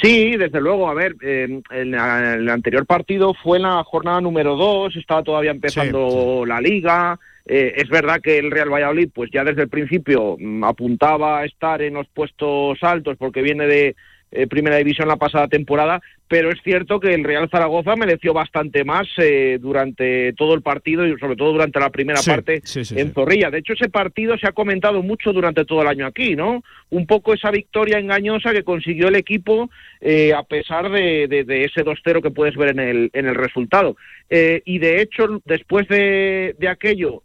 Sí, 0.01 0.37
desde 0.37 0.61
luego. 0.61 0.89
A 0.89 0.93
ver, 0.93 1.15
eh, 1.21 1.61
el, 1.71 2.49
anterior 2.49 2.85
partido 2.85 3.33
fue 3.33 3.57
en 3.57 3.63
la 3.63 3.83
jornada 3.83 4.21
número 4.21 4.55
dos, 4.55 4.95
estaba 4.95 5.23
todavía 5.23 5.51
empezando 5.51 6.45
la 6.45 6.61
liga. 6.61 7.19
Eh, 7.45 7.73
es 7.77 7.89
verdad 7.89 8.21
que 8.21 8.37
el 8.37 8.51
Real 8.51 8.71
Valladolid, 8.71 9.09
pues 9.13 9.31
ya 9.31 9.43
desde 9.43 9.63
el 9.63 9.69
principio 9.69 10.37
mm, 10.39 10.63
apuntaba 10.63 11.39
a 11.39 11.45
estar 11.45 11.81
en 11.81 11.95
los 11.95 12.07
puestos 12.07 12.77
altos 12.83 13.17
porque 13.17 13.41
viene 13.41 13.65
de 13.65 13.95
eh, 14.31 14.47
Primera 14.47 14.77
División 14.77 15.07
la 15.07 15.17
pasada 15.17 15.47
temporada, 15.47 16.01
pero 16.29 16.51
es 16.51 16.61
cierto 16.63 16.99
que 16.99 17.13
el 17.15 17.23
Real 17.23 17.49
Zaragoza 17.49 17.95
mereció 17.95 18.33
bastante 18.33 18.83
más 18.83 19.07
eh, 19.17 19.57
durante 19.59 20.31
todo 20.33 20.53
el 20.53 20.61
partido 20.61 21.05
y 21.05 21.17
sobre 21.17 21.35
todo 21.35 21.53
durante 21.53 21.79
la 21.79 21.89
primera 21.89 22.21
parte 22.21 22.61
en 22.91 23.13
Zorrilla. 23.13 23.49
De 23.49 23.57
hecho, 23.57 23.73
ese 23.73 23.89
partido 23.89 24.37
se 24.37 24.47
ha 24.47 24.51
comentado 24.51 25.01
mucho 25.01 25.33
durante 25.33 25.65
todo 25.65 25.81
el 25.81 25.87
año 25.87 26.05
aquí, 26.05 26.35
¿no? 26.35 26.63
Un 26.91 27.07
poco 27.07 27.33
esa 27.33 27.49
victoria 27.49 27.97
engañosa 27.97 28.53
que 28.53 28.63
consiguió 28.63 29.07
el 29.07 29.15
equipo 29.15 29.71
eh, 30.01 30.31
a 30.31 30.43
pesar 30.43 30.91
de, 30.91 31.23
ese 31.23 31.83
2-0 31.83 32.21
que 32.21 32.31
puedes 32.31 32.55
ver 32.55 32.69
en 32.69 32.79
el, 32.79 33.09
en 33.13 33.25
el 33.25 33.33
resultado. 33.33 33.97
Eh, 34.29 34.61
y 34.65 34.77
de 34.77 35.01
hecho, 35.01 35.41
después 35.45 35.87
de, 35.87 36.55
de 36.59 36.67
aquello, 36.67 37.23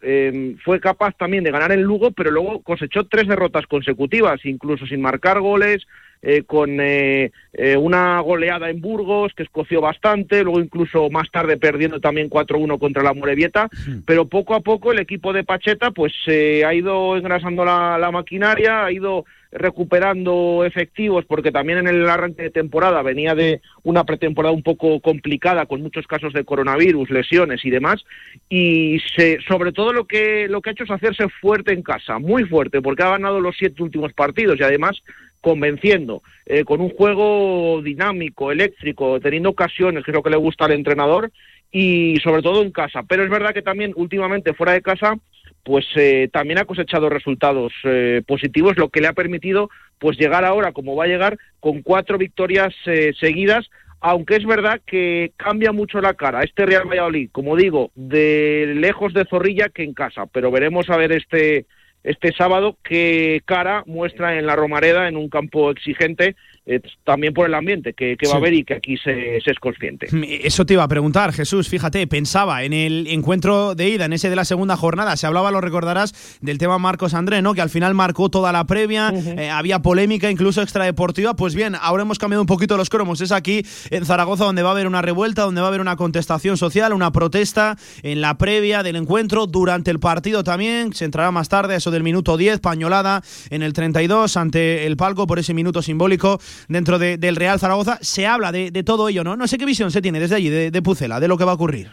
fue 0.65 0.81
capaz 0.81 1.15
también 1.19 1.45
de 1.45 1.51
ganar 1.51 1.73
en 1.73 1.83
Lugo, 1.83 2.13
pero 2.13 2.31
luego 2.31 2.63
cosechó 2.63 3.05
tres 3.05 3.29
derrotas 3.29 3.67
consecutivas, 3.67 4.43
incluso 4.47 4.87
sin 4.87 5.03
marcar 5.03 5.41
goles, 5.41 5.87
eh, 6.27 6.45
con 6.47 6.81
eh, 6.81 7.33
eh, 7.53 7.77
una 7.77 8.19
goleada 8.21 8.71
en 8.71 8.81
Burgos 8.81 9.35
que 9.37 9.43
escoció 9.43 9.83
bastante, 9.83 10.43
luego 10.43 10.59
incluso 10.59 11.11
más 11.11 11.31
tarde 11.31 11.59
perdiendo 11.59 12.01
también 12.01 12.31
4-1 12.31 12.79
contra 12.79 13.03
la 13.03 13.13
Morevieta, 13.13 13.69
pero 14.07 14.25
poco 14.27 14.55
a 14.55 14.61
poco 14.61 14.91
el 14.91 15.01
equipo 15.01 15.35
de 15.35 15.45
Pacheta 15.45 15.91
pues 15.91 16.15
ha 16.27 16.73
ido 16.73 17.19
engrasando 17.19 17.67
la, 17.67 18.11
maquinaria, 18.11 18.87
ha 18.87 18.91
ido 18.91 19.27
recuperando 19.53 20.65
efectivos 20.65 21.27
porque 21.27 21.53
también 21.53 21.81
en 21.81 21.89
el 21.89 22.09
arranque 22.09 22.45
de 22.45 22.51
temporada 22.51 23.03
venía 23.03 23.35
de 23.35 23.61
una 23.83 24.05
pretemporada 24.05 24.55
un 24.55 24.63
poco 24.63 25.01
complicada 25.01 25.67
con 25.67 25.83
muchos 25.83 26.07
casos 26.07 26.33
de 26.33 26.45
coronavirus, 26.45 27.11
lesiones 27.11 27.63
y 27.67 27.71
demás 27.71 28.03
y 28.49 28.99
se, 29.15 29.41
sobre 29.47 29.73
todo 29.73 29.93
lo 29.93 30.07
que 30.07 30.49
lo 30.49 30.63
que 30.63 30.71
ha 30.71 30.73
hecho 30.73 30.85
es 30.85 30.91
hacerse 30.91 31.29
fuerte 31.29 31.73
en 31.73 31.83
casa, 31.83 32.19
muy 32.19 32.45
fuerte 32.45 32.81
porque 32.81 33.03
ha 33.03 33.11
ganado 33.11 33.41
los 33.41 33.57
siete 33.57 33.83
últimos 33.83 34.13
partidos 34.15 34.59
y 34.59 34.63
además 34.63 35.03
convenciendo, 35.45 36.23
eh, 36.47 36.65
con 36.65 36.81
un 36.81 36.89
juego 36.89 37.83
dinámico, 37.83 38.51
eléctrico, 38.51 39.21
teniendo 39.21 39.51
ocasiones, 39.51 40.03
que 40.03 40.11
es 40.11 40.15
lo 40.15 40.23
que 40.23 40.31
le 40.31 40.37
gusta 40.37 40.65
al 40.65 40.73
entrenador, 40.73 41.31
y 41.71 42.17
sobre 42.25 42.41
todo 42.41 42.63
en 42.63 42.73
casa. 42.73 43.03
Pero 43.07 43.25
es 43.25 43.31
verdad 43.31 43.53
que 43.53 43.61
también 43.61 43.93
últimamente 43.95 44.55
fuera 44.55 44.73
de 44.73 44.81
casa 44.81 45.19
pues 45.65 45.87
eh, 45.97 46.29
también 46.31 46.59
ha 46.59 46.67
cosechado 46.67 47.09
resultados 47.09 47.73
eh, 47.85 48.23
positivos, 48.27 48.77
lo 48.77 48.91
que 48.91 49.01
le 49.01 49.09
ha 49.09 49.15
permitido 49.15 49.71
pues 49.99 50.19
llegar 50.19 50.45
ahora, 50.45 50.73
como 50.73 50.95
va 50.95 51.05
a 51.05 51.09
llegar, 51.09 51.39
con 51.59 51.81
cuatro 51.81 52.19
victorias 52.19 52.75
eh, 52.85 53.15
seguidas, 53.19 53.71
aunque 54.01 54.37
es 54.37 54.45
verdad 54.45 54.83
que 54.85 55.33
cambia 55.39 55.73
mucho 55.73 56.03
la 56.03 56.13
cara 56.13 56.43
este 56.43 56.67
Real 56.67 56.87
Valladolid, 56.87 57.31
como 57.33 57.57
digo, 57.57 57.91
de 57.95 58.75
lejos 58.77 59.15
de 59.15 59.25
Zorrilla 59.25 59.71
que 59.71 59.85
en 59.85 59.95
casa, 59.95 60.27
pero 60.27 60.51
veremos 60.51 60.91
a 60.91 60.99
ver 60.99 61.13
este 61.13 61.65
este 62.05 62.33
sábado 62.35 62.77
qué 62.85 63.43
cara 63.47 63.83
muestra 63.87 64.39
en 64.39 64.47
la 64.47 64.55
Romareda 64.55 65.09
en 65.09 65.17
un 65.17 65.29
campo 65.29 65.71
exigente 65.71 66.37
eh, 66.67 66.81
también 67.05 67.35
por 67.35 67.47
el 67.47 67.53
ambiente 67.53 67.93
que, 67.93 68.17
va 68.27 68.35
a 68.35 68.37
haber 68.37 68.55
y 68.55 68.65
que 68.65 68.73
aquí 68.73 68.97
se, 68.97 69.37
es 69.37 69.59
consciente. 69.61 70.07
Mm, 70.11 70.25
eso 70.45 70.65
te 70.65 70.73
iba 70.73 70.83
a 70.83 70.89
preguntar, 70.89 71.33
Jesús. 71.35 71.69
Fíjate, 71.69 72.07
pensaba 72.07 72.63
en 72.65 72.73
el 72.73 73.07
encuentro 73.09 73.75
de 73.75 73.91
ida, 73.91 74.07
en 74.07 74.15
ese 74.15 74.31
de 74.31 74.37
la 74.37 74.47
segunda 74.47 74.75
jornada, 74.77 75.15
se 75.19 75.27
hablaba, 75.27 75.51
lo 75.51 75.61
recordarás, 75.61 76.39
del 76.41 76.57
tema 76.57 76.79
Marcos 76.79 77.13
André, 77.13 77.43
¿no? 77.43 77.53
Que 77.53 77.61
al 77.61 77.69
final 77.69 77.93
marcó 77.93 78.31
toda 78.31 78.51
la 78.51 78.65
previa, 78.65 79.13
eh, 79.15 79.51
había 79.51 79.81
polémica 79.81 80.31
incluso 80.31 80.63
extradeportiva. 80.63 81.37
Pues 81.37 81.55
bien, 81.55 81.75
ahora 81.79 82.05
hemos 82.05 82.19
cambiado 82.19 82.41
un 82.41 82.47
poquito 82.47 82.79
los 82.79 82.89
cromos. 82.89 83.21
Es 83.21 83.33
aquí 83.33 83.63
en 83.91 84.07
Zaragoza 84.07 84.45
donde 84.45 84.63
va 84.63 84.71
a 84.71 84.73
haber 84.73 84.87
una 84.87 85.03
revuelta, 85.03 85.43
donde 85.43 85.61
va 85.61 85.67
a 85.67 85.69
haber 85.69 85.83
una 85.83 85.97
contestación 85.97 86.57
social, 86.57 86.95
una 86.95 87.13
protesta 87.13 87.77
en 88.03 88.23
la 88.23 88.39
previa 88.39 88.83
del 88.83 88.97
encuentro, 88.97 89.47
durante 89.47 89.91
el 89.91 90.01
partido 90.01 90.43
también. 90.45 90.95
Se 90.95 91.05
entrará 91.05 91.31
más 91.31 91.51
tarde, 91.51 91.77
eso 91.77 91.91
del 91.91 92.03
minuto 92.03 92.39
10, 92.39 92.61
pañolada 92.61 93.23
en 93.51 93.63
el 93.63 93.75
32 93.75 94.39
ante 94.39 94.87
el 94.87 94.97
palco 94.97 95.27
por 95.27 95.39
ese 95.39 95.53
minuto 95.53 95.83
simbólico 95.83 96.41
dentro 96.69 96.99
del 96.99 97.37
Real 97.37 97.59
Zaragoza. 97.59 97.99
Se 98.01 98.27
habla 98.27 98.53
de, 98.53 98.71
todo 98.83 99.09
ello, 99.09 99.25
¿no? 99.25 99.37
No 99.37 99.47
sé 99.47 99.59
qué 99.59 99.65
visión 99.65 99.91
se 99.91 100.03
tiene 100.03 100.21
desde 100.21 100.37
allí, 100.37 100.49
de, 100.49 100.83
Pucela, 100.83 101.21
de 101.21 101.29
lo 101.29 101.39
que 101.39 101.45
va 101.45 101.53
a 101.53 101.55
ocurrir. 101.55 101.89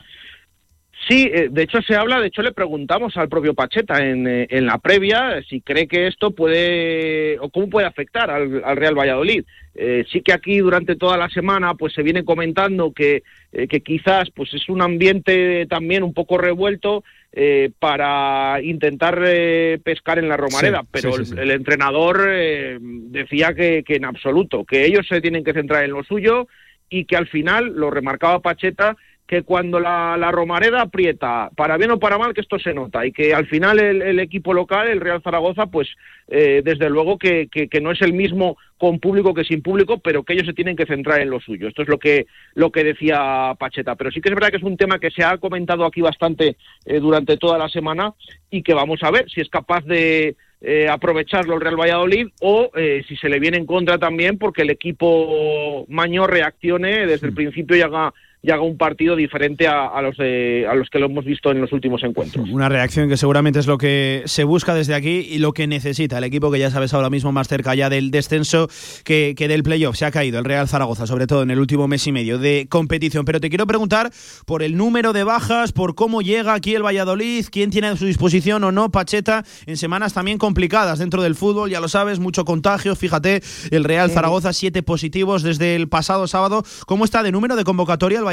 Sí, 1.08 1.30
eh, 1.34 1.50
de 1.50 1.64
hecho 1.64 1.82
se 1.82 1.96
habla, 1.96 2.20
de 2.20 2.28
hecho 2.28 2.42
le 2.42 2.52
preguntamos 2.52 3.18
al 3.18 3.28
propio 3.28 3.56
Pacheta 3.56 4.06
en, 4.06 4.28
eh, 4.28 4.48
en 4.50 4.68
la 4.68 4.78
previa 4.78 5.42
si 5.50 5.60
cree 5.62 5.88
que 5.88 6.08
esto 6.08 6.32
puede 6.32 7.40
o 7.40 7.50
cómo 7.50 7.70
puede 7.70 7.88
afectar 7.88 8.30
al, 8.30 8.62
Real 8.78 8.98
Valladolid. 8.98 9.44
Eh, 9.74 10.04
sí 10.12 10.22
que 10.22 10.34
aquí 10.34 10.60
durante 10.60 10.98
toda 10.98 11.18
la 11.18 11.30
semana 11.30 11.76
pues 11.76 11.94
se 11.94 12.04
viene 12.04 12.26
comentando 12.26 12.92
que, 12.92 13.24
que 13.52 13.82
quizás 13.82 14.30
pues 14.32 14.54
es 14.54 14.68
un 14.68 14.82
ambiente 14.82 15.66
también 15.68 16.04
un 16.04 16.14
poco 16.14 16.38
revuelto 16.38 17.04
eh, 17.34 17.72
para 17.80 18.62
intentar 18.62 19.24
eh, 19.26 19.80
pescar 19.82 20.20
en 20.20 20.28
la 20.28 20.36
Romareda, 20.36 20.84
pero 20.92 21.16
el, 21.16 21.52
entrenador 21.52 22.28
eh, 22.28 22.78
decía 22.82 23.54
que, 23.54 23.86
que 23.86 23.96
en 23.96 24.04
absoluto, 24.04 24.66
que 24.66 24.86
ellos 24.86 25.08
se 25.08 25.22
tienen 25.22 25.46
que 25.46 25.54
centrar 25.54 25.86
en 25.86 25.92
lo 25.92 26.04
suyo 26.04 26.50
y 26.90 27.06
que 27.06 27.16
al 27.16 27.28
final, 27.28 27.74
lo 27.74 27.90
remarcaba 27.90 28.42
Pacheta, 28.42 28.98
que 29.32 29.44
cuando 29.44 29.80
la, 29.80 30.30
Romareda 30.30 30.82
aprieta, 30.82 31.52
para 31.56 31.78
bien 31.78 31.92
o 31.92 32.00
para 32.00 32.18
mal, 32.18 32.34
que 32.34 32.42
esto 32.42 32.60
se 32.60 32.74
nota 32.74 33.06
y 33.06 33.14
que 33.14 33.34
al 33.34 33.48
final 33.48 33.80
el, 33.80 34.20
equipo 34.20 34.54
local, 34.54 34.90
el 34.90 35.00
Real 35.00 35.22
Zaragoza, 35.22 35.68
pues 35.68 35.88
eh, 36.28 36.62
desde 36.66 36.90
luego 36.90 37.18
que, 37.18 37.48
no 37.82 37.92
es 37.92 38.02
el 38.02 38.12
mismo 38.12 38.58
con 38.78 39.00
público 39.00 39.34
que 39.34 39.46
sin 39.46 39.62
público, 39.62 40.00
pero 40.00 40.24
que 40.24 40.34
ellos 40.34 40.48
se 40.48 40.54
tienen 40.54 40.76
que 40.76 40.86
centrar 40.86 41.22
en 41.22 41.30
lo 41.30 41.40
suyo. 41.40 41.70
Esto 41.70 41.84
es 41.84 41.88
lo 41.88 41.98
que, 41.98 42.26
lo 42.56 42.74
que 42.74 42.84
decía 42.84 43.56
Pacheta. 43.58 43.96
Pero 43.96 44.12
sí 44.12 44.20
que 44.20 44.28
es 44.28 44.36
verdad 44.36 44.50
que 44.50 44.58
es 44.58 44.64
un 44.64 44.76
tema 44.76 45.00
que 45.00 45.12
se 45.12 45.24
ha 45.24 45.38
comentado 45.38 45.86
aquí 45.86 46.02
bastante 46.02 46.58
eh, 46.86 47.00
durante 47.00 47.38
toda 47.38 47.58
la 47.58 47.70
semana 47.70 48.14
y 48.50 48.64
que 48.64 48.74
vamos 48.74 49.02
a 49.02 49.12
ver 49.12 49.30
si 49.30 49.40
es 49.40 49.48
capaz 49.48 49.86
de, 49.86 50.36
eh, 50.60 50.90
aprovecharlo 50.90 51.56
el 51.56 51.62
Real 51.62 51.80
Valladolid 51.80 52.28
o 52.42 52.70
si 53.08 53.16
se 53.16 53.30
le 53.30 53.40
viene 53.40 53.58
en 53.58 53.66
contra 53.66 53.98
también 53.98 54.38
porque 54.38 54.64
el 54.64 54.72
equipo 54.72 55.86
maño 55.88 56.28
reaccione 56.28 57.08
desde 57.08 57.28
el 57.28 57.34
principio 57.34 57.78
y 57.78 57.82
haga 57.82 58.14
y 58.44 58.50
haga 58.50 58.64
un 58.64 58.78
partido 58.78 59.16
diferente 59.16 59.68
a, 59.68 60.02
los 60.02 60.18
a 60.20 60.74
los 60.74 60.90
que 60.90 60.98
lo 60.98 61.06
hemos 61.06 61.26
visto 61.26 61.52
en 61.52 61.62
los 61.62 61.72
últimos 61.72 62.04
encuentros. 62.04 62.50
Una 62.50 62.70
reacción 62.70 63.08
que 63.08 63.18
seguramente 63.18 63.60
es 63.60 63.68
lo 63.68 63.78
que 63.78 64.24
se 64.26 64.44
busca 64.44 64.74
desde 64.74 64.96
aquí 64.96 65.28
y 65.30 65.38
lo 65.38 65.52
que 65.54 65.68
necesita 65.68 66.18
el 66.18 66.24
equipo 66.24 66.52
que 66.52 66.58
ya 66.58 66.72
sabes 66.72 66.94
ahora 66.94 67.12
mismo 67.12 67.32
más 67.32 67.48
cerca 67.48 67.76
ya 67.76 67.90
del 67.90 68.10
descenso 68.10 68.68
que, 69.04 69.36
que 69.38 69.48
del 69.48 69.62
playoff. 69.62 69.96
Se 69.96 70.06
ha 70.06 70.12
caído 70.12 70.40
el 70.40 70.46
Real 70.46 70.68
Zaragoza, 70.68 71.06
sobre 71.06 71.28
todo 71.28 71.44
en 71.44 71.52
el 71.52 71.60
último 71.60 71.88
mes 71.88 72.08
y 72.08 72.12
medio 72.12 72.40
de 72.40 72.66
competición. 72.68 73.26
Pero 73.26 73.40
te 73.40 73.50
quiero 73.50 73.68
preguntar 73.68 74.10
por 74.48 74.64
el 74.64 74.76
número 74.76 75.14
de 75.14 75.24
bajas, 75.24 75.72
por 75.72 75.94
cómo 75.94 76.24
llega 76.24 76.56
aquí 76.56 76.74
el 76.74 76.84
Valladolid, 76.84 77.46
quién 77.52 77.70
tiene 77.70 77.88
a 77.88 77.96
su 77.96 78.06
disposición 78.06 78.64
o 78.64 78.72
no 78.72 78.90
Pacheta 78.90 79.44
en 79.68 79.78
semanas 79.78 80.14
también 80.14 80.40
complicadas 80.40 80.98
dentro 80.98 81.22
del 81.22 81.36
fútbol, 81.36 81.70
ya 81.70 81.80
lo 81.80 81.88
sabes, 81.88 82.20
mucho 82.20 82.44
contagio. 82.44 82.96
Fíjate, 82.96 83.42
el 83.70 83.84
Real 83.84 84.10
Zaragoza, 84.10 84.52
siete 84.52 84.82
positivos 84.82 85.44
desde 85.44 85.76
el 85.76 85.88
pasado 85.90 86.26
sábado. 86.26 86.64
¿Cómo 86.88 87.06
está 87.06 87.22
de 87.22 87.32
número 87.32 87.56
de 87.56 87.64
convocatoria 87.64 88.18
el 88.18 88.26
Valladolid? 88.26 88.31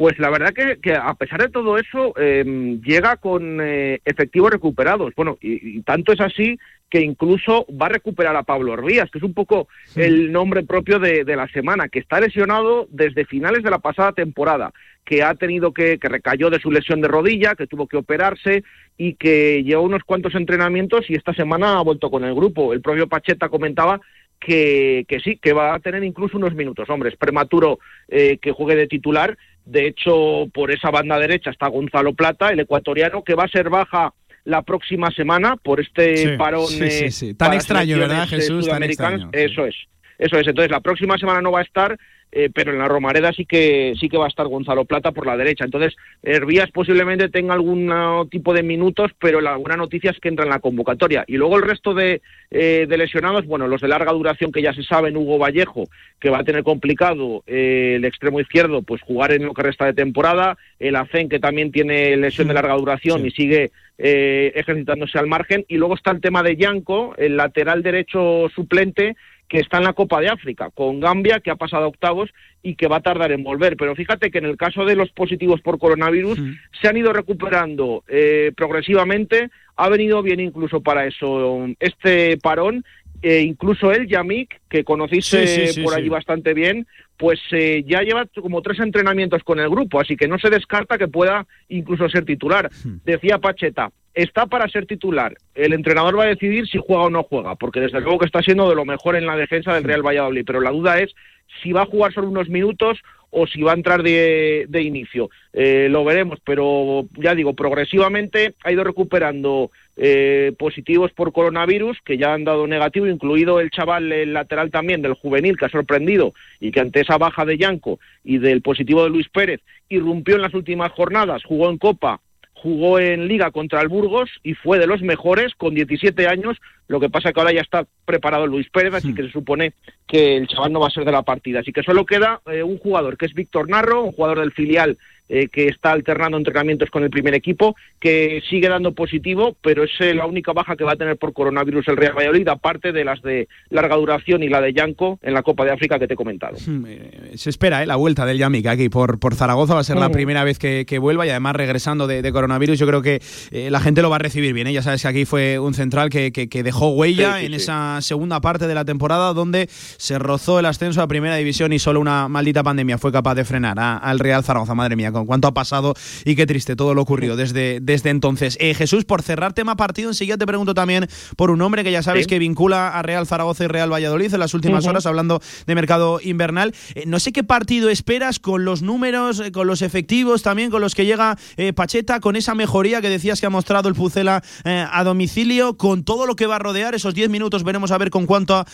Pues 0.00 0.18
la 0.18 0.30
verdad 0.30 0.54
que, 0.54 0.94
a 0.94 1.12
pesar 1.12 1.42
de 1.42 1.50
todo 1.50 1.76
eso, 1.76 2.14
em, 2.16 2.80
llega 2.80 3.16
con 3.16 3.60
eh, 3.60 4.00
efectivos 4.06 4.50
recuperados. 4.50 5.12
Bueno, 5.14 5.36
y, 5.42 5.82
tanto 5.82 6.14
es 6.14 6.20
así 6.22 6.58
que 6.88 7.02
incluso 7.02 7.66
va 7.70 7.84
a 7.84 7.90
recuperar 7.90 8.34
a 8.34 8.42
Pablo 8.42 8.72
Orbías, 8.72 9.10
que 9.10 9.18
es 9.18 9.24
un 9.24 9.34
poco 9.34 9.68
el 9.96 10.32
nombre 10.32 10.62
propio 10.62 10.98
de, 10.98 11.24
la 11.36 11.46
semana, 11.48 11.90
que 11.90 11.98
está 11.98 12.18
lesionado 12.18 12.88
desde 12.90 13.26
finales 13.26 13.62
de 13.62 13.70
la 13.70 13.78
pasada 13.78 14.12
temporada, 14.12 14.72
que 15.04 15.22
ha 15.22 15.34
tenido 15.34 15.74
que, 15.74 15.98
que 15.98 16.08
recayó 16.08 16.48
de 16.48 16.60
su 16.60 16.70
lesión 16.70 17.02
de 17.02 17.08
rodilla, 17.08 17.54
que 17.54 17.66
tuvo 17.66 17.86
que 17.86 17.98
operarse 17.98 18.64
y 18.96 19.16
que 19.16 19.62
lleva 19.62 19.82
unos 19.82 20.02
cuantos 20.04 20.34
entrenamientos 20.34 21.10
y 21.10 21.14
esta 21.14 21.34
semana 21.34 21.78
ha 21.78 21.82
vuelto 21.82 22.10
con 22.10 22.24
el 22.24 22.34
grupo. 22.34 22.72
El 22.72 22.80
propio 22.80 23.06
Pacheta 23.06 23.50
comentaba 23.50 24.00
que, 24.40 25.04
que, 25.06 25.20
sí, 25.20 25.36
que 25.36 25.52
va 25.52 25.74
a 25.74 25.78
tener 25.78 26.02
incluso 26.02 26.38
unos 26.38 26.54
minutos. 26.54 26.88
Hombre, 26.88 27.10
es 27.10 27.16
prematuro 27.16 27.78
eh, 28.08 28.38
que 28.38 28.52
juegue 28.52 28.74
de 28.74 28.86
titular. 28.86 29.36
De 29.64 29.86
hecho, 29.86 30.46
por 30.52 30.70
esa 30.70 30.90
banda 30.90 31.18
derecha 31.18 31.50
está 31.50 31.68
Gonzalo 31.68 32.14
Plata, 32.14 32.48
el 32.48 32.60
ecuatoriano, 32.60 33.22
que 33.22 33.34
va 33.34 33.44
a 33.44 33.48
ser 33.48 33.68
baja 33.68 34.12
la 34.44 34.62
próxima 34.62 35.10
semana 35.10 35.56
por 35.56 35.80
este 35.80 36.36
parón. 36.38 36.66
Sí, 36.66 37.10
sí, 37.10 37.34
Tan 37.34 37.52
extraño, 37.52 37.98
¿verdad, 37.98 38.26
Jesús? 38.26 38.66
Tan 38.66 38.82
extraño. 38.82 39.28
Eso 39.32 39.66
es. 39.66 39.76
Eso 40.18 40.38
es. 40.38 40.46
Entonces, 40.46 40.70
la 40.70 40.80
próxima 40.80 41.18
semana 41.18 41.40
no 41.40 41.52
va 41.52 41.60
a 41.60 41.64
estar 41.64 41.98
eh, 42.32 42.48
pero 42.54 42.72
en 42.72 42.78
la 42.78 42.86
Romareda 42.86 43.32
sí 43.32 43.44
que 43.44 43.94
sí 43.98 44.08
que 44.08 44.16
va 44.16 44.26
a 44.26 44.28
estar 44.28 44.46
Gonzalo 44.46 44.84
Plata 44.84 45.10
por 45.10 45.26
la 45.26 45.36
derecha. 45.36 45.64
Entonces, 45.64 45.96
Hervías 46.22 46.70
posiblemente 46.70 47.28
tenga 47.28 47.54
algún 47.54 47.92
tipo 48.30 48.54
de 48.54 48.62
minutos, 48.62 49.10
pero 49.18 49.40
la 49.40 49.56
buena 49.56 49.76
noticia 49.76 50.10
es 50.10 50.20
que 50.20 50.28
entra 50.28 50.44
en 50.44 50.50
la 50.50 50.60
convocatoria. 50.60 51.24
Y 51.26 51.36
luego 51.36 51.56
el 51.56 51.62
resto 51.62 51.92
de, 51.92 52.22
eh, 52.50 52.86
lesionados, 52.88 53.46
bueno, 53.46 53.66
los 53.66 53.80
de 53.80 53.88
larga 53.88 54.12
duración 54.12 54.52
que 54.52 54.62
ya 54.62 54.72
se 54.72 54.84
saben, 54.84 55.16
Hugo 55.16 55.38
Vallejo, 55.38 55.88
que 56.20 56.30
va 56.30 56.38
a 56.38 56.44
tener 56.44 56.62
complicado 56.62 57.42
eh, 57.46 57.94
el 57.96 58.04
extremo 58.04 58.40
izquierdo, 58.40 58.82
pues 58.82 59.02
jugar 59.02 59.32
en 59.32 59.46
lo 59.46 59.54
que 59.54 59.62
resta 59.62 59.86
de 59.86 59.94
temporada, 59.94 60.56
el 60.78 60.96
Acen, 60.96 61.28
que 61.28 61.40
también 61.40 61.72
tiene 61.72 62.16
lesión 62.16 62.48
de 62.48 62.54
larga 62.54 62.74
duración 62.74 63.26
y 63.26 63.30
sigue 63.30 63.70
ejercitándose 64.02 65.18
al 65.18 65.26
margen, 65.26 65.66
y 65.68 65.76
luego 65.76 65.94
está 65.94 66.10
el 66.10 66.22
tema 66.22 66.42
de 66.42 66.56
Yanco, 66.56 67.14
el 67.18 67.36
lateral 67.36 67.82
derecho 67.82 68.48
suplente, 68.48 69.14
que 69.50 69.58
está 69.58 69.78
en 69.78 69.84
la 69.84 69.94
Copa 69.94 70.20
de 70.20 70.28
África, 70.28 70.70
con 70.70 71.00
Gambia, 71.00 71.40
que 71.40 71.50
ha 71.50 71.56
pasado 71.56 71.84
a 71.84 71.88
octavos 71.88 72.30
y 72.62 72.76
que 72.76 72.86
va 72.86 72.98
a 72.98 73.02
tardar 73.02 73.32
en 73.32 73.42
volver. 73.42 73.76
Pero 73.76 73.96
fíjate 73.96 74.30
que 74.30 74.38
en 74.38 74.44
el 74.44 74.56
caso 74.56 74.84
de 74.84 74.94
los 74.94 75.10
positivos 75.10 75.60
por 75.60 75.80
coronavirus 75.80 76.38
se 76.80 76.88
han 76.88 76.96
ido 76.96 77.12
recuperando 77.12 78.04
eh, 78.06 78.52
progresivamente, 78.56 79.50
ha 79.74 79.88
venido 79.88 80.22
bien 80.22 80.38
incluso 80.38 80.80
para 80.80 81.04
eso 81.04 81.66
este 81.80 82.38
parón. 82.38 82.84
Eh, 83.22 83.40
incluso 83.40 83.90
él, 83.90 84.06
Yamik, 84.06 84.60
que 84.68 84.84
conociste 84.84 85.74
por 85.82 85.94
allí 85.94 86.08
bastante 86.08 86.54
bien, 86.54 86.86
pues 87.16 87.40
eh, 87.50 87.84
ya 87.86 88.02
lleva 88.02 88.26
como 88.40 88.62
tres 88.62 88.78
entrenamientos 88.78 89.42
con 89.42 89.58
el 89.58 89.68
grupo, 89.68 90.00
así 90.00 90.16
que 90.16 90.28
no 90.28 90.38
se 90.38 90.48
descarta 90.48 90.96
que 90.96 91.08
pueda 91.08 91.44
incluso 91.68 92.08
ser 92.08 92.24
titular. 92.24 92.70
Decía 93.04 93.38
Pacheta, 93.38 93.90
está 94.14 94.46
para 94.46 94.68
ser 94.68 94.86
titular. 94.86 95.34
El 95.54 95.72
entrenador 95.72 96.18
va 96.18 96.24
a 96.24 96.28
decidir 96.28 96.66
si 96.66 96.78
juega 96.78 97.04
o 97.04 97.10
no 97.10 97.22
juega, 97.22 97.54
porque 97.54 97.80
desde 97.80 98.00
luego 98.00 98.18
que 98.18 98.26
está 98.26 98.42
siendo 98.42 98.68
de 98.68 98.74
lo 98.74 98.84
mejor 98.84 99.16
en 99.16 99.26
la 99.26 99.36
defensa 99.36 99.74
del 99.74 99.84
Real 99.84 100.06
Valladolid, 100.06 100.44
pero 100.46 100.60
la 100.60 100.70
duda 100.70 100.98
es 100.98 101.14
si 101.62 101.72
va 101.72 101.82
a 101.82 101.86
jugar 101.86 102.12
solo 102.12 102.28
unos 102.28 102.48
minutos 102.48 102.98
o 103.30 103.46
si 103.46 103.62
va 103.62 103.72
a 103.72 103.76
entrar 103.76 104.02
de, 104.02 104.66
inicio. 104.72 105.30
Eh, 105.52 105.88
lo 105.88 106.04
veremos, 106.04 106.40
pero 106.44 107.06
ya 107.16 107.34
digo, 107.34 107.54
progresivamente 107.54 108.54
ha 108.64 108.72
ido 108.72 108.82
recuperando 108.82 109.70
eh, 109.96 110.52
positivos 110.58 111.12
por 111.12 111.32
coronavirus, 111.32 111.98
que 112.04 112.18
ya 112.18 112.34
han 112.34 112.44
dado 112.44 112.66
negativo, 112.66 113.06
incluido 113.06 113.60
el 113.60 113.70
chaval 113.70 114.10
el 114.10 114.32
lateral 114.32 114.70
también 114.70 115.00
del 115.00 115.14
juvenil, 115.14 115.56
que 115.56 115.66
ha 115.66 115.70
sorprendido 115.70 116.34
y 116.58 116.72
que 116.72 116.80
ante 116.80 117.00
esa 117.00 117.18
baja 117.18 117.44
de 117.44 117.56
Yanco 117.58 118.00
y 118.24 118.38
del 118.38 118.62
positivo 118.62 119.04
de 119.04 119.10
Luis 119.10 119.28
Pérez, 119.28 119.60
irrumpió 119.88 120.34
en 120.34 120.42
las 120.42 120.54
últimas 120.54 120.90
jornadas, 120.92 121.44
jugó 121.44 121.70
en 121.70 121.78
Copa 121.78 122.20
jugó 122.62 122.98
en 122.98 123.26
Liga 123.26 123.50
contra 123.50 123.80
el 123.80 123.88
Burgos 123.88 124.28
y 124.42 124.54
fue 124.54 124.78
de 124.78 124.86
los 124.86 125.00
mejores 125.00 125.54
con 125.54 125.74
17 125.74 126.26
años. 126.28 126.58
Lo 126.88 127.00
que 127.00 127.08
pasa 127.08 127.32
que 127.32 127.40
ahora 127.40 127.52
ya 127.52 127.62
está 127.62 127.86
preparado 128.04 128.46
Luis 128.46 128.68
Pérez, 128.68 128.92
así 128.92 129.12
hmm. 129.12 129.14
que 129.14 129.22
se 129.22 129.30
supone 129.30 129.72
que 130.06 130.36
el 130.36 130.46
chaval 130.46 130.72
no 130.72 130.80
va 130.80 130.88
a 130.88 130.90
ser 130.90 131.04
de 131.04 131.12
la 131.12 131.22
partida. 131.22 131.60
Así 131.60 131.72
que 131.72 131.82
solo 131.82 132.04
queda 132.04 132.40
eh, 132.46 132.62
un 132.62 132.78
jugador, 132.78 133.16
que 133.16 133.26
es 133.26 133.34
Víctor 133.34 133.68
Narro, 133.68 134.02
un 134.02 134.12
jugador 134.12 134.40
del 134.40 134.52
filial 134.52 134.98
eh, 135.32 135.46
que 135.46 135.68
está 135.68 135.92
alternando 135.92 136.36
entrenamientos 136.36 136.90
con 136.90 137.04
el 137.04 137.10
primer 137.10 137.34
equipo, 137.34 137.76
que 138.00 138.42
sigue 138.50 138.68
dando 138.68 138.94
positivo, 138.94 139.56
pero 139.62 139.84
es 139.84 139.90
eh, 140.00 140.12
la 140.12 140.26
única 140.26 140.52
baja 140.52 140.74
que 140.74 140.82
va 140.82 140.94
a 140.94 140.96
tener 140.96 141.18
por 141.18 141.32
coronavirus 141.32 141.86
el 141.86 141.96
Real 141.96 142.14
Valladolid, 142.16 142.48
aparte 142.48 142.90
de 142.90 143.04
las 143.04 143.22
de 143.22 143.46
larga 143.68 143.94
duración 143.94 144.42
y 144.42 144.48
la 144.48 144.60
de 144.60 144.72
Yanco 144.72 145.20
en 145.22 145.32
la 145.32 145.44
Copa 145.44 145.64
de 145.64 145.70
África 145.70 146.00
que 146.00 146.08
te 146.08 146.14
he 146.14 146.16
comentado. 146.16 146.56
Hmm, 146.66 146.84
eh, 146.88 147.30
se 147.36 147.48
espera 147.48 147.86
la 147.86 147.94
vuelta 147.94 148.26
del 148.26 148.38
Yamik 148.38 148.66
aquí 148.66 148.88
por, 148.88 149.20
por 149.20 149.36
Zaragoza, 149.36 149.74
va 149.74 149.80
a 149.80 149.84
ser 149.84 149.98
la 149.98 150.10
primera 150.10 150.42
vez 150.42 150.58
que, 150.58 150.98
vuelva 150.98 151.24
y 151.24 151.30
además 151.30 151.54
regresando 151.54 152.08
de, 152.08 152.32
coronavirus, 152.32 152.76
yo 152.76 152.86
creo 152.88 153.00
que 153.00 153.22
la 153.70 153.78
gente 153.78 154.02
lo 154.02 154.10
va 154.10 154.16
a 154.16 154.18
recibir 154.18 154.52
bien. 154.52 154.66
Ya 154.72 154.82
sabes 154.82 155.02
que 155.02 155.08
aquí 155.08 155.24
fue 155.26 155.60
un 155.60 155.74
central 155.74 156.10
que, 156.10 156.30
dejó 156.64 156.90
huella 156.90 157.40
en 157.40 157.54
esa 157.54 158.00
segunda 158.00 158.40
parte 158.40 158.66
de 158.66 158.74
la 158.74 158.84
temporada 158.84 159.32
donde 159.32 159.68
se 159.68 160.18
rozó 160.18 160.58
el 160.58 160.66
ascenso 160.66 161.00
a 161.02 161.06
primera 161.06 161.36
división 161.36 161.72
y 161.72 161.78
solo 161.78 162.00
una 162.00 162.26
maldita 162.26 162.64
pandemia 162.64 162.98
fue 162.98 163.12
capaz 163.12 163.36
de 163.36 163.44
frenar 163.44 163.78
al 163.78 164.18
Real 164.18 164.42
Zaragoza. 164.42 164.74
Madre 164.74 164.96
mía, 164.96 165.12
cuánto 165.26 165.48
ha 165.48 165.54
pasado 165.54 165.94
y 166.24 166.36
qué 166.36 166.46
triste 166.46 166.76
todo 166.76 166.94
lo 166.94 167.02
ocurrido 167.02 167.36
desde, 167.36 167.80
desde 167.80 168.10
entonces. 168.10 168.56
Eh, 168.60 168.74
Jesús, 168.74 169.04
por 169.04 169.22
cerrar 169.22 169.52
tema 169.52 169.76
partido, 169.76 170.10
enseguida 170.10 170.36
te 170.36 170.46
pregunto 170.46 170.74
también 170.74 171.08
por 171.36 171.50
un 171.50 171.62
hombre 171.62 171.84
que 171.84 171.92
ya 171.92 172.02
sabes 172.02 172.26
que 172.26 172.38
vincula 172.38 172.88
a 172.88 173.02
Real 173.02 173.26
Zaragoza 173.26 173.64
y 173.64 173.66
Real 173.68 173.92
Valladolid 173.92 174.32
en 174.32 174.40
las 174.40 174.54
últimas 174.54 174.86
horas, 174.86 175.06
hablando 175.06 175.40
de 175.66 175.74
mercado 175.74 176.20
invernal. 176.22 176.74
Eh, 176.94 177.04
no 177.06 177.20
sé 177.20 177.32
qué 177.32 177.44
partido 177.44 177.88
esperas 177.88 178.38
con 178.38 178.64
los 178.64 178.82
números, 178.82 179.40
eh, 179.40 179.52
con 179.52 179.66
los 179.66 179.82
efectivos, 179.82 180.42
también 180.42 180.70
con 180.70 180.80
los 180.80 180.94
que 180.94 181.06
llega 181.06 181.38
Pacheta, 181.74 182.20
con 182.20 182.36
esa 182.36 182.54
mejoría 182.54 183.00
que 183.00 183.08
decías 183.08 183.40
que 183.40 183.46
ha 183.46 183.50
mostrado 183.50 183.88
el 183.88 183.94
Pucela 183.94 184.42
a 184.64 185.04
domicilio, 185.04 185.76
con 185.76 186.04
todo 186.04 186.26
lo 186.26 186.36
que 186.36 186.46
va 186.46 186.56
a 186.56 186.58
rodear, 186.58 186.94
esos 186.94 187.14
10 187.14 187.30
minutos 187.30 187.64
veremos 187.64 187.90
a 187.90 187.98
ver 187.98 188.10
con 188.10 188.26
cuánta 188.26 188.66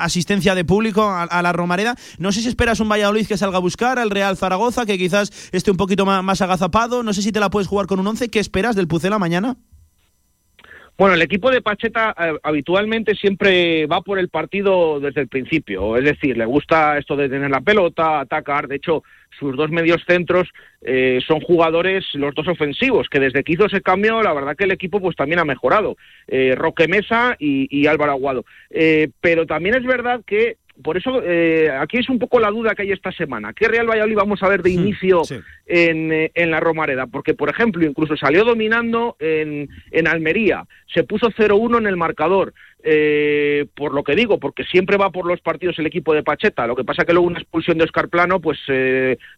asistencia 0.00 0.54
de 0.54 0.64
público 0.64 1.02
a, 1.02 1.22
a, 1.24 1.42
la 1.42 1.52
Romareda. 1.52 1.96
No 2.18 2.32
sé 2.32 2.40
si 2.42 2.48
esperas 2.48 2.80
un 2.80 2.88
Valladolid 2.88 3.26
que 3.26 3.36
salga 3.36 3.58
a 3.58 3.60
buscar 3.60 3.98
al 3.98 4.10
Real 4.10 4.36
Zaragoza, 4.36 4.86
que 4.86 4.98
quizás 4.98 5.30
un 5.70 5.76
poquito 5.76 6.06
más, 6.06 6.40
agazapado. 6.40 7.02
No 7.02 7.12
sé 7.12 7.22
si 7.22 7.32
te 7.32 7.40
la 7.40 7.50
puedes 7.50 7.68
jugar 7.68 7.86
con 7.86 8.00
un 8.00 8.06
11. 8.06 8.28
¿Qué 8.30 8.38
esperas 8.38 8.76
del 8.76 8.88
Pucela 8.88 9.18
mañana? 9.18 9.56
Bueno, 10.98 11.14
el 11.14 11.20
equipo 11.20 11.50
de 11.50 11.60
Pacheta 11.60 12.14
eh, 12.18 12.38
habitualmente 12.42 13.14
siempre 13.14 13.86
va 13.86 14.00
por 14.00 14.18
el 14.18 14.30
partido 14.30 14.98
desde 14.98 15.20
el 15.20 15.28
principio, 15.28 15.94
es 15.98 16.04
decir, 16.04 16.38
le 16.38 16.46
gusta 16.46 16.96
esto 16.96 17.16
de 17.16 17.28
tener 17.28 17.50
la 17.50 17.60
pelota, 17.60 18.20
atacar, 18.20 18.66
de 18.66 18.76
hecho, 18.76 19.04
sus 19.38 19.54
dos 19.58 19.70
medios 19.70 20.02
centros 20.06 20.48
eh, 20.80 21.20
son 21.26 21.40
jugadores, 21.40 22.06
los 22.14 22.34
dos 22.34 22.48
ofensivos, 22.48 23.10
que 23.10 23.20
desde 23.20 23.44
que 23.44 23.52
hizo 23.52 23.66
ese 23.66 23.82
cambio, 23.82 24.22
la 24.22 24.32
verdad 24.32 24.56
que 24.56 24.64
el 24.64 24.70
equipo 24.70 24.98
pues 24.98 25.14
también 25.16 25.38
ha 25.38 25.44
mejorado, 25.44 25.98
eh, 26.28 26.54
Roque 26.56 26.88
Mesa 26.88 27.36
y, 27.38 27.86
Álvaro 27.86 28.12
Aguado. 28.12 28.46
pero 29.20 29.44
también 29.44 29.74
es 29.74 29.84
verdad 29.84 30.22
que 30.26 30.56
por 30.82 30.96
eso 30.96 31.22
eh, 31.22 31.70
aquí 31.70 31.98
es 31.98 32.08
un 32.08 32.18
poco 32.18 32.38
la 32.40 32.50
duda 32.50 32.74
que 32.74 32.82
hay 32.82 32.92
esta 32.92 33.12
semana. 33.12 33.52
¿Qué 33.52 33.68
Real 33.68 33.88
Valladolid 33.88 34.16
vamos 34.16 34.42
a 34.42 34.48
ver 34.48 34.62
de 34.62 34.70
hmm, 34.70 34.78
inicio 34.78 35.22
en, 35.66 36.12
eh, 36.12 36.30
en, 36.34 36.50
la 36.50 36.60
Romareda? 36.60 37.06
Porque, 37.06 37.34
por 37.34 37.48
ejemplo, 37.48 37.84
incluso 37.84 38.16
salió 38.16 38.44
dominando 38.44 39.16
en, 39.18 39.68
en 39.90 40.06
Almería, 40.06 40.66
se 40.92 41.04
puso 41.04 41.30
0-1 41.30 41.78
en 41.78 41.86
el 41.86 41.96
marcador. 41.96 42.52
Eh, 42.88 43.66
por 43.74 43.92
lo 43.92 44.04
que 44.04 44.14
digo, 44.14 44.38
porque 44.38 44.62
siempre 44.62 44.96
va 44.96 45.10
por 45.10 45.26
los 45.26 45.40
partidos 45.40 45.76
el 45.80 45.86
equipo 45.86 46.14
de 46.14 46.22
Pacheta. 46.22 46.68
Lo 46.68 46.76
que 46.76 46.84
pasa 46.84 47.04
que 47.04 47.12
luego 47.12 47.26
una 47.26 47.40
expulsión 47.40 47.78
de 47.78 47.84
Oscar 47.84 48.08
Plano 48.08 48.40
pues 48.40 48.58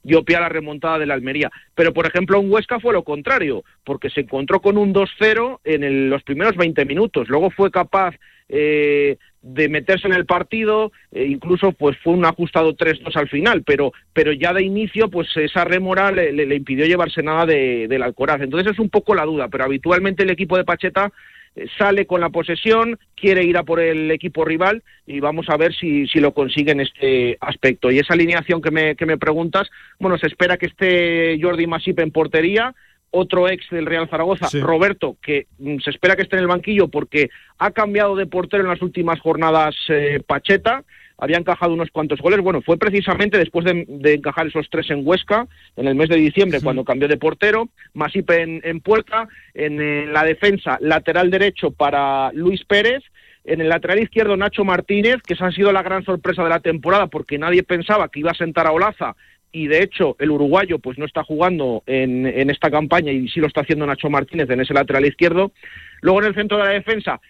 dio 0.03 0.23
pie 0.23 0.37
a 0.37 0.41
la 0.41 0.51
remontada 0.51 0.99
de 0.99 1.07
la 1.07 1.15
Almería. 1.15 1.51
Pero, 1.75 1.95
por 1.95 2.07
ejemplo, 2.07 2.39
en 2.39 2.51
Huesca 2.53 2.79
fue 2.79 2.93
lo 2.93 3.05
contrario, 3.05 3.65
porque 3.85 4.11
se 4.11 4.21
encontró 4.21 4.61
con 4.61 4.77
un 4.77 4.93
2-0 4.93 5.61
en 5.65 6.11
los 6.11 6.23
primeros 6.25 6.57
20 6.57 6.85
minutos. 6.85 7.29
Luego 7.31 7.49
fue 7.51 7.71
capaz 7.71 8.15
eh, 8.49 9.19
de 9.49 9.69
meterse 9.69 10.07
en 10.07 10.15
el 10.15 10.27
partido, 10.27 10.93
e 11.11 11.25
incluso 11.25 11.73
pues 11.73 11.97
fue 11.99 12.13
un 12.13 12.25
ajustado 12.25 12.77
3-2 12.77 13.17
al 13.17 13.29
final, 13.29 13.63
pero, 13.65 13.93
pero 14.13 14.33
ya 14.33 14.53
de 14.53 14.63
inicio 14.63 15.09
pues 15.09 15.29
esa 15.37 15.65
remora 15.65 16.13
le, 16.13 16.33
le, 16.33 16.55
impidió 16.55 16.85
llevarse 16.85 17.23
nada 17.23 17.47
de, 17.47 17.89
del 17.89 18.03
Alcoraz. 18.03 18.43
Entonces 18.43 18.73
es 18.73 18.79
un 18.79 18.91
poco 18.91 19.15
la 19.15 19.25
duda, 19.25 19.49
pero 19.49 19.65
habitualmente 19.65 20.23
el 20.23 20.31
equipo 20.31 20.57
de 20.57 20.65
Pacheta 20.65 21.13
eh, 21.57 21.67
sale 21.79 22.07
con 22.07 22.21
la 22.21 22.29
posesión, 22.29 22.99
quiere 23.15 23.43
ir 23.45 23.57
a 23.57 23.63
por 23.63 23.81
el 23.81 24.11
equipo 24.11 24.45
rival 24.45 24.83
y 25.07 25.21
vamos 25.21 25.49
a 25.49 25.57
ver 25.57 25.75
si, 25.75 26.07
si 26.09 26.21
lo 26.21 26.35
consigue 26.35 26.73
en 26.73 26.81
este 26.81 27.39
aspecto. 27.41 27.91
Y 27.91 27.99
esa 27.99 28.15
alineación 28.15 28.61
que 28.61 28.71
me, 28.71 28.97
que 28.97 29.07
me 29.07 29.17
preguntas, 29.17 29.69
bueno, 29.99 30.19
se 30.19 30.27
espera 30.27 30.59
que 30.59 30.67
esté 30.67 31.39
Jordi 31.41 31.67
Masip 31.67 32.01
en 32.01 32.11
portería, 32.11 32.75
otro 33.11 33.49
ex 33.49 33.69
del 33.71 33.87
Real 33.87 34.09
Zaragoza, 34.09 34.49
Roberto, 34.61 35.17
que 35.23 35.47
mm, 35.59 35.79
se 35.79 35.91
espera 35.91 36.17
que 36.17 36.23
esté 36.23 36.37
en 36.37 36.43
el 36.43 36.49
banquillo 36.49 36.89
porque 36.89 37.31
ha 37.59 37.71
cambiado 37.71 38.17
de 38.17 38.27
portero 38.27 38.63
en 38.63 38.69
las 38.69 38.83
últimas 38.83 39.21
jornadas 39.21 39.75
eh, 39.89 40.21
Pacheta, 40.27 40.85
había 41.19 41.39
encajado 41.39 41.75
unos 41.75 41.91
cuantos 41.91 42.21
goles. 42.21 42.41
Bueno, 42.41 42.63
fue 42.63 42.79
precisamente 42.79 43.39
después 43.39 43.65
de, 43.65 44.15
encajar 44.15 44.47
esos 44.47 44.71
tres 44.71 44.89
en 44.91 45.03
Huesca, 45.05 45.49
en 45.77 45.89
el 45.89 45.97
mes 45.97 46.09
de 46.09 46.17
diciembre, 46.17 46.61
cuando 46.63 46.85
cambió 46.85 47.09
de 47.09 47.17
portero. 47.17 47.69
Masipe 47.93 48.41
en, 48.41 48.61
en 48.63 48.81
puerta, 48.81 49.29
en, 49.53 50.13
la 50.13 50.23
defensa, 50.23 50.79
lateral 50.81 51.31
derecho 51.31 51.73
para 51.73 52.31
Luis 52.33 52.65
Pérez. 52.65 53.03
En 53.45 53.61
el 53.61 53.69
lateral 53.69 53.99
izquierdo, 53.99 54.37
Nacho 54.37 54.65
Martínez, 54.65 55.17
que 55.27 55.35
esa 55.35 55.47
ha 55.47 55.53
sido 55.53 55.73
la 55.73 55.83
gran 55.83 56.05
sorpresa 56.05 56.45
de 56.45 56.51
la 56.51 56.61
temporada 56.61 57.09
porque 57.09 57.39
nadie 57.39 57.63
pensaba 57.63 58.09
que 58.09 58.21
iba 58.21 58.31
a 58.31 58.35
sentar 58.35 58.67
a 58.67 58.73
Olaza 58.73 59.17
y 59.53 59.67
de 59.67 59.83
hecho 59.83 60.17
el 60.19 60.31
uruguayo 60.31 60.79
pues 60.79 60.99
no 60.99 61.05
está 61.05 61.25
jugando 61.25 61.83
en, 61.87 62.27
en, 62.27 62.51
esta 62.51 62.71
campaña 62.71 63.13
y 63.13 63.29
sí 63.29 63.41
lo 63.41 63.47
está 63.47 63.63
haciendo 63.63 63.87
Nacho 63.87 64.11
Martínez 64.11 64.51
en 64.51 64.61
ese 64.61 64.75
lateral 64.75 65.07
izquierdo. 65.07 65.53
Luego 66.01 66.21
en 66.21 66.29
el 66.29 66.35
centro 66.35 66.59
de 66.59 66.65
la 66.65 66.71
defensa 66.71 67.21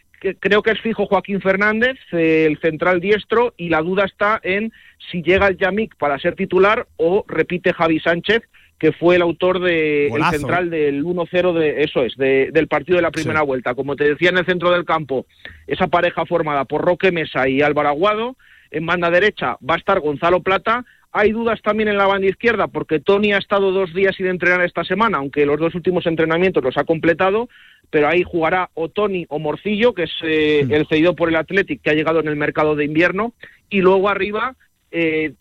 creo 0.40 0.62
que 0.62 0.72
es 0.72 0.80
fijo 0.80 1.06
Joaquín 1.06 1.40
Fernández, 1.40 1.96
el 2.12 2.58
central 2.58 3.00
diestro, 3.00 3.54
y 3.56 3.68
la 3.68 3.82
duda 3.82 4.04
está 4.04 4.40
en 4.42 4.72
si 5.10 5.22
llega 5.22 5.48
el 5.48 5.56
Yamik 5.56 5.96
para 5.96 6.18
ser 6.18 6.34
titular 6.34 6.86
o 6.96 7.24
repite 7.28 7.72
Javi 7.72 8.00
Sánchez, 8.00 8.42
que 8.78 8.92
fue 8.92 9.16
el 9.16 9.22
autor 9.22 9.60
de 9.60 10.06
el 10.06 10.24
central 10.30 10.70
del 10.70 11.04
1-0 11.04 11.52
de 11.52 11.82
eso 11.82 12.04
es, 12.04 12.16
del 12.16 12.68
partido 12.68 12.96
de 12.96 13.02
la 13.02 13.10
primera 13.10 13.42
vuelta. 13.42 13.74
Como 13.74 13.96
te 13.96 14.04
decía 14.04 14.30
en 14.30 14.38
el 14.38 14.46
centro 14.46 14.70
del 14.70 14.84
campo, 14.84 15.26
esa 15.66 15.88
pareja 15.88 16.24
formada 16.26 16.64
por 16.64 16.82
Roque 16.82 17.10
Mesa 17.10 17.48
y 17.48 17.60
Álvaro 17.60 17.88
Aguado, 17.88 18.36
en 18.70 18.86
banda 18.86 19.10
derecha 19.10 19.56
va 19.68 19.74
a 19.74 19.78
estar 19.78 19.98
Gonzalo 20.00 20.42
Plata 20.42 20.84
hay 21.12 21.32
dudas 21.32 21.60
también 21.62 21.88
en 21.88 21.96
la 21.96 22.06
banda 22.06 22.28
izquierda 22.28 22.68
porque 22.68 23.00
Tony 23.00 23.32
ha 23.32 23.38
estado 23.38 23.72
dos 23.72 23.94
días 23.94 24.14
sin 24.16 24.26
entrenar 24.26 24.64
esta 24.64 24.84
semana, 24.84 25.18
aunque 25.18 25.46
los 25.46 25.58
dos 25.58 25.74
últimos 25.74 26.06
entrenamientos 26.06 26.62
los 26.62 26.76
ha 26.76 26.84
completado, 26.84 27.48
pero 27.90 28.08
ahí 28.08 28.22
jugará 28.22 28.70
o 28.74 28.88
Tony 28.88 29.24
o 29.28 29.38
Morcillo, 29.38 29.94
que 29.94 30.04
es 30.04 30.12
eh, 30.22 30.66
el 30.68 30.86
cedido 30.86 31.16
por 31.16 31.28
el 31.28 31.36
Athletic 31.36 31.80
que 31.82 31.90
ha 31.90 31.94
llegado 31.94 32.20
en 32.20 32.28
el 32.28 32.36
mercado 32.36 32.76
de 32.76 32.84
invierno, 32.84 33.32
y 33.70 33.80
luego 33.80 34.08
arriba 34.08 34.56
eh, 34.90 35.32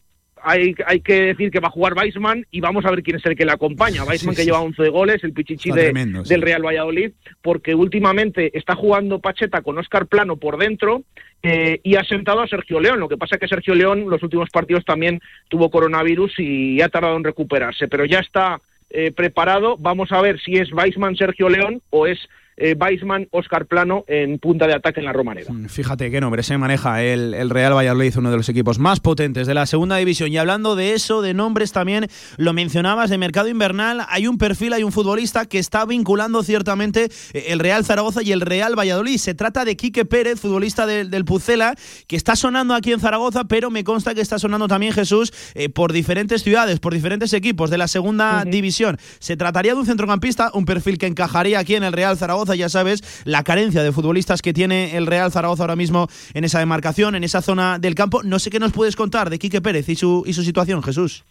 hay, 0.44 0.76
hay, 0.86 1.02
que 1.02 1.22
decir 1.22 1.52
que 1.52 1.60
va 1.60 1.68
a 1.68 1.72
jugar 1.72 1.94
Weisman 1.94 2.46
y 2.52 2.62
vamos 2.62 2.86
a 2.86 2.92
ver 2.92 3.04
quién 3.04 3.18
es 3.18 3.26
el 3.26 3.36
que 3.36 3.46
le 3.46 3.52
acompaña. 3.52 4.04
Weisman 4.04 4.36
que 4.36 4.46
lleva 4.46 4.62
11 4.62 4.90
goles, 4.90 5.24
el 5.24 5.34
pichichi 5.34 5.72
del 5.72 6.42
Real 6.42 6.66
Valladolid, 6.66 7.12
porque 7.42 7.76
últimamente 7.76 8.58
está 8.58 8.76
jugando 8.76 9.20
Pacheta 9.20 9.62
con 9.62 9.78
Oscar 9.78 10.08
Plano 10.08 10.38
por 10.38 10.58
dentro 10.58 11.04
eh, 11.44 11.80
y 11.84 11.96
ha 11.96 12.04
sentado 12.04 12.42
a 12.42 12.48
Sergio 12.48 12.80
León. 12.80 13.00
Lo 13.00 13.10
que 13.10 13.18
pasa 13.18 13.36
es 13.36 13.42
que 13.42 13.48
Sergio 13.48 13.76
León 13.76 14.10
los 14.10 14.24
últimos 14.24 14.50
partidos 14.50 14.86
también 14.86 15.20
tuvo 15.50 15.70
coronavirus 15.70 16.40
y 16.40 16.82
ha 16.82 16.90
tardado 16.90 17.18
en 17.18 17.24
recuperarse, 17.24 17.88
pero 17.88 18.06
ya 18.06 18.20
está 18.20 18.62
eh, 18.90 19.12
preparado. 19.12 19.78
Vamos 19.78 20.12
a 20.12 20.22
ver 20.22 20.40
si 20.40 20.56
es 20.56 20.72
Weisman 20.72 21.16
Sergio 21.16 21.50
León 21.50 21.82
o 21.90 22.08
es 22.08 22.20
eh, 22.58 22.76
Weisman, 22.80 23.28
Oscar 23.32 23.68
Plano 23.68 24.04
en 24.08 24.40
punta 24.40 24.68
de 24.68 24.74
ataque 24.74 25.00
en 25.00 25.06
la 25.06 25.14
Romareda. 25.14 25.54
Mm, 25.54 25.68
fíjate 25.68 26.10
qué 26.12 26.20
nombre 26.20 26.44
se 26.44 26.58
maneja 26.58 27.04
el, 27.04 27.50
Real 27.50 27.76
Valladolid, 27.76 28.18
uno 28.18 28.32
de 28.32 28.38
los 28.38 28.50
equipos 28.50 28.80
más 28.80 29.00
potentes 29.00 29.48
de 29.48 29.54
la 29.54 29.66
segunda 29.66 29.98
división. 29.98 30.32
Y 30.32 30.38
hablando 30.38 30.76
de 30.76 30.94
eso, 30.94 31.22
de 31.22 31.34
nombres 31.34 31.72
también, 31.72 32.08
lo 32.38 32.54
mencionabas 32.54 33.10
de 33.10 33.18
mercado 33.18 33.48
invernal, 33.48 34.06
hay 34.10 34.28
un 34.28 34.38
perfil, 34.38 34.74
hay 34.74 34.84
un 34.84 34.92
futbolista 34.92 35.46
que 35.46 35.60
está 35.60 35.86
vinculando 35.86 36.44
ciertamente 36.44 37.10
eh, 37.34 37.46
el 37.50 37.60
Real 37.60 37.86
Zaragoza 37.86 38.22
y 38.24 38.32
el 38.32 38.42
Real 38.42 38.78
Valladolid. 38.78 39.18
Se 39.18 39.34
trata 39.34 39.64
de 39.64 39.78
Quique 39.78 40.06
Pérez, 40.06 40.40
futbolista 40.40 40.86
del 40.88 41.26
Pucela, 41.26 41.76
que 42.08 42.16
está 42.16 42.36
sonando 42.36 42.74
aquí 42.74 42.92
en 42.92 43.00
Zaragoza, 43.00 43.46
pero 43.46 43.70
me 43.70 43.84
consta 43.84 44.16
que 44.16 44.22
está 44.22 44.40
sonando 44.40 44.68
también 44.68 44.94
Jesús 44.94 45.32
eh, 45.54 45.70
por 45.70 45.94
diferentes 45.94 46.44
ciudades, 46.44 46.80
por 46.80 46.94
diferentes 46.94 47.34
equipos 47.34 47.70
de 47.70 47.78
la 47.78 47.88
segunda 47.88 48.44
división. 48.46 48.98
Se 49.20 49.38
trataría 49.38 49.74
de 49.74 49.80
un 49.80 49.86
centrocampista, 49.86 50.52
un 50.54 50.66
perfil 50.66 50.98
que 50.98 51.08
encajaría 51.08 51.60
aquí 51.60 51.76
en 51.76 51.84
el 51.84 51.94
Real 51.94 52.18
Zaragoza 52.18 52.47
ya 52.56 52.70
sabes, 52.70 53.24
la 53.26 53.44
carencia 53.44 53.84
de 53.84 53.92
futbolistas 53.92 54.42
que 54.42 54.54
tiene 54.54 54.98
el 54.98 55.08
Real 55.08 55.32
Zaragoza 55.32 55.64
ahora 55.64 55.76
mismo 55.76 56.08
en 56.34 56.44
esa 56.44 56.60
demarcación, 56.60 57.16
en 57.16 57.24
esa 57.24 57.42
zona 57.42 57.80
del 57.80 57.96
campo. 57.96 58.24
No 58.24 58.40
sé 58.40 58.50
qué 58.50 58.60
nos 58.60 58.72
puedes 58.72 58.96
contar 58.96 59.30
de 59.30 59.40
Quique 59.40 59.62
Pérez 59.62 59.90
y 59.90 59.96
su, 59.96 60.24
y 60.26 60.34
su 60.34 60.44
situación, 60.44 60.84
Jesús. 60.84 61.24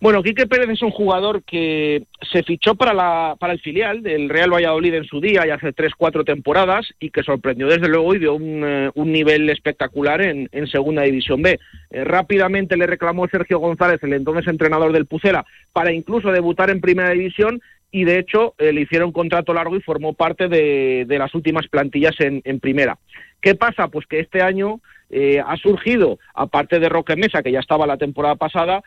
Bueno, 0.00 0.22
Quique 0.22 0.46
Pérez 0.46 0.68
es 0.68 0.82
un 0.82 0.90
jugador 0.90 1.42
que 1.44 2.02
se 2.30 2.42
fichó 2.42 2.74
para, 2.74 2.92
la, 2.92 3.36
para 3.38 3.54
el 3.54 3.60
filial 3.60 4.02
del 4.02 4.28
Real 4.28 4.52
Valladolid 4.52 4.92
en 4.92 5.04
su 5.04 5.20
día 5.20 5.46
y 5.46 5.50
hace 5.50 5.72
tres, 5.72 5.92
cuatro 5.96 6.24
temporadas 6.24 6.86
y 7.00 7.10
que 7.10 7.22
sorprendió 7.22 7.68
desde 7.68 7.88
luego 7.88 8.14
y 8.14 8.18
dio 8.18 8.34
un, 8.34 8.64
eh, 8.66 8.90
un 8.94 9.12
nivel 9.12 9.48
espectacular 9.48 10.20
en, 10.20 10.48
en, 10.52 10.66
Segunda 10.66 11.02
División 11.02 11.40
B. 11.40 11.58
Eh, 11.90 12.04
rápidamente 12.04 12.76
le 12.76 12.86
reclamó 12.86 13.26
Sergio 13.28 13.60
González, 13.60 13.98
el 14.02 14.12
entonces 14.12 14.46
entrenador 14.48 14.92
del 14.92 15.06
Pucela, 15.06 15.46
para 15.72 15.92
incluso 15.92 16.30
debutar 16.30 16.68
en 16.68 16.82
Primera 16.82 17.10
División 17.10 17.62
y 17.94 18.02
de 18.02 18.18
hecho 18.18 18.54
le 18.58 18.80
hicieron 18.80 19.12
contrato 19.12 19.54
largo 19.54 19.76
y 19.76 19.80
formó 19.80 20.14
parte 20.14 20.48
de, 20.48 21.06
las 21.08 21.32
últimas 21.34 21.68
plantillas 21.68 22.16
en, 22.18 22.58
primera. 22.58 22.98
¿Qué 23.40 23.54
pasa? 23.54 23.86
Pues 23.86 24.04
que 24.06 24.18
este 24.18 24.42
año 24.42 24.80
ha 25.46 25.56
surgido, 25.58 26.18
aparte 26.34 26.80
de 26.80 26.88
Roque 26.88 27.14
Mesa, 27.14 27.42
que 27.42 27.52
ya 27.52 27.60
estaba 27.60 27.86
la 27.86 27.96
temporada 27.96 28.34
pasada, 28.34 28.82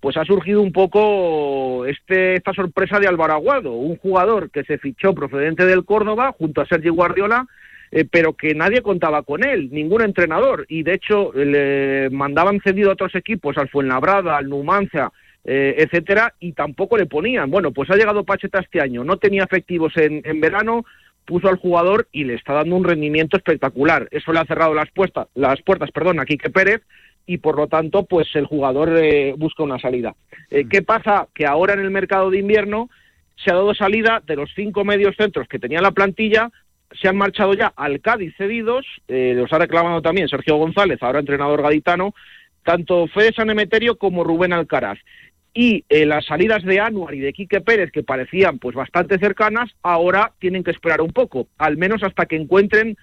pues 0.00 0.16
ha 0.16 0.24
surgido 0.24 0.62
un 0.62 0.70
poco 0.70 1.86
este, 1.86 2.36
esta 2.36 2.52
sorpresa 2.52 3.00
de 3.00 3.08
Álvaro 3.08 3.32
Aguado, 3.32 3.72
un 3.72 3.96
jugador 3.96 4.48
que 4.50 4.62
se 4.62 4.78
fichó 4.78 5.12
procedente 5.12 5.66
del 5.66 5.84
Córdoba 5.84 6.32
junto 6.38 6.60
a 6.60 6.66
Sergio 6.66 6.94
Guardiola 6.94 7.48
eh, 7.94 8.06
pero 8.10 8.32
que 8.32 8.54
nadie 8.54 8.80
contaba 8.80 9.22
con 9.22 9.44
él, 9.44 9.68
ningún 9.70 10.00
entrenador, 10.00 10.64
y 10.66 10.82
de 10.82 10.94
hecho 10.94 11.30
le 11.34 12.08
mandaban 12.08 12.58
cedido 12.62 12.88
a 12.88 12.94
otros 12.94 13.14
equipos, 13.14 13.58
al 13.58 13.68
Fuenlabrada, 13.68 14.38
al 14.38 14.48
Numancia, 14.48 15.12
eh, 15.44 15.74
etcétera, 15.78 16.34
y 16.40 16.52
tampoco 16.52 16.96
le 16.96 17.06
ponían. 17.06 17.50
Bueno, 17.50 17.72
pues 17.72 17.90
ha 17.90 17.96
llegado 17.96 18.24
Pacheta 18.24 18.60
este 18.60 18.80
año, 18.80 19.04
no 19.04 19.16
tenía 19.16 19.44
efectivos 19.44 19.92
en, 19.96 20.40
verano, 20.40 20.84
puso 21.24 21.48
al 21.48 21.56
jugador 21.56 22.08
y 22.12 22.24
le 22.24 22.34
está 22.34 22.52
dando 22.52 22.76
un 22.76 22.84
rendimiento 22.84 23.36
espectacular. 23.36 24.08
Eso 24.10 24.32
le 24.32 24.40
ha 24.40 24.44
cerrado 24.44 24.74
las, 24.74 24.90
puertas, 24.90 25.28
las 25.34 25.60
puertas 25.62 25.90
perdón, 25.90 26.20
a 26.20 26.24
Quique 26.24 26.50
Pérez 26.50 26.82
y 27.26 27.38
por 27.38 27.56
lo 27.56 27.68
tanto 27.68 28.04
pues 28.04 28.28
el 28.34 28.46
jugador 28.46 28.96
eh, 28.96 29.34
busca 29.36 29.62
una 29.62 29.78
salida. 29.78 30.14
Mm. 30.50 30.68
¿Qué 30.68 30.82
pasa? 30.82 31.28
Que 31.34 31.46
ahora 31.46 31.74
en 31.74 31.80
el 31.80 31.90
mercado 31.90 32.30
de 32.30 32.38
invierno 32.38 32.90
se 33.36 33.50
ha 33.50 33.54
dado 33.54 33.74
salida 33.74 34.22
de 34.24 34.36
los 34.36 34.50
cinco 34.54 34.84
medios 34.84 35.16
centros 35.16 35.48
que 35.48 35.58
tenía 35.58 35.80
la 35.80 35.92
plantilla, 35.92 36.50
se 37.00 37.08
han 37.08 37.16
marchado 37.16 37.54
ya 37.54 37.72
al 37.74 38.00
Cádiz 38.00 38.34
cedidos, 38.36 38.86
eh, 39.08 39.32
los 39.34 39.52
ha 39.52 39.58
reclamado 39.58 40.02
también 40.02 40.28
Sergio 40.28 40.56
González, 40.56 41.02
ahora 41.02 41.20
entrenador 41.20 41.62
gaditano, 41.62 42.14
tanto 42.64 43.06
Fede 43.08 43.32
San 43.32 43.50
Emeterio 43.50 43.96
como 43.96 44.24
Rubén 44.24 44.52
Alcaraz. 44.52 44.98
Y 45.54 45.84
eh, 45.88 46.06
las 46.06 46.24
salidas 46.24 46.62
de 46.64 46.80
Anuar 46.80 47.14
y 47.14 47.20
de 47.20 47.32
Quique 47.32 47.60
Pérez, 47.60 47.90
que 47.92 48.02
parecían 48.02 48.58
pues 48.58 48.74
bastante 48.74 49.18
cercanas, 49.18 49.70
ahora 49.82 50.32
tienen 50.38 50.64
que 50.64 50.70
esperar 50.70 51.00
un 51.00 51.12
poco, 51.12 51.48
al 51.58 51.76
menos 51.76 52.02
hasta 52.02 52.26
que 52.26 52.36
encuentren 52.36 52.96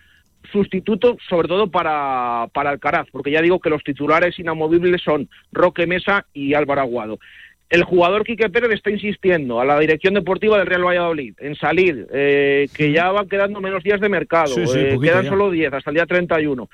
sustituto, 0.52 1.18
sobre 1.28 1.47
todo 1.47 1.70
para, 1.70 2.47
para 2.54 2.72
Alcaraz, 2.72 3.08
porque 3.12 3.32
ya 3.32 3.41
digo 3.41 3.60
que 3.60 3.70
los 3.70 3.84
titulares 3.84 4.39
inamovibles 4.39 5.02
son 5.02 5.30
Roque 5.52 5.86
Mesa 5.86 6.26
y 6.34 6.54
Álvaro 6.54 6.82
Aguado 6.82 7.20
el 7.70 7.84
jugador 7.84 8.24
Quique 8.24 8.50
Pérez 8.50 8.72
está 8.72 8.89
insistiendo 8.89 9.60
a 9.60 9.66
la 9.66 9.80
dirección 9.80 10.16
deportiva 10.16 10.58
del 10.58 10.66
Real 10.66 10.86
Valladolid 10.86 11.36
en 11.39 11.56
salir, 11.56 12.08
eh, 12.12 12.68
que 12.76 12.91
ya 12.91 13.12
van 13.12 13.30
quedando 13.30 13.62
menos 13.62 13.84
días 13.84 14.02
de 14.02 14.10
mercado, 14.10 14.56
eh, 14.58 14.97
quedan 15.02 15.28
solo 15.28 15.52
10 15.52 15.74
hasta 15.74 15.91
el 15.91 15.95
día 15.95 16.06
31. 16.08 16.68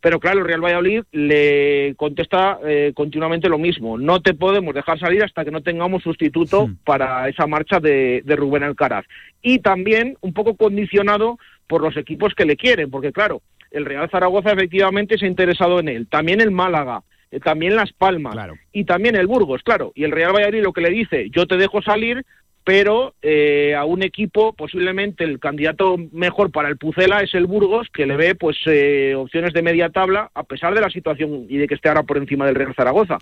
Pero 0.00 0.20
claro, 0.20 0.40
el 0.40 0.46
Real 0.46 0.62
Valladolid 0.62 1.02
le 1.10 1.94
contesta 1.96 2.58
eh, 2.64 2.92
continuamente 2.94 3.48
lo 3.48 3.58
mismo. 3.58 3.98
No 3.98 4.20
te 4.20 4.32
podemos 4.32 4.74
dejar 4.74 4.98
salir 4.98 5.24
hasta 5.24 5.44
que 5.44 5.50
no 5.50 5.60
tengamos 5.60 6.02
sustituto 6.04 6.70
para 6.84 7.28
esa 7.28 7.46
marcha 7.46 7.80
de, 7.80 8.22
de 8.24 8.36
Rubén 8.36 8.62
Alcaraz. 8.62 9.04
Y 9.42 9.58
también 9.58 10.16
un 10.20 10.32
poco 10.32 10.56
condicionado 10.56 11.38
por 11.66 11.82
los 11.82 11.96
equipos 11.96 12.34
que 12.34 12.44
le 12.44 12.56
quieren, 12.56 12.90
porque 12.90 13.12
claro, 13.12 13.42
el 13.70 13.84
Real 13.84 14.08
Zaragoza 14.10 14.52
efectivamente 14.52 15.18
se 15.18 15.26
ha 15.26 15.28
interesado 15.28 15.80
en 15.80 15.88
él. 15.88 16.06
También 16.08 16.40
el 16.40 16.50
Málaga, 16.50 17.02
eh, 17.30 17.40
también 17.40 17.76
Las 17.76 17.92
Palmas 17.92 18.36
y 18.72 18.84
también 18.84 19.16
el 19.16 19.26
Burgos, 19.26 19.62
claro. 19.62 19.92
Y 19.94 20.04
el 20.04 20.12
Real 20.12 20.32
Valladolid 20.32 20.62
lo 20.62 20.72
que 20.72 20.80
le 20.80 20.90
dice, 20.90 21.28
yo 21.30 21.46
te 21.46 21.56
dejo 21.56 21.82
salir, 21.82 22.24
pero 22.68 23.14
eh, 23.22 23.74
a 23.74 23.86
un 23.86 24.02
equipo 24.02 24.52
posiblemente 24.52 25.24
el 25.24 25.40
candidato 25.40 25.96
mejor 26.12 26.50
para 26.50 26.68
el 26.68 26.76
Pucela 26.76 27.22
es 27.22 27.32
el 27.32 27.46
Burgos, 27.46 27.88
que 27.90 28.04
le 28.04 28.14
ve 28.14 28.34
pues 28.34 28.58
eh, 28.66 29.14
opciones 29.16 29.54
de 29.54 29.62
media 29.62 29.88
tabla, 29.88 30.30
a 30.34 30.42
pesar 30.42 30.74
de 30.74 30.82
la 30.82 30.90
situación 30.90 31.46
y 31.48 31.56
de 31.56 31.66
que 31.66 31.76
esté 31.76 31.88
ahora 31.88 32.02
por 32.02 32.18
encima 32.18 32.44
del 32.44 32.56
Real 32.56 32.74
Zaragoza. 32.74 33.16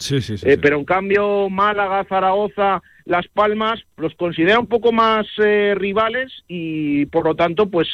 Pero 0.61 0.79
en 0.79 0.85
cambio 0.85 1.49
Málaga, 1.49 2.05
Zaragoza, 2.09 2.83
Las 3.05 3.29
Palmas 3.29 3.85
los 3.99 4.17
considera 4.17 4.59
un 4.59 4.67
poco 4.67 4.91
más 4.91 5.29
rivales 5.37 6.43
y 6.49 7.07
por 7.07 7.25
lo 7.25 7.37
tanto 7.37 7.71
pues 7.71 7.87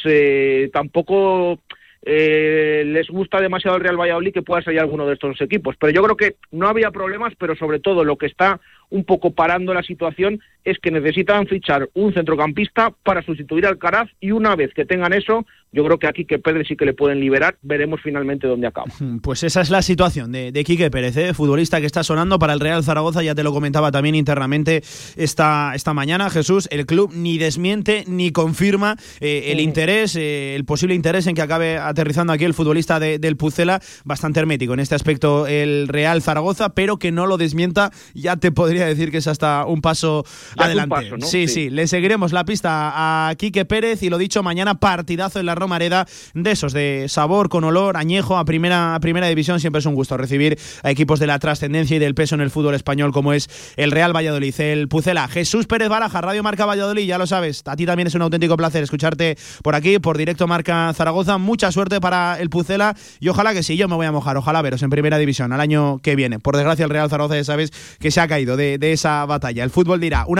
tampoco 0.71 1.59
eh, 2.05 2.83
les 2.85 3.07
gusta 3.07 3.39
demasiado 3.39 3.77
el 3.77 3.83
Real 3.83 3.99
Valladolid 3.99 4.33
que 4.33 4.41
pueda 4.41 4.61
salir 4.61 4.81
alguno 4.81 5.07
de 5.07 5.13
estos 5.13 5.39
equipos. 5.39 5.75
Pero 5.79 5.93
yo 5.93 6.03
creo 6.03 6.17
que 6.17 6.35
no 6.51 6.67
había 6.67 6.91
problemas, 6.91 7.33
pero 7.37 7.55
sobre 7.55 7.79
todo 7.79 8.03
lo 8.03 8.17
que 8.17 8.25
está 8.25 8.59
un 8.89 9.05
poco 9.05 9.31
parando 9.31 9.73
la 9.73 9.83
situación 9.83 10.41
es 10.63 10.77
que 10.79 10.91
necesitan 10.91 11.47
fichar 11.47 11.89
un 11.93 12.13
centrocampista 12.13 12.93
para 13.03 13.21
sustituir 13.23 13.65
al 13.65 13.77
Caraz 13.77 14.09
y 14.19 14.31
una 14.31 14.55
vez 14.55 14.73
que 14.73 14.85
tengan 14.85 15.13
eso, 15.13 15.45
yo 15.71 15.83
creo 15.83 15.97
que 15.97 16.07
aquí 16.07 16.25
que 16.25 16.39
Pérez 16.39 16.67
sí 16.67 16.75
que 16.75 16.85
le 16.85 16.93
pueden 16.93 17.19
liberar, 17.19 17.57
veremos 17.63 17.99
finalmente 18.01 18.47
dónde 18.47 18.67
acaba. 18.67 18.87
Pues 19.21 19.43
esa 19.43 19.61
es 19.61 19.69
la 19.69 19.81
situación 19.81 20.31
de, 20.31 20.51
de 20.51 20.63
Quique 20.63 20.91
Pérez, 20.91 21.17
¿eh? 21.17 21.33
futbolista 21.33 21.79
que 21.79 21.87
está 21.87 22.03
sonando 22.03 22.37
para 22.37 22.53
el 22.53 22.59
Real 22.59 22.83
Zaragoza, 22.83 23.23
ya 23.23 23.33
te 23.33 23.43
lo 23.43 23.51
comentaba 23.51 23.91
también 23.91 24.15
internamente 24.15 24.83
esta, 25.15 25.73
esta 25.73 25.93
mañana, 25.93 26.29
Jesús, 26.29 26.67
el 26.71 26.85
club 26.85 27.11
ni 27.13 27.37
desmiente 27.37 28.03
ni 28.07 28.31
confirma 28.31 28.97
eh, 29.19 29.45
el 29.47 29.59
interés, 29.59 30.15
eh, 30.15 30.55
el 30.55 30.65
posible 30.65 30.93
interés 30.93 31.27
en 31.27 31.35
que 31.35 31.41
acabe 31.41 31.77
aterrizando 31.77 32.33
aquí 32.33 32.45
el 32.45 32.53
futbolista 32.53 32.99
del 32.99 33.37
Pucela, 33.37 33.81
bastante 34.05 34.39
hermético 34.39 34.73
en 34.73 34.79
este 34.79 34.95
aspecto 34.95 35.47
el 35.47 35.87
Real 35.87 36.21
Zaragoza, 36.21 36.73
pero 36.75 36.97
que 36.97 37.11
no 37.11 37.25
lo 37.25 37.37
desmienta, 37.37 37.91
ya 38.13 38.37
te 38.37 38.51
podría 38.51 38.85
decir 38.85 39.11
que 39.11 39.17
es 39.17 39.27
hasta 39.27 39.65
un 39.65 39.81
paso 39.81 40.23
adelante. 40.57 41.11
sí, 41.21 41.47
sí, 41.47 41.69
le 41.69 41.87
seguiremos 41.87 42.31
la 42.31 42.45
pista 42.45 43.29
a 43.29 43.35
Quique 43.35 43.65
Pérez 43.65 44.03
y 44.03 44.09
lo 44.09 44.17
dicho, 44.17 44.43
mañana 44.43 44.75
partidazo 44.75 45.39
en 45.39 45.45
la 45.45 45.55
Romareda 45.55 46.05
de 46.33 46.51
esos, 46.51 46.73
de 46.73 47.05
sabor, 47.09 47.49
con 47.49 47.63
olor, 47.63 47.97
añejo 47.97 48.37
a 48.37 48.45
primera, 48.45 48.97
primera 49.01 49.27
división. 49.27 49.59
Siempre 49.59 49.79
es 49.79 49.85
un 49.85 49.95
gusto 49.95 50.17
recibir 50.17 50.57
a 50.83 50.91
equipos 50.91 51.19
de 51.19 51.27
la 51.27 51.39
trascendencia 51.39 51.97
y 51.97 51.99
del 51.99 52.15
peso 52.15 52.35
en 52.35 52.41
el 52.41 52.49
fútbol 52.49 52.75
español 52.75 53.11
como 53.11 53.33
es 53.33 53.49
el 53.77 53.91
Real 53.91 54.15
Valladolid, 54.15 54.59
el 54.59 54.87
Pucela. 54.87 55.27
Jesús 55.27 55.67
Pérez 55.67 55.89
Baraja, 55.89 56.21
Radio 56.21 56.43
Marca 56.43 56.65
Valladolid, 56.65 57.05
ya 57.05 57.17
lo 57.17 57.27
sabes. 57.27 57.63
A 57.65 57.75
ti 57.75 57.85
también 57.85 58.07
es 58.07 58.15
un 58.15 58.21
auténtico 58.21 58.57
placer 58.57 58.83
escucharte 58.83 59.37
por 59.61 59.75
aquí, 59.75 59.99
por 59.99 60.17
directo 60.17 60.47
Marca 60.47 60.91
Zaragoza. 60.93 61.37
Mucha 61.37 61.71
suerte 61.71 61.99
para 62.01 62.39
el 62.39 62.49
Pucela 62.49 62.95
y 63.19 63.29
ojalá 63.29 63.53
que 63.53 63.63
sí, 63.63 63.77
yo 63.77 63.87
me 63.87 63.95
voy 63.95 64.05
a 64.05 64.11
mojar, 64.11 64.37
ojalá 64.37 64.61
veros 64.61 64.83
en 64.83 64.89
primera 64.89 65.17
división 65.17 65.53
al 65.53 65.61
año 65.61 65.99
que 65.99 66.15
viene. 66.15 66.39
Por 66.39 66.55
desgracia, 66.55 66.85
el 66.85 66.89
Real 66.89 67.09
Zaragoza 67.09 67.35
ya 67.35 67.43
sabes 67.43 67.71
que 67.99 68.11
se 68.11 68.21
ha 68.21 68.27
caído 68.27 68.57
de, 68.57 68.77
de 68.77 68.91
esa 68.93 69.25
batalla. 69.25 69.63
El 69.63 69.69
fútbol 69.69 69.99
dirá. 69.99 70.25
Un 70.27 70.39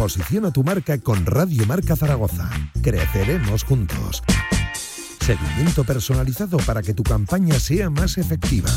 Posiciona 0.00 0.50
tu 0.50 0.64
marca 0.64 0.98
con 0.98 1.26
Radio 1.26 1.66
Marca 1.66 1.94
Zaragoza. 1.94 2.48
Creceremos 2.80 3.64
juntos. 3.64 4.22
Seguimiento 5.20 5.84
personalizado 5.84 6.56
para 6.56 6.80
que 6.80 6.94
tu 6.94 7.02
campaña 7.02 7.60
sea 7.60 7.90
más 7.90 8.16
efectiva. 8.16 8.70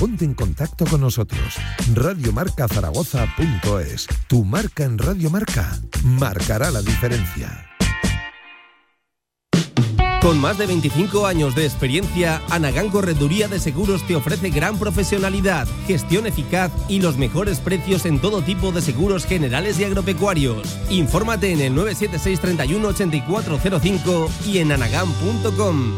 Ponte 0.00 0.24
en 0.24 0.34
contacto 0.34 0.84
con 0.84 1.00
nosotros. 1.00 1.54
Radiomarcazaragoza.es. 1.94 4.08
Tu 4.26 4.44
marca 4.44 4.82
en 4.82 4.98
Radio 4.98 5.30
Marca 5.30 5.78
marcará 6.02 6.72
la 6.72 6.82
diferencia. 6.82 7.67
Con 10.20 10.40
más 10.40 10.58
de 10.58 10.66
25 10.66 11.26
años 11.26 11.54
de 11.54 11.64
experiencia, 11.64 12.42
Anagán 12.50 12.90
Correduría 12.90 13.46
de 13.46 13.60
Seguros 13.60 14.04
te 14.04 14.16
ofrece 14.16 14.50
gran 14.50 14.76
profesionalidad, 14.76 15.68
gestión 15.86 16.26
eficaz 16.26 16.72
y 16.88 17.00
los 17.00 17.16
mejores 17.16 17.60
precios 17.60 18.04
en 18.04 18.18
todo 18.18 18.42
tipo 18.42 18.72
de 18.72 18.82
seguros 18.82 19.24
generales 19.24 19.78
y 19.78 19.84
agropecuarios. 19.84 20.76
Infórmate 20.90 21.52
en 21.52 21.60
el 21.60 21.74
976 21.74 22.40
31 22.40 22.88
8405 22.88 24.28
y 24.44 24.58
en 24.58 24.72
anagán.com. 24.72 25.92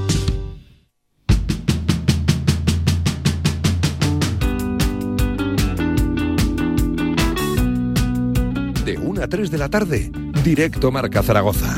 De 8.84 8.98
1 8.98 9.22
a 9.22 9.26
3 9.28 9.50
de 9.50 9.58
la 9.58 9.70
tarde, 9.70 10.12
directo 10.44 10.90
Marca 10.90 11.22
Zaragoza. 11.22 11.74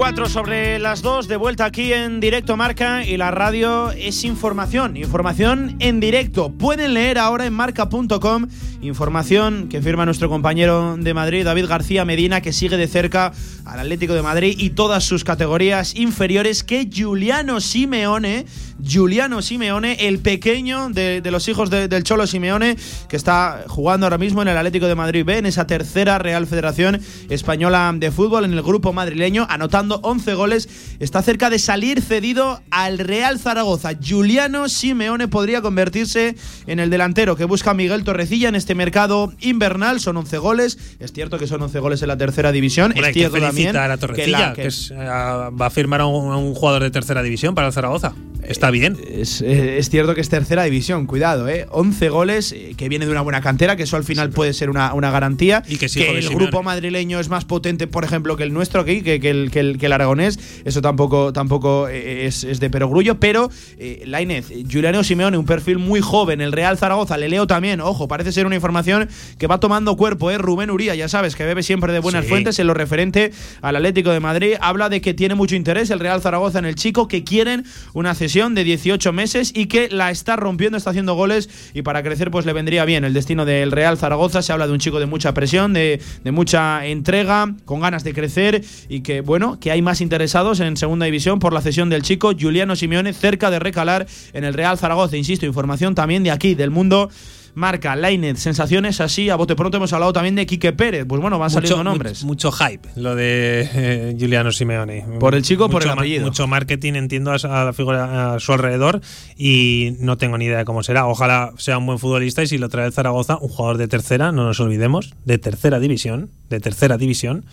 4 0.00 0.30
sobre 0.30 0.78
las 0.78 1.02
2, 1.02 1.28
de 1.28 1.36
vuelta 1.36 1.66
aquí 1.66 1.92
en 1.92 2.20
directo 2.20 2.56
Marca 2.56 3.04
y 3.04 3.18
la 3.18 3.30
radio 3.30 3.90
es 3.90 4.24
información, 4.24 4.96
información 4.96 5.76
en 5.78 6.00
directo. 6.00 6.48
Pueden 6.48 6.94
leer 6.94 7.18
ahora 7.18 7.44
en 7.44 7.52
marca.com 7.52 8.46
información 8.80 9.68
que 9.68 9.82
firma 9.82 10.04
nuestro 10.04 10.28
compañero 10.28 10.96
de 10.98 11.14
Madrid, 11.14 11.44
David 11.44 11.66
García 11.66 12.04
Medina, 12.04 12.40
que 12.40 12.52
sigue 12.52 12.76
de 12.76 12.88
cerca 12.88 13.32
al 13.64 13.80
Atlético 13.80 14.14
de 14.14 14.22
Madrid 14.22 14.54
y 14.58 14.70
todas 14.70 15.04
sus 15.04 15.24
categorías 15.24 15.94
inferiores, 15.96 16.64
que 16.64 16.88
Giuliano 16.90 17.60
Simeone, 17.60 18.46
Giuliano 18.82 19.42
Simeone, 19.42 20.08
el 20.08 20.18
pequeño 20.18 20.88
de, 20.88 21.22
los 21.30 21.48
hijos 21.48 21.70
de, 21.70 21.88
del 21.88 22.04
Cholo 22.04 22.26
Simeone, 22.26 22.76
que 23.08 23.16
está 23.16 23.64
jugando 23.66 24.06
ahora 24.06 24.18
mismo 24.18 24.42
en 24.42 24.48
el 24.48 24.56
Atlético 24.56 24.86
de 24.86 24.94
Madrid 24.94 25.24
B, 25.24 25.38
en 25.38 25.46
esa 25.46 25.66
tercera 25.66 26.18
Real 26.18 26.46
Federación 26.46 27.00
Española 27.28 27.92
de 27.94 28.10
Fútbol, 28.10 28.44
en 28.44 28.54
el 28.54 28.62
grupo 28.62 28.92
madrileño, 28.92 29.46
anotando 29.50 30.00
11 30.02 30.34
goles, 30.34 30.68
está 30.98 31.22
cerca 31.22 31.50
de 31.50 31.58
salir 31.58 32.00
cedido 32.00 32.62
al 32.70 32.98
Real 32.98 33.38
Zaragoza. 33.38 33.92
Giuliano 33.92 34.68
Simeone 34.68 35.28
podría 35.28 35.60
convertirse 35.60 36.34
en 36.66 36.80
el 36.80 36.90
delantero 36.90 37.36
que 37.36 37.44
busca 37.44 37.74
Miguel 37.74 38.04
Torrecilla 38.04 38.48
en 38.48 38.54
este 38.54 38.69
mercado 38.74 39.32
invernal. 39.40 40.00
Son 40.00 40.16
11 40.16 40.38
goles. 40.38 40.78
Es 40.98 41.12
cierto 41.12 41.38
que 41.38 41.46
son 41.46 41.62
11 41.62 41.78
goles 41.80 42.02
en 42.02 42.08
la 42.08 42.16
tercera 42.16 42.52
división. 42.52 42.92
Bueno, 42.92 43.02
es 43.02 43.08
hay 43.08 43.12
que 43.14 43.20
cierto 43.20 43.38
también 43.38 43.76
a 43.76 43.96
Torrecilla, 43.96 44.38
la- 44.48 44.52
que, 44.54 44.66
es, 44.66 44.90
eh, 44.90 44.94
va 44.96 45.66
a 45.66 45.70
firmar 45.70 46.00
a 46.00 46.06
un, 46.06 46.32
a 46.32 46.36
un 46.36 46.54
jugador 46.54 46.82
de 46.82 46.90
tercera 46.90 47.22
división 47.22 47.54
para 47.54 47.68
el 47.68 47.72
Zaragoza. 47.72 48.14
Está 48.42 48.70
bien. 48.70 48.96
Es, 49.08 49.42
eh, 49.42 49.78
es 49.78 49.90
cierto 49.90 50.14
que 50.14 50.20
es 50.22 50.28
tercera 50.28 50.64
división, 50.64 51.06
cuidado, 51.06 51.46
¿eh? 51.48 51.66
11 51.70 52.08
goles, 52.08 52.52
eh, 52.52 52.74
que 52.76 52.88
viene 52.88 53.04
de 53.06 53.12
una 53.12 53.20
buena 53.20 53.40
cantera, 53.42 53.76
que 53.76 53.82
eso 53.84 53.96
al 53.96 54.04
final 54.04 54.30
puede 54.30 54.54
ser 54.54 54.70
una, 54.70 54.94
una 54.94 55.10
garantía. 55.10 55.62
Y 55.68 55.76
que 55.76 55.86
hijo 55.86 55.98
de 55.98 56.10
el 56.18 56.22
Simeone. 56.22 56.44
grupo 56.46 56.62
madrileño 56.62 57.20
es 57.20 57.28
más 57.28 57.44
potente, 57.44 57.86
por 57.86 58.04
ejemplo, 58.04 58.36
que 58.36 58.42
el 58.44 58.52
nuestro 58.52 58.80
aquí, 58.80 59.02
que, 59.02 59.20
que 59.20 59.30
el, 59.30 59.50
que, 59.50 59.60
el, 59.60 59.78
que 59.78 59.86
el 59.86 59.92
aragonés. 59.92 60.38
Eso 60.64 60.80
tampoco, 60.80 61.32
tampoco 61.32 61.88
eh, 61.88 62.26
es, 62.26 62.42
es 62.44 62.60
de 62.60 62.70
perogrullo, 62.70 63.20
pero 63.20 63.50
eh, 63.78 64.02
Lainez, 64.06 64.50
eh, 64.50 64.64
Juliano 64.70 65.04
Simeone, 65.04 65.36
un 65.36 65.44
perfil 65.46 65.78
muy 65.78 66.00
joven, 66.00 66.40
el 66.40 66.52
Real 66.52 66.78
Zaragoza, 66.78 67.16
le 67.18 67.28
leo 67.28 67.46
también, 67.46 67.80
ojo, 67.80 68.08
parece 68.08 68.32
ser 68.32 68.46
una 68.46 68.56
información 68.60 69.08
que 69.38 69.46
va 69.46 69.58
tomando 69.58 69.96
cuerpo, 69.96 70.30
¿eh? 70.30 70.38
Rubén 70.38 70.70
Uría, 70.70 70.94
ya 70.94 71.08
sabes, 71.08 71.34
que 71.34 71.44
bebe 71.44 71.62
siempre 71.62 71.92
de 71.92 71.98
buenas 71.98 72.24
Sí. 72.24 72.28
fuentes 72.28 72.58
en 72.58 72.66
lo 72.66 72.74
referente 72.74 73.32
al 73.62 73.76
Atlético 73.76 74.10
de 74.10 74.20
Madrid, 74.20 74.54
habla 74.60 74.88
de 74.90 75.00
que 75.00 75.14
tiene 75.14 75.34
mucho 75.34 75.56
interés 75.56 75.90
el 75.90 75.98
Real 75.98 76.20
Zaragoza 76.20 76.58
en 76.58 76.66
el 76.66 76.74
chico, 76.74 77.08
que 77.08 77.24
quieren 77.24 77.64
una 77.94 78.14
cesión 78.14 78.54
de 78.54 78.62
18 78.64 79.12
meses 79.12 79.52
y 79.54 79.66
que 79.66 79.88
la 79.88 80.10
está 80.10 80.36
rompiendo, 80.36 80.76
está 80.76 80.90
haciendo 80.90 81.14
goles 81.14 81.48
y 81.74 81.82
para 81.82 82.02
crecer 82.02 82.30
pues 82.30 82.44
le 82.46 82.52
vendría 82.52 82.84
bien 82.84 83.04
el 83.04 83.14
destino 83.14 83.44
del 83.46 83.72
Real 83.72 83.96
Zaragoza. 83.96 84.42
Se 84.42 84.52
habla 84.52 84.66
de 84.66 84.72
un 84.74 84.78
chico 84.78 85.00
de 85.00 85.06
mucha 85.06 85.32
presión, 85.32 85.72
de, 85.72 86.00
de 86.22 86.30
mucha 86.32 86.84
entrega, 86.86 87.54
con 87.64 87.80
ganas 87.80 88.04
de 88.04 88.12
crecer 88.12 88.62
y 88.88 89.00
que 89.00 89.22
bueno, 89.22 89.58
que 89.58 89.70
hay 89.70 89.80
más 89.80 90.00
interesados 90.02 90.60
en 90.60 90.76
segunda 90.76 91.06
división 91.06 91.38
por 91.38 91.52
la 91.52 91.62
cesión 91.62 91.88
del 91.88 92.02
chico 92.02 92.32
Juliano 92.38 92.76
Simeone 92.76 93.12
cerca 93.14 93.50
de 93.50 93.58
recalar 93.58 94.06
en 94.32 94.44
el 94.44 94.52
Real 94.54 94.76
Zaragoza. 94.76 95.16
Insisto, 95.16 95.46
información 95.46 95.94
también 95.94 96.22
de 96.22 96.30
aquí, 96.30 96.54
del 96.54 96.70
mundo. 96.70 97.10
Marca, 97.54 97.96
Lainez, 97.96 98.38
sensaciones 98.38 99.00
así, 99.00 99.30
a 99.30 99.36
bote 99.36 99.56
pronto 99.56 99.76
hemos 99.76 99.92
hablado 99.92 100.12
también 100.12 100.34
de 100.36 100.46
Quique 100.46 100.72
Pérez. 100.72 101.04
Pues 101.06 101.20
bueno, 101.20 101.38
van 101.38 101.50
saliendo 101.50 101.78
mucho, 101.78 101.84
nombres. 101.84 102.24
Mucho, 102.24 102.52
hype 102.52 102.88
lo 102.96 103.14
de 103.14 103.68
eh, 103.74 104.14
Giuliano 104.18 104.52
Simeone. 104.52 105.04
¿Por 105.18 105.34
el 105.34 105.42
chico 105.42 105.64
o 105.64 105.68
por 105.68 105.82
Mucho 105.82 105.92
el 105.92 105.98
apellido? 105.98 106.26
Mucho 106.26 106.46
marketing, 106.46 106.94
entiendo, 106.94 107.32
a, 107.32 107.34
a 107.34 107.64
la 107.64 107.72
figura 107.72 108.34
a 108.34 108.40
su 108.40 108.52
alrededor 108.52 109.00
y 109.36 109.96
no 110.00 110.16
tengo 110.16 110.38
ni 110.38 110.46
idea 110.46 110.58
de 110.58 110.64
cómo 110.64 110.82
será. 110.82 111.06
Ojalá 111.06 111.52
sea 111.56 111.78
un 111.78 111.86
buen 111.86 111.98
futbolista 111.98 112.42
y 112.42 112.46
si 112.46 112.58
lo 112.58 112.68
trae 112.68 112.86
el 112.86 112.92
Zaragoza, 112.92 113.38
un 113.40 113.48
jugador 113.48 113.78
de 113.78 113.88
tercera, 113.88 114.32
no 114.32 114.44
nos 114.44 114.60
olvidemos, 114.60 115.14
de 115.24 115.38
tercera 115.38 115.80
división, 115.80 116.30
de 116.48 116.60
tercera 116.60 116.96
división. 116.98 117.44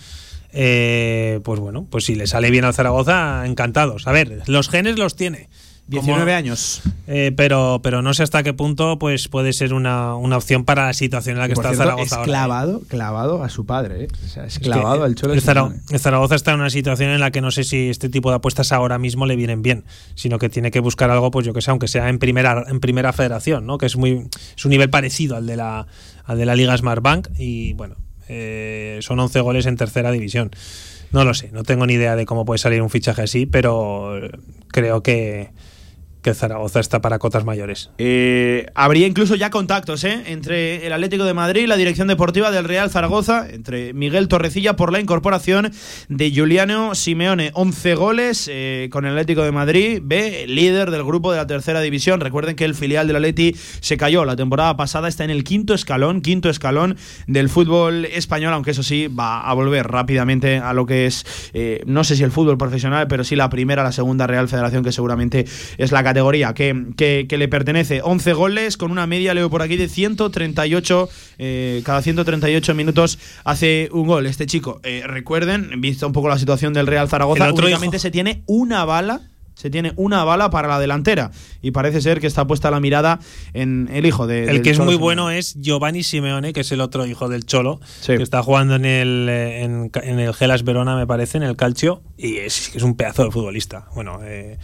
eh, 0.54 1.40
pues 1.44 1.60
bueno, 1.60 1.86
pues 1.90 2.06
si 2.06 2.16
le 2.16 2.26
sale 2.26 2.50
bien 2.52 2.66
al 2.66 2.74
Zaragoza, 2.74 3.46
encantados. 3.46 4.08
A 4.08 4.12
ver, 4.12 4.42
los 4.48 4.70
genes 4.70 4.98
los 4.98 5.16
tiene. 5.16 5.50
Como- 5.90 6.02
19 6.02 6.34
años. 6.34 6.82
eh, 7.08 7.32
pero, 7.38 7.80
pero 7.82 8.02
no 8.02 8.14
sé 8.14 8.22
hasta 8.24 8.44
qué 8.44 8.54
punto 8.54 9.00
pues 9.00 9.30
puede 9.30 9.54
ser 9.54 9.74
una, 9.74 10.16
una 10.16 10.36
opción 10.36 10.66
para 10.66 10.86
la 10.88 10.94
situación 10.94 11.36
en 11.38 11.40
la 11.42 11.48
que 11.48 11.54
Por 11.54 11.64
está 11.64 11.70
cierto, 11.76 11.84
Zaragoza 11.92 12.06
es 12.06 12.12
ahora. 12.14 12.24
¿eh? 12.24 12.28
clavado, 12.28 12.82
clavado 12.90 13.44
a 13.44 13.48
su 13.50 13.66
padre, 13.66 14.04
¿eh? 14.04 14.08
O 14.26 14.28
sea, 14.28 14.46
es 14.46 14.54
Es 14.56 14.60
clavado 14.60 15.00
que 15.00 15.06
al 15.06 15.16
Cholo 15.16 15.34
el, 15.34 15.42
Zara- 15.42 15.62
Simeone. 15.64 15.82
el 15.90 16.00
Zaragoza 16.00 16.36
está 16.36 16.52
en 16.54 16.60
una 16.60 16.70
situación 16.70 17.12
en 17.12 17.22
la 17.22 17.32
que 17.32 17.40
no 17.40 17.52
sé 17.52 17.64
si 17.64 17.90
este 17.90 18.10
tipo 18.10 18.30
de 18.32 18.36
apuestas 18.36 18.72
ahora 18.74 18.98
mismo 19.00 19.26
le 19.26 19.38
vienen 19.38 19.62
bien, 19.62 19.86
sino 20.16 20.40
que 20.40 20.50
tiene 20.50 20.72
que 20.72 20.82
buscar 20.82 21.10
algo, 21.10 21.32
pues 21.32 21.46
yo 21.46 21.54
que 21.54 21.62
sé, 21.62 21.72
aunque 21.72 21.88
sea 21.88 22.10
en 22.10 22.20
primera, 22.20 22.66
en 22.68 22.80
primera 22.82 23.14
federación, 23.14 23.66
¿no? 23.66 23.78
Que 23.78 23.86
es 23.86 23.96
muy, 23.96 24.28
es 24.58 24.66
un 24.66 24.72
nivel 24.72 24.90
parecido 24.90 25.38
al 25.38 25.48
de 25.48 25.56
la, 25.56 25.88
al 26.26 26.38
de 26.38 26.46
la 26.46 26.56
Liga 26.56 26.76
Smart 26.78 27.02
Bank 27.02 27.30
y 27.38 27.72
bueno, 27.74 27.96
eh, 28.28 29.00
son 29.02 29.20
11 29.22 29.40
goles 29.40 29.66
en 29.68 29.78
tercera 29.78 30.12
división. 30.12 30.52
No 31.14 31.24
lo 31.24 31.34
sé, 31.34 31.50
no 31.54 31.64
tengo 31.64 31.86
ni 31.86 31.94
idea 31.94 32.18
de 32.18 32.26
cómo 32.26 32.44
puede 32.44 32.58
salir 32.58 32.82
un 32.82 32.90
fichaje 32.90 33.22
así, 33.22 33.46
pero 33.46 34.20
creo 34.68 35.02
que, 35.02 35.52
que 36.22 36.34
Zaragoza 36.34 36.80
está 36.80 37.02
para 37.02 37.20
cotas 37.20 37.46
mayores. 37.46 37.90
Eh, 37.98 38.66
habría 38.76 39.08
incluso 39.08 39.36
ya 39.36 39.50
contactos 39.50 40.04
¿eh? 40.04 40.24
entre 40.28 40.86
el 40.86 40.94
Atlético 40.94 41.26
de 41.26 41.34
Madrid 41.34 41.62
y 41.62 41.68
la 41.68 41.78
dirección 41.78 42.08
deportiva 42.08 42.52
del 42.52 42.66
Real 42.66 42.90
Zaragoza, 42.90 43.48
entre 43.50 43.94
Miguel 43.94 44.28
Torrecilla 44.28 44.76
por 44.76 44.92
la 44.92 45.00
incorporación 45.00 45.72
de 46.10 46.32
Giuliano 46.32 46.96
Simeone. 46.96 47.52
11 47.54 47.96
goles 47.96 48.50
eh, 48.52 48.90
con 48.92 49.06
el 49.06 49.12
Atlético 49.12 49.44
de 49.44 49.52
Madrid, 49.52 50.02
B, 50.04 50.46
líder 50.48 50.92
del 50.92 51.04
grupo 51.04 51.32
de 51.32 51.38
la 51.38 51.48
tercera 51.48 51.82
división. 51.82 52.20
Recuerden 52.20 52.56
que 52.56 52.66
el 52.66 52.76
filial 52.76 53.08
del 53.08 53.18
Atleti 53.18 53.56
se 53.80 53.98
cayó 53.98 54.26
la 54.26 54.36
temporada 54.36 54.76
pasada, 54.76 55.08
está 55.08 55.24
en 55.24 55.30
el 55.30 55.44
quinto 55.44 55.74
escalón, 55.74 56.22
quinto 56.22 56.50
escalón 56.50 56.98
del 57.28 57.50
fútbol 57.50 58.06
español, 58.06 58.54
aunque 58.54 58.72
eso 58.72 58.84
sí, 58.84 59.08
va 59.08 59.42
a 59.42 59.54
volver 59.54 59.88
rápidamente 59.88 60.58
a 60.58 60.74
lo 60.74 60.86
que 60.86 61.06
es, 61.06 61.26
eh, 61.54 61.82
no 61.86 62.04
sé 62.04 62.16
si 62.16 62.24
el 62.24 62.32
fútbol 62.32 62.58
profesional, 62.58 63.08
pero 63.08 63.24
sí 63.24 63.36
la 63.36 63.50
primera, 63.50 63.84
la 63.84 63.92
segunda 63.92 64.28
Real 64.28 64.48
Federación, 64.48 64.84
que 64.84 64.92
seguramente 64.92 65.46
es 65.78 65.92
la 65.92 66.04
categoría 66.08 66.54
que, 66.54 66.88
que- 66.98 67.26
que 67.30 67.38
le 67.38 67.48
pertenece. 67.48 68.02
11 68.04 68.34
goles 68.34 68.78
con 68.78 68.92
una 68.92 69.08
media, 69.08 69.34
leo 69.34 69.50
por 69.50 69.62
aquí, 69.62 69.78
de 69.78 69.88
138, 69.90 71.10
eh, 71.40 71.82
cada 71.86 72.02
138 72.02 72.74
minutos 72.76 73.20
hace 73.44 73.90
un 73.92 74.08
gol. 74.08 74.26
Este 74.26 74.46
chico, 74.46 74.80
eh, 74.84 75.04
recuerden, 75.06 75.82
visto 75.82 76.08
un 76.08 76.14
poco 76.14 76.30
la 76.30 76.38
situación 76.40 76.74
del 76.74 76.88
Real 76.88 77.08
Zaragoza, 77.10 77.52
únicamente 77.54 77.98
hijo- 77.98 78.02
se 78.02 78.12
tiene 78.12 78.44
una 78.48 78.86
bala. 78.86 79.22
Se 79.56 79.72
tiene 79.72 79.94
una 79.96 80.24
bala 80.24 80.52
para 80.52 80.68
la 80.68 80.80
delantera 80.80 81.32
y 81.64 81.72
parece 81.72 82.00
ser 82.00 82.20
que 82.22 82.28
está 82.28 82.46
puesta 82.46 82.70
la 82.70 82.80
mirada 82.80 83.18
en 83.56 83.90
el 83.92 84.06
hijo 84.06 84.28
de. 84.28 84.44
El 84.44 84.62
que 84.62 84.70
es 84.70 84.78
Cholo 84.78 84.86
muy 84.86 84.94
Simeone. 84.94 85.04
bueno 85.04 85.32
es 85.32 85.56
Giovanni 85.60 86.04
Simeone, 86.04 86.54
que 86.54 86.60
es 86.60 86.72
el 86.72 86.80
otro 86.80 87.08
hijo 87.08 87.28
del 87.28 87.44
Cholo, 87.44 87.80
Sí. 88.02 88.16
que 88.18 88.22
está 88.22 88.44
jugando 88.44 88.76
en 88.76 88.86
el, 88.86 89.28
eh, 89.28 89.64
en, 89.64 89.90
en 90.04 90.20
el 90.20 90.36
Gelas 90.36 90.64
Verona, 90.64 90.96
me 90.96 91.08
parece, 91.08 91.38
en 91.40 91.44
el 91.44 91.56
Calcio, 91.56 92.04
y 92.20 92.36
es, 92.38 92.76
es 92.76 92.84
un 92.84 92.96
pedazo 92.96 93.24
de 93.24 93.32
futbolista. 93.32 93.88
Bueno, 93.96 94.20
eh, 94.24 94.60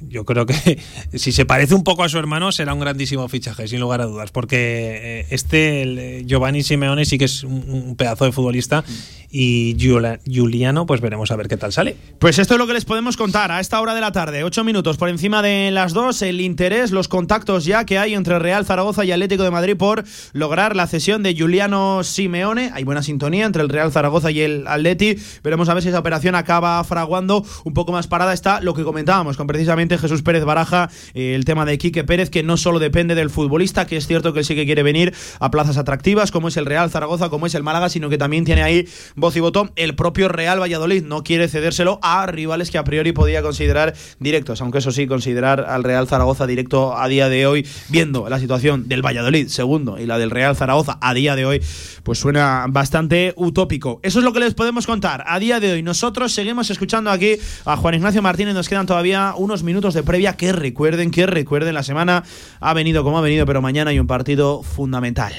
yo 0.00 0.24
creo 0.24 0.46
que 0.46 0.78
si 1.14 1.32
se 1.32 1.44
parece 1.44 1.74
un 1.74 1.84
poco 1.84 2.04
a 2.04 2.08
su 2.08 2.18
hermano, 2.18 2.52
será 2.52 2.74
un 2.74 2.80
grandísimo 2.80 3.28
fichaje, 3.28 3.68
sin 3.68 3.80
lugar 3.80 4.00
a 4.00 4.06
dudas, 4.06 4.30
porque 4.30 5.20
eh, 5.20 5.26
este, 5.30 6.18
eh, 6.18 6.24
Giovanni 6.26 6.62
Simeone, 6.62 7.04
sí 7.04 7.18
que 7.18 7.24
es 7.24 7.44
un, 7.44 7.94
pedazo 7.96 8.24
de 8.24 8.32
futbolista, 8.32 8.84
y 9.30 9.76
Giuliano, 9.78 10.86
pues 10.86 11.00
veremos 11.00 11.30
a 11.30 11.36
ver 11.36 11.48
qué 11.48 11.56
tal 11.56 11.72
sale. 11.72 11.96
Pues 12.18 12.38
esto 12.38 12.54
es 12.54 12.58
lo 12.58 12.66
que 12.66 12.72
les 12.72 12.84
podemos 12.84 13.16
contar 13.16 13.50
a 13.50 13.60
esta 13.60 13.80
hora 13.80 13.94
de 13.94 14.00
la 14.00 14.12
tarde, 14.12 14.44
ocho 14.44 14.64
minutos 14.64 14.96
por 14.96 15.08
encima 15.08 15.42
de 15.42 15.70
las 15.70 15.92
dos, 15.92 16.22
el 16.22 16.40
interés, 16.40 16.90
los 16.90 17.08
contactos 17.08 17.64
ya 17.64 17.84
que 17.84 17.98
hay 17.98 18.14
entre 18.14 18.38
Real 18.38 18.64
Zaragoza 18.64 19.04
y 19.04 19.12
Atlético 19.12 19.42
de 19.42 19.50
Madrid 19.50 19.76
por 19.76 20.04
lograr 20.32 20.76
la 20.76 20.86
cesión 20.86 21.22
de 21.22 21.36
Juliano 21.36 22.04
Simeone. 22.04 22.70
Hay 22.72 22.84
buena 22.84 23.02
sintonía 23.02 23.46
entre 23.46 23.62
el 23.62 23.68
Real 23.68 23.92
Zaragoza 23.92 24.30
y 24.30 24.40
el 24.40 24.66
Atleti. 24.66 25.16
Veremos 25.42 25.68
a 25.68 25.74
ver 25.74 25.82
si 25.82 25.88
esa 25.88 25.98
operación 25.98 26.34
acaba 26.34 26.82
fraguando 26.84 27.44
un 27.64 27.74
poco 27.74 27.92
más 27.92 28.06
parada. 28.06 28.32
Está 28.32 28.60
lo 28.60 28.74
que 28.74 28.84
comentábamos 28.84 29.36
con 29.36 29.46
precisamente 29.46 29.85
Jesús 29.96 30.22
Pérez 30.22 30.44
Baraja 30.44 30.90
eh, 31.14 31.34
el 31.34 31.44
tema 31.44 31.64
de 31.64 31.78
Quique 31.78 32.04
Pérez, 32.04 32.30
que 32.30 32.42
no 32.42 32.56
solo 32.56 32.78
depende 32.78 33.14
del 33.14 33.30
futbolista, 33.30 33.86
que 33.86 33.96
es 33.96 34.06
cierto 34.06 34.32
que 34.32 34.40
él 34.40 34.44
sí 34.44 34.54
que 34.54 34.66
quiere 34.66 34.82
venir 34.82 35.14
a 35.38 35.50
plazas 35.50 35.78
atractivas, 35.78 36.30
como 36.30 36.48
es 36.48 36.56
el 36.56 36.66
Real 36.66 36.90
Zaragoza, 36.90 37.28
como 37.28 37.46
es 37.46 37.54
el 37.54 37.62
Málaga, 37.62 37.88
sino 37.88 38.08
que 38.08 38.18
también 38.18 38.44
tiene 38.44 38.62
ahí 38.62 38.88
voz 39.14 39.36
y 39.36 39.40
voto 39.40 39.70
el 39.76 39.94
propio 39.94 40.28
Real 40.28 40.60
Valladolid. 40.60 41.04
No 41.04 41.22
quiere 41.22 41.48
cedérselo 41.48 42.00
a 42.02 42.26
rivales 42.26 42.70
que 42.70 42.78
a 42.78 42.84
priori 42.84 43.12
podía 43.12 43.42
considerar 43.42 43.94
directos, 44.18 44.60
aunque 44.60 44.78
eso 44.78 44.90
sí, 44.90 45.06
considerar 45.06 45.60
al 45.68 45.84
Real 45.84 46.08
Zaragoza 46.08 46.46
directo 46.46 46.96
a 46.96 47.06
día 47.08 47.28
de 47.28 47.46
hoy, 47.46 47.66
viendo 47.88 48.28
la 48.28 48.40
situación 48.40 48.88
del 48.88 49.04
Valladolid 49.04 49.48
segundo 49.48 49.98
y 49.98 50.06
la 50.06 50.18
del 50.18 50.30
Real 50.30 50.56
Zaragoza 50.56 50.98
a 51.00 51.14
día 51.14 51.36
de 51.36 51.46
hoy, 51.46 51.62
pues 52.02 52.18
suena 52.18 52.66
bastante 52.68 53.34
utópico. 53.36 54.00
Eso 54.02 54.18
es 54.18 54.24
lo 54.24 54.32
que 54.32 54.40
les 54.40 54.54
podemos 54.54 54.86
contar 54.86 55.24
a 55.26 55.38
día 55.38 55.60
de 55.60 55.72
hoy. 55.72 55.82
Nosotros 55.82 56.32
seguimos 56.32 56.70
escuchando 56.70 57.10
aquí 57.10 57.36
a 57.64 57.76
Juan 57.76 57.94
Ignacio 57.94 58.22
Martínez, 58.22 58.54
nos 58.54 58.68
quedan 58.68 58.86
todavía 58.86 59.34
unos 59.36 59.62
minutos 59.62 59.75
de 59.76 60.02
previa 60.02 60.36
que 60.36 60.52
recuerden, 60.52 61.10
que 61.10 61.26
recuerden, 61.26 61.74
la 61.74 61.82
semana 61.82 62.24
ha 62.60 62.74
venido 62.74 63.04
como 63.04 63.18
ha 63.18 63.20
venido, 63.20 63.46
pero 63.46 63.60
mañana 63.60 63.90
hay 63.90 64.00
un 64.00 64.06
partido 64.06 64.62
fundamental. 64.62 65.34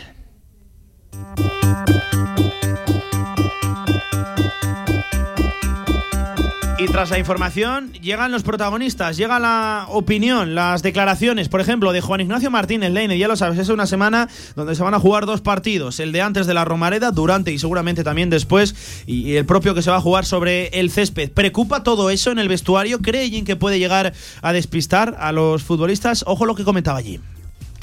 Y 6.80 6.86
tras 6.86 7.10
la 7.10 7.18
información 7.18 7.92
llegan 7.94 8.32
los 8.32 8.44
protagonistas, 8.44 9.18
llega 9.18 9.40
la 9.40 9.88
opinión, 9.90 10.54
las 10.54 10.84
declaraciones, 10.84 11.50
por 11.50 11.60
ejemplo, 11.60 11.92
de 11.92 12.02
Juan 12.02 12.22
Ignacio 12.22 12.52
Martínez 12.52 12.92
Leine, 12.92 13.18
ya 13.18 13.28
lo 13.28 13.36
sabes, 13.36 13.58
es 13.58 13.70
una 13.70 13.88
semana 13.88 14.30
donde 14.56 14.76
se 14.76 14.84
van 14.84 14.94
a 14.94 15.00
jugar 15.00 15.26
dos 15.26 15.42
partidos, 15.42 16.00
el 16.00 16.12
de 16.12 16.22
antes 16.22 16.46
de 16.46 16.54
la 16.54 16.66
Romareda, 16.66 17.10
durante 17.10 17.52
y 17.52 17.58
seguramente 17.58 18.04
también 18.04 18.30
después, 18.30 19.04
y 19.08 19.38
el 19.38 19.46
propio 19.48 19.74
que 19.74 19.82
se 19.82 19.90
va 19.90 19.98
a 19.98 20.02
jugar 20.02 20.26
sobre 20.26 20.68
el 20.68 20.92
césped. 20.92 21.32
¿Preocupa 21.32 21.82
todo 21.82 22.12
eso 22.12 22.30
en 22.30 22.38
el 22.38 22.48
vestuario? 22.48 23.00
¿Cree 23.00 23.44
que 23.44 23.56
puede 23.56 23.80
llegar 23.80 24.14
a 24.44 24.54
despistar 24.54 25.18
a 25.20 25.32
los 25.32 25.64
futbolistas? 25.64 26.24
Ojo 26.28 26.46
lo 26.46 26.54
que 26.54 26.64
comentaba 26.64 27.00
allí. 27.00 27.20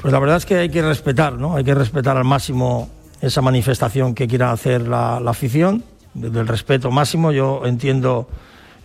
Pues 0.01 0.13
la 0.13 0.19
verdad 0.19 0.37
es 0.37 0.45
que 0.45 0.55
hay 0.55 0.69
que 0.69 0.81
respetar, 0.81 1.33
¿no? 1.33 1.57
Hay 1.57 1.65
que 1.65 1.75
respetar 1.75 2.15
al 2.15 2.23
máximo 2.23 2.89
esa 3.19 3.41
manifestación 3.41 4.15
que 4.15 4.25
quiera 4.25 4.53
hacer 4.53 4.87
la, 4.87 5.19
la 5.19 5.31
afición, 5.31 5.83
desde 6.13 6.39
el 6.39 6.47
respeto 6.47 6.91
máximo. 6.91 7.33
Yo 7.33 7.63
entiendo 7.65 8.29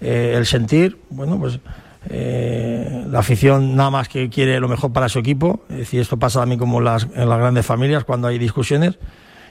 eh, 0.01 0.35
el 0.37 0.47
sentir, 0.47 0.99
bueno, 1.11 1.39
pues 1.39 1.59
eh, 2.09 3.05
la 3.09 3.19
afición 3.19 3.77
nada 3.77 3.91
más 3.91 4.09
que 4.09 4.29
quiere 4.31 4.59
lo 4.61 4.69
mejor 4.69 4.93
para 4.93 5.09
su 5.09 5.19
equipo, 5.19 5.65
es 5.69 5.79
decir, 5.79 6.01
esto 6.01 6.19
pasa 6.19 6.41
también 6.41 6.59
como 6.59 6.81
las, 6.81 7.07
en 7.15 7.29
las 7.29 7.39
grandes 7.39 7.67
familias 7.67 8.05
cuando 8.05 8.29
hay 8.29 8.39
discusiones 8.39 8.99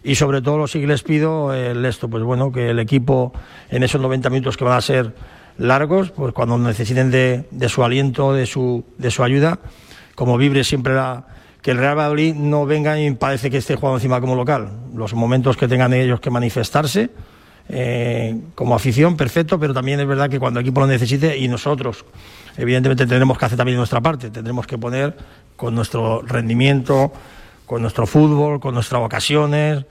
y 0.04 0.16
sobre 0.16 0.41
todo 0.41 0.66
sí 0.68 0.80
que 0.80 0.88
les 0.88 1.04
pido 1.04 1.54
el 1.54 1.86
esto, 1.86 2.10
pues 2.10 2.24
bueno, 2.24 2.52
que 2.52 2.70
el 2.70 2.80
equipo 2.80 3.34
en 3.70 3.84
esos 3.84 4.02
90 4.02 4.30
minutos 4.30 4.58
que 4.58 4.64
van 4.64 4.78
a 4.78 4.82
ser 4.82 5.14
largos, 5.58 6.12
pues 6.12 6.34
cuando 6.34 6.58
necesiten 6.58 7.12
de, 7.12 7.45
de 7.52 7.70
su 7.70 7.84
aliento, 7.84 8.34
de 8.34 8.45
su, 8.45 8.86
de 8.97 9.12
su 9.12 9.24
ayuda, 9.24 9.60
como 10.16 10.38
vibre 10.38 10.64
siempre 10.64 10.95
la, 10.95 11.26
que 11.62 11.72
el 11.72 11.78
Real 11.78 11.97
Madrid 11.97 12.34
no 12.36 12.66
venga 12.66 13.00
y 13.00 13.12
parece 13.12 13.50
que 13.50 13.58
esté 13.58 13.76
jugando 13.76 13.97
encima 13.97 14.22
como 14.22 14.36
local. 14.36 14.70
Los 14.95 15.14
momentos 15.14 15.58
que 15.58 15.68
tengan 15.68 15.93
ellos 15.93 16.20
que 16.20 16.30
manifestarse, 16.30 17.10
eh, 17.70 18.36
como 18.55 18.74
afición, 18.76 19.15
perfecto, 19.15 19.59
pero 19.59 19.74
también 19.74 19.99
es 19.99 20.07
verdad 20.07 20.30
que 20.30 20.39
cuando 20.39 20.59
el 20.59 20.65
equipo 20.65 20.82
lo 20.82 20.88
necesite 20.88 21.38
y 21.38 21.47
nosotros, 21.47 22.03
evidentemente, 22.57 23.05
tendremos 23.05 23.38
que 23.38 23.45
hacer 23.45 23.57
también 23.57 23.78
nuestra 23.78 24.01
parte, 24.01 24.32
tendremos 24.32 24.65
que 24.65 24.78
poner 24.78 25.15
con 25.55 25.76
nuestro 25.76 26.24
rendimiento, 26.24 27.13
con 27.65 27.84
nuestro 27.84 28.07
fútbol, 28.07 28.59
con 28.59 28.74
nuestras 28.74 29.01
ocasiones, 29.03 29.86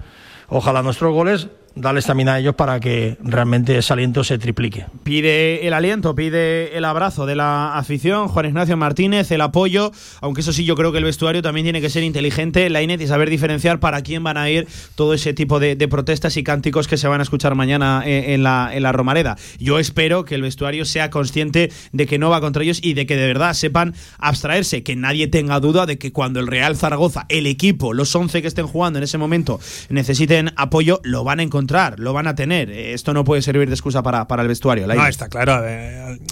ojalá 0.48 0.82
nuestros 0.82 1.12
goles 1.12 1.48
darles 1.80 2.06
también 2.06 2.28
a 2.28 2.38
ellos 2.38 2.54
para 2.54 2.80
que 2.80 3.16
realmente 3.22 3.76
ese 3.78 3.92
aliento 3.92 4.24
se 4.24 4.38
triplique. 4.38 4.86
Pide 5.02 5.66
el 5.66 5.72
aliento, 5.72 6.14
pide 6.14 6.76
el 6.76 6.84
abrazo 6.84 7.26
de 7.26 7.36
la 7.36 7.76
afición, 7.76 8.28
Juan 8.28 8.46
Ignacio 8.46 8.76
Martínez, 8.76 9.30
el 9.30 9.40
apoyo, 9.40 9.92
aunque 10.20 10.40
eso 10.40 10.52
sí 10.52 10.64
yo 10.64 10.74
creo 10.74 10.92
que 10.92 10.98
el 10.98 11.04
vestuario 11.04 11.42
también 11.42 11.64
tiene 11.64 11.80
que 11.80 11.90
ser 11.90 12.02
inteligente, 12.02 12.68
la 12.70 12.82
INET 12.82 13.00
y 13.00 13.06
saber 13.06 13.30
diferenciar 13.30 13.80
para 13.80 14.02
quién 14.02 14.22
van 14.24 14.36
a 14.36 14.50
ir 14.50 14.66
todo 14.94 15.14
ese 15.14 15.32
tipo 15.34 15.60
de, 15.60 15.76
protestas 15.88 16.36
y 16.36 16.42
cánticos 16.42 16.86
que 16.86 16.98
se 16.98 17.08
van 17.08 17.20
a 17.20 17.22
escuchar 17.22 17.54
mañana 17.54 18.02
en, 18.04 18.42
la, 18.42 18.70
en 18.74 18.82
la 18.82 18.92
Romareda. 18.92 19.36
Yo 19.58 19.78
espero 19.78 20.26
que 20.26 20.34
el 20.34 20.42
vestuario 20.42 20.84
sea 20.84 21.08
consciente 21.08 21.72
de 21.92 22.06
que 22.06 22.18
no 22.18 22.28
va 22.28 22.42
contra 22.42 22.62
ellos 22.62 22.80
y 22.82 22.92
de 22.92 23.06
que 23.06 23.16
de 23.16 23.26
verdad 23.26 23.54
sepan 23.54 23.94
abstraerse, 24.18 24.82
que 24.82 24.96
nadie 24.96 25.28
tenga 25.28 25.60
duda 25.60 25.86
de 25.86 25.96
que 25.96 26.12
cuando 26.12 26.40
el 26.40 26.46
Real 26.46 26.76
Zaragoza, 26.76 27.24
el 27.30 27.46
equipo, 27.46 27.94
los 27.94 28.14
11 28.14 28.42
que 28.42 28.48
estén 28.48 28.66
jugando 28.66 28.98
en 28.98 29.04
ese 29.04 29.16
momento 29.16 29.60
necesiten 29.88 30.52
apoyo, 30.56 31.00
lo 31.04 31.24
van 31.24 31.40
a 31.40 31.42
encontrar 31.42 31.67
lo 31.98 32.12
van 32.12 32.26
a 32.26 32.34
tener. 32.34 32.70
Esto 32.70 33.14
no 33.14 33.24
puede 33.24 33.42
servir 33.42 33.68
de 33.68 33.74
excusa 33.74 34.02
para, 34.02 34.26
para 34.26 34.42
el 34.42 34.48
vestuario. 34.48 34.86
no, 34.86 35.06
está 35.06 35.28
claro. 35.28 35.64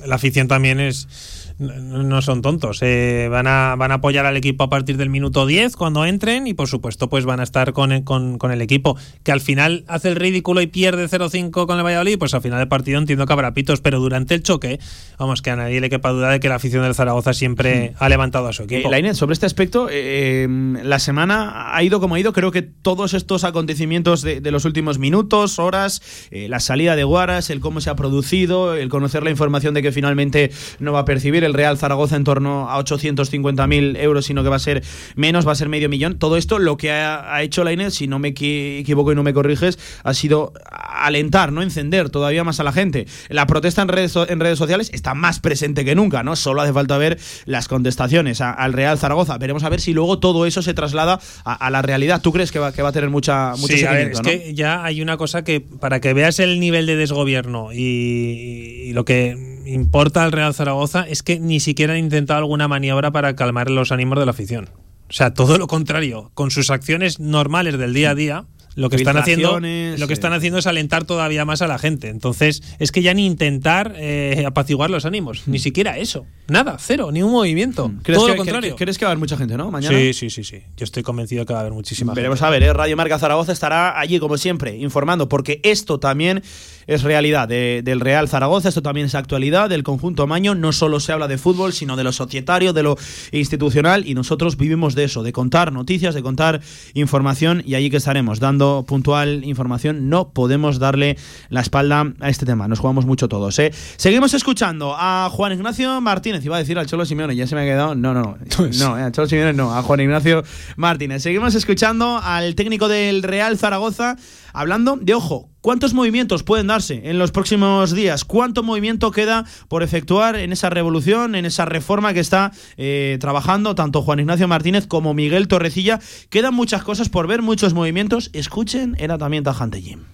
la 0.05 0.15
afición 0.15 0.49
también 0.49 0.81
es 0.81 1.46
no 1.59 2.21
son 2.23 2.43
tontos. 2.43 2.81
Eh, 2.83 3.29
van, 3.31 3.47
a, 3.47 3.77
van 3.77 3.91
a 3.91 3.95
apoyar 3.95 4.27
al 4.27 4.37
equipo 4.37 4.65
a 4.65 4.69
partir 4.69 4.97
del 4.97 5.09
minuto 5.09 5.47
10 5.47 5.77
cuando 5.77 6.05
entren 6.05 6.47
y 6.47 6.55
por 6.55 6.69
supuesto 6.69 7.09
pues 7.09 7.25
van 7.25 7.41
a 7.41 7.45
estar 7.45 7.73
con 7.73 7.93
el, 7.93 8.05
con, 8.05 8.39
el 8.51 8.61
equipo. 8.61 8.97
Que 9.23 9.33
al 9.33 9.41
final 9.41 9.85
hace 9.89 10.09
el 10.09 10.17
ridículo 10.17 10.61
y 10.61 10.67
pierde 10.67 11.09
0-5 11.09 11.67
con 11.67 11.79
el 11.79 11.85
Valladolid, 11.85 12.19
pues 12.19 12.35
al 12.35 12.43
final 12.43 12.59
del 12.59 12.69
partido 12.69 12.99
entiendo 12.99 13.27
que 13.27 13.33
habrá 13.33 13.55
pitos, 13.55 13.81
pero 13.81 14.01
durante 14.01 14.35
el 14.35 14.43
choque, 14.43 14.79
vamos, 15.19 15.41
que 15.41 15.51
a 15.51 15.57
nadie 15.57 15.81
le 15.81 15.89
quepa 15.89 16.11
duda 16.11 16.31
de 16.31 16.41
que 16.41 16.49
la 16.49 16.57
afición 16.57 16.83
del 16.83 16.95
Zaragoza 16.95 17.33
siempre 17.33 17.95
ha 17.99 18.09
levantado 18.09 18.49
a 18.49 18.53
su 18.53 18.65
equipo. 18.65 18.93
Eh, 18.93 19.15
sobre 19.15 19.35
este 19.35 19.47
aspecto, 19.47 19.89
eh, 19.91 20.47
la 20.83 20.99
semana 20.99 21.75
ha 21.75 21.83
ido 21.83 22.01
como 22.01 22.17
ha 22.17 22.21
ido. 22.21 22.33
Creo 22.33 22.51
que 22.51 22.63
todos 22.63 23.15
estos 23.15 23.45
acontecimientos 23.45 24.23
de, 24.23 24.41
los 24.51 24.65
últimos 24.65 24.99
minutos, 24.99 25.59
horas, 25.59 26.03
la 26.31 26.61
salida 26.61 26.97
de 26.97 27.05
Guaras, 27.05 27.51
el 27.51 27.61
cómo 27.61 27.81
se 27.81 27.91
ha 27.91 27.95
producido, 27.95 28.75
el 28.75 28.89
conocer 28.89 29.23
la 29.23 29.31
información 29.31 29.75
de 29.75 29.83
que 29.83 29.93
finalmente 29.93 30.51
no 30.81 30.93
va 30.93 31.01
a 31.01 31.05
percibir 31.05 31.46
el 31.47 31.55
Real 31.55 31.79
Zaragoza 31.79 32.17
en 32.17 32.25
torno 32.25 32.69
a 32.69 32.79
850.000 32.79 33.99
euros, 33.99 34.27
sino 34.27 34.43
que 34.43 34.49
va 34.49 34.57
a 34.57 34.61
ser 34.61 34.83
menos, 35.15 35.47
va 35.47 35.53
a 35.53 35.55
ser 35.55 35.69
medio 35.69 35.89
millón. 35.89 36.19
Todo 36.19 36.37
esto 36.37 36.59
lo 36.59 36.77
que 36.77 36.91
ha, 36.91 37.43
hecho 37.43 37.65
la 37.65 37.73
Inés, 37.73 37.95
si 37.95 38.07
no 38.07 38.19
me 38.19 38.29
equivoco 38.29 39.13
y 39.13 39.15
no 39.15 39.23
me 39.23 39.33
corriges, 39.33 39.79
ha 40.05 40.15
sido 40.15 40.53
alentar, 40.71 41.53
no 41.53 41.63
encender 41.63 42.11
todavía 42.11 42.45
más 42.45 42.61
a 42.61 42.65
la 42.65 42.73
gente. 42.73 43.07
La 43.29 43.47
protesta 43.47 43.83
en 43.83 43.89
redes, 43.89 44.15
en 44.17 44.41
redes 44.41 44.59
sociales 44.59 44.91
está 44.93 45.15
más 45.15 45.41
presente 45.41 45.85
que 45.85 45.95
nunca, 45.95 46.23
¿no? 46.23 46.37
Solo 46.37 46.63
hace 46.63 46.73
falta 46.73 46.99
ver 46.99 47.19
las 47.45 47.69
contestaciones 47.69 48.41
al 48.41 48.73
Real 48.73 48.99
Zaragoza. 48.99 49.39
Veremos 49.39 49.65
a 49.65 49.69
ver 49.69 49.81
si 49.81 49.93
luego 49.93 50.19
todo 50.19 50.47
eso 50.47 50.63
se 50.63 50.75
traslada 50.75 51.21
a, 51.45 51.71
la 51.71 51.83
realidad. 51.83 52.21
¿Tú 52.23 52.33
crees 52.33 52.53
que 52.53 52.59
va, 52.59 52.73
que 52.73 52.83
va 52.83 52.91
a 52.91 52.93
tener 52.93 53.11
mucha, 53.11 53.53
mucho 53.57 53.77
sí, 53.77 53.85
es 53.85 54.21
que 54.21 54.55
ya 54.55 54.85
hay 54.85 55.03
una 55.03 55.17
cosa 55.17 55.45
que, 55.45 55.61
para 55.61 56.01
que 56.01 56.13
veas 56.13 56.39
el 56.41 56.61
nivel 56.61 56.87
de 56.87 56.97
desgobierno 56.97 57.73
y 57.73 58.93
lo 58.93 59.05
que 59.05 59.56
importa 59.67 60.25
al 60.25 60.33
Real 60.33 60.55
Zaragoza 60.55 61.07
es 61.09 61.23
que 61.23 61.41
ni 61.41 61.61
siquiera 61.61 61.95
han 61.95 61.99
intentado 61.99 62.39
alguna 62.39 62.69
maniobra 62.69 63.11
para 63.11 63.37
calmar 63.37 63.71
los 63.71 63.93
ánimos 63.93 64.19
de 64.19 64.25
la 64.25 64.31
afición. 64.31 64.71
O 65.09 65.13
sea, 65.13 65.35
todo 65.35 65.59
lo 65.59 65.67
contrario, 65.67 66.31
con 66.35 66.51
sus 66.51 66.71
acciones 66.71 67.21
normales 67.21 67.79
del 67.79 67.95
día 67.95 68.11
a 68.11 68.15
día, 68.15 68.47
lo 68.77 68.91
que 68.91 68.97
están 68.97 69.17
haciendo 69.17 69.59
lo 69.59 70.07
que 70.07 70.13
están 70.13 70.35
haciendo 70.35 70.59
es 70.59 70.67
alentar 70.67 71.05
todavía 71.05 71.45
más 71.45 71.63
a 71.63 71.67
la 71.67 71.79
gente. 71.79 72.09
Entonces 72.09 72.63
es 72.79 72.93
que 72.93 73.03
ya 73.03 73.15
ni 73.15 73.25
intentar 73.25 73.95
eh, 73.97 74.45
apaciguar 74.47 74.91
los 74.91 75.07
ánimos 75.07 75.49
ni 75.49 75.59
siquiera 75.59 75.97
eso. 75.97 76.27
Nada 76.49 76.77
cero 76.79 77.11
ni 77.11 77.23
un 77.23 77.33
movimiento. 77.33 77.89
Mm. 77.89 78.03
todo 78.03 78.29
lo 78.29 78.37
contrario. 78.37 78.77
crees 78.77 78.99
que 78.99 79.07
va 79.07 79.11
a 79.11 79.13
haber 79.13 79.19
mucha 79.19 79.37
gente 79.37 79.57
no 79.57 79.71
mañana 79.71 79.97
sí 79.97 80.13
sí 80.13 80.31
sí 80.31 80.45
sí. 80.45 80.63
Yo 80.77 80.85
estoy 80.85 81.03
convencido 81.03 81.47
que 81.47 81.55
va 81.55 81.61
a 81.61 81.63
haber 81.63 81.73
muchísima 81.73 82.13
veremos 82.13 82.43
a 82.43 82.51
ver 82.51 82.63
¿eh? 82.63 82.73
Radio 82.73 82.97
Marca 82.97 83.19
Zaragoza 83.19 83.53
estará 83.53 83.99
allí 83.99 84.19
como 84.19 84.37
siempre 84.37 84.77
informando 84.77 85.29
porque 85.29 85.61
esto 85.65 85.99
también 85.99 86.43
es 86.87 87.03
realidad 87.03 87.49
del 87.49 88.01
Real 88.01 88.29
Zaragoza 88.29 88.69
esto 88.69 88.83
también 88.83 89.07
es 89.07 89.15
actualidad 89.15 89.69
del 89.69 89.83
conjunto 89.83 90.27
Maño 90.27 90.55
no 90.55 90.73
solo 90.73 91.01
se 91.01 91.13
habla 91.13 91.29
de 91.29 91.39
fútbol 91.39 91.73
sino 91.73 91.97
de 91.97 92.05
lo 92.05 92.13
societario 92.13 92.73
de 92.73 92.83
lo 92.83 92.97
institucional 93.33 94.07
y 94.07 94.15
nosotros 94.15 94.57
vivimos 94.57 94.95
de 94.95 95.05
eso 95.05 95.23
de 95.23 95.33
contar 95.33 95.73
noticias 95.73 96.15
de 96.15 96.23
contar 96.23 96.61
información 96.95 97.63
y 97.65 97.75
allí 97.75 97.91
que 97.91 97.97
estaremos 97.99 98.41
dando 98.41 98.85
puntual 98.87 99.45
información, 99.45 100.09
no 100.09 100.31
podemos 100.31 100.79
darle 100.79 101.17
la 101.49 101.61
espalda 101.61 102.13
a 102.21 102.29
este 102.29 102.47
tema. 102.47 102.69
Nos 102.69 102.81
jugamos 102.81 103.07
mucho 103.07 103.29
todos. 103.29 103.59
¿eh? 103.59 103.73
Seguimos 103.97 104.35
escuchando 104.35 104.95
a 104.97 105.29
Juan 105.31 105.53
Ignacio 105.53 106.01
Martínez. 106.01 106.45
Iba 106.45 106.57
a 106.57 106.59
decir 106.59 106.79
al 106.79 106.87
Cholo 106.87 107.05
Simeone, 107.05 107.37
ya 107.37 107.47
se 107.47 107.55
me 107.55 107.63
ha 107.63 107.65
quedado. 107.65 107.95
No, 107.95 108.15
no, 108.15 108.37
no. 108.79 108.95
al 108.95 109.13
Cholo 109.13 109.29
Simeone 109.29 109.53
no, 109.53 109.75
a 109.75 109.83
Juan 109.83 110.01
Ignacio 110.01 110.43
Martínez. 110.77 111.23
Seguimos 111.23 111.55
escuchando 111.55 112.21
al 112.23 112.55
técnico 112.55 112.89
del 112.89 113.23
Real 113.23 113.59
Zaragoza 113.59 114.17
hablando 114.61 114.97
de, 114.97 115.15
ojo, 115.15 115.51
¿Cuántos 115.67 115.95
movimientos 115.95 116.45
pueden 116.45 116.69
darse 116.69 117.11
en 117.11 117.19
los 117.19 117.33
próximos 117.33 117.93
días? 117.93 118.25
¿Cuánto 118.25 118.63
movimiento 118.63 119.11
queda 119.11 119.45
por 119.67 119.83
efectuar 119.83 120.37
en 120.37 120.53
esa 120.53 120.71
revolución, 120.71 121.35
en 121.35 121.45
esa 121.45 121.65
reforma 121.65 122.15
que 122.15 122.21
está 122.21 122.53
eh, 122.77 123.19
trabajando 123.21 123.75
tanto 123.75 124.01
Juan 124.03 124.21
Ignacio 124.21 124.47
Martínez 124.47 124.87
como 124.87 125.13
Miguel 125.13 125.49
Torrecilla? 125.49 125.99
Quedan 126.31 126.55
muchas 126.55 126.85
cosas 126.85 127.09
por 127.09 127.27
ver, 127.27 127.43
muchos 127.43 127.75
movimientos. 127.75 128.31
Escuchen, 128.33 128.95
era 129.01 129.19
también 129.19 129.43
tajante 129.43 129.83
Jim. 129.83 130.05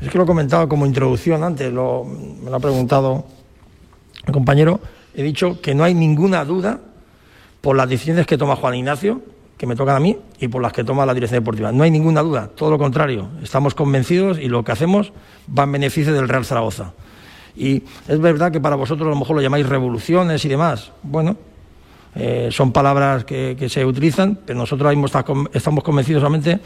Es 0.00 0.08
que 0.08 0.18
lo 0.18 0.22
he 0.22 0.26
comentado 0.28 0.68
como 0.68 0.86
introducción 0.86 1.42
antes, 1.42 1.72
lo, 1.72 2.04
me 2.04 2.48
lo 2.48 2.54
ha 2.54 2.60
preguntado 2.60 3.24
el 4.24 4.32
compañero. 4.32 4.80
He 5.16 5.24
dicho 5.24 5.60
que 5.60 5.74
no 5.74 5.82
hay 5.82 5.94
ninguna 5.94 6.44
duda 6.44 6.78
por 7.60 7.74
las 7.74 7.88
decisiones 7.88 8.24
que 8.24 8.38
toma 8.38 8.54
Juan 8.54 8.76
Ignacio 8.76 9.20
que 9.60 9.66
me 9.66 9.76
tocan 9.76 9.94
a 9.94 10.00
mí 10.00 10.16
y 10.38 10.48
por 10.48 10.62
las 10.62 10.72
que 10.72 10.84
toma 10.84 11.04
la 11.04 11.12
dirección 11.12 11.42
deportiva. 11.42 11.70
No 11.70 11.82
hay 11.82 11.90
ninguna 11.90 12.22
duda, 12.22 12.48
todo 12.48 12.70
lo 12.70 12.78
contrario. 12.78 13.28
Estamos 13.42 13.74
convencidos 13.74 14.38
y 14.38 14.48
lo 14.48 14.64
que 14.64 14.72
hacemos 14.72 15.12
va 15.46 15.64
en 15.64 15.72
beneficio 15.72 16.14
del 16.14 16.30
Real 16.30 16.46
Zaragoza. 16.46 16.94
Y 17.54 17.82
es 18.08 18.18
verdad 18.18 18.50
que 18.50 18.58
para 18.58 18.74
vosotros 18.74 19.06
a 19.06 19.10
lo 19.10 19.16
mejor 19.16 19.36
lo 19.36 19.42
llamáis 19.42 19.68
revoluciones 19.68 20.42
y 20.46 20.48
demás. 20.48 20.92
Bueno, 21.02 21.36
eh, 22.14 22.48
son 22.50 22.72
palabras 22.72 23.26
que, 23.26 23.68
se 23.68 23.84
utilizan, 23.84 24.38
pero 24.46 24.58
nosotros 24.58 24.96
mismo 24.96 25.08
estamos 25.52 25.84
convencidos 25.84 26.22
solamente 26.22 26.58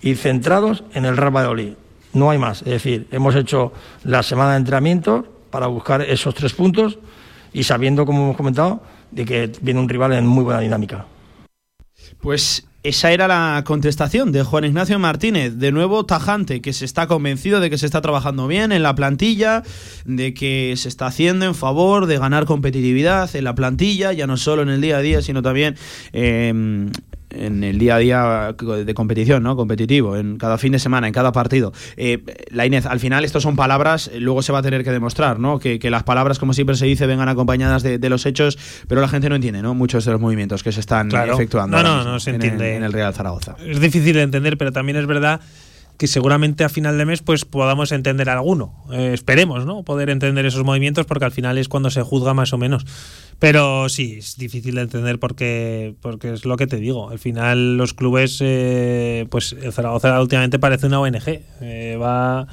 y 0.00 0.16
centrados 0.16 0.82
en 0.94 1.04
el 1.04 1.16
Real 1.16 1.36
Valladolid. 1.36 1.74
No 2.12 2.28
hay 2.28 2.38
más. 2.38 2.62
Es 2.62 2.70
decir, 2.70 3.06
hemos 3.12 3.36
hecho 3.36 3.72
la 4.02 4.24
semana 4.24 4.50
de 4.50 4.56
entrenamiento 4.56 5.24
para 5.52 5.68
buscar 5.68 6.02
esos 6.02 6.34
tres 6.34 6.54
puntos 6.54 6.98
y 7.52 7.62
sabiendo, 7.62 8.04
como 8.04 8.24
hemos 8.24 8.36
comentado, 8.36 8.82
de 9.12 9.24
que 9.24 9.52
viene 9.60 9.78
un 9.78 9.88
rival 9.88 10.12
en 10.14 10.26
muy 10.26 10.42
buena 10.42 10.58
dinámica. 10.58 11.06
Pues 12.20 12.66
esa 12.82 13.12
era 13.12 13.28
la 13.28 13.62
contestación 13.64 14.32
de 14.32 14.42
Juan 14.42 14.64
Ignacio 14.64 14.98
Martínez, 14.98 15.56
de 15.58 15.70
nuevo 15.70 16.04
tajante, 16.04 16.60
que 16.60 16.72
se 16.72 16.84
está 16.84 17.06
convencido 17.06 17.60
de 17.60 17.70
que 17.70 17.78
se 17.78 17.86
está 17.86 18.00
trabajando 18.00 18.48
bien 18.48 18.72
en 18.72 18.82
la 18.82 18.94
plantilla, 18.94 19.62
de 20.04 20.34
que 20.34 20.74
se 20.76 20.88
está 20.88 21.06
haciendo 21.06 21.44
en 21.46 21.54
favor 21.54 22.06
de 22.06 22.18
ganar 22.18 22.44
competitividad 22.44 23.34
en 23.36 23.44
la 23.44 23.54
plantilla, 23.54 24.12
ya 24.12 24.26
no 24.26 24.36
solo 24.36 24.62
en 24.62 24.68
el 24.68 24.80
día 24.80 24.96
a 24.96 25.00
día, 25.00 25.22
sino 25.22 25.42
también 25.42 25.76
eh, 26.12 26.90
en 27.34 27.64
el 27.64 27.78
día 27.78 27.96
a 27.96 27.98
día 27.98 28.54
de 28.54 28.94
competición, 28.94 29.42
¿no? 29.42 29.56
Competitivo, 29.56 30.16
en 30.16 30.36
cada 30.38 30.58
fin 30.58 30.72
de 30.72 30.78
semana, 30.78 31.06
en 31.06 31.12
cada 31.12 31.32
partido. 31.32 31.72
Eh, 31.96 32.22
la 32.50 32.66
Inés, 32.66 32.86
al 32.86 33.00
final 33.00 33.24
esto 33.24 33.40
son 33.40 33.56
palabras, 33.56 34.10
luego 34.18 34.42
se 34.42 34.52
va 34.52 34.58
a 34.58 34.62
tener 34.62 34.84
que 34.84 34.90
demostrar, 34.90 35.38
¿no? 35.38 35.58
Que, 35.58 35.78
las 35.92 36.04
palabras, 36.04 36.38
como 36.38 36.54
siempre 36.54 36.76
se 36.76 36.86
dice, 36.86 37.06
vengan 37.06 37.28
acompañadas 37.28 37.82
de, 37.82 38.08
los 38.08 38.24
hechos, 38.26 38.58
pero 38.88 39.00
la 39.00 39.08
gente 39.08 39.28
no 39.28 39.34
entiende, 39.34 39.62
¿no? 39.62 39.74
Muchos 39.74 40.04
de 40.04 40.12
los 40.12 40.20
movimientos 40.20 40.62
que 40.62 40.72
se 40.72 40.80
están 40.80 41.10
efectuando. 41.12 41.76
No, 41.76 41.82
no, 41.82 42.04
no 42.04 42.20
se 42.20 42.30
entiende. 42.30 42.76
En 42.76 42.82
el, 42.82 42.92
Real 42.92 43.12
Zaragoza. 43.14 43.56
Es 43.66 43.80
difícil 43.80 44.14
de 44.14 44.22
entender, 44.22 44.56
pero 44.56 44.72
también 44.72 44.96
es 44.96 45.06
verdad 45.06 45.40
que 45.96 46.06
seguramente 46.06 46.64
a 46.64 46.68
final 46.68 46.98
de 46.98 47.04
mes 47.04 47.22
pues 47.22 47.44
podamos 47.44 47.92
entender 47.92 48.28
alguno. 48.28 48.84
Eh, 48.92 49.12
esperemos, 49.14 49.66
¿no? 49.66 49.82
Poder 49.82 50.10
entender 50.10 50.46
esos 50.46 50.64
movimientos 50.64 51.06
porque 51.06 51.24
al 51.24 51.32
final 51.32 51.58
es 51.58 51.68
cuando 51.68 51.90
se 51.90 52.02
juzga 52.02 52.34
más 52.34 52.52
o 52.52 52.58
menos. 52.58 52.84
Pero 53.38 53.88
sí, 53.88 54.16
es 54.18 54.36
difícil 54.36 54.76
de 54.76 54.82
entender 54.82 55.18
porque, 55.18 55.94
porque 56.00 56.32
es 56.32 56.44
lo 56.44 56.56
que 56.56 56.66
te 56.66 56.76
digo. 56.76 57.10
Al 57.10 57.18
final 57.18 57.76
los 57.76 57.94
clubes, 57.94 58.38
eh, 58.40 59.26
pues 59.30 59.52
el 59.60 59.72
Zaragoza 59.72 60.20
últimamente 60.20 60.58
parece 60.58 60.86
una 60.86 61.00
ONG. 61.00 61.42
Eh, 61.60 61.98
va 62.00 62.46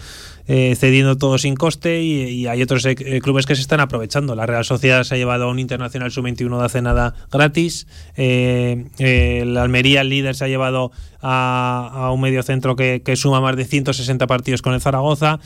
eh, 0.49 0.75
cediendo 0.75 1.17
todo 1.17 1.37
sin 1.37 1.55
coste 1.55 2.01
y, 2.01 2.47
hay 2.47 2.61
otros 2.61 2.85
clubes 3.21 3.45
que 3.45 3.55
se 3.55 3.61
están 3.61 3.79
aprovechando. 3.79 4.35
La 4.35 4.45
Real 4.45 4.65
Sociedad 4.65 5.03
se 5.03 5.15
ha 5.15 5.17
llevado 5.17 5.45
a 5.45 5.51
un 5.51 5.59
Internacional 5.59 6.11
Sub-21 6.11 6.59
de 6.59 6.65
hace 6.65 6.81
nada 6.81 7.13
gratis. 7.31 7.87
la 8.17 9.61
Almería, 9.61 10.01
el 10.01 10.09
líder, 10.09 10.35
se 10.35 10.45
ha 10.45 10.47
llevado 10.47 10.91
a, 11.21 12.11
un 12.13 12.19
medio 12.19 12.43
centro 12.43 12.75
que, 12.75 13.01
que 13.05 13.15
suma 13.15 13.39
más 13.39 13.55
de 13.55 13.65
160 13.65 14.27
partidos 14.27 14.61
con 14.61 14.73
el 14.73 14.81
Zaragoza 14.81 15.39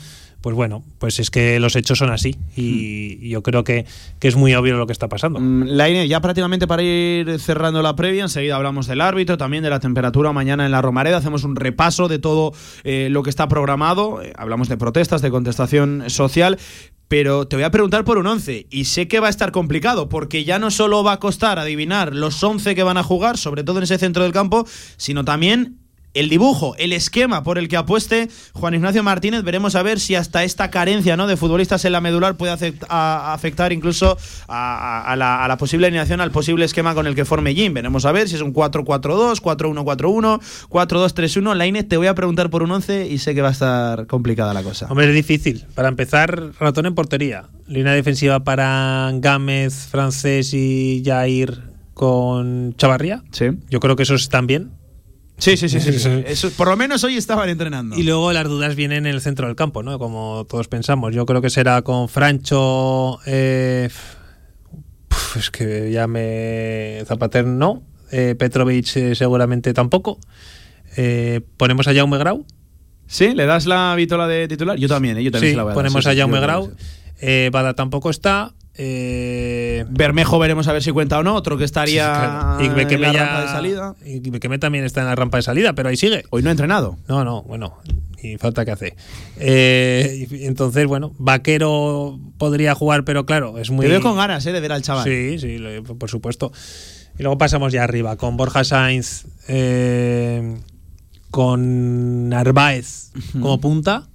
pues 0.44 0.54
bueno, 0.54 0.84
pues 0.98 1.20
es 1.20 1.30
que 1.30 1.58
los 1.58 1.74
hechos 1.74 1.96
son 1.96 2.10
así 2.10 2.36
y, 2.54 3.16
hmm. 3.16 3.28
yo 3.28 3.42
creo 3.42 3.64
que, 3.64 3.86
es 4.20 4.36
muy 4.36 4.54
obvio 4.54 4.76
lo 4.76 4.86
que 4.86 4.92
está 4.92 5.08
pasando. 5.08 5.40
Mm, 5.40 5.68
Laine, 5.68 6.06
ya 6.06 6.20
prácticamente 6.20 6.66
para 6.66 6.82
ir 6.82 7.40
cerrando 7.40 7.80
la 7.80 7.96
previa, 7.96 8.24
enseguida 8.24 8.56
hablamos 8.56 8.86
del 8.86 9.00
árbitro, 9.00 9.38
también 9.38 9.64
de 9.64 9.70
la 9.70 9.80
temperatura 9.80 10.34
mañana 10.34 10.66
en 10.66 10.72
la 10.72 10.82
Romareda, 10.82 11.16
hacemos 11.16 11.44
un 11.44 11.56
repaso 11.56 12.08
de 12.08 12.18
todo 12.18 12.52
eh, 12.82 13.08
lo 13.10 13.22
que 13.22 13.30
está 13.30 13.48
programado, 13.48 14.20
eh, 14.20 14.34
hablamos 14.36 14.68
de 14.68 14.76
protestas, 14.76 15.22
de 15.22 15.30
contestación 15.30 16.04
social, 16.08 16.58
pero 17.08 17.48
te 17.48 17.56
voy 17.56 17.64
a 17.64 17.70
preguntar 17.70 18.04
por 18.04 18.18
un 18.18 18.26
11 18.26 18.66
y 18.68 18.84
sé 18.84 19.08
que 19.08 19.20
va 19.20 19.28
a 19.28 19.30
estar 19.30 19.50
complicado 19.50 20.10
porque 20.10 20.44
ya 20.44 20.58
no 20.58 20.70
solo 20.70 21.02
va 21.02 21.12
a 21.12 21.20
costar 21.20 21.58
adivinar 21.58 22.14
los 22.14 22.44
11 22.44 22.74
que 22.74 22.82
van 22.82 22.98
a 22.98 23.02
jugar, 23.02 23.38
sobre 23.38 23.64
todo 23.64 23.78
en 23.78 23.84
ese 23.84 23.96
centro 23.96 24.22
del 24.22 24.32
campo, 24.32 24.66
sino 24.98 25.24
también 25.24 25.78
el 26.14 26.28
dibujo, 26.28 26.74
el 26.78 26.92
esquema 26.92 27.42
por 27.42 27.58
el 27.58 27.68
que 27.68 27.76
apueste 27.76 28.28
Juan 28.52 28.74
Ignacio 28.74 29.02
Martínez. 29.02 29.42
Veremos 29.42 29.74
a 29.74 29.82
ver 29.82 30.00
si 30.00 30.14
hasta 30.14 30.44
esta 30.44 30.70
carencia 30.70 31.16
¿no? 31.16 31.26
de 31.26 31.36
futbolistas 31.36 31.84
en 31.84 31.92
la 31.92 32.00
medular 32.00 32.36
puede 32.36 32.52
afectar 32.88 33.72
incluso 33.72 34.16
a, 34.48 35.14
la, 35.18 35.56
posible 35.58 35.88
alineación, 35.88 36.20
al 36.20 36.30
posible 36.30 36.64
esquema 36.64 36.94
con 36.94 37.06
el 37.06 37.14
que 37.14 37.24
forme 37.24 37.54
Jim. 37.54 37.74
Veremos 37.74 38.04
a 38.04 38.12
ver 38.12 38.28
si 38.28 38.36
es 38.36 38.40
un 38.40 38.54
4-4-2, 38.54 39.40
4-1-4-1, 39.40 40.40
4-2-3-1. 40.68 41.54
Laine, 41.54 41.82
te 41.82 41.96
voy 41.96 42.06
a 42.06 42.14
preguntar 42.14 42.48
por 42.48 42.62
un 42.62 42.70
11 42.70 43.08
y 43.08 43.18
sé 43.18 43.34
que 43.34 43.42
va 43.42 43.48
a 43.48 43.52
estar 43.52 44.06
complicada 44.06 44.54
la 44.54 44.62
cosa. 44.62 44.86
Hombre, 44.88 45.08
es 45.08 45.14
difícil. 45.14 45.66
Para 45.74 45.88
empezar, 45.88 46.52
ratón 46.60 46.86
en 46.86 46.94
portería. 46.94 47.46
Línea 47.66 47.92
defensiva 47.92 48.40
para 48.40 49.10
Gámez, 49.14 49.88
Francés 49.88 50.54
y 50.54 51.02
Jair 51.04 51.62
con 51.92 52.74
Chavarría. 52.76 53.22
Sí. 53.32 53.46
Yo 53.70 53.80
creo 53.80 53.96
que 53.96 54.04
esos 54.04 54.22
están 54.22 54.46
bien 54.46 54.70
Sí, 55.38 55.56
sí, 55.56 55.68
sí, 55.68 55.80
sí. 55.80 56.48
por 56.56 56.68
lo 56.68 56.76
menos 56.76 57.02
hoy 57.04 57.16
estaban 57.16 57.48
entrenando. 57.48 57.96
Y 57.98 58.02
luego 58.04 58.32
las 58.32 58.44
dudas 58.48 58.76
vienen 58.76 59.06
en 59.06 59.14
el 59.14 59.20
centro 59.20 59.46
del 59.46 59.56
campo, 59.56 59.82
¿no? 59.82 59.98
Como 59.98 60.46
todos 60.48 60.68
pensamos. 60.68 61.14
Yo 61.14 61.26
creo 61.26 61.42
que 61.42 61.50
será 61.50 61.82
con 61.82 62.08
Francho. 62.08 63.18
Eh, 63.26 63.88
es 65.36 65.50
que 65.50 65.90
ya 65.90 66.06
me. 66.06 67.02
Zapater 67.06 67.46
no. 67.46 67.82
Eh, 68.12 68.36
Petrovic 68.38 68.96
eh, 68.96 69.14
seguramente 69.14 69.74
tampoco. 69.74 70.18
ponemos 71.56 71.88
a 71.88 71.94
Jaume 71.94 72.18
Grau. 72.18 72.46
Sí, 73.06 73.34
le 73.34 73.44
das 73.44 73.66
la 73.66 73.94
vitola 73.96 74.28
de 74.28 74.48
titular. 74.48 74.78
Yo 74.78 74.88
también, 74.88 75.18
yo 75.18 75.30
también 75.30 75.52
se 75.52 75.56
la 75.56 75.64
voy 75.64 75.72
a 75.72 75.74
Ponemos 75.74 76.06
a 76.06 76.14
Jaume 76.14 76.40
Grau. 76.40 76.72
Bada 77.50 77.74
tampoco 77.74 78.10
está. 78.10 78.54
Eh, 78.76 79.84
Bermejo 79.88 80.38
veremos 80.38 80.66
a 80.66 80.72
ver 80.72 80.82
si 80.82 80.90
cuenta 80.90 81.18
o 81.18 81.22
no, 81.22 81.34
otro 81.34 81.56
que 81.56 81.64
estaría 81.64 82.56
y 82.60 82.66
en 82.66 83.00
la 83.00 83.12
rampa 83.12 83.42
de 83.42 83.48
salida. 83.48 83.94
Y 84.04 84.30
Bekeme 84.30 84.58
también 84.58 84.84
está 84.84 85.00
en 85.00 85.06
la 85.06 85.14
rampa 85.14 85.38
de 85.38 85.42
salida, 85.42 85.74
pero 85.74 85.88
ahí 85.88 85.96
sigue. 85.96 86.24
Hoy 86.30 86.42
no 86.42 86.48
ha 86.48 86.52
entrenado. 86.52 86.98
No, 87.06 87.24
no, 87.24 87.42
bueno, 87.42 87.78
y 88.20 88.36
falta 88.38 88.64
que 88.64 88.72
hace. 88.72 88.96
Eh, 89.38 90.26
entonces, 90.42 90.86
bueno, 90.86 91.12
Vaquero 91.18 92.18
podría 92.38 92.74
jugar, 92.74 93.04
pero 93.04 93.26
claro, 93.26 93.58
es 93.58 93.70
muy... 93.70 93.86
Te 93.86 93.92
veo 93.92 94.00
con 94.00 94.16
ganas 94.16 94.44
eh, 94.46 94.52
de 94.52 94.60
ver 94.60 94.72
al 94.72 94.82
chaval. 94.82 95.04
Sí, 95.04 95.38
sí, 95.38 95.58
por 95.98 96.10
supuesto. 96.10 96.50
Y 97.18 97.22
luego 97.22 97.38
pasamos 97.38 97.72
ya 97.72 97.84
arriba, 97.84 98.16
con 98.16 98.36
Borja 98.36 98.64
Sainz, 98.64 99.26
eh, 99.46 100.58
con 101.30 102.28
Narváez 102.28 103.12
como 103.32 103.60
punta 103.60 104.08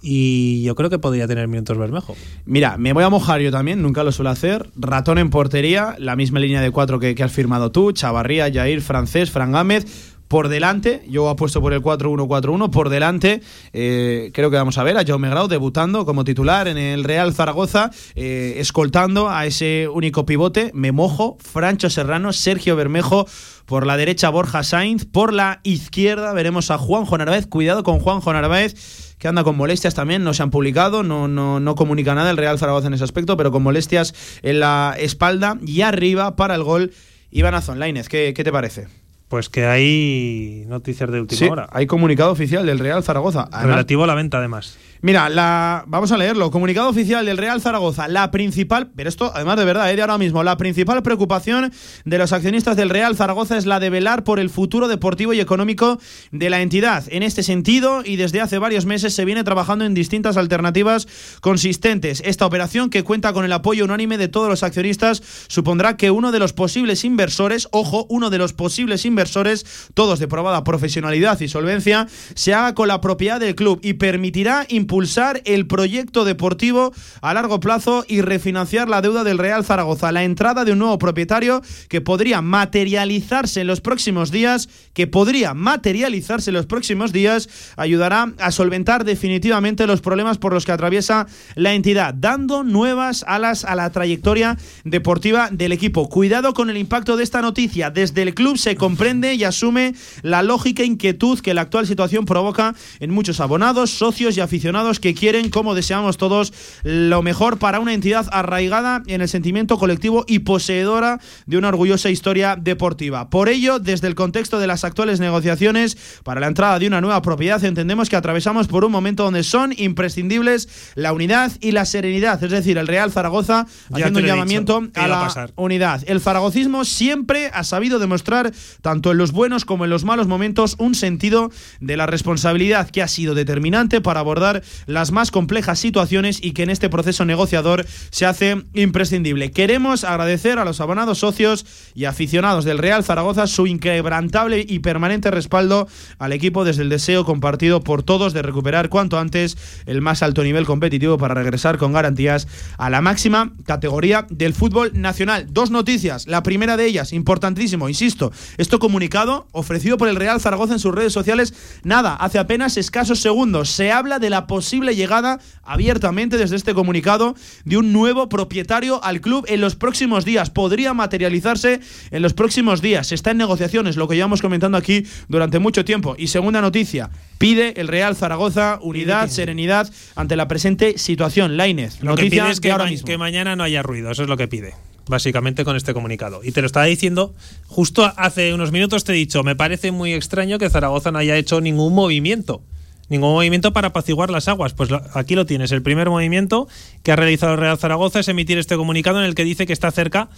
y 0.00 0.62
yo 0.62 0.74
creo 0.74 0.90
que 0.90 0.98
podría 0.98 1.26
tener 1.26 1.48
minutos 1.48 1.76
Bermejo. 1.76 2.16
Mira, 2.44 2.76
me 2.76 2.92
voy 2.92 3.04
a 3.04 3.10
mojar 3.10 3.40
yo 3.40 3.50
también, 3.50 3.82
nunca 3.82 4.04
lo 4.04 4.12
suelo 4.12 4.30
hacer. 4.30 4.70
Ratón 4.76 5.18
en 5.18 5.30
portería, 5.30 5.96
la 5.98 6.16
misma 6.16 6.40
línea 6.40 6.60
de 6.60 6.70
cuatro 6.70 7.00
que, 7.00 7.16
has 7.22 7.32
firmado 7.32 7.72
tú, 7.72 7.92
Chavarría, 7.92 8.52
Jair, 8.52 8.80
Francés, 8.80 9.30
Fran 9.30 9.52
Gámez. 9.52 10.14
Por 10.28 10.48
delante, 10.48 11.02
yo 11.08 11.30
apuesto 11.30 11.62
por 11.62 11.72
el 11.72 11.80
4-1-4-1. 11.80 12.70
Por 12.70 12.90
delante, 12.90 13.40
eh, 13.72 14.30
creo 14.34 14.50
que 14.50 14.58
vamos 14.58 14.76
a 14.76 14.82
ver 14.82 14.98
a 14.98 15.04
Jaume 15.04 15.30
Grau 15.30 15.48
debutando 15.48 16.04
como 16.04 16.22
titular 16.22 16.68
en 16.68 16.76
el 16.76 17.02
Real 17.02 17.32
Zaragoza, 17.32 17.90
eh, 18.14 18.56
escoltando 18.58 19.30
a 19.30 19.46
ese 19.46 19.88
único 19.88 20.26
pivote. 20.26 20.70
Me 20.74 20.92
mojo, 20.92 21.38
Francho 21.40 21.88
Serrano, 21.88 22.34
Sergio 22.34 22.76
Bermejo. 22.76 23.26
Por 23.64 23.86
la 23.86 23.96
derecha, 23.96 24.28
Borja 24.28 24.62
Sainz. 24.64 25.06
Por 25.06 25.32
la 25.32 25.60
izquierda, 25.62 26.34
veremos 26.34 26.70
a 26.70 26.76
Juanjo 26.76 27.16
Narváez. 27.16 27.46
Cuidado 27.46 27.82
con 27.82 27.98
Juanjo 27.98 28.30
Narváez 28.30 29.07
que 29.18 29.28
anda 29.28 29.44
con 29.44 29.56
molestias 29.56 29.94
también, 29.94 30.24
no 30.24 30.34
se 30.34 30.42
han 30.42 30.50
publicado, 30.50 31.02
no, 31.02 31.28
no, 31.28 31.60
no 31.60 31.74
comunica 31.74 32.14
nada 32.14 32.30
el 32.30 32.36
Real 32.36 32.58
Zaragoza 32.58 32.86
en 32.86 32.94
ese 32.94 33.04
aspecto, 33.04 33.36
pero 33.36 33.50
con 33.50 33.62
molestias 33.62 34.14
en 34.42 34.60
la 34.60 34.94
espalda 34.98 35.58
y 35.64 35.82
arriba 35.82 36.36
para 36.36 36.54
el 36.54 36.62
gol 36.62 36.92
Iván 37.30 37.54
Azon. 37.54 37.78
¿qué, 38.08 38.32
¿qué 38.34 38.44
te 38.44 38.52
parece? 38.52 38.88
Pues 39.28 39.50
que 39.50 39.66
hay 39.66 40.64
noticias 40.68 41.10
de 41.10 41.20
última 41.20 41.52
hora. 41.52 41.68
Hay 41.70 41.86
comunicado 41.86 42.32
oficial 42.32 42.64
del 42.64 42.78
Real 42.78 43.02
Zaragoza. 43.02 43.48
Relativo 43.62 44.04
a 44.04 44.06
la 44.06 44.14
venta, 44.14 44.38
además. 44.38 44.78
Mira, 45.00 45.28
la, 45.28 45.84
vamos 45.86 46.10
a 46.10 46.18
leerlo. 46.18 46.50
Comunicado 46.50 46.88
oficial 46.88 47.24
del 47.24 47.38
Real 47.38 47.60
Zaragoza. 47.60 48.08
La 48.08 48.32
principal, 48.32 48.90
pero 48.96 49.08
esto 49.08 49.30
además 49.32 49.56
de 49.56 49.64
verdad, 49.64 49.92
¿eh? 49.92 49.96
de 49.96 50.02
ahora 50.02 50.18
mismo, 50.18 50.42
la 50.42 50.56
principal 50.56 51.02
preocupación 51.04 51.72
de 52.04 52.18
los 52.18 52.32
accionistas 52.32 52.76
del 52.76 52.90
Real 52.90 53.16
Zaragoza 53.16 53.56
es 53.56 53.66
la 53.66 53.78
de 53.78 53.90
velar 53.90 54.24
por 54.24 54.40
el 54.40 54.50
futuro 54.50 54.88
deportivo 54.88 55.32
y 55.32 55.40
económico 55.40 56.00
de 56.32 56.50
la 56.50 56.62
entidad. 56.62 57.04
En 57.10 57.22
este 57.22 57.44
sentido, 57.44 58.02
y 58.04 58.16
desde 58.16 58.40
hace 58.40 58.58
varios 58.58 58.86
meses 58.86 59.14
se 59.14 59.24
viene 59.24 59.44
trabajando 59.44 59.84
en 59.84 59.94
distintas 59.94 60.36
alternativas 60.36 61.06
consistentes. 61.40 62.20
Esta 62.24 62.46
operación, 62.46 62.90
que 62.90 63.04
cuenta 63.04 63.32
con 63.32 63.44
el 63.44 63.52
apoyo 63.52 63.84
unánime 63.84 64.18
de 64.18 64.26
todos 64.26 64.48
los 64.48 64.64
accionistas, 64.64 65.22
supondrá 65.46 65.96
que 65.96 66.10
uno 66.10 66.32
de 66.32 66.40
los 66.40 66.52
posibles 66.52 67.04
inversores, 67.04 67.68
ojo, 67.70 68.06
uno 68.08 68.30
de 68.30 68.38
los 68.38 68.52
posibles 68.52 69.04
inversores, 69.04 69.64
todos 69.94 70.18
de 70.18 70.26
probada 70.26 70.64
profesionalidad 70.64 71.38
y 71.40 71.46
solvencia, 71.46 72.08
se 72.34 72.52
haga 72.52 72.74
con 72.74 72.88
la 72.88 73.00
propiedad 73.00 73.38
del 73.38 73.54
club 73.54 73.78
y 73.82 73.94
permitirá 73.94 74.66
impulsar 74.88 75.42
el 75.44 75.66
proyecto 75.66 76.24
deportivo 76.24 76.94
a 77.20 77.34
largo 77.34 77.60
plazo 77.60 78.06
y 78.08 78.22
refinanciar 78.22 78.88
la 78.88 79.02
deuda 79.02 79.22
del 79.22 79.36
Real 79.36 79.62
Zaragoza. 79.62 80.12
La 80.12 80.24
entrada 80.24 80.64
de 80.64 80.72
un 80.72 80.78
nuevo 80.78 80.96
propietario 80.96 81.60
que 81.90 82.00
podría 82.00 82.40
materializarse 82.40 83.60
en 83.60 83.66
los 83.66 83.82
próximos 83.82 84.30
días, 84.30 84.70
que 84.94 85.06
podría 85.06 85.52
materializarse 85.52 86.48
en 86.48 86.54
los 86.54 86.64
próximos 86.64 87.12
días, 87.12 87.50
ayudará 87.76 88.32
a 88.38 88.50
solventar 88.50 89.04
definitivamente 89.04 89.86
los 89.86 90.00
problemas 90.00 90.38
por 90.38 90.54
los 90.54 90.64
que 90.64 90.72
atraviesa 90.72 91.26
la 91.54 91.74
entidad, 91.74 92.14
dando 92.14 92.64
nuevas 92.64 93.26
alas 93.28 93.66
a 93.66 93.74
la 93.74 93.90
trayectoria 93.90 94.56
deportiva 94.84 95.50
del 95.52 95.72
equipo. 95.72 96.08
Cuidado 96.08 96.54
con 96.54 96.70
el 96.70 96.78
impacto 96.78 97.18
de 97.18 97.24
esta 97.24 97.42
noticia. 97.42 97.90
Desde 97.90 98.22
el 98.22 98.32
club 98.32 98.56
se 98.56 98.74
comprende 98.74 99.34
y 99.34 99.44
asume 99.44 99.94
la 100.22 100.42
lógica 100.42 100.82
inquietud 100.82 101.40
que 101.40 101.52
la 101.52 101.60
actual 101.60 101.86
situación 101.86 102.24
provoca 102.24 102.74
en 103.00 103.10
muchos 103.10 103.40
abonados, 103.40 103.90
socios 103.90 104.34
y 104.38 104.40
aficionados 104.40 104.77
aficionados 104.78 105.00
que 105.00 105.14
quieren, 105.14 105.50
como 105.50 105.74
deseamos 105.74 106.16
todos, 106.16 106.52
lo 106.84 107.22
mejor 107.22 107.58
para 107.58 107.80
una 107.80 107.94
entidad 107.94 108.26
arraigada 108.30 109.02
en 109.06 109.20
el 109.20 109.28
sentimiento 109.28 109.78
colectivo 109.78 110.24
y 110.28 110.40
poseedora 110.40 111.20
de 111.46 111.56
una 111.56 111.68
orgullosa 111.68 112.10
historia 112.10 112.56
deportiva. 112.56 113.28
Por 113.28 113.48
ello, 113.48 113.78
desde 113.78 114.06
el 114.06 114.14
contexto 114.14 114.58
de 114.58 114.66
las 114.66 114.84
actuales 114.84 115.20
negociaciones 115.20 115.96
para 116.22 116.40
la 116.40 116.46
entrada 116.46 116.78
de 116.78 116.86
una 116.86 117.00
nueva 117.00 117.22
propiedad, 117.22 117.62
entendemos 117.64 118.08
que 118.08 118.16
atravesamos 118.16 118.68
por 118.68 118.84
un 118.84 118.92
momento 118.92 119.24
donde 119.24 119.42
son 119.42 119.74
imprescindibles 119.76 120.68
la 120.94 121.12
unidad 121.12 121.52
y 121.60 121.72
la 121.72 121.84
serenidad, 121.84 122.42
es 122.42 122.50
decir, 122.50 122.78
el 122.78 122.86
Real 122.86 123.10
Zaragoza 123.10 123.66
haciendo 123.92 124.20
un 124.20 124.26
llamamiento 124.26 124.86
a 124.94 125.08
la 125.08 125.50
unidad. 125.56 126.02
El 126.06 126.20
zaragocismo 126.20 126.84
siempre 126.84 127.50
ha 127.52 127.64
sabido 127.64 127.98
demostrar, 127.98 128.52
tanto 128.82 129.12
en 129.12 129.18
los 129.18 129.32
buenos 129.32 129.64
como 129.64 129.84
en 129.84 129.90
los 129.90 130.04
malos 130.04 130.28
momentos, 130.28 130.76
un 130.78 130.94
sentido 130.94 131.50
de 131.80 131.96
la 131.96 132.06
responsabilidad 132.06 132.90
que 132.90 133.02
ha 133.02 133.08
sido 133.08 133.34
determinante 133.34 134.00
para 134.00 134.20
abordar 134.20 134.62
las 134.86 135.12
más 135.12 135.30
complejas 135.30 135.78
situaciones 135.78 136.38
y 136.42 136.52
que 136.52 136.62
en 136.62 136.70
este 136.70 136.88
proceso 136.88 137.24
negociador 137.24 137.86
se 138.10 138.26
hace 138.26 138.64
imprescindible. 138.74 139.50
Queremos 139.50 140.04
agradecer 140.04 140.58
a 140.58 140.64
los 140.64 140.80
abonados 140.80 141.18
socios 141.18 141.66
y 141.94 142.04
aficionados 142.04 142.64
del 142.64 142.78
Real 142.78 143.04
Zaragoza 143.04 143.46
su 143.46 143.66
inquebrantable 143.66 144.64
y 144.66 144.78
permanente 144.80 145.30
respaldo 145.30 145.88
al 146.18 146.32
equipo 146.32 146.64
desde 146.64 146.82
el 146.82 146.88
deseo 146.88 147.24
compartido 147.24 147.82
por 147.82 148.02
todos 148.02 148.32
de 148.32 148.42
recuperar 148.42 148.88
cuanto 148.88 149.18
antes 149.18 149.56
el 149.86 150.00
más 150.00 150.22
alto 150.22 150.42
nivel 150.42 150.66
competitivo 150.66 151.18
para 151.18 151.34
regresar 151.34 151.78
con 151.78 151.92
garantías 151.92 152.48
a 152.76 152.90
la 152.90 153.00
máxima 153.00 153.52
categoría 153.64 154.26
del 154.30 154.54
fútbol 154.54 154.92
nacional. 154.94 155.46
Dos 155.50 155.70
noticias. 155.70 156.26
La 156.26 156.42
primera 156.42 156.76
de 156.76 156.86
ellas, 156.86 157.12
importantísimo, 157.12 157.88
insisto, 157.88 158.32
esto 158.56 158.78
comunicado 158.78 159.48
ofrecido 159.52 159.96
por 159.96 160.08
el 160.08 160.16
Real 160.16 160.40
Zaragoza 160.40 160.74
en 160.74 160.78
sus 160.78 160.94
redes 160.94 161.12
sociales, 161.12 161.54
nada, 161.84 162.14
hace 162.14 162.38
apenas 162.38 162.76
escasos 162.76 163.20
segundos. 163.20 163.70
Se 163.70 163.92
habla 163.92 164.18
de 164.18 164.30
la 164.30 164.46
posible 164.58 164.96
llegada 164.96 165.38
abiertamente 165.62 166.36
desde 166.36 166.56
este 166.56 166.74
comunicado 166.74 167.36
de 167.64 167.76
un 167.76 167.92
nuevo 167.92 168.28
propietario 168.28 169.00
al 169.04 169.20
club 169.20 169.44
en 169.46 169.60
los 169.60 169.76
próximos 169.76 170.24
días. 170.24 170.50
Podría 170.50 170.94
materializarse 170.94 171.78
en 172.10 172.22
los 172.22 172.34
próximos 172.34 172.82
días. 172.82 173.12
Está 173.12 173.30
en 173.30 173.36
negociaciones, 173.36 173.94
lo 173.96 174.08
que 174.08 174.16
llevamos 174.16 174.42
comentando 174.42 174.76
aquí 174.76 175.06
durante 175.28 175.60
mucho 175.60 175.84
tiempo. 175.84 176.16
Y 176.18 176.26
segunda 176.26 176.60
noticia, 176.60 177.10
pide 177.38 177.80
el 177.80 177.86
Real 177.86 178.16
Zaragoza 178.16 178.80
unidad, 178.82 179.28
serenidad 179.28 179.88
ante 180.16 180.34
la 180.34 180.48
presente 180.48 180.98
situación. 180.98 181.56
Lainez, 181.56 182.02
lo 182.02 182.10
noticia 182.10 182.30
que 182.30 182.42
pide 182.42 182.50
es 182.50 182.60
que, 182.60 182.72
ahora 182.72 182.86
mismo. 182.86 183.06
que 183.06 183.16
mañana 183.16 183.54
no 183.54 183.62
haya 183.62 183.84
ruido, 183.84 184.10
eso 184.10 184.24
es 184.24 184.28
lo 184.28 184.36
que 184.36 184.48
pide 184.48 184.74
básicamente 185.06 185.64
con 185.64 185.76
este 185.76 185.94
comunicado. 185.94 186.40
Y 186.42 186.50
te 186.50 186.62
lo 186.62 186.66
estaba 186.66 186.86
diciendo, 186.86 187.32
justo 187.68 188.12
hace 188.16 188.52
unos 188.52 188.72
minutos 188.72 189.04
te 189.04 189.12
he 189.12 189.14
dicho, 189.14 189.42
me 189.44 189.56
parece 189.56 189.92
muy 189.92 190.12
extraño 190.12 190.58
que 190.58 190.68
Zaragoza 190.68 191.12
no 191.12 191.18
haya 191.18 191.36
hecho 191.36 191.60
ningún 191.60 191.94
movimiento. 191.94 192.60
Ningún 193.08 193.32
movimiento 193.32 193.72
para 193.72 193.88
apaciguar 193.88 194.30
las 194.30 194.48
aguas. 194.48 194.74
Pues 194.74 194.90
aquí 195.14 195.34
lo 195.34 195.46
tienes. 195.46 195.72
El 195.72 195.82
primer 195.82 196.10
movimiento 196.10 196.68
que 197.02 197.12
ha 197.12 197.16
realizado 197.16 197.54
el 197.54 197.58
Real 197.58 197.78
Zaragoza 197.78 198.20
es 198.20 198.28
emitir 198.28 198.58
este 198.58 198.76
comunicado 198.76 199.18
en 199.18 199.24
el 199.24 199.34
que 199.34 199.44
dice 199.44 199.66
que 199.66 199.72
está 199.72 199.90
cerca 199.90 200.28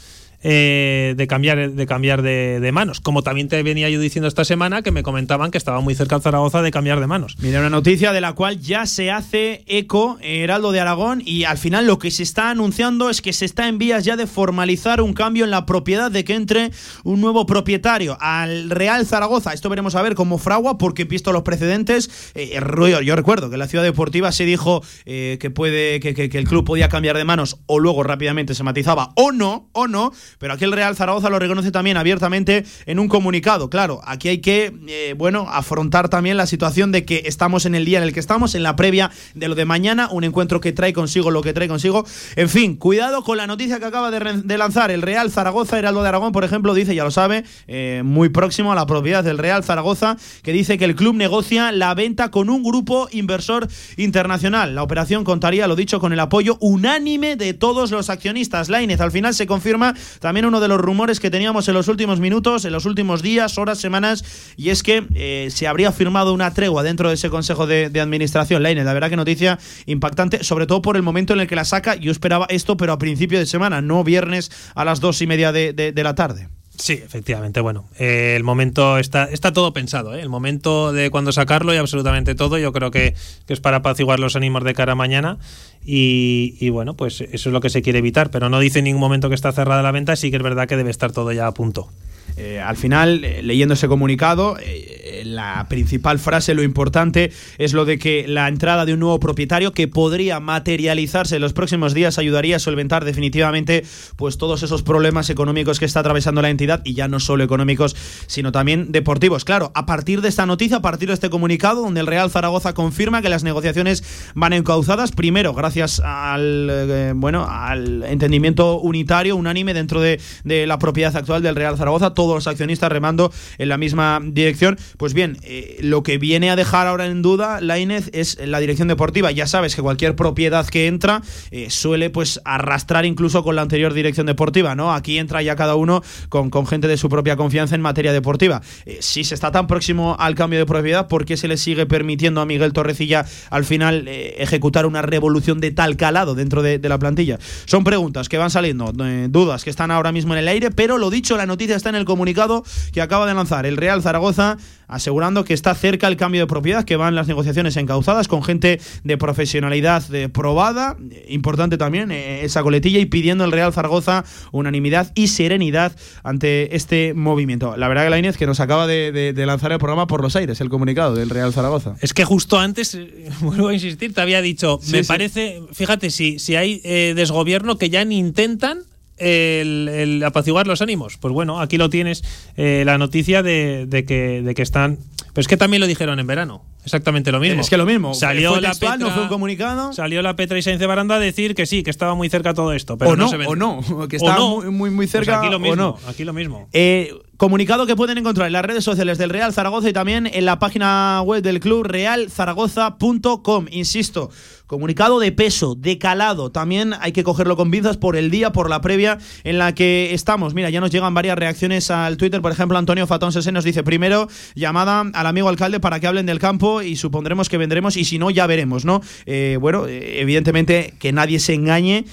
eh, 0.43 1.15
de 1.17 1.27
cambiar, 1.27 1.73
de, 1.73 1.87
cambiar 1.87 2.23
de, 2.23 2.71
manos. 2.73 3.01
Como 3.01 3.23
también 3.23 3.49
te 3.49 3.63
venía 3.63 3.91
yo 3.91 4.01
diciendo 4.01 4.29
esta 4.29 4.45
semana 4.45 4.83
que 4.83 4.91
me 4.91 5.03
comentaban 5.03 5.51
que 5.51 5.59
estaba 5.59 5.81
muy 5.81 5.95
cerca 5.95 6.17
el 6.17 6.23
Zaragoza 6.23 6.63
de 6.63 6.71
cambiar 6.71 7.01
de 7.01 7.07
manos. 7.07 7.37
Mira, 7.41 7.61
una 7.61 7.71
noticia 7.71 8.13
de 8.13 8.21
la 8.21 8.33
cual 8.33 8.61
ya 8.61 8.87
se 8.87 9.11
hace 9.11 9.65
eco 9.67 10.19
Heraldo 10.21 10.73
de 10.73 10.81
Aragón 10.81 11.23
y 11.25 11.45
al 11.45 11.59
final 11.59 11.87
lo 11.87 11.99
que 11.99 12.11
se 12.11 12.23
está 12.23 12.51
anunciando 12.51 13.11
es 13.11 13.21
que 13.23 13.33
se 13.33 13.45
está 13.45 13.69
en 13.69 13.79
vías 13.79 14.05
ya 14.05 14.17
de 14.17 14.27
formalizar 14.27 15.01
un 15.01 15.13
cambio 15.13 15.45
en 15.45 15.51
la 15.51 15.67
propiedad 15.67 16.11
de 16.11 16.25
que 16.25 16.35
entre 16.35 16.71
un 17.05 17.21
nuevo 17.21 17.47
propietario 17.47 18.17
al 18.21 18.71
Real 18.71 19.07
Zaragoza. 19.07 19.53
Esto 19.53 19.69
veremos 19.69 19.95
a 19.95 20.03
ver 20.03 20.15
cómo 20.15 20.39
fragua 20.39 20.79
porque 20.79 21.05
visto 21.05 21.33
los 21.33 21.43
precedentes, 21.43 22.33
eh, 22.35 22.59
yo, 23.05 23.17
recuerdo 23.17 23.51
que 23.51 23.57
la 23.57 23.67
ciudad 23.67 23.85
deportiva 23.85 24.33
se 24.33 24.45
dijo 24.45 24.83
eh, 25.05 25.39
que 25.41 25.51
puede 25.51 26.01
que- 26.01 26.15
que 26.15 26.39
el 26.39 26.45
club 26.49 26.65
podía 26.65 26.89
cambiar 26.89 27.17
de 27.17 27.25
manos 27.25 27.59
o 27.67 27.79
luego 27.79 28.03
rápidamente 28.03 28.55
se 28.55 28.63
matizaba 28.63 29.13
o 29.17 29.33
no, 29.33 29.69
o 29.73 29.87
no, 29.87 30.13
pero 30.39 30.55
aquí 30.55 30.65
el 30.65 30.73
Real 30.73 30.97
Zaragoza 30.97 31.31
lo 31.31 31.39
reconoce 31.39 31.71
también 31.71 31.97
abiertamente 31.97 32.65
en 32.87 32.99
un 32.99 33.09
comunicado. 33.09 33.71
Claro, 33.71 34.01
aquí 34.05 34.29
hay 34.29 34.39
que, 34.39 34.73
eh, 34.89 35.15
bueno, 35.17 35.47
afrontar 35.51 36.09
también 36.09 36.37
la 36.37 36.47
situación 36.47 36.93
de 36.93 37.05
que 37.05 37.23
estamos 37.27 37.67
en 37.67 37.75
el 37.75 37.85
día 37.85 37.99
en 37.99 38.05
el 38.05 38.13
que 38.13 38.21
estamos, 38.21 38.55
en 38.55 38.63
la 38.63 38.77
previa 38.77 39.11
de 39.35 39.49
lo 39.49 39.55
de 39.55 39.65
mañana, 39.65 40.09
un 40.11 40.25
encuentro 40.25 40.61
que 40.61 40.73
trae 40.73 40.93
consigo 40.93 41.31
lo 41.31 41.43
que 41.43 41.53
trae 41.53 41.69
consigo. 41.69 42.05
En 42.37 42.49
fin, 42.49 42.77
cuidado 42.77 43.23
con 43.23 43.37
la 43.37 43.47
noticia 43.47 43.79
que 43.79 43.85
acaba 43.85 44.11
de, 44.11 44.59
lanzar 44.59 44.91
el 44.91 45.03
Real 45.03 45.31
Zaragoza, 45.31 45.79
Heraldo 45.79 46.03
de 46.03 46.09
Aragón, 46.09 46.33
por 46.33 46.45
ejemplo, 46.45 46.75
dice, 46.75 46.95
ya 46.95 47.05
lo 47.05 47.11
sabe, 47.11 47.45
eh, 47.67 48.03
muy 48.05 48.29
próximo 48.29 48.73
a 48.73 48.75
la 48.75 48.87
propiedad 48.87 49.25
del 49.25 49.39
Real 49.39 49.65
Zaragoza, 49.65 50.17
que 50.43 50.53
dice 50.53 50.79
que 50.79 50.85
el 50.85 50.95
club 50.95 51.15
negocia 51.15 51.73
la 51.73 51.95
venta 51.95 52.31
con 52.31 52.49
un 52.51 52.63
grupo 52.63 53.09
inversor 53.13 53.69
internacional. 53.97 54.75
La 54.75 54.83
operación 54.83 55.25
contaría, 55.25 55.67
lo 55.67 55.77
dicho, 55.77 56.01
con 56.01 56.13
el 56.13 56.21
apoyo 56.21 56.57
unánime 56.61 57.37
de 57.37 57.55
todos 57.55 57.91
los 57.91 58.11
accionistas. 58.11 58.69
Lainez, 58.69 59.01
al 59.01 59.11
final 59.11 59.35
se 59.35 59.47
confirma 59.47 59.95
también 60.21 60.47
uno 60.47 60.61
de 60.61 60.69
los 60.69 60.81
rumores 60.81 61.19
que 61.19 61.31
teníamos 61.31 61.67
en 61.67 61.75
los 61.75 61.89
últimos 61.89 62.21
minutos, 62.21 62.65
en 62.65 62.73
los 62.73 62.87
últimos 62.87 63.23
días, 63.23 63.59
horas, 63.59 63.79
semanas, 63.79 64.55
y 64.57 64.71
es 64.71 64.83
que 64.85 65.05
eh, 65.15 65.49
se 65.51 65.67
habría 65.67 65.91
firmado 65.91 66.33
una 66.33 66.55
tregua 66.55 66.85
dentro 66.85 67.09
de 67.09 67.15
ese 67.17 67.31
consejo 67.31 67.67
de, 67.67 67.91
de 67.91 68.01
administración. 68.01 68.63
Lainez, 68.63 68.85
la 68.85 68.93
verdad 68.95 69.11
que 69.11 69.17
noticia 69.17 69.59
impactante, 69.87 70.45
sobre 70.45 70.67
todo 70.67 70.83
por 70.83 70.97
el 70.97 71.03
momento 71.03 71.33
en 71.33 71.41
el 71.41 71.49
que 71.49 71.57
la 71.57 71.65
saca. 71.65 71.97
Yo 71.97 72.13
esperaba 72.13 72.47
esto, 72.51 72.77
pero 72.77 72.93
a 72.93 72.99
principio 72.99 73.39
de 73.39 73.47
semana, 73.47 73.81
no 73.81 74.05
viernes 74.05 74.51
a 74.75 74.85
las 74.85 75.01
dos 75.01 75.21
y 75.23 75.27
media 75.27 75.51
de- 75.51 75.73
de 75.73 76.03
la 76.05 76.15
tarde. 76.15 76.49
Sí, 76.81 76.95
efectivamente. 76.95 77.61
Bueno, 77.61 77.85
eh, 77.99 78.33
el 78.37 78.43
momento 78.43 78.97
está, 78.97 79.25
está 79.25 79.53
todo 79.53 79.75
pensado. 79.75 80.15
¿eh? 80.15 80.23
El 80.23 80.31
momento 80.31 80.95
de 80.95 81.11
cuando 81.11 81.31
sacarlo 81.31 81.75
y 81.75 81.77
absolutamente 81.77 82.35
todo, 82.35 82.57
yo 82.57 82.73
creo 82.73 82.91
que, 82.91 83.15
que 83.47 83.53
es 83.53 83.61
para 83.61 83.79
apaciguar 83.79 84.19
los 84.19 84.35
ánimos 84.35 84.65
de 84.65 84.73
cara 84.73 84.93
a 84.93 84.95
mañana. 84.95 85.37
Y, 85.85 86.57
y 86.59 86.71
bueno, 86.71 86.95
pues 86.95 87.21
eso 87.21 87.51
es 87.51 87.53
lo 87.53 87.61
que 87.61 87.69
se 87.69 87.83
quiere 87.83 87.99
evitar. 87.99 88.31
Pero 88.31 88.49
no 88.49 88.59
dice 88.61 88.79
en 88.79 88.87
ningún 88.87 89.01
momento 89.01 89.29
que 89.29 89.35
está 89.35 89.53
cerrada 89.53 89.83
la 89.83 89.93
venta, 89.93 90.17
sí 90.17 90.31
que 90.31 90.39
es 90.39 90.43
verdad 90.43 90.67
que 90.67 90.79
debe 90.79 90.91
estar 90.91 91.13
todo 91.13 91.33
ya 91.33 91.47
a 91.47 91.53
punto. 91.53 91.91
Eh, 92.37 92.61
al 92.61 92.77
final, 92.77 93.25
eh, 93.25 93.43
leyendo 93.43 93.75
ese 93.75 93.89
comunicado, 93.89 94.57
eh, 94.61 95.23
la 95.25 95.67
principal 95.69 96.19
frase, 96.19 96.55
lo 96.55 96.63
importante, 96.63 97.33
es 97.59 97.73
lo 97.73 97.85
de 97.85 97.99
que 97.99 98.27
la 98.27 98.49
entrada 98.49 98.85
de 98.85 98.95
un 98.95 99.01
nuevo 99.01 99.21
propietario 99.21 99.73
que 99.73 99.89
podría 99.89 100.41
materializarse 100.41 101.37
en 101.37 101.43
los 101.43 101.53
próximos 101.53 101.95
días 101.95 102.19
ayudaría 102.19 102.57
a 102.57 102.59
solventar 102.59 103.05
definitivamente 103.05 103.85
pues 104.17 104.39
todos 104.39 104.63
esos 104.63 104.83
problemas 104.83 105.31
económicos 105.31 105.79
que 105.79 105.85
está 105.85 106.01
atravesando 106.01 106.43
la 106.43 106.51
entidad 106.51 106.81
y 106.85 106.95
ya 106.95 107.09
no 107.09 107.21
solo 107.21 107.45
económicos, 107.45 107.97
sino 108.27 108.53
también 108.53 108.93
deportivos. 108.93 109.45
Claro, 109.45 109.73
a 109.75 109.87
partir 109.87 110.21
de 110.21 110.29
esta 110.29 110.47
noticia, 110.47 110.79
a 110.79 110.83
partir 110.83 111.09
de 111.09 111.15
este 111.15 111.31
comunicado, 111.31 111.83
donde 111.83 112.01
el 112.01 112.07
Real 112.07 112.31
Zaragoza 112.31 112.73
confirma 112.75 113.23
que 113.23 113.29
las 113.29 113.45
negociaciones 113.45 114.05
van 114.35 114.53
encauzadas, 114.53 115.13
primero 115.13 115.55
gracias 115.55 116.01
al 116.05 117.13
bueno 117.17 117.47
al 117.49 118.03
entendimiento 118.05 118.79
unitario, 118.81 119.37
unánime 119.37 119.75
dentro 119.75 120.01
de, 120.01 120.21
de 120.45 120.67
la 120.67 120.79
propiedad 120.79 121.15
actual 121.15 121.43
del 121.43 121.57
Real 121.57 121.77
Zaragoza, 121.77 122.15
todos 122.21 122.35
los 122.35 122.47
accionistas 122.47 122.93
remando 122.93 123.33
en 123.57 123.71
la 123.71 123.79
misma 123.79 124.21
dirección. 124.23 124.77
Pues 124.99 125.15
bien, 125.15 125.39
eh, 125.43 125.79
lo 125.81 126.03
que 126.03 126.19
viene 126.19 126.51
a 126.51 126.57
dejar 126.57 126.87
ahora 126.87 127.07
en 127.07 127.23
duda 127.23 127.63
Lainez 127.63 128.11
es 128.13 128.37
la 128.45 128.61
dirección 128.61 128.89
deportiva. 128.89 129.31
Ya 129.31 129.47
sabes 129.47 129.75
que 129.75 129.81
cualquier 129.81 130.17
propiedad 130.17 130.67
que 130.67 130.87
entra 130.87 131.23
eh, 131.51 131.71
suele 131.71 132.11
pues 132.11 132.39
arrastrar 132.45 133.07
incluso 133.07 133.43
con 133.43 133.57
la 133.57 133.63
anterior 133.63 133.95
dirección 133.95 134.27
deportiva, 134.27 134.75
¿no? 134.75 134.93
Aquí 134.93 135.17
entra 135.17 135.41
ya 135.41 135.57
cada 135.57 135.77
uno 135.77 136.03
con, 136.29 136.51
con 136.51 136.67
gente 136.67 136.89
de 136.89 136.99
su 136.99 137.09
propia 137.09 137.37
confianza 137.37 137.75
en 137.75 137.81
materia 137.81 138.13
deportiva. 138.13 138.61
Eh, 138.85 138.99
si 139.01 139.25
se 139.25 139.35
está 139.35 139.51
tan 139.51 139.67
próximo 139.67 140.15
al 140.19 140.35
cambio 140.35 140.59
de 140.59 140.67
propiedad, 140.67 141.09
¿por 141.09 141.25
qué 141.25 141.39
se 141.39 141.49
le 141.49 141.57
sigue 141.57 141.87
permitiendo 141.87 142.43
a 142.43 142.45
Miguel 142.45 142.75
Torrecilla 142.75 143.25
al 143.49 143.65
final 143.65 144.07
ejecutar 144.09 144.85
una 144.85 145.01
revolución 145.01 145.59
de 145.59 145.71
tal 145.71 145.97
calado 145.97 146.35
dentro 146.35 146.61
de, 146.61 146.79
la 146.87 146.99
plantilla? 146.99 147.39
Son 147.65 147.83
preguntas 147.83 148.29
que 148.29 148.37
van 148.37 148.51
saliendo, 148.51 148.93
dudas 148.93 149.65
que 149.65 149.71
están 149.71 149.91
ahora 149.91 150.13
mismo 150.13 150.35
en 150.35 150.41
el 150.41 150.49
aire, 150.49 150.71
pero 150.71 150.99
lo 150.99 151.09
dicho, 151.09 151.39
la 151.39 151.47
noticia 151.47 151.77
está 151.77 151.89
en 151.89 151.95
el 151.95 152.10
comunicado 152.11 152.65
que 152.93 153.01
acaba 153.01 153.27
de 153.27 153.35
lanzar 153.35 153.67
el 153.67 153.77
Real 153.77 154.03
Zaragoza 154.03 154.57
asegurando 154.89 155.45
que 155.45 155.55
está 155.55 155.73
cerca 155.77 156.09
el 156.09 156.17
cambio 156.17 156.41
de 156.41 156.47
propiedad, 156.49 156.85
que 156.85 156.97
van 156.97 157.15
las 157.15 157.29
negociaciones 157.29 157.77
encauzadas 157.77 158.27
con 158.27 158.43
gente 158.43 158.81
de 159.05 159.17
profesionalidad 159.19 160.03
de 160.09 160.29
probada, 160.29 160.97
eh, 161.13 161.27
importante 161.29 161.79
también 161.79 162.11
eh, 162.11 162.45
esa 162.45 162.63
coletilla 162.65 162.99
y 162.99 163.07
pidiendo 163.07 163.45
el 163.45 163.53
Real 163.53 163.73
Zaragoza 163.73 164.25
unanimidad 164.51 165.13
y 165.15 165.29
serenidad 165.29 165.93
ante 166.25 166.75
este 166.75 167.15
movimiento. 167.15 167.77
La 167.77 167.87
verdad 167.87 168.03
que 168.05 168.11
la 168.11 168.19
Inés 168.19 168.37
que 168.37 168.47
nos 168.47 168.59
acaba 168.61 168.87
de, 168.89 169.13
de- 169.13 169.33
de 169.33 169.47
lanzar 169.47 169.71
el 169.71 169.79
programa 169.79 170.07
por 170.09 170.23
los 170.23 170.35
aires, 170.35 170.61
el 170.61 170.69
comunicado 170.71 171.15
del 171.15 171.31
Real 171.31 171.53
Zaragoza. 171.53 171.95
Es 172.01 172.13
que 172.13 172.25
justo 172.25 172.59
antes, 172.59 172.95
eh, 172.97 173.31
vuelvo 173.41 173.69
a 173.69 173.75
insistir, 173.75 174.13
te 174.13 174.21
había 174.21 174.43
dicho, 174.43 174.81
Sí, 174.83 174.91
me 174.93 175.05
sí. 175.05 175.09
parece, 175.09 175.63
fíjate, 175.73 176.11
si, 176.11 176.41
si 176.41 176.57
hay 176.57 176.81
eh, 176.83 177.13
desgobierno 177.15 177.79
que 177.79 177.91
ya 177.91 178.05
ni 178.05 178.19
intentan 178.19 178.81
el, 179.21 179.89
el 179.89 180.23
apaciguar 180.25 180.67
los 180.67 180.83
ánimos. 180.83 181.17
Pues 181.19 181.33
bueno, 181.33 181.61
aquí 181.61 181.77
lo 181.77 181.91
tienes, 181.91 182.25
eh, 182.57 182.83
la 182.85 182.99
noticia 182.99 183.43
de, 183.43 183.87
de 183.87 184.05
que, 184.05 184.43
de 184.43 184.55
que 184.55 184.63
están... 184.63 184.99
Pero 185.33 185.43
es 185.43 185.49
que 185.49 185.57
también 185.57 185.81
lo 185.81 185.87
dijeron 185.87 186.19
en 186.19 186.27
verano, 186.27 186.65
exactamente 186.85 187.31
lo 187.31 187.39
mismo. 187.39 187.61
Es 187.61 187.71
que 187.71 187.77
lo 187.77 187.87
mismo, 187.87 188.15
Salió 188.15 188.51
fue 188.51 188.61
la 188.61 188.71
textual, 188.71 188.95
Petra, 188.95 189.09
no 189.09 189.15
fue 189.15 189.23
un 189.23 189.29
comunicado. 189.29 189.93
Salió 189.93 190.23
la 190.23 190.35
Petra 190.35 190.59
y 190.59 190.63
Sainz 190.63 190.81
de 190.81 190.87
Baranda 190.87 191.15
a 191.15 191.19
decir 191.21 191.55
que 191.55 191.67
sí, 191.67 191.85
que 191.85 191.91
estaba 191.91 192.17
muy 192.17 192.29
cerca 192.29 192.53
todo 192.53 192.73
esto. 192.73 192.99
Pero 192.99 193.13
o 193.13 193.17
no, 193.17 193.31
o 193.47 193.55
no, 193.55 193.81
que 194.09 194.17
está 194.17 194.35
no. 194.37 194.57
muy, 194.57 194.71
muy, 194.71 194.91
muy 194.91 195.07
Pues 195.07 195.13
cerca 195.13 195.39
aquí 195.39 195.49
lo 195.49 195.61
mismo, 195.61 195.73
o 195.75 195.77
no. 195.77 195.99
aquí 196.09 196.25
lo 196.25 196.33
mismo. 196.33 196.69
Eh, 196.73 197.13
Comunicado 197.41 197.87
que 197.87 197.97
pueden 197.97 198.19
encontrar 198.19 198.49
en 198.49 198.53
las 198.53 198.63
redes 198.63 198.85
sociales 198.85 199.17
del 199.17 199.31
Real 199.31 199.55
Zaragoza 199.55 199.89
y 199.89 199.95
también 199.95 200.27
en 200.27 200.45
la 200.45 200.59
página 200.59 201.23
web 201.23 201.43
del 201.43 201.59
club 201.59 201.85
realzaragoza.com. 201.87 203.67
Insisto, 203.71 204.31
comunicado 204.71 205.19
de 205.19 205.33
peso, 205.33 205.75
de 205.75 205.99
calado. 205.99 206.53
También 206.53 206.95
hay 207.01 207.11
que 207.11 207.25
cogerlo 207.25 207.57
con 207.57 207.73
pinzas 207.73 207.97
por 207.97 208.15
el 208.15 208.31
día, 208.31 208.53
por 208.53 208.71
la 208.71 208.81
previa 208.81 209.19
en 209.43 209.59
la 209.59 209.75
que 209.75 210.15
estamos. 210.15 210.55
Mira, 210.55 210.71
ya 210.71 210.81
nos 210.81 210.93
llegan 210.93 211.13
varias 211.13 211.37
reacciones 211.37 211.91
al 211.91 212.17
Twitter. 212.17 212.41
Por 212.41 212.53
ejemplo, 212.53 212.79
Antonio 212.79 213.05
Fatón 213.09 213.33
Sese 213.33 213.51
nos 213.51 213.65
dice 213.65 213.83
primero 213.83 214.29
llamada 214.55 215.01
al 215.13 215.27
amigo 215.27 215.49
alcalde 215.49 215.81
para 215.81 215.99
que 215.99 216.07
hablen 216.07 216.25
del 216.25 216.39
campo 216.39 216.83
y 216.83 216.95
supondremos 216.95 217.49
que 217.49 217.59
vendremos 217.59 217.97
y 217.97 218.05
si 218.05 218.21
no, 218.21 218.31
ya 218.31 218.47
veremos, 218.47 218.85
¿no? 218.85 219.01
Eh, 219.27 219.59
bueno, 219.61 219.89
eh, 219.89 220.21
evidentemente 220.21 220.95
que 221.01 221.11
nadie 221.11 221.41
se 221.41 221.55
engañe. 221.55 222.05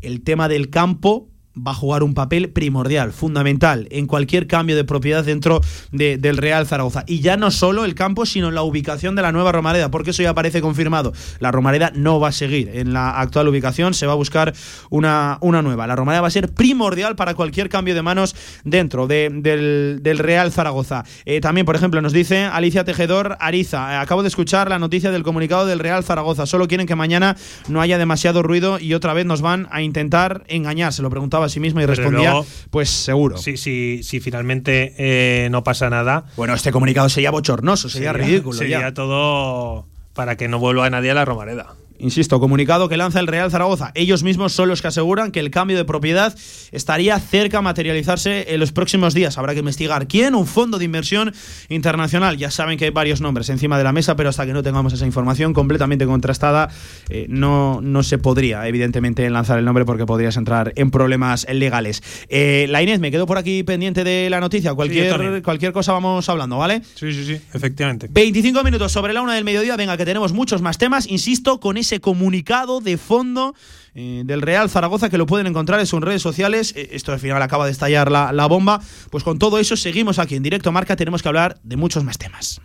El 0.00 0.22
tema 0.22 0.48
del 0.48 0.70
campo 0.70 1.28
va 1.56 1.72
a 1.72 1.74
jugar 1.74 2.02
un 2.02 2.14
papel 2.14 2.50
primordial, 2.50 3.12
fundamental, 3.12 3.88
en 3.90 4.06
cualquier 4.06 4.46
cambio 4.46 4.76
de 4.76 4.84
propiedad 4.84 5.24
dentro 5.24 5.60
del 5.90 6.36
Real 6.36 6.66
Zaragoza. 6.66 7.04
Y 7.06 7.20
ya 7.20 7.36
no 7.36 7.50
solo 7.50 7.84
el 7.84 7.94
campo, 7.94 8.26
sino 8.26 8.50
la 8.50 8.62
ubicación 8.62 9.16
de 9.16 9.22
la 9.22 9.32
nueva 9.32 9.52
Romareda, 9.52 9.90
porque 9.90 10.10
eso 10.10 10.22
ya 10.22 10.34
parece 10.34 10.60
confirmado. 10.60 11.12
La 11.40 11.52
Romareda 11.52 11.92
no 11.94 12.20
va 12.20 12.28
a 12.28 12.32
seguir 12.32 12.70
en 12.74 12.92
la 12.92 13.18
actual 13.20 13.48
ubicación, 13.48 13.94
se 13.94 14.06
va 14.06 14.12
a 14.12 14.16
buscar 14.16 14.52
una, 14.90 15.38
una 15.40 15.62
nueva. 15.62 15.86
La 15.86 15.96
Romareda 15.96 16.20
va 16.20 16.28
a 16.28 16.30
ser 16.30 16.52
primordial 16.52 17.16
para 17.16 17.34
cualquier 17.34 17.68
cambio 17.68 17.94
de 17.94 18.02
manos 18.02 18.34
dentro 18.64 19.06
del, 19.06 20.00
Real 20.18 20.52
Zaragoza. 20.52 21.04
Eh, 21.24 21.40
también, 21.40 21.66
por 21.66 21.76
ejemplo, 21.76 22.00
nos 22.00 22.12
dice 22.12 22.44
Alicia 22.44 22.84
Tejedor 22.84 23.36
Ariza, 23.40 23.92
eh, 23.92 23.96
acabo 23.96 24.22
de 24.22 24.28
escuchar 24.28 24.68
la 24.68 24.78
noticia 24.78 25.10
del 25.10 25.22
comunicado 25.22 25.66
del 25.66 25.78
Real 25.78 26.04
Zaragoza, 26.04 26.46
solo 26.46 26.68
quieren 26.68 26.86
que 26.86 26.94
mañana 26.94 27.36
no 27.68 27.80
haya 27.80 27.98
demasiado 27.98 28.42
ruido 28.42 28.78
y 28.78 28.94
otra 28.94 29.14
vez 29.14 29.26
nos 29.26 29.40
van 29.40 29.68
a 29.70 29.82
intentar 29.82 30.44
engañar. 30.48 30.92
Se 30.92 31.02
lo 31.02 31.10
preguntaba 31.10 31.45
a 31.46 31.48
sí 31.48 31.60
mismo 31.60 31.80
y 31.80 31.86
respondía, 31.86 32.34
pues 32.70 32.90
seguro. 32.90 33.38
Sí, 33.38 33.56
sí, 33.56 34.00
si 34.02 34.20
finalmente 34.20 34.94
eh, 34.98 35.48
no 35.50 35.64
pasa 35.64 35.90
nada. 35.90 36.26
Bueno, 36.36 36.54
este 36.54 36.72
comunicado 36.72 37.08
sería 37.08 37.30
bochornoso, 37.30 37.88
sería, 37.88 38.12
ridículo. 38.12 38.58
Sería 38.58 38.92
todo 38.92 39.86
para 40.12 40.36
que 40.36 40.48
no 40.48 40.58
vuelva 40.58 40.88
nadie 40.90 41.10
a 41.10 41.14
la 41.14 41.24
Romareda. 41.24 41.74
Insisto, 41.98 42.40
comunicado 42.40 42.88
que 42.88 42.96
lanza 42.96 43.20
el 43.20 43.26
Real 43.26 43.50
Zaragoza. 43.50 43.92
Ellos 43.94 44.22
mismos 44.22 44.52
son 44.52 44.68
los 44.68 44.82
que 44.82 44.88
aseguran 44.88 45.30
que 45.32 45.40
el 45.40 45.50
cambio 45.50 45.76
de 45.76 45.84
propiedad 45.84 46.36
estaría 46.72 47.18
cerca 47.18 47.58
a 47.58 47.62
materializarse 47.62 48.52
en 48.54 48.60
los 48.60 48.72
próximos 48.72 49.14
días. 49.14 49.38
Habrá 49.38 49.54
que 49.54 49.60
investigar 49.60 50.06
quién, 50.08 50.34
un 50.34 50.46
fondo 50.46 50.78
de 50.78 50.84
inversión 50.84 51.32
internacional. 51.68 52.36
Ya 52.36 52.50
saben 52.50 52.78
que 52.78 52.86
hay 52.86 52.90
varios 52.90 53.20
nombres 53.20 53.48
encima 53.48 53.78
de 53.78 53.84
la 53.84 53.92
mesa, 53.92 54.16
pero 54.16 54.28
hasta 54.28 54.46
que 54.46 54.52
no 54.52 54.62
tengamos 54.62 54.92
esa 54.92 55.06
información 55.06 55.52
completamente 55.52 56.06
contrastada, 56.06 56.68
eh, 57.08 57.26
no, 57.28 57.80
no 57.80 58.02
se 58.02 58.18
podría, 58.18 58.66
evidentemente, 58.66 59.28
lanzar 59.30 59.58
el 59.58 59.64
nombre 59.64 59.84
porque 59.84 60.06
podrías 60.06 60.36
entrar 60.36 60.72
en 60.76 60.90
problemas 60.90 61.46
legales. 61.52 62.02
Eh, 62.28 62.66
la 62.68 62.82
Inés, 62.82 63.00
me 63.00 63.10
quedo 63.10 63.26
por 63.26 63.38
aquí 63.38 63.62
pendiente 63.62 64.04
de 64.04 64.28
la 64.30 64.40
noticia. 64.40 64.74
Cualquier, 64.74 65.42
cualquier 65.42 65.72
cosa 65.72 65.92
vamos 65.92 66.28
hablando, 66.28 66.58
¿vale? 66.58 66.82
Sí, 66.94 67.12
sí, 67.12 67.24
sí, 67.24 67.40
efectivamente. 67.52 68.08
25 68.10 68.62
minutos 68.64 68.92
sobre 68.92 69.12
la 69.12 69.22
una 69.22 69.34
del 69.34 69.44
mediodía. 69.44 69.76
Venga, 69.76 69.96
que 69.96 70.04
tenemos 70.04 70.32
muchos 70.32 70.62
más 70.62 70.78
temas. 70.78 71.06
Insisto, 71.08 71.60
con 71.60 71.76
ese 71.86 72.00
comunicado 72.00 72.80
de 72.80 72.98
fondo 72.98 73.54
eh, 73.94 74.22
del 74.26 74.42
Real 74.42 74.68
Zaragoza 74.68 75.08
que 75.08 75.18
lo 75.18 75.26
pueden 75.26 75.46
encontrar 75.46 75.78
en 75.80 75.86
sus 75.86 76.00
redes 76.00 76.20
sociales. 76.20 76.74
Eh, 76.76 76.90
esto 76.92 77.12
al 77.12 77.20
final 77.20 77.40
acaba 77.42 77.64
de 77.64 77.72
estallar 77.72 78.10
la, 78.10 78.46
bomba. 78.46 78.80
Pues 79.10 79.24
con 79.24 79.38
todo 79.38 79.58
eso 79.58 79.76
seguimos 79.76 80.18
aquí 80.18 80.34
en 80.34 80.42
directo 80.42 80.72
Marca. 80.72 80.96
Tenemos 80.96 81.22
que 81.22 81.28
hablar 81.28 81.58
de 81.62 81.76
muchos 81.76 82.04
más 82.04 82.18
temas. 82.18 82.60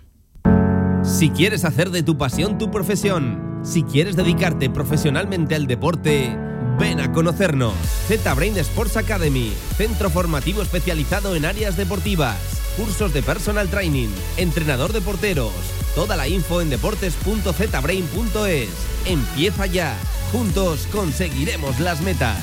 Si 1.03 1.29
quieres 1.29 1.65
hacer 1.65 1.91
de 1.91 2.03
tu 2.03 2.17
pasión 2.17 2.57
tu 2.57 2.69
profesión, 2.69 3.59
si 3.63 3.83
quieres 3.83 4.15
dedicarte 4.15 4.69
profesionalmente 4.69 5.55
al 5.55 5.67
deporte, 5.67 6.35
ven 6.79 6.99
a 6.99 7.11
conocernos. 7.11 7.73
Z-Brain 8.07 8.57
Sports 8.57 8.97
Academy, 8.97 9.53
centro 9.77 10.09
formativo 10.09 10.61
especializado 10.61 11.35
en 11.35 11.45
áreas 11.45 11.77
deportivas, 11.77 12.37
cursos 12.77 13.13
de 13.13 13.21
personal 13.21 13.67
training, 13.69 14.09
entrenador 14.37 14.93
de 14.93 15.01
porteros. 15.01 15.80
Toda 15.95 16.15
la 16.15 16.27
info 16.27 16.61
en 16.61 16.69
deportes.zbrain.es. 16.69 18.69
Empieza 19.05 19.65
ya. 19.65 19.95
Juntos 20.31 20.87
conseguiremos 20.91 21.79
las 21.79 22.01
metas. 22.01 22.37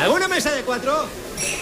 ¿Alguna 0.00 0.28
mesa 0.28 0.52
de 0.52 0.62
cuatro? 0.62 1.06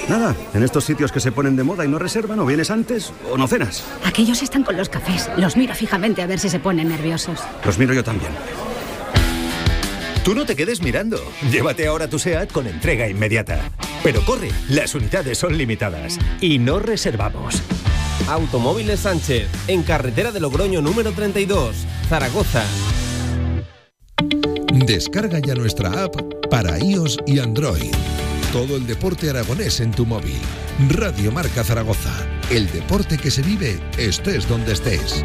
Nada, 0.09 0.35
en 0.55 0.63
estos 0.63 0.85
sitios 0.85 1.13
que 1.13 1.21
se 1.21 1.33
ponen 1.33 1.57
de 1.57 1.63
moda 1.63 1.85
y 1.85 1.89
no 1.89 1.99
reservan, 1.99 2.39
o 2.39 2.47
vienes 2.47 2.71
antes 2.71 3.13
o 3.31 3.39
no 3.39 3.49
cenas. 3.49 3.85
Aquellos 4.05 4.43
están 4.43 4.63
con 4.63 4.77
los 4.77 4.89
cafés. 4.89 5.31
Los 5.37 5.57
miro 5.57 5.75
fijamente 5.75 6.23
a 6.23 6.27
ver 6.27 6.39
si 6.39 6.51
se 6.51 6.59
ponen 6.59 6.89
nerviosos. 6.89 7.41
Los 7.65 7.79
miro 7.79 7.95
yo 7.95 8.05
también. 8.05 8.33
Tú 10.25 10.35
no 10.35 10.45
te 10.45 10.55
quedes 10.55 10.83
mirando. 10.83 11.19
Llévate 11.51 11.87
ahora 11.87 12.09
tu 12.09 12.19
SEAT 12.19 12.53
con 12.53 12.67
entrega 12.67 13.09
inmediata. 13.09 13.71
Pero 14.03 14.23
corre, 14.25 14.51
las 14.69 14.95
unidades 14.95 15.39
son 15.39 15.57
limitadas 15.57 16.19
y 16.41 16.59
no 16.59 16.79
reservamos. 16.79 17.63
Automóviles 18.29 19.01
Sánchez, 19.01 19.49
en 19.67 19.83
carretera 19.83 20.31
de 20.31 20.41
Logroño 20.41 20.83
número 20.83 21.13
32, 21.13 21.75
Zaragoza. 22.09 22.65
Descarga 24.73 25.39
ya 25.39 25.55
nuestra 25.55 26.05
app 26.05 26.15
para 26.51 26.79
iOS 26.79 27.19
y 27.27 27.39
Android. 27.39 27.93
Todo 28.53 28.77
el 28.77 28.87
deporte 28.87 29.31
aragonés 29.31 29.81
en 29.81 29.91
tu 29.91 30.05
móvil. 30.05 30.41
Radio 30.91 31.33
Marca 31.33 31.65
Zaragoza. 31.65 32.13
El 32.51 32.71
deporte 32.71 33.17
que 33.17 33.31
se 33.31 33.43
vive 33.43 33.81
estés 33.97 34.49
donde 34.49 34.73
estés. 34.73 35.25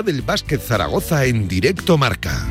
Del 0.00 0.22
básquet 0.22 0.62
Zaragoza 0.62 1.26
en 1.26 1.48
directo 1.48 1.98
marca. 1.98 2.48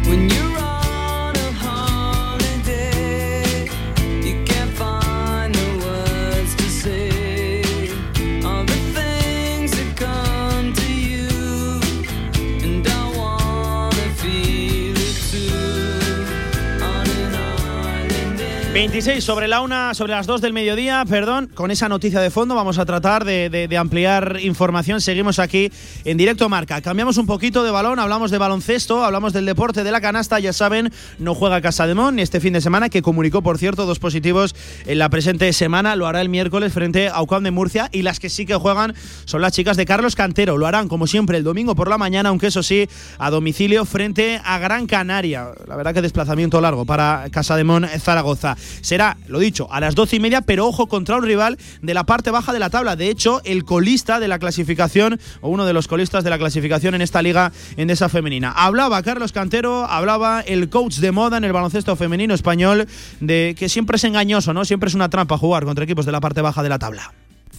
Sobre 19.19 19.47
la 19.47 19.61
una, 19.61 19.93
sobre 19.93 20.13
las 20.13 20.25
dos 20.25 20.41
del 20.41 20.53
mediodía, 20.53 21.05
perdón, 21.07 21.51
con 21.53 21.69
esa 21.69 21.87
noticia 21.87 22.19
de 22.19 22.31
fondo 22.31 22.55
vamos 22.55 22.79
a 22.79 22.85
tratar 22.85 23.25
de, 23.25 23.77
ampliar 23.77 24.39
información. 24.41 25.01
Seguimos 25.01 25.37
aquí 25.37 25.71
en 26.03 26.17
directo 26.17 26.49
marca. 26.49 26.81
Cambiamos 26.81 27.17
un 27.17 27.27
poquito 27.27 27.63
de 27.63 27.69
balón, 27.69 27.99
hablamos 27.99 28.31
de 28.31 28.39
baloncesto, 28.39 29.03
hablamos 29.03 29.33
del 29.33 29.45
deporte 29.45 29.83
de 29.83 29.91
la 29.91 30.01
canasta. 30.01 30.39
Ya 30.39 30.51
saben, 30.51 30.91
no 31.19 31.35
juega 31.35 31.61
Casa 31.61 31.85
de 31.85 31.93
Mon 31.93 32.17
este 32.17 32.39
fin 32.39 32.53
de 32.53 32.61
semana, 32.61 32.89
que 32.89 33.03
comunicó, 33.03 33.43
por 33.43 33.59
cierto, 33.59 33.85
dos 33.85 33.99
positivos 33.99 34.55
en 34.87 34.97
la 34.97 35.09
presente 35.09 35.53
semana. 35.53 35.95
Lo 35.95 36.07
hará 36.07 36.19
el 36.19 36.29
miércoles 36.29 36.73
frente 36.73 37.07
a 37.07 37.21
Ucam 37.21 37.43
de 37.43 37.51
Murcia. 37.51 37.87
Y 37.91 38.01
las 38.01 38.19
que 38.19 38.29
sí 38.29 38.47
que 38.47 38.55
juegan 38.55 38.95
son 39.25 39.41
las 39.41 39.53
chicas 39.53 39.77
de 39.77 39.85
Carlos 39.85 40.15
Cantero. 40.15 40.57
Lo 40.57 40.65
harán, 40.65 40.87
como 40.87 41.05
siempre, 41.05 41.37
el 41.37 41.43
domingo 41.43 41.75
por 41.75 41.87
la 41.87 41.99
mañana, 41.99 42.29
aunque 42.29 42.47
eso 42.47 42.63
sí, 42.63 42.87
a 43.19 43.29
domicilio 43.29 43.85
frente 43.85 44.41
a 44.43 44.57
Gran 44.57 44.87
Canaria. 44.87 45.49
La 45.67 45.75
verdad 45.75 45.93
que 45.93 46.01
desplazamiento 46.01 46.59
largo 46.61 46.85
para 46.85 47.27
Casa 47.31 47.55
de 47.55 47.63
Mon 47.63 47.85
Zaragoza 47.87 48.57
será, 48.81 49.18
lo 49.27 49.39
dicho, 49.39 49.68
a 49.72 49.80
las 49.80 49.95
doce 49.95 50.15
y 50.15 50.19
media, 50.19 50.41
pero 50.41 50.68
ojo 50.68 50.88
contra 50.88 51.18
un 51.18 51.23
rival 51.23 51.57
de 51.81 51.93
la 51.93 52.06
parte 52.06 52.31
baja 52.31 52.53
de 52.53 52.60
la 52.60 52.69
tabla. 52.69 52.95
De 52.95 53.10
hecho, 53.10 53.41
el 53.43 53.65
colista 53.65 54.19
de 54.19 54.27
la 54.27 54.39
clasificación, 54.39 55.19
o 55.41 55.49
uno 55.49 55.65
de 55.65 55.73
los 55.73 55.88
colistas 55.88 56.23
de 56.23 56.30
la 56.30 56.38
clasificación 56.38 56.95
en 56.95 57.02
esta 57.02 57.22
liga 57.22 57.52
endesa 57.77 58.10
femenina. 58.10 58.52
Hablaba 58.52 59.02
Carlos 59.03 59.31
Cantero, 59.31 59.85
hablaba 59.85 60.41
el 60.41 60.69
coach 60.69 60.98
de 60.98 61.11
moda 61.11 61.38
en 61.38 61.43
el 61.43 61.53
baloncesto 61.53 61.95
femenino 61.95 62.34
español, 62.34 62.88
de 63.19 63.56
que 63.57 63.69
siempre 63.69 63.98
es 63.98 64.03
engañoso, 64.03 64.53
¿no? 64.53 64.65
Siempre 64.65 64.89
es 64.89 64.95
una 64.95 65.10
trampa 65.10 65.38
jugar 65.38 65.65
contra 65.65 65.84
equipos 65.84 66.06
de 66.06 66.11
la 66.11 66.22
parte 66.22 66.41
baja 66.41 66.64
de 66.64 66.69
la 66.69 66.80
tabla. 66.80 67.14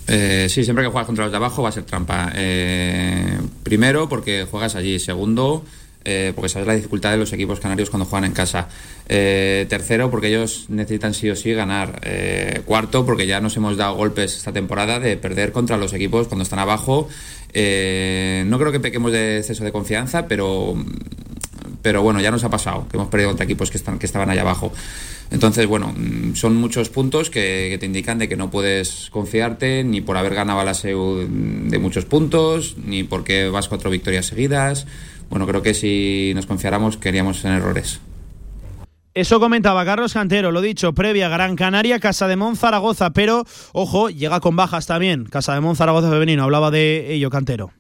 Eh, 0.09 0.47
sí, 0.49 0.65
siempre 0.65 0.85
que 0.85 0.91
juegas 0.91 1.07
contra 1.07 1.25
los 1.25 1.33
de 1.33 1.37
abajo 1.37 1.63
va 1.63 1.69
a 1.69 1.73
ser 1.73 1.85
trampa. 1.85 2.33
Eh, 2.35 3.39
primero, 3.63 4.09
porque 4.09 4.47
juegas 4.51 4.75
allí. 4.75 4.99
Segundo, 4.99 5.65
eh, 6.05 6.33
porque 6.35 6.49
sabes 6.49 6.67
la 6.67 6.75
dificultad 6.75 7.11
de 7.11 7.17
los 7.17 7.33
equipos 7.33 7.61
canarios 7.61 7.91
cuando 7.91 8.07
juegan 8.07 8.25
en 8.25 8.33
casa. 8.33 8.69
Eh, 9.09 9.67
tercero, 9.69 10.11
porque 10.11 10.29
ellos 10.29 10.67
necesitan 10.69 11.15
sí 11.15 11.31
o 11.31 11.37
sí 11.37 11.53
ganar. 11.53 12.01
Eh, 12.05 12.63
cuarto, 12.65 13.05
porque 13.05 13.27
ya 13.27 13.41
nos 13.41 13.57
hemos 13.57 13.77
dado 13.77 13.95
golpes 13.97 14.37
esta 14.37 14.53
temporada 14.53 14.99
de 15.01 15.17
perder 15.17 15.53
contra 15.53 15.77
los 15.77 15.93
equipos 15.93 16.29
cuando 16.29 16.43
están 16.43 16.59
abajo. 16.59 17.09
no 17.55 18.59
creo 18.59 18.73
que 18.73 18.81
pequemos 18.81 19.13
de 19.13 19.39
exceso 19.39 19.65
de 19.65 19.73
confianza, 19.73 20.27
pero 20.27 20.77
pero 21.83 22.03
bueno, 22.03 22.21
ya 22.21 22.31
nos 22.31 22.45
ha 22.45 22.51
pasado, 22.51 22.87
que 22.89 22.97
hemos 22.97 23.09
perdido 23.09 23.31
contra 23.31 23.45
equipos 23.45 23.71
que, 23.71 23.77
están, 23.77 23.99
que 23.99 24.07
estaban 24.07 24.31
allá 24.31 24.43
abajo. 24.43 24.73
Entonces, 25.31 25.67
bueno, 25.67 25.93
mm, 25.97 26.35
son 26.35 26.57
muchos 26.57 26.89
puntos 26.89 27.29
que, 27.29 27.77
te 27.79 27.87
indican 27.87 28.19
de 28.19 28.29
que 28.29 28.37
no 28.37 28.51
puedes 28.51 29.09
confiarte 29.11 29.83
ni 29.83 30.01
por 30.01 30.17
haber 30.17 30.35
ganado 30.35 30.61
a 30.61 30.65
la 30.65 30.75
SEU 30.75 31.27
de 31.29 31.79
muchos 31.79 32.05
puntos, 32.05 32.77
ni 32.85 33.03
porque 33.03 33.49
vas 33.49 33.69
cuatro 33.69 33.91
victorias 33.91 34.27
seguidas. 34.27 34.87
Bueno, 35.33 35.47
creo 35.47 35.63
que 35.63 35.73
si 35.73 36.33
nos 36.35 36.45
confiáramos 36.45 36.99
queríamos 36.99 37.43
en 37.47 37.53
errores. 37.53 38.01
Eso 39.15 39.41
comentaba 39.41 39.83
Carlos 39.83 40.13
Cantero, 40.13 40.53
lo 40.53 40.61
dicho, 40.61 40.93
previa 40.93 41.31
Gran 41.31 41.57
Canaria, 41.57 42.01
Casa 42.01 42.29
de 42.29 42.37
Mon, 42.37 42.55
Zaragoza, 42.55 43.15
pero 43.15 43.47
ojo, 43.73 44.11
llega 44.11 44.41
con 44.41 44.57
bajas 44.57 44.87
también. 44.87 45.25
Casa 45.25 45.55
de 45.55 45.63
Mon, 45.63 45.75
Zaragoza 45.75 46.11
femenino, 46.11 46.45
hablaba 46.45 46.71
de 46.71 47.15
ello 47.15 47.31
Cantero. 47.31 47.73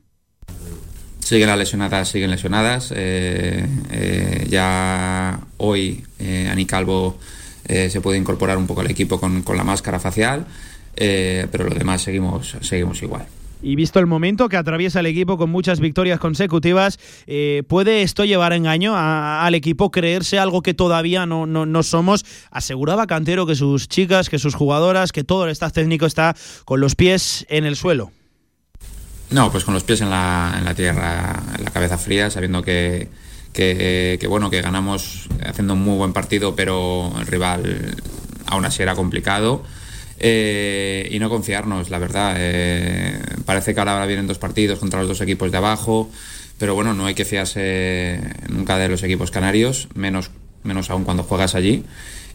Siguen 1.18 1.48
las 1.48 1.58
lesionadas, 1.58 2.08
siguen 2.08 2.30
lesionadas. 2.30 2.90
Eh, 2.96 3.66
eh, 3.90 4.46
ya 4.48 5.38
hoy 5.58 6.06
eh, 6.20 6.48
Ani 6.50 6.64
Calvo 6.64 7.18
se 7.68 8.00
puede 8.00 8.16
incorporar 8.16 8.56
un 8.56 8.66
poco 8.66 8.80
al 8.80 8.90
equipo 8.90 9.20
con, 9.20 9.42
con 9.42 9.58
la 9.58 9.64
máscara 9.64 10.00
facial, 10.00 10.46
pero 10.94 11.64
lo 11.64 11.74
demás 11.74 12.00
seguimos, 12.00 12.56
seguimos 12.62 13.02
igual. 13.02 13.26
Y 13.62 13.76
visto 13.76 14.00
el 14.00 14.06
momento 14.06 14.48
que 14.48 14.56
atraviesa 14.56 15.00
el 15.00 15.06
equipo 15.06 15.38
con 15.38 15.48
muchas 15.48 15.78
victorias 15.78 16.18
consecutivas, 16.18 16.98
eh, 17.26 17.62
¿puede 17.68 18.02
esto 18.02 18.24
llevar 18.24 18.52
engaño 18.52 18.94
al 18.96 19.54
equipo, 19.54 19.92
creerse 19.92 20.38
algo 20.38 20.62
que 20.62 20.74
todavía 20.74 21.26
no, 21.26 21.46
no, 21.46 21.82
somos? 21.84 22.24
Aseguraba 22.50 23.06
Cantero 23.06 23.46
que 23.46 23.54
sus 23.54 23.88
chicas, 23.88 24.28
que 24.28 24.40
sus 24.40 24.54
jugadoras, 24.54 25.12
que 25.12 25.22
todo 25.22 25.44
el 25.44 25.50
staff 25.50 25.72
técnico 25.72 26.06
está 26.06 26.34
con 26.64 26.80
los 26.80 26.96
pies 26.96 27.46
en 27.48 27.64
el 27.64 27.76
suelo. 27.76 28.10
No, 29.30 29.50
pues 29.52 29.64
con 29.64 29.74
los 29.74 29.84
pies 29.84 30.00
en 30.00 30.10
la, 30.10 30.54
en 30.58 30.64
la 30.64 30.74
tierra, 30.74 31.42
en 31.56 31.64
la 31.64 31.70
cabeza 31.70 31.96
fría, 31.96 32.30
sabiendo 32.30 32.62
que, 32.62 33.08
que, 33.52 34.18
que, 34.20 34.26
bueno, 34.26 34.50
que 34.50 34.60
ganamos 34.60 35.28
haciendo 35.46 35.74
un 35.74 35.82
muy 35.82 35.96
buen 35.96 36.12
partido, 36.12 36.56
pero 36.56 37.12
el 37.18 37.26
rival 37.26 37.96
aún 38.46 38.64
así 38.64 38.82
era 38.82 38.94
complicado. 38.94 39.62
Eh, 40.24 41.08
y 41.10 41.18
no 41.18 41.28
confiarnos, 41.28 41.90
la 41.90 41.98
verdad. 41.98 42.36
Eh, 42.38 43.20
parece 43.44 43.74
que 43.74 43.80
ahora 43.80 44.06
vienen 44.06 44.28
dos 44.28 44.38
partidos 44.38 44.78
contra 44.78 45.00
los 45.00 45.08
dos 45.08 45.20
equipos 45.20 45.50
de 45.50 45.58
abajo, 45.58 46.08
pero 46.58 46.76
bueno, 46.76 46.94
no 46.94 47.06
hay 47.06 47.14
que 47.14 47.24
fiarse 47.24 48.20
nunca 48.48 48.78
de 48.78 48.88
los 48.88 49.02
equipos 49.02 49.32
canarios, 49.32 49.88
menos, 49.94 50.30
menos 50.62 50.90
aún 50.90 51.02
cuando 51.02 51.24
juegas 51.24 51.56
allí. 51.56 51.84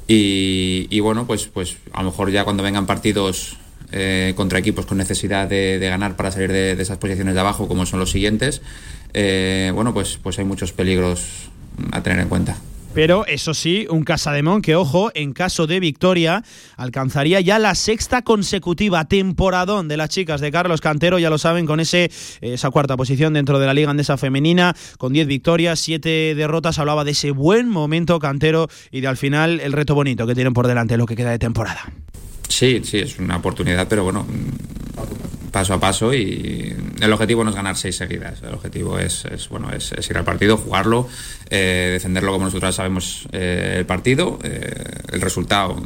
Y, 0.09 0.99
bueno, 0.99 1.26
pues, 1.27 1.47
pues 1.47 1.77
a 1.93 2.01
lo 2.01 2.11
mejor 2.11 2.31
ya 2.31 2.43
cuando 2.43 2.64
vengan 2.64 2.85
partidos 2.85 3.57
eh, 3.91 4.34
contra 4.35 4.59
equipos 4.59 4.85
con 4.85 4.97
necesidad 4.97 5.47
de, 5.47 5.80
ganar 5.80 6.18
para 6.18 6.31
salir 6.31 6.51
de, 6.51 6.76
de, 6.76 6.84
esas 6.84 6.97
posiciones 6.97 7.34
de 7.34 7.39
abajo, 7.39 7.68
como 7.69 7.85
son 7.85 7.99
los 7.99 8.11
siguientes, 8.11 8.61
bueno, 9.14 9.93
pues, 9.93 10.19
pues 10.22 10.39
hay 10.39 10.45
muchos 10.45 10.73
peligros 10.73 11.49
a 11.91 12.03
tener 12.03 12.19
en 12.19 12.30
cuenta. 12.30 12.57
Pero 12.98 13.28
eso 13.28 13.53
sí, 13.53 13.86
un 13.91 14.03
Casademón 14.03 14.64
que, 14.64 14.76
ojo, 14.76 15.11
en 15.14 15.32
caso 15.32 15.68
de 15.68 15.80
victoria, 15.80 16.44
alcanzaría 16.78 17.40
ya 17.41 17.60
la 17.60 17.76
sexta 17.76 18.24
consecutiva 18.24 19.06
temporadón 19.06 19.88
de 19.88 19.98
las 19.98 20.10
chicas 20.10 20.41
de 20.41 20.52
Carlos 20.52 20.82
Cantero, 20.82 21.19
ya 21.19 21.30
lo 21.30 21.38
saben, 21.38 21.68
con 21.68 21.80
ese, 21.80 22.10
esa 22.41 22.72
cuarta 22.72 22.98
posición 22.98 23.34
dentro 23.34 23.60
de 23.60 23.68
la 23.68 23.76
Liga 23.76 23.91
Andesa 23.91 24.18
Femenina, 24.18 24.76
con 24.98 25.14
10 25.14 25.28
victorias, 25.28 25.80
7 25.80 26.34
derrotas. 26.34 26.80
Hablaba 26.80 27.03
de 27.03 27.11
ese 27.11 27.30
buen 27.30 27.69
momento 27.69 28.18
Cantero 28.18 28.68
y 28.90 29.02
de 29.02 29.07
al 29.07 29.18
final 29.18 29.60
el 29.60 29.74
reto 29.74 29.94
bonito 29.94 30.26
que 30.26 30.34
tienen 30.34 30.56
por 30.56 30.65
delante 30.65 30.98
lo 30.98 31.06
que 31.06 31.15
queda 31.15 31.30
de 31.30 31.38
temporada. 31.38 31.94
Sí, 32.49 32.82
sí, 32.84 32.98
es 32.98 33.19
una 33.19 33.38
oportunidad, 33.38 33.88
pero 33.88 34.06
bueno, 34.06 34.26
paso 35.57 35.73
a 35.73 35.79
paso 35.79 36.13
y 36.13 36.71
el 37.01 37.13
objetivo 37.13 37.43
no 37.43 37.49
es 37.49 37.55
ganar 37.55 37.75
seis 37.75 37.95
seguidas, 37.95 38.43
el 38.43 38.53
objetivo 38.53 38.99
es, 38.99 39.25
bueno, 39.49 39.71
es, 39.71 39.91
ir 40.07 40.15
al 40.15 40.23
partido, 40.23 40.55
jugarlo, 40.55 41.09
eh, 41.49 41.89
defenderlo 41.93 42.31
como 42.31 42.45
nosotros 42.45 42.75
sabemos 42.75 43.27
eh, 43.31 43.77
el 43.79 43.85
partido, 43.88 44.38
eh, 44.43 44.71
el 45.11 45.19
resultado 45.19 45.81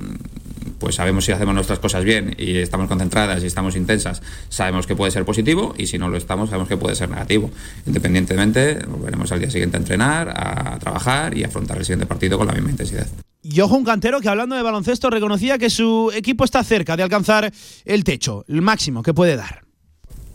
pues 0.78 0.96
sabemos 0.96 1.24
si 1.24 1.32
hacemos 1.32 1.56
nuestras 1.56 1.80
cosas 1.80 2.04
bien 2.04 2.36
y 2.38 2.58
estamos 2.58 2.90
concentradas 2.90 3.42
y 3.44 3.48
estamos 3.48 3.78
intensas, 3.78 4.22
sabemos 4.50 4.88
que 4.88 4.96
puede 4.98 5.12
ser 5.12 5.24
positivo 5.24 5.74
y 5.78 5.88
si 5.88 5.98
no 5.98 6.10
lo 6.10 6.18
estamos, 6.18 6.50
sabemos 6.50 6.68
que 6.68 6.76
puede 6.76 6.96
ser 6.96 7.10
negativo. 7.10 7.50
Independientemente, 7.86 8.78
volveremos 8.88 9.32
al 9.32 9.40
día 9.40 9.52
siguiente 9.52 9.78
a 9.78 9.80
entrenar, 9.80 10.34
a 10.36 10.80
trabajar 10.80 11.38
y 11.38 11.46
afrontar 11.46 11.78
el 11.78 11.86
siguiente 11.86 12.08
partido 12.08 12.38
con 12.38 12.48
la 12.48 12.54
misma 12.54 12.72
intensidad. 12.72 13.08
Y 13.44 13.60
ojo, 13.62 13.76
un 13.76 13.84
cantero 13.84 14.22
que 14.22 14.30
hablando 14.30 14.56
de 14.56 14.62
baloncesto 14.62 15.10
reconocía 15.10 15.58
que 15.58 15.70
su 15.70 16.12
equipo 16.14 16.44
está 16.44 16.64
cerca 16.64 16.96
de 16.96 17.04
alcanzar 17.04 17.52
el 17.86 18.04
techo, 18.04 18.46
el 18.48 18.62
máximo 18.62 19.02
que 19.02 19.14
puede 19.14 19.36
dar. 19.36 19.64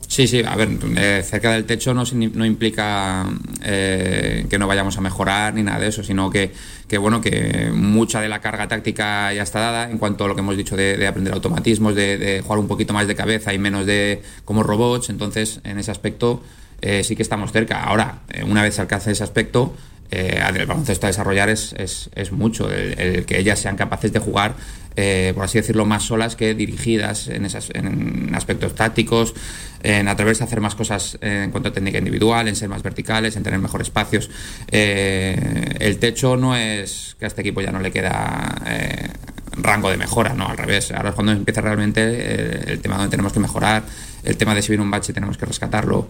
Sí, 0.08 0.26
sí, 0.28 0.42
a 0.44 0.54
ver, 0.54 0.70
eh, 0.96 1.22
cerca 1.24 1.52
del 1.52 1.64
techo 1.64 1.92
no, 1.92 2.04
no 2.12 2.46
implica 2.46 3.26
eh, 3.62 4.46
que 4.48 4.58
no 4.58 4.66
vayamos 4.66 4.96
a 4.96 5.00
mejorar 5.00 5.54
ni 5.54 5.62
nada 5.62 5.80
de 5.80 5.88
eso, 5.88 6.02
sino 6.04 6.30
que, 6.30 6.52
que, 6.88 6.96
bueno, 6.96 7.20
que 7.20 7.70
mucha 7.74 8.20
de 8.20 8.28
la 8.28 8.40
carga 8.40 8.68
táctica 8.68 9.32
ya 9.32 9.42
está 9.42 9.60
dada 9.60 9.90
en 9.90 9.98
cuanto 9.98 10.24
a 10.24 10.28
lo 10.28 10.34
que 10.34 10.40
hemos 10.40 10.56
dicho 10.56 10.76
de, 10.76 11.06
aprender 11.06 11.34
automatismos, 11.34 11.94
de, 11.94 12.40
jugar 12.42 12.60
un 12.60 12.68
poquito 12.68 12.92
más 12.92 13.08
de 13.08 13.16
cabeza 13.16 13.52
y 13.52 13.58
menos 13.58 13.84
de 13.84 14.22
como 14.44 14.62
robots, 14.62 15.10
entonces 15.10 15.60
en 15.64 15.78
ese 15.78 15.90
aspecto 15.90 16.42
eh, 16.80 17.02
sí 17.02 17.16
que 17.16 17.22
estamos 17.22 17.50
cerca. 17.50 17.82
Ahora, 17.82 18.20
una 18.46 18.62
vez 18.62 18.76
se 18.76 18.82
alcance 18.82 19.10
ese 19.10 19.24
aspecto, 19.24 19.74
eh, 20.10 20.40
el 20.54 20.66
baloncesto 20.66 21.06
a 21.06 21.08
desarrollar 21.08 21.48
es, 21.48 21.74
es, 21.76 22.32
mucho, 22.32 22.70
el, 22.70 23.24
que 23.24 23.38
ellas 23.38 23.58
sean 23.58 23.76
capaces 23.76 24.12
de 24.12 24.18
jugar, 24.18 24.54
eh, 24.98 25.32
por 25.34 25.44
así 25.44 25.58
decirlo, 25.58 25.84
más 25.84 26.04
solas 26.04 26.36
que 26.36 26.54
dirigidas 26.54 27.28
en, 27.28 27.44
esas, 27.44 27.68
en 27.74 28.34
aspectos 28.34 28.74
tácticos, 28.74 29.34
en 29.82 30.08
atreverse 30.08 30.42
a 30.42 30.46
hacer 30.46 30.60
más 30.60 30.74
cosas 30.74 31.18
en 31.20 31.50
cuanto 31.50 31.68
a 31.68 31.72
técnica 31.72 31.98
individual, 31.98 32.48
en 32.48 32.56
ser 32.56 32.70
más 32.70 32.82
verticales, 32.82 33.36
en 33.36 33.42
tener 33.42 33.58
mejor 33.58 33.82
espacios. 33.82 34.30
Eh, 34.70 35.74
el 35.80 35.98
techo 35.98 36.36
no 36.36 36.56
es 36.56 37.14
que 37.18 37.26
a 37.26 37.28
este 37.28 37.42
equipo 37.42 37.60
ya 37.60 37.72
no 37.72 37.80
le 37.80 37.92
queda 37.92 38.62
eh, 38.66 39.08
rango 39.52 39.90
de 39.90 39.98
mejora, 39.98 40.32
no, 40.32 40.48
al 40.48 40.56
revés. 40.56 40.90
Ahora 40.92 41.10
es 41.10 41.14
cuando 41.14 41.32
empieza 41.32 41.60
realmente 41.60 42.72
el 42.72 42.80
tema 42.80 42.96
donde 42.96 43.10
tenemos 43.10 43.34
que 43.34 43.40
mejorar, 43.40 43.82
el 44.24 44.36
tema 44.38 44.54
de 44.54 44.62
si 44.62 44.68
viene 44.68 44.82
un 44.82 44.90
bache 44.90 45.12
tenemos 45.12 45.36
que 45.36 45.44
rescatarlo, 45.44 46.08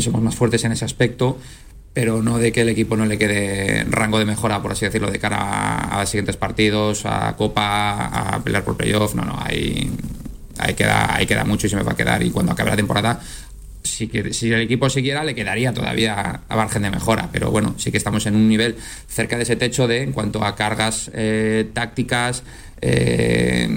somos 0.00 0.20
más 0.20 0.34
fuertes 0.34 0.62
en 0.64 0.72
ese 0.72 0.84
aspecto 0.84 1.38
pero 1.96 2.22
no 2.22 2.38
de 2.38 2.52
que 2.52 2.60
el 2.60 2.68
equipo 2.68 2.94
no 2.94 3.06
le 3.06 3.16
quede 3.16 3.86
rango 3.88 4.18
de 4.18 4.26
mejora, 4.26 4.60
por 4.60 4.72
así 4.72 4.84
decirlo, 4.84 5.10
de 5.10 5.18
cara 5.18 5.78
a, 5.78 6.00
los 6.00 6.10
siguientes 6.10 6.36
partidos, 6.36 7.06
a 7.06 7.34
Copa, 7.38 8.34
a 8.34 8.44
pelear 8.44 8.64
por 8.64 8.76
playoff. 8.76 9.14
No, 9.14 9.24
no, 9.24 9.34
ahí, 9.42 9.90
ahí, 10.58 10.74
queda, 10.74 11.16
ahí 11.16 11.24
queda 11.24 11.44
mucho 11.44 11.68
y 11.68 11.70
se 11.70 11.76
me 11.76 11.82
va 11.82 11.92
a 11.92 11.96
quedar. 11.96 12.22
Y 12.22 12.30
cuando 12.32 12.52
acabe 12.52 12.68
la 12.68 12.76
temporada, 12.76 13.18
si, 13.82 14.10
si 14.32 14.52
el 14.52 14.60
equipo 14.60 14.90
siguiera, 14.90 15.24
le 15.24 15.34
quedaría 15.34 15.72
todavía 15.72 16.42
a 16.46 16.54
margen 16.54 16.82
de 16.82 16.90
mejora. 16.90 17.30
Pero 17.32 17.50
bueno, 17.50 17.74
sí 17.78 17.90
que 17.90 17.96
estamos 17.96 18.26
en 18.26 18.36
un 18.36 18.46
nivel 18.46 18.76
cerca 19.08 19.38
de 19.38 19.44
ese 19.44 19.56
techo 19.56 19.88
de, 19.88 20.02
en 20.02 20.12
cuanto 20.12 20.44
a 20.44 20.54
cargas 20.54 21.10
eh, 21.14 21.66
tácticas, 21.72 22.42
eh, 22.82 23.70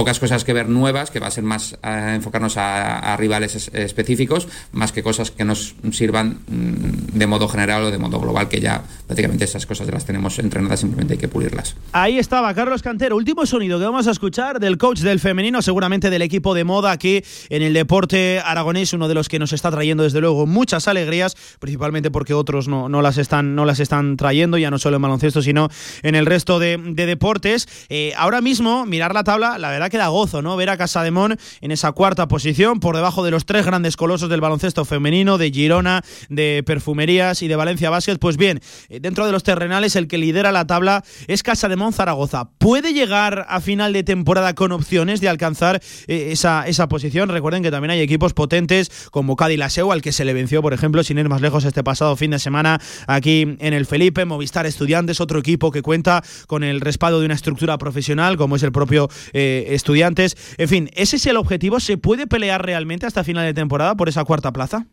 pocas 0.00 0.18
cosas 0.18 0.44
que 0.44 0.54
ver 0.54 0.66
nuevas, 0.66 1.10
que 1.10 1.20
va 1.20 1.26
a 1.26 1.30
ser 1.30 1.44
más 1.44 1.76
a 1.82 2.14
enfocarnos 2.14 2.56
a, 2.56 3.14
rivales 3.18 3.68
específicos, 3.74 4.48
más 4.72 4.92
que 4.92 5.02
cosas 5.02 5.30
que 5.30 5.44
nos 5.44 5.74
sirvan 5.92 6.38
mm, 6.48 7.18
de 7.18 7.26
modo 7.26 7.46
general 7.48 7.82
o 7.82 7.90
de 7.90 7.98
modo 7.98 8.18
global, 8.18 8.48
que 8.48 8.60
ya 8.60 8.82
prácticamente 9.06 9.44
esas 9.44 9.66
cosas 9.66 9.86
las 9.88 10.06
tenemos 10.06 10.38
entrenadas, 10.38 10.80
simplemente 10.80 11.12
hay 11.12 11.18
que 11.18 11.28
pulirlas. 11.28 11.76
Ahí 11.92 12.18
estaba 12.18 12.54
Carlos 12.54 12.80
Cantero, 12.80 13.14
último 13.14 13.44
sonido 13.44 13.78
que 13.78 13.84
vamos 13.84 14.06
a 14.06 14.12
escuchar 14.12 14.58
del 14.58 14.78
coach 14.78 15.00
del 15.00 15.20
femenino, 15.20 15.60
seguramente 15.60 16.08
del 16.08 16.22
equipo 16.22 16.54
de 16.54 16.64
moda 16.64 16.92
aquí 16.92 17.22
en 17.50 17.60
el 17.60 17.74
deporte 17.74 18.40
aragonés, 18.42 18.94
uno 18.94 19.06
de 19.06 19.12
los 19.12 19.28
que 19.28 19.38
nos 19.38 19.52
está 19.52 19.70
trayendo 19.70 20.04
desde 20.04 20.22
luego 20.22 20.46
muchas 20.46 20.88
alegrías, 20.88 21.36
principalmente 21.58 22.10
porque 22.10 22.32
otros 22.32 22.68
no, 22.68 22.88
no 22.88 23.02
las, 23.02 23.18
están, 23.18 23.54
no 23.54 23.66
las 23.66 23.80
están 23.80 24.16
trayendo, 24.16 24.56
ya 24.56 24.70
no 24.70 24.78
solo 24.78 24.96
en 24.96 25.02
baloncesto, 25.02 25.42
sino 25.42 25.68
en 26.02 26.14
el 26.14 26.24
resto 26.24 26.58
de, 26.58 26.78
deportes. 26.78 27.68
Eh, 27.90 28.14
ahora 28.16 28.40
mismo, 28.40 28.86
mirar 28.86 29.12
la 29.12 29.24
tabla, 29.24 29.58
la 29.58 29.68
verdad 29.68 29.89
que 29.90 29.98
da 29.98 30.08
gozo, 30.08 30.42
¿no? 30.42 30.56
Ver 30.56 30.70
a 30.70 30.76
Casademón 30.76 31.38
en 31.60 31.70
esa 31.70 31.92
cuarta 31.92 32.26
posición, 32.28 32.80
por 32.80 32.96
debajo 32.96 33.24
de 33.24 33.30
los 33.30 33.44
tres 33.44 33.66
grandes 33.66 33.96
colosos 33.96 34.28
del 34.28 34.40
baloncesto 34.40 34.84
femenino, 34.84 35.38
de 35.38 35.50
Girona, 35.50 36.02
de 36.28 36.62
Perfumerías 36.64 37.42
y 37.42 37.48
de 37.48 37.56
Valencia 37.56 37.90
Basket. 37.90 38.16
Pues 38.18 38.36
bien, 38.36 38.60
eh, 38.88 39.00
dentro 39.00 39.26
de 39.26 39.32
los 39.32 39.42
terrenales, 39.42 39.96
el 39.96 40.08
que 40.08 40.18
lidera 40.18 40.52
la 40.52 40.66
tabla 40.66 41.04
es 41.28 41.42
Casademón 41.42 41.92
Zaragoza. 41.92 42.50
¿Puede 42.58 42.92
llegar 42.92 43.46
a 43.48 43.60
final 43.60 43.92
de 43.92 44.02
temporada 44.02 44.54
con 44.54 44.72
opciones 44.72 45.20
de 45.20 45.28
alcanzar 45.28 45.80
eh, 46.06 46.28
esa, 46.32 46.66
esa 46.66 46.88
posición? 46.88 47.28
Recuerden 47.28 47.62
que 47.62 47.70
también 47.70 47.90
hay 47.90 48.00
equipos 48.00 48.32
potentes 48.32 48.90
como 49.10 49.36
Cádiz 49.36 49.50
al 49.60 50.00
que 50.00 50.12
se 50.12 50.24
le 50.24 50.32
venció, 50.32 50.62
por 50.62 50.72
ejemplo, 50.72 51.02
sin 51.02 51.18
ir 51.18 51.28
más 51.28 51.40
lejos 51.40 51.64
este 51.64 51.82
pasado 51.82 52.16
fin 52.16 52.30
de 52.30 52.38
semana 52.38 52.80
aquí 53.06 53.56
en 53.58 53.74
el 53.74 53.84
Felipe, 53.84 54.24
Movistar 54.24 54.64
Estudiantes, 54.64 55.20
otro 55.20 55.38
equipo 55.38 55.70
que 55.70 55.82
cuenta 55.82 56.22
con 56.46 56.62
el 56.62 56.80
respaldo 56.80 57.18
de 57.18 57.26
una 57.26 57.34
estructura 57.34 57.76
profesional 57.78 58.36
como 58.36 58.56
es 58.56 58.62
el 58.62 58.72
propio 58.72 59.08
eh, 59.32 59.66
Estudiantes. 59.74 60.36
En 60.58 60.68
fin, 60.68 60.90
¿ese 60.94 61.16
es 61.16 61.26
el 61.26 61.36
objetivo? 61.36 61.80
¿Se 61.80 61.96
puede 61.96 62.26
pelear 62.26 62.64
realmente 62.64 63.06
hasta 63.06 63.24
final 63.24 63.44
de 63.44 63.54
temporada 63.54 63.94
por 63.94 64.08
esa 64.08 64.24
cuarta 64.24 64.52
plaza? 64.52 64.86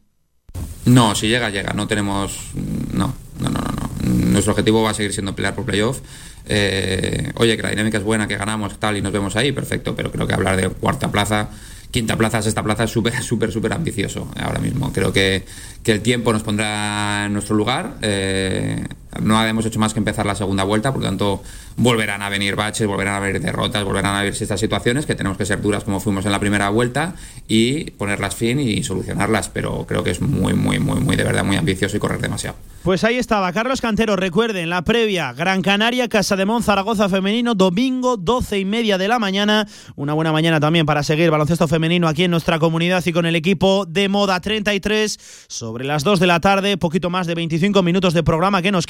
No, 0.85 1.15
si 1.15 1.27
llega, 1.27 1.49
llega. 1.49 1.73
No 1.73 1.87
tenemos. 1.87 2.51
No, 2.93 3.13
no, 3.39 3.49
no, 3.49 3.59
no. 3.59 3.89
Nuestro 4.31 4.53
objetivo 4.53 4.83
va 4.83 4.91
a 4.91 4.93
seguir 4.93 5.13
siendo 5.13 5.35
pelear 5.35 5.55
por 5.55 5.65
playoff. 5.65 5.99
Eh, 6.45 7.31
oye, 7.35 7.57
que 7.57 7.63
la 7.63 7.69
dinámica 7.69 7.97
es 7.97 8.03
buena, 8.03 8.27
que 8.27 8.37
ganamos, 8.37 8.79
tal, 8.79 8.95
y 8.95 9.01
nos 9.01 9.11
vemos 9.11 9.35
ahí, 9.35 9.51
perfecto. 9.51 9.95
Pero 9.95 10.11
creo 10.11 10.27
que 10.27 10.33
hablar 10.33 10.55
de 10.55 10.69
cuarta 10.69 11.11
plaza 11.11 11.49
quinta 11.91 12.17
plaza, 12.17 12.41
sexta 12.41 12.63
plaza 12.63 12.83
es 12.83 12.91
súper, 12.91 13.13
súper, 13.23 13.51
súper 13.51 13.73
ambicioso 13.73 14.29
ahora 14.39 14.59
mismo. 14.59 14.91
Creo 14.93 15.11
que, 15.13 15.43
que, 15.83 15.91
el 15.91 16.01
tiempo 16.01 16.33
nos 16.33 16.43
pondrá 16.43 17.25
en 17.25 17.33
nuestro 17.33 17.55
lugar. 17.55 17.97
Eh, 18.01 18.85
no 19.21 19.43
hemos 19.45 19.65
hecho 19.65 19.79
más 19.79 19.93
que 19.93 19.99
empezar 19.99 20.25
la 20.25 20.35
segunda 20.35 20.63
vuelta, 20.63 20.91
por 20.91 21.01
lo 21.01 21.07
tanto 21.07 21.43
volverán 21.77 22.21
a 22.21 22.29
venir 22.29 22.55
baches, 22.55 22.87
volverán 22.87 23.15
a 23.15 23.19
venir 23.19 23.41
derrotas, 23.41 23.83
volverán 23.83 24.15
a 24.15 24.21
venir 24.21 24.41
estas 24.41 24.59
situaciones 24.59 25.05
que 25.05 25.15
tenemos 25.15 25.37
que 25.37 25.45
ser 25.45 25.61
duras 25.61 25.83
como 25.83 25.99
fuimos 25.99 26.25
en 26.25 26.31
la 26.31 26.39
primera 26.39 26.69
vuelta 26.69 27.15
y 27.47 27.91
ponerlas 27.91 28.35
fin 28.35 28.59
y 28.59 28.83
solucionarlas, 28.83 29.49
pero 29.49 29.85
creo 29.87 30.03
que 30.03 30.11
es 30.11 30.21
muy, 30.21 30.53
muy, 30.53 30.79
muy, 30.79 30.99
muy 30.99 31.15
de 31.15 31.23
verdad, 31.23 31.43
muy 31.43 31.57
ambicioso 31.57 31.97
y 31.97 31.99
correr 31.99 32.19
demasiado. 32.19 32.57
Pues 32.83 33.03
ahí 33.03 33.17
estaba. 33.17 33.51
Carlos 33.51 33.81
Cantero, 33.81 34.15
recuerden, 34.15 34.69
la 34.69 34.83
previa 34.83 35.33
Gran 35.33 35.61
Canaria, 35.61 36.07
Casa 36.07 36.37
de 36.37 36.45
Mon, 36.45 36.63
Zaragoza 36.63 37.09
femenino, 37.09 37.53
domingo 37.53 38.15
12 38.15 38.59
y 38.59 38.65
media 38.65 38.97
de 38.97 39.09
la 39.09 39.19
mañana, 39.19 39.67
una 39.95 40.13
buena 40.13 40.31
mañana 40.31 40.59
también 40.61 40.85
para 40.85 41.03
seguir 41.03 41.29
baloncesto 41.29 41.67
femenino 41.67 42.07
aquí 42.07 42.23
en 42.23 42.31
nuestra 42.31 42.59
comunidad 42.59 43.05
y 43.05 43.11
con 43.11 43.25
el 43.25 43.35
equipo 43.35 43.85
de 43.85 44.07
Moda 44.07 44.39
33 44.39 45.19
sobre 45.49 45.83
las 45.83 46.05
2 46.05 46.19
de 46.21 46.27
la 46.27 46.39
tarde, 46.39 46.77
poquito 46.77 47.09
más 47.09 47.27
de 47.27 47.35
25 47.35 47.83
minutos 47.83 48.13
de 48.13 48.23
programa 48.23 48.61
que 48.61 48.71
nos 48.71 48.87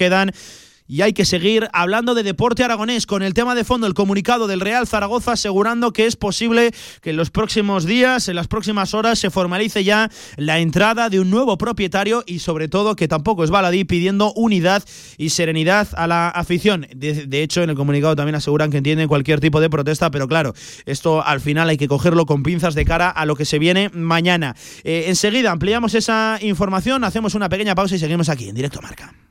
y 0.88 1.02
hay 1.02 1.14
que 1.14 1.26
seguir 1.26 1.68
hablando 1.73 2.15
de 2.15 2.23
deporte 2.23 2.64
aragonés 2.64 3.06
con 3.06 3.22
el 3.22 3.34
tema 3.34 3.56
de 3.56 3.64
fondo, 3.64 3.88
el 3.88 3.94
comunicado 3.94 4.48
del 4.48 4.61
Real 4.61 4.88
Zaragoza 4.88 5.34
asegurando 5.34 5.91
que 5.91 6.06
es 6.06 6.15
posible 6.15 6.72
que 7.02 7.10
en 7.10 7.18
los 7.18 7.30
próximos 7.30 7.85
días, 7.85 8.30
en 8.30 8.35
las 8.35 8.48
próximas 8.48 8.94
horas, 8.94 9.19
se 9.19 9.30
formalice 9.30 9.84
ya 9.84 10.10
la 10.38 10.60
entrada 10.60 11.10
de 11.10 11.19
un 11.19 11.30
nuevo 11.30 11.57
propietario 11.57 12.23
y 12.26 12.39
sobre 12.39 12.68
todo 12.68 12.95
que 12.95 13.07
tampoco 13.07 13.44
es 13.44 13.49
baladí 13.49 13.84
pidiendo 13.84 14.31
unidad 14.34 14.84
y 15.18 15.30
serenidad 15.30 15.89
a 15.95 16.07
la 16.07 16.30
afición. 16.30 16.88
De, 16.95 17.44
hecho, 17.44 17.64
en 17.64 17.69
el 17.69 17.76
comunicado 17.76 18.15
también 18.15 18.35
aseguran 18.35 18.72
que 18.72 18.77
entienden 18.77 19.07
cualquier 19.07 19.39
tipo 19.39 19.60
de 19.60 19.69
protesta, 19.69 20.10
pero 20.11 20.27
claro, 20.27 20.53
esto 20.85 21.26
al 21.26 21.41
final 21.41 21.69
hay 21.69 21.77
que 21.77 21.88
cogerlo 21.88 22.26
con 22.26 22.44
pinzas 22.44 22.76
de 22.76 22.85
cara 22.85 23.10
a 23.10 23.26
lo 23.26 23.35
que 23.35 23.45
se 23.45 23.60
viene 23.60 23.89
mañana. 23.89 24.56
Eh, 24.84 25.06
enseguida 25.07 25.52
ampliamos 25.52 25.94
esa 25.94 26.39
información, 26.41 27.03
hacemos 27.03 27.35
una 27.35 27.49
pequeña 27.49 27.76
pausa 27.76 27.95
y 27.95 27.99
seguimos 27.99 28.30
aquí 28.30 28.48
en 28.49 28.56
directo 28.56 28.81
marca. 28.81 29.27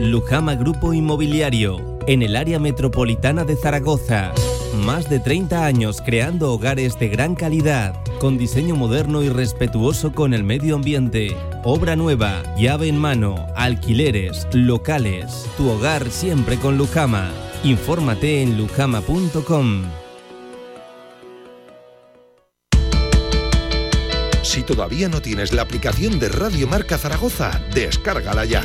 Lujama 0.00 0.54
Grupo 0.54 0.94
Inmobiliario, 0.94 1.98
en 2.06 2.22
el 2.22 2.34
área 2.34 2.58
metropolitana 2.58 3.44
de 3.44 3.54
Zaragoza. 3.54 4.32
Más 4.74 5.10
de 5.10 5.20
30 5.20 5.66
años 5.66 6.00
creando 6.02 6.50
hogares 6.52 6.98
de 6.98 7.08
gran 7.08 7.34
calidad, 7.34 8.02
con 8.18 8.38
diseño 8.38 8.76
moderno 8.76 9.22
y 9.22 9.28
respetuoso 9.28 10.12
con 10.12 10.32
el 10.32 10.42
medio 10.42 10.74
ambiente. 10.74 11.36
Obra 11.64 11.96
nueva, 11.96 12.42
llave 12.56 12.88
en 12.88 12.96
mano, 12.96 13.46
alquileres, 13.56 14.48
locales. 14.54 15.46
Tu 15.58 15.68
hogar 15.68 16.10
siempre 16.10 16.56
con 16.56 16.78
Lujama. 16.78 17.30
Infórmate 17.62 18.42
en 18.42 18.56
lujama.com. 18.56 19.82
Si 24.42 24.62
todavía 24.62 25.08
no 25.08 25.20
tienes 25.20 25.52
la 25.52 25.62
aplicación 25.62 26.18
de 26.18 26.30
Radio 26.30 26.66
Marca 26.66 26.96
Zaragoza, 26.96 27.60
descárgala 27.74 28.46
ya 28.46 28.64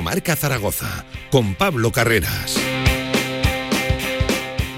Marca 0.00 0.36
Zaragoza 0.36 1.04
con 1.30 1.54
Pablo 1.54 1.92
Carreras. 1.92 2.56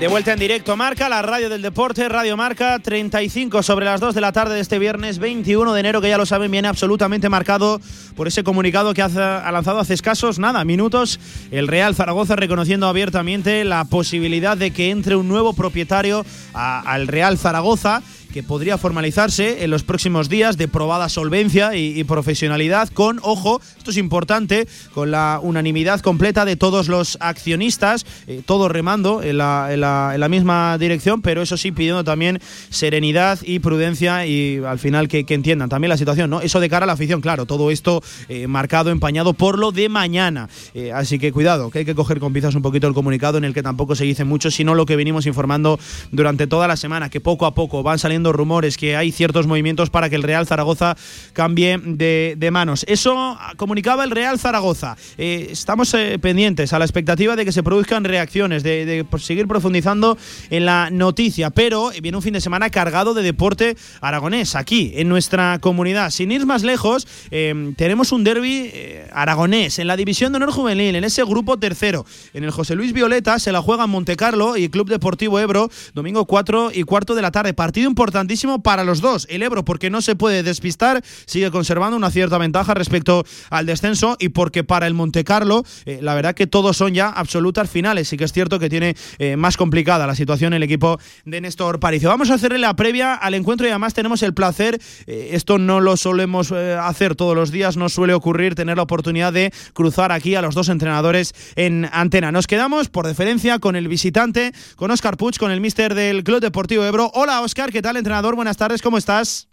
De 0.01 0.09
vuelta 0.09 0.33
en 0.33 0.41
directo 0.41 0.77
Marca, 0.77 1.09
la 1.09 1.23
radio 1.23 1.49
del 1.49 1.63
deporte, 1.63 2.09
Radio 2.09 2.37
Marca, 2.37 2.81
35 2.81 3.63
sobre 3.63 3.85
las 3.85 4.01
2 4.01 4.15
de 4.15 4.21
la 4.21 4.33
tarde 4.33 4.57
de 4.57 4.61
este 4.61 4.81
viernes 4.81 5.19
21 5.19 5.73
de 5.73 5.81
enero, 5.81 6.01
que 6.01 6.09
ya 6.09 6.19
lo 6.19 6.27
saben, 6.27 6.51
viene 6.51 6.67
absolutamente 6.67 7.29
marcado 7.29 7.81
por 8.17 8.27
ese 8.27 8.43
comunicado 8.43 8.93
que 8.93 9.03
ha 9.03 9.51
lanzado 9.53 9.79
hace 9.79 9.95
escasos, 9.95 10.41
nada, 10.41 10.65
minutos, 10.65 11.21
el 11.53 11.69
Real 11.69 11.95
Zaragoza 11.95 12.35
reconociendo 12.35 12.89
abiertamente 12.89 13.65
la 13.65 13.85
posibilidad 13.85 14.57
de 14.57 14.73
que 14.73 14.91
entre 14.91 15.15
un 15.15 15.29
nuevo 15.29 15.55
propietario 15.55 16.27
al 16.53 17.07
Real 17.07 17.39
Zaragoza 17.39 18.03
que 18.35 18.43
podría 18.43 18.79
formalizarse 18.79 19.63
en 19.63 19.71
los 19.71 19.85
próximos 19.85 20.29
días 20.29 20.57
de 20.57 20.67
probada 20.67 21.09
solvencia 21.09 21.77
y, 21.77 22.03
profesionalidad 22.03 22.89
con, 22.89 23.21
ojo, 23.23 23.61
esto 23.79 23.93
es 23.93 23.97
importante, 23.97 24.67
con 24.93 25.13
la 25.13 25.39
unanimidad 25.41 26.01
completa 26.01 26.45
de 26.45 26.57
todos 26.57 26.89
los 26.89 27.17
accionistas, 27.21 28.05
eh, 28.27 28.43
todos 28.45 28.73
remando 28.73 29.23
en 29.23 29.39
la, 29.39 30.27
misma 30.29 30.77
dirección, 30.79 31.23
pero 31.23 31.43
eso 31.43 31.57
sí 31.57 31.71
pidiendo 31.71 32.03
también 32.03 32.41
serenidad 32.71 33.39
y 33.45 33.61
prudencia 33.61 34.27
y 34.27 34.61
al 34.67 34.81
final 34.81 35.07
que, 35.07 35.25
entiendan 35.29 35.69
también 35.69 35.91
la 35.91 35.97
situación, 35.97 36.29
¿no? 36.29 36.41
Eso 36.41 36.59
de 36.59 36.69
cara 36.69 36.85
a 36.85 36.87
la 36.89 36.95
afición, 36.95 37.21
claro, 37.21 37.47
todo 37.47 37.71
esto 37.71 38.03
eh, 38.29 38.49
marcado, 38.49 38.91
empañado 38.91 39.35
por 39.35 39.61
lo 39.61 39.71
de 39.71 39.89
mañana. 39.89 40.49
Eh, 40.75 40.91
así 40.91 41.21
que 41.21 41.31
cuidado, 41.31 41.71
que 41.71 41.81
hay 41.81 41.85
que 41.85 41.95
coger 41.95 42.19
con 42.19 42.33
piezas 42.33 42.57
un 42.57 42.63
poquito 42.63 42.89
el 42.89 42.95
comunicado 42.95 43.39
en 43.39 43.45
el 43.45 43.55
que 43.55 43.63
tampoco 43.63 43.95
se 43.95 44.03
dice 44.03 44.25
mucho, 44.25 44.51
sino 44.51 44.75
lo 44.75 44.87
que 44.87 44.97
venimos 44.97 45.27
informando 45.27 45.79
durante 46.11 46.49
toda 46.49 46.67
la 46.67 46.77
semana, 46.77 47.11
que 47.11 47.21
poco 47.21 47.47
a 47.47 47.55
poco 47.55 47.85
van 47.85 48.01
saliendo 48.01 48.24
rumores 48.33 48.77
que 48.77 48.97
hay 48.97 49.13
ciertos 49.13 49.47
movimientos 49.47 49.91
para 49.91 50.09
que 50.09 50.17
el 50.17 50.23
Real 50.23 50.47
Zaragoza 50.47 50.97
cambie 51.33 51.79
de, 51.79 52.51
manos. 52.53 52.85
Eso 52.89 53.37
comunicaba 53.57 54.05
el 54.05 54.11
Real 54.11 54.39
Zaragoza. 54.39 54.97
Eh, 55.19 55.49
estamos 55.51 55.93
eh, 55.95 56.19
pendientes 56.21 56.73
a 56.73 56.79
la 56.79 56.85
expectativa 56.85 57.37
de 57.37 57.45
que 57.45 57.53
se 57.53 57.63
produzcan 57.63 58.05
reacciones, 58.05 58.63
de, 58.63 59.05
seguir 59.19 59.49
profundizando 59.49 60.17
en 60.51 60.67
la 60.67 60.91
noticia, 60.91 61.51
pero 61.51 61.91
viene 62.03 62.17
un 62.17 62.23
fin 62.23 62.35
de 62.35 62.41
semana 62.41 62.71
cargado 62.71 63.15
de 63.15 63.23
deporte 63.23 63.77
aragonés 64.01 64.55
aquí, 64.55 64.93
en 64.95 65.09
nuestra 65.09 65.59
comunidad. 65.61 66.11
Sin 66.11 66.31
ir 66.33 66.47
más 66.47 66.63
lejos, 66.63 67.09
eh, 67.31 67.73
tenemos 67.77 68.13
un 68.13 68.25
derby 68.25 68.71
aragonés 69.13 69.79
en 69.79 69.87
la 69.87 69.97
División 69.97 70.33
de 70.33 70.37
Honor 70.37 70.53
Juvenil, 70.53 70.95
en 70.95 71.05
ese 71.05 71.25
grupo 71.25 71.59
tercero. 71.59 72.07
En 72.33 72.45
el 72.45 72.51
José 72.51 72.75
Luis 72.75 72.93
Violeta 72.93 73.39
se 73.39 73.53
la 73.53 73.63
juega 73.63 73.87
Montecarlo 73.87 74.57
y 74.57 74.69
Club 74.69 74.89
Deportivo 74.89 75.41
Ebro, 75.41 75.71
domingo 75.95 76.25
4 76.27 76.71
y 76.75 76.83
cuarto 76.85 77.15
de 77.15 77.23
la 77.23 77.31
tarde. 77.31 77.55
Partido 77.55 77.89
importante 77.89 78.14
para 78.63 78.85
los 78.85 79.01
dos. 79.01 79.27
El 79.29 79.43
Ebro, 79.43 79.65
porque 79.65 79.91
no 79.91 80.01
se 80.01 80.15
puede 80.15 80.43
despistar, 80.43 81.03
sigue 81.27 81.51
conservando 81.51 81.97
una 81.97 82.11
cierta 82.11 82.39
ventaja 82.39 82.73
respecto 82.73 83.25
al 83.51 83.67
descenso 83.67 84.17
y 84.21 84.29
porque 84.29 84.63
para 84.63 84.87
el 84.87 84.95
Montecarlo, 84.95 85.65
eh, 85.85 85.99
la 86.01 86.15
verdad 86.15 86.35
que 86.35 86.47
todos 86.47 86.77
son 86.77 86.95
ya 86.95 87.09
absolutas 87.09 87.69
finales. 87.69 88.09
Sí 88.09 88.17
que 88.17 88.25
es 88.25 88.33
cierto 88.33 88.59
que 88.59 88.71
tiene 88.71 88.95
eh, 89.19 89.37
más 89.37 89.57
complicada 89.57 90.07
la 90.07 90.15
situación 90.15 90.55
el 90.55 90.63
equipo 90.63 90.99
de 91.25 91.41
Néstor 91.41 91.81
Paricio. 91.81 92.09
Vamos 92.09 92.31
a 92.31 92.35
hacerle 92.35 92.59
la 92.59 92.77
previa 92.77 93.15
al 93.15 93.35
encuentro 93.35 93.67
y 93.67 93.71
además 93.71 93.95
tenemos 93.95 94.23
el 94.23 94.33
placer, 94.33 94.81
eh, 95.07 95.31
esto 95.33 95.59
no 95.59 95.81
lo 95.81 95.97
solemos 95.97 96.53
hacer 96.53 97.17
todos 97.17 97.35
los 97.35 97.51
días, 97.51 97.77
no 97.77 97.89
suele 97.89 98.15
ocurrir 98.15 98.55
tener 98.55 98.77
la 98.77 98.85
oportunidad 98.85 99.33
de 99.33 99.53
cruzar 99.73 100.13
aquí 100.13 100.35
a 100.35 100.43
los 100.43 100.55
dos 100.55 100.69
entrenadores 100.69 101.35
en 101.57 101.89
antena. 101.93 102.31
Nos 102.31 102.47
quedamos 102.47 102.89
por 102.89 103.07
deferencia 103.07 103.59
con 103.59 103.75
el 103.77 103.89
visitante, 103.89 104.53
con 104.77 104.91
Oscar 104.91 105.17
Puch, 105.17 105.39
con 105.39 105.51
el 105.51 105.61
mister 105.61 105.95
del 105.95 106.23
Club 106.23 106.41
Deportivo 106.41 106.85
Ebro. 106.85 107.11
Hola 107.15 107.41
Oscar, 107.41 107.73
¿qué 107.73 107.83
tal 107.83 107.97
entrenador? 108.05 108.37
buenas 108.37 108.59
tardes, 108.59 108.83
¿cómo 108.83 108.99
estás? 108.99 109.49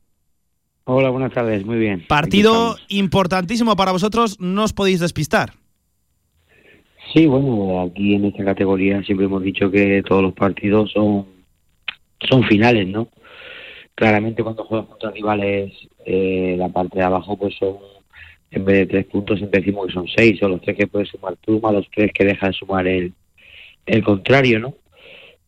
Hola, 0.84 1.10
buenas 1.10 1.34
tardes, 1.34 1.66
muy 1.66 1.78
bien. 1.78 2.06
Partido 2.06 2.76
importantísimo 2.90 3.78
para 3.78 3.94
vosotros, 3.94 4.38
no 4.42 4.66
os 4.66 4.74
podéis 4.74 5.00
despistar. 5.00 5.54
Sí, 7.14 7.28
bueno, 7.28 7.82
aquí 7.82 8.16
en 8.16 8.26
esta 8.26 8.44
categoría 8.44 9.02
siempre 9.04 9.28
hemos 9.28 9.42
dicho 9.42 9.72
que 9.72 10.04
todos 10.04 10.22
los 10.22 10.34
partidos 10.34 10.92
son, 10.92 11.28
son 12.30 12.44
finales, 12.44 12.88
¿no? 12.90 13.08
Claramente 13.96 14.44
cuando 14.44 14.66
juegas 14.66 14.88
contra 14.88 15.12
rivales, 15.12 15.72
eh, 16.06 16.56
la 16.58 16.68
parte 16.68 17.00
de 17.00 17.06
abajo 17.06 17.38
pues 17.38 17.56
son, 17.58 17.78
en 18.52 18.66
vez 18.66 18.80
de 18.80 18.86
tres 18.88 19.06
puntos, 19.06 19.38
siempre 19.38 19.62
decimos 19.62 19.88
que 19.88 19.94
son 19.94 20.08
seis, 20.14 20.44
o 20.44 20.50
los 20.50 20.62
tres 20.62 20.76
que 20.76 20.88
puedes 20.88 21.08
sumar 21.08 21.38
tú, 21.38 21.62
más 21.62 21.74
los 21.74 21.88
tres 21.96 22.12
que 22.14 22.26
deja 22.26 22.48
de 22.48 22.54
sumar 22.54 22.86
el, 22.86 23.14
el 23.86 24.04
contrario, 24.04 24.60
¿no? 24.60 24.76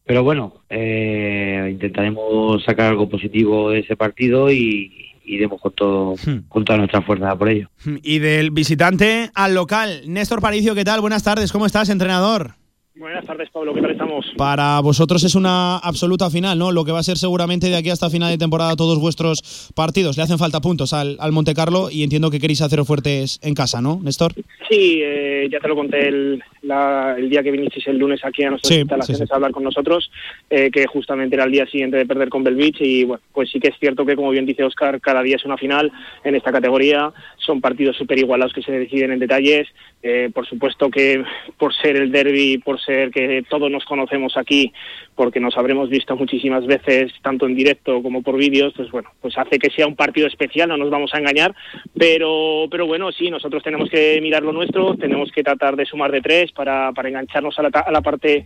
Pero 0.06 0.24
bueno, 0.24 0.54
eh, 0.70 1.70
intentaremos 1.72 2.64
sacar 2.64 2.88
algo 2.88 3.08
positivo 3.08 3.70
de 3.72 3.80
ese 3.80 3.96
partido 3.96 4.52
y 4.52 4.92
iremos 5.26 5.62
con, 5.62 5.72
todo, 5.72 6.16
hmm. 6.16 6.50
con 6.50 6.66
toda 6.66 6.80
nuestra 6.80 7.02
fuerza 7.02 7.36
por 7.38 7.50
ello. 7.50 7.70
Hmm. 7.86 7.98
Y 8.04 8.20
del 8.20 8.52
visitante 8.52 9.30
al 9.34 9.56
local, 9.56 10.02
Néstor 10.08 10.42
Paricio, 10.42 10.76
¿qué 10.76 10.84
tal? 10.84 11.02
Buenas 11.02 11.24
tardes, 11.24 11.52
¿cómo 11.52 11.66
estás, 11.66 11.90
entrenador? 11.90 12.56
Buenas 12.96 13.26
tardes, 13.26 13.50
Pablo. 13.50 13.74
¿Qué 13.74 13.82
tal 13.82 13.92
estamos? 13.92 14.26
Para 14.38 14.80
vosotros 14.80 15.24
es 15.24 15.34
una 15.34 15.78
absoluta 15.78 16.30
final, 16.30 16.60
¿no? 16.60 16.72
Lo 16.72 16.86
que 16.86 16.92
va 16.92 17.00
a 17.00 17.04
ser 17.04 17.18
seguramente 17.18 17.68
de 17.68 17.76
aquí 17.76 17.90
hasta 17.90 18.10
final 18.10 18.30
de 18.30 18.38
temporada 18.38 18.76
todos 18.76 19.00
vuestros 19.00 19.72
partidos. 19.76 20.16
Le 20.16 20.24
hacen 20.24 20.38
falta 20.38 20.62
puntos 20.62 20.94
al, 20.94 21.18
al 21.20 21.32
Monte 21.32 21.56
Carlo 21.56 21.90
y 21.90 22.04
entiendo 22.04 22.30
que 22.30 22.40
queréis 22.40 22.62
haceros 22.62 22.86
fuertes 22.86 23.40
en 23.42 23.56
casa, 23.56 23.82
¿no, 23.82 24.00
Néstor? 24.04 24.34
Sí, 24.70 25.02
eh, 25.04 25.48
ya 25.52 25.60
te 25.60 25.68
lo 25.68 25.76
conté 25.76 26.08
el, 26.08 26.44
el, 26.64 27.30
día 27.30 27.44
que 27.44 27.52
vinisteis 27.52 27.88
el 27.88 27.98
lunes 27.98 28.24
aquí 28.24 28.44
a 28.44 28.52
nuestras 28.52 28.78
instalaciones 28.78 29.32
a 29.32 29.36
hablar 29.36 29.52
con 29.52 29.64
nosotros, 29.64 30.10
eh, 30.50 30.72
que 30.72 30.88
justamente 30.88 31.36
era 31.36 31.44
el 31.44 31.52
día 31.52 31.66
siguiente 31.66 31.98
de 31.98 32.06
perder 32.06 32.30
con 32.30 32.44
Belvich 32.44 32.82
y 32.82 33.04
bueno, 33.04 33.22
pues 33.34 33.50
sí 33.52 33.60
que 33.60 33.70
es 33.70 33.76
cierto 33.80 34.06
que 34.06 34.16
como 34.16 34.32
bien 34.32 34.46
dice 34.46 34.64
Oscar, 34.64 35.02
cada 35.02 35.22
día 35.22 35.36
es 35.36 35.46
una 35.46 35.58
final 35.58 35.92
en 36.24 36.36
esta 36.36 36.52
categoría, 36.52 37.12
son 37.38 37.60
partidos 37.60 37.98
súper 37.98 38.20
igualados 38.20 38.54
que 38.54 38.62
se 38.62 38.72
deciden 38.72 39.12
en 39.12 39.20
detalles, 39.20 39.68
eh, 40.02 40.30
por 40.34 40.48
supuesto 40.48 40.90
que 40.90 41.24
por 41.58 41.74
ser 41.74 41.98
el 41.98 42.12
derby, 42.12 42.58
por 42.60 42.80
ser 42.80 43.12
que 43.12 43.44
todos 43.50 43.70
nos 43.70 43.86
conocemos 43.86 44.38
aquí, 44.38 44.72
porque 45.16 45.40
nos 45.40 45.58
habremos 45.58 45.90
visto 45.90 46.16
muchísimas 46.16 46.66
veces, 46.66 47.12
tanto 47.22 47.46
en 47.46 47.56
directo 47.56 48.02
como 48.02 48.22
por 48.22 48.38
vídeos, 48.38 48.74
pues 48.76 48.92
bueno, 48.92 49.10
pues 49.22 49.38
hace 49.38 49.60
que 49.60 49.70
sea 49.70 49.88
un 49.88 49.96
partido 49.96 50.28
especial, 50.28 50.70
no 50.70 50.78
nos 50.78 50.90
vamos 50.90 51.14
a 51.14 51.20
engañar, 51.20 51.56
pero, 51.98 52.68
pero 52.70 52.88
bueno, 52.88 53.12
sí, 53.12 53.30
nosotros 53.30 53.64
tenemos 53.64 53.90
que 53.90 54.20
mirar 54.22 54.44
lo 54.44 54.52
nuestro, 54.52 54.96
tenemos 54.96 55.32
que 55.32 55.44
tratar 55.44 55.76
de 55.76 55.86
sumar 55.86 56.12
de 56.12 56.22
tres 56.22 56.52
para, 56.52 56.92
para 56.92 57.10
engancharnos 57.10 57.58
a 57.60 57.64
la, 57.64 57.70
a 57.70 57.92
la 57.92 58.02
parte 58.02 58.46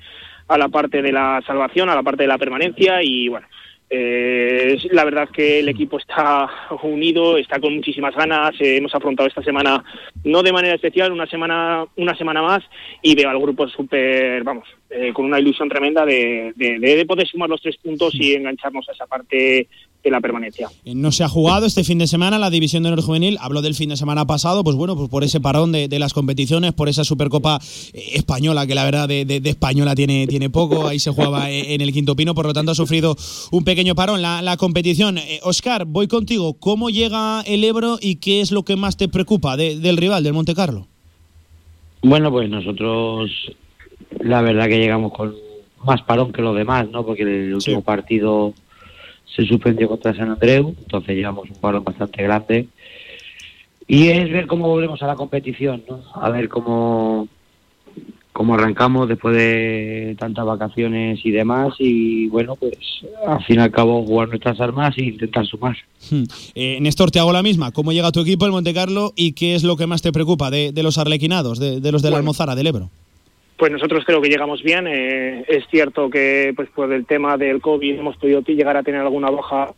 a 0.50 0.58
la 0.58 0.70
parte 0.70 1.02
de 1.02 1.12
la 1.12 1.42
salvación, 1.46 1.90
a 1.90 1.96
la 1.96 2.04
parte 2.04 2.24
de 2.24 2.30
la 2.30 2.38
permanencia 2.38 3.04
y 3.04 3.28
bueno, 3.28 3.48
eh, 3.90 4.78
la 4.92 5.06
verdad 5.06 5.30
que 5.30 5.60
el 5.60 5.70
equipo 5.70 5.98
está 5.98 6.50
unido, 6.84 7.38
está 7.38 7.60
con 7.60 7.76
muchísimas 7.76 8.14
ganas. 8.16 8.52
Eh, 8.60 8.78
hemos 8.78 8.94
afrontado 8.94 9.30
esta 9.30 9.42
semana, 9.42 9.84
no 10.24 10.44
de 10.44 10.52
manera 10.52 10.76
especial, 10.76 11.12
una 11.12 11.26
semana, 11.28 11.86
una 11.96 12.16
semana 12.16 12.42
más, 12.42 12.64
y 13.02 13.16
veo 13.16 13.30
al 13.30 13.40
grupo 13.40 13.68
súper, 13.70 14.44
vamos, 14.44 14.68
eh, 14.90 15.12
con 15.14 15.26
una 15.26 15.40
ilusión 15.40 15.68
tremenda 15.68 16.06
de, 16.06 16.54
de, 16.56 16.80
de, 16.80 17.06
poder 17.06 17.28
sumar 17.28 17.50
los 17.50 17.62
tres 17.62 17.76
puntos 17.78 18.16
y 18.16 18.34
engancharnos 18.34 18.88
a 18.88 18.94
esa 18.94 19.06
parte 19.06 19.68
de 20.04 20.12
la 20.12 20.22
permanencia. 20.22 20.70
Eh, 20.86 20.94
no 20.96 21.12
se 21.12 21.24
ha 21.24 21.28
jugado 21.28 21.66
este 21.66 21.84
fin 21.84 21.98
de 21.98 22.08
semana 22.08 22.40
la 22.40 22.50
división 22.50 22.84
de 22.84 22.90
honor 22.90 23.04
juvenil. 23.04 23.38
Hablo 23.42 23.62
del 23.62 23.76
fin 23.76 23.90
de 23.90 23.98
semana 23.98 24.26
pasado, 24.26 24.64
pues 24.64 24.76
bueno, 24.76 24.96
pues 24.96 25.10
por 25.10 25.26
ese 25.26 25.42
parón 25.42 25.72
de, 25.72 25.88
de 25.88 26.00
las 26.00 26.14
competiciones, 26.14 26.74
por 26.74 26.88
esa 26.88 27.04
Supercopa 27.04 27.60
eh, 27.94 28.12
española, 28.14 28.66
que 28.66 28.76
la 28.76 28.86
verdad 28.86 29.08
de, 29.10 29.26
de, 29.26 29.50
española 29.50 29.96
tiene, 29.96 30.26
tiene 30.28 30.50
poco. 30.50 30.88
Ahí 30.88 31.00
se 31.00 31.12
jugaba 31.12 31.52
en 31.52 31.82
el 31.82 31.92
Quinto 31.92 32.16
Pino, 32.16 32.34
por 32.34 32.46
lo 32.46 32.54
tanto 32.54 32.72
ha 32.72 32.76
sufrido 32.76 33.16
un 33.52 33.64
pequeño 33.66 33.94
parón 33.96 34.22
la, 34.22 34.42
la 34.42 34.56
competición. 34.56 35.18
Eh, 35.18 35.42
Oscar, 35.44 35.86
voy 35.86 36.08
contigo. 36.08 36.54
¿Cómo 36.54 36.90
llega 36.90 37.42
el 37.42 37.64
Ebro 37.64 37.98
y 38.02 38.16
qué 38.16 38.42
es 38.42 38.52
lo 38.52 38.64
que 38.64 38.76
más 38.78 38.96
te 38.96 39.10
preocupa 39.10 39.58
del 39.58 39.98
rival, 39.98 40.24
del 40.24 40.34
Monte 40.34 40.56
Carlo? 40.56 40.88
Bueno, 42.02 42.32
pues 42.32 42.50
nosotros 42.50 43.32
la 44.20 44.42
verdad 44.42 44.68
que 44.68 44.80
llegamos 44.80 45.14
con 45.14 45.36
más 45.84 46.02
parón 46.02 46.32
que 46.32 46.42
los 46.42 46.56
demás, 46.56 46.90
¿no? 46.90 47.06
Porque 47.06 47.24
el 47.24 47.54
último 47.54 47.80
sí. 47.80 47.86
partido 47.86 48.54
se 49.26 49.46
suspendió 49.46 49.88
contra 49.88 50.16
San 50.16 50.32
Andreu, 50.32 50.76
entonces 50.78 51.16
llevamos 51.16 51.50
un 51.50 51.58
parón 51.58 51.84
bastante 51.84 52.24
grande. 52.24 52.68
Y 53.88 54.10
es 54.10 54.30
ver 54.32 54.48
cómo 54.48 54.68
volvemos 54.68 55.02
a 55.02 55.08
la 55.08 55.16
competición, 55.16 55.84
¿no? 55.88 56.02
A 56.14 56.30
ver 56.30 56.50
cómo, 56.50 57.28
cómo 58.34 58.56
arrancamos 58.56 59.08
después 59.08 59.36
de 59.36 60.16
tantas 60.20 60.46
vacaciones 60.46 61.20
y 61.24 61.32
demás. 61.32 61.74
Y 61.80 62.28
bueno, 62.28 62.56
pues 62.58 62.78
al 63.26 63.42
fin 63.46 63.60
y 63.60 63.64
al 63.64 63.72
cabo 63.72 64.06
jugar 64.06 64.28
nuestras 64.28 64.60
armas 64.60 64.98
e 64.98 65.06
intentar 65.06 65.46
sumar. 65.46 65.78
Hmm. 66.12 66.24
Eh, 66.54 66.80
Néstor, 66.82 67.12
te 67.12 67.20
hago 67.20 67.32
la 67.32 67.44
misma. 67.44 67.72
¿Cómo 67.72 67.94
llega 67.94 68.12
tu 68.12 68.20
equipo, 68.20 68.46
el 68.46 68.52
Monte 68.52 68.74
Carlo, 68.74 69.14
y 69.16 69.32
qué 69.32 69.56
es 69.56 69.64
lo 69.64 69.78
que 69.78 69.88
más 69.88 70.02
te 70.02 70.12
preocupa 70.12 70.50
de, 70.52 70.74
de 70.74 70.84
los 70.84 70.98
arlequinados, 70.98 71.58
de, 71.58 71.80
de 71.80 71.92
los 71.94 72.02
de 72.02 72.12
la. 72.12 72.18
Almozara, 72.18 72.56
del 72.56 72.68
Ebro? 72.68 72.90
Pues 73.58 73.72
nosotros 73.72 74.06
creo 74.06 74.22
que 74.22 74.30
llegamos 74.30 74.62
bien. 74.62 74.88
Eh, 74.88 75.44
es 75.48 75.66
cierto 75.70 76.10
que 76.10 76.54
pues 76.56 76.70
por 76.70 76.94
el 76.94 77.06
tema 77.06 77.38
del 77.38 77.60
COVID 77.60 78.00
hemos 78.00 78.16
podido 78.18 78.42
llegar 78.42 78.78
a 78.78 78.84
tener 78.84 79.02
alguna 79.02 79.32
baja. 79.32 79.74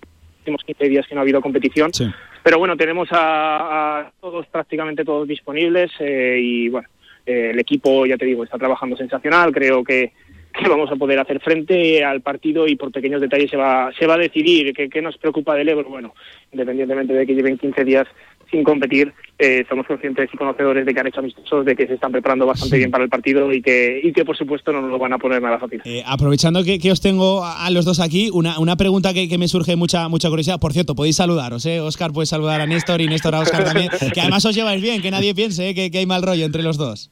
Hemos 0.46 0.64
15 0.64 0.90
días 0.90 1.08
que 1.08 1.16
no 1.16 1.22
ha 1.22 1.24
habido 1.24 1.42
competición. 1.42 1.94
Sí. 1.94 2.06
Pero 2.44 2.60
bueno, 2.60 2.76
tenemos 2.76 3.10
a, 3.12 4.00
a 4.00 4.12
todos, 4.20 4.46
prácticamente 4.48 5.06
todos 5.06 5.28
disponibles 5.28 5.92
eh, 6.00 6.40
y 6.42 6.70
bueno, 6.70 6.88
eh, 7.26 7.52
el 7.52 7.60
equipo, 7.60 8.06
ya 8.06 8.18
te 8.18 8.26
digo, 8.26 8.44
está 8.44 8.58
trabajando 8.58 8.98
sensacional. 8.98 9.52
Creo 9.54 9.84
que, 9.84 10.12
que, 10.54 10.70
vamos 10.70 10.92
a 10.92 10.96
poder 10.96 11.20
hacer 11.20 11.40
frente 11.40 12.04
al 12.04 12.22
partido 12.22 12.68
y 12.68 12.76
por 12.76 12.92
pequeños 12.92 13.22
detalles 13.22 13.50
se 13.50 13.58
va, 13.58 13.92
se 13.98 14.08
va 14.08 14.16
a 14.16 14.20
decidir. 14.20 14.74
¿Qué, 14.74 14.90
qué 14.90 15.02
nos 15.02 15.18
preocupa 15.18 15.56
del 15.56 15.70
Ebro? 15.70 15.90
Bueno, 15.90 16.14
independientemente 16.52 17.14
de 17.14 17.26
que 17.26 17.36
lleven 17.36 17.58
15 17.58 17.86
días 17.86 18.08
sin 18.52 18.64
competir, 18.64 19.14
eh, 19.38 19.66
somos 19.70 19.86
conscientes 19.86 20.30
y 20.34 20.38
conocedores 20.38 20.86
de 20.86 20.94
que 20.94 21.00
han 21.00 21.08
hecho 21.08 21.20
amistosos, 21.20 21.66
de 21.66 21.76
que 21.76 21.88
se 21.88 21.94
están 21.94 22.12
preparando 22.12 22.46
bastante 22.46 22.76
sí. 22.76 22.80
bien 22.80 22.92
para 22.92 23.04
el 23.04 23.10
partido 23.10 23.52
y 23.54 23.62
que, 23.62 24.00
y 24.04 24.12
que 24.12 24.26
por 24.26 24.36
supuesto 24.36 24.72
no 24.72 24.82
nos 24.82 24.92
lo 24.92 25.00
van 25.00 25.14
a 25.14 25.18
poner 25.18 25.42
nada 25.42 25.60
fácil. 25.60 25.82
Eh, 25.86 26.04
aprovechando 26.06 26.64
que, 26.64 26.80
que, 26.80 26.92
os 26.92 27.02
tengo 27.02 27.46
a 27.46 27.70
los 27.70 27.86
dos 27.86 28.00
aquí, 28.00 28.30
una, 28.34 28.60
una 28.60 28.76
pregunta 28.76 29.14
que, 29.14 29.30
que, 29.30 29.38
me 29.38 29.48
surge 29.48 29.76
mucha 29.76 30.10
mucha 30.10 30.30
curiosidad. 30.30 30.60
Por 30.60 30.74
cierto, 30.74 30.96
podéis 30.96 31.16
saludaros, 31.16 31.66
¿eh? 31.66 31.80
Oscar 31.80 32.12
puede 32.12 32.26
saludar 32.26 32.62
a 32.62 32.66
Néstor 32.66 33.02
y 33.02 33.08
Néstor 33.08 33.36
a 33.36 33.40
Oscar 33.40 33.64
también, 33.64 33.90
que 34.14 34.22
además 34.22 34.46
os 34.46 34.56
lleváis 34.56 34.82
bien, 34.82 35.02
que 35.02 35.12
nadie 35.12 35.34
piense 35.34 35.70
¿eh? 35.70 35.76
que, 35.76 35.92
que, 35.92 36.00
hay 36.00 36.06
mal 36.06 36.24
rollo 36.24 36.46
entre 36.46 36.64
los 36.64 36.78
dos. 36.78 37.12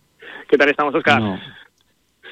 ¿Qué 0.49 0.57
tal 0.57 0.69
estamos, 0.69 0.93
Oscar? 0.95 1.21
No. 1.21 1.39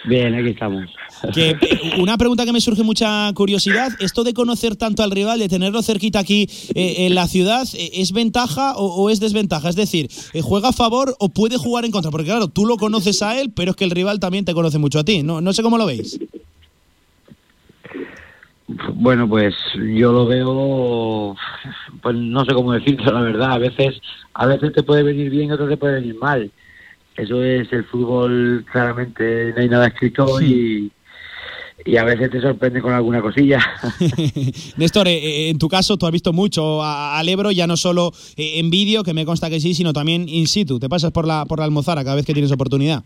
Bien, 0.06 0.36
aquí 0.36 0.50
estamos. 0.50 0.86
Que, 1.34 1.58
una 2.00 2.18
pregunta 2.18 2.46
que 2.46 2.54
me 2.54 2.62
surge 2.62 2.84
mucha 2.84 3.32
curiosidad, 3.34 3.92
esto 4.00 4.24
de 4.24 4.34
conocer 4.34 4.76
tanto 4.76 5.04
al 5.04 5.12
rival, 5.12 5.40
de 5.40 5.50
tenerlo 5.50 5.82
cerquita 5.82 6.20
aquí 6.20 6.48
eh, 6.76 7.06
en 7.06 7.16
la 7.16 7.28
ciudad, 7.28 7.68
eh, 7.74 7.92
¿es 7.94 8.12
ventaja 8.12 8.76
o, 8.76 8.86
o, 8.86 9.10
es 9.10 9.20
desventaja? 9.20 9.70
Es 9.70 9.76
decir, 9.76 10.10
eh, 10.34 10.42
¿juega 10.42 10.70
a 10.70 10.74
favor 10.74 11.16
o 11.20 11.30
puede 11.30 11.58
jugar 11.58 11.86
en 11.86 11.92
contra? 11.92 12.12
Porque 12.12 12.28
claro, 12.28 12.48
tú 12.48 12.66
lo 12.66 12.78
conoces 12.78 13.22
a 13.22 13.40
él, 13.40 13.52
pero 13.56 13.72
es 13.72 13.78
que 13.78 13.86
el 13.86 13.92
rival 13.92 14.20
también 14.20 14.46
te 14.46 14.54
conoce 14.54 14.78
mucho 14.78 15.00
a 15.00 15.04
ti. 15.04 15.24
No, 15.24 15.42
no 15.42 15.54
sé 15.54 15.64
cómo 15.64 15.78
lo 15.78 15.86
veis. 15.86 16.20
Bueno, 18.94 19.30
pues 19.30 19.54
yo 19.76 20.12
lo 20.12 20.26
veo, 20.26 21.36
pues 22.02 22.16
no 22.16 22.44
sé 22.46 22.54
cómo 22.54 22.74
decirlo, 22.74 23.12
la 23.12 23.22
verdad. 23.22 23.52
A 23.52 23.58
veces, 23.58 24.02
a 24.34 24.46
veces 24.48 24.74
te 24.74 24.84
puede 24.84 25.04
venir 25.04 25.30
bien, 25.30 25.52
otros 25.52 25.70
te 25.70 25.78
puede 25.78 25.96
venir 25.96 26.16
mal 26.16 26.52
eso 27.18 27.42
es 27.44 27.72
el 27.72 27.86
fútbol, 27.86 28.66
claramente 28.72 29.54
no 29.56 29.62
hay 29.62 29.70
nada 29.70 29.88
escrito 29.88 30.42
y, 30.42 30.92
y 31.86 31.98
a 31.98 32.04
veces 32.04 32.32
te 32.32 32.42
sorprende 32.42 32.82
con 32.82 32.94
alguna 32.94 33.22
cosilla. 33.22 33.60
Néstor, 34.78 35.08
eh, 35.08 35.50
en 35.50 35.60
tu 35.60 35.70
caso 35.70 35.98
tú 35.98 36.08
has 36.08 36.12
visto 36.12 36.34
mucho 36.34 36.84
al 36.84 37.30
Ebro, 37.30 37.52
ya 37.52 37.68
no 37.68 37.78
solo 37.78 38.12
eh, 38.36 38.60
en 38.60 38.72
vídeo, 38.72 39.04
que 39.04 39.14
me 39.14 39.26
consta 39.26 39.52
que 39.52 39.60
sí, 39.60 39.76
sino 39.76 39.94
también 39.94 40.28
in 40.28 40.48
situ. 40.48 40.80
Te 40.80 40.90
pasas 40.90 41.12
por 41.12 41.28
la, 41.28 41.46
por 41.46 41.60
la 41.60 41.66
Almozara 41.66 42.04
cada 42.04 42.16
vez 42.16 42.26
que 42.26 42.34
tienes 42.34 42.52
oportunidad. 42.52 43.04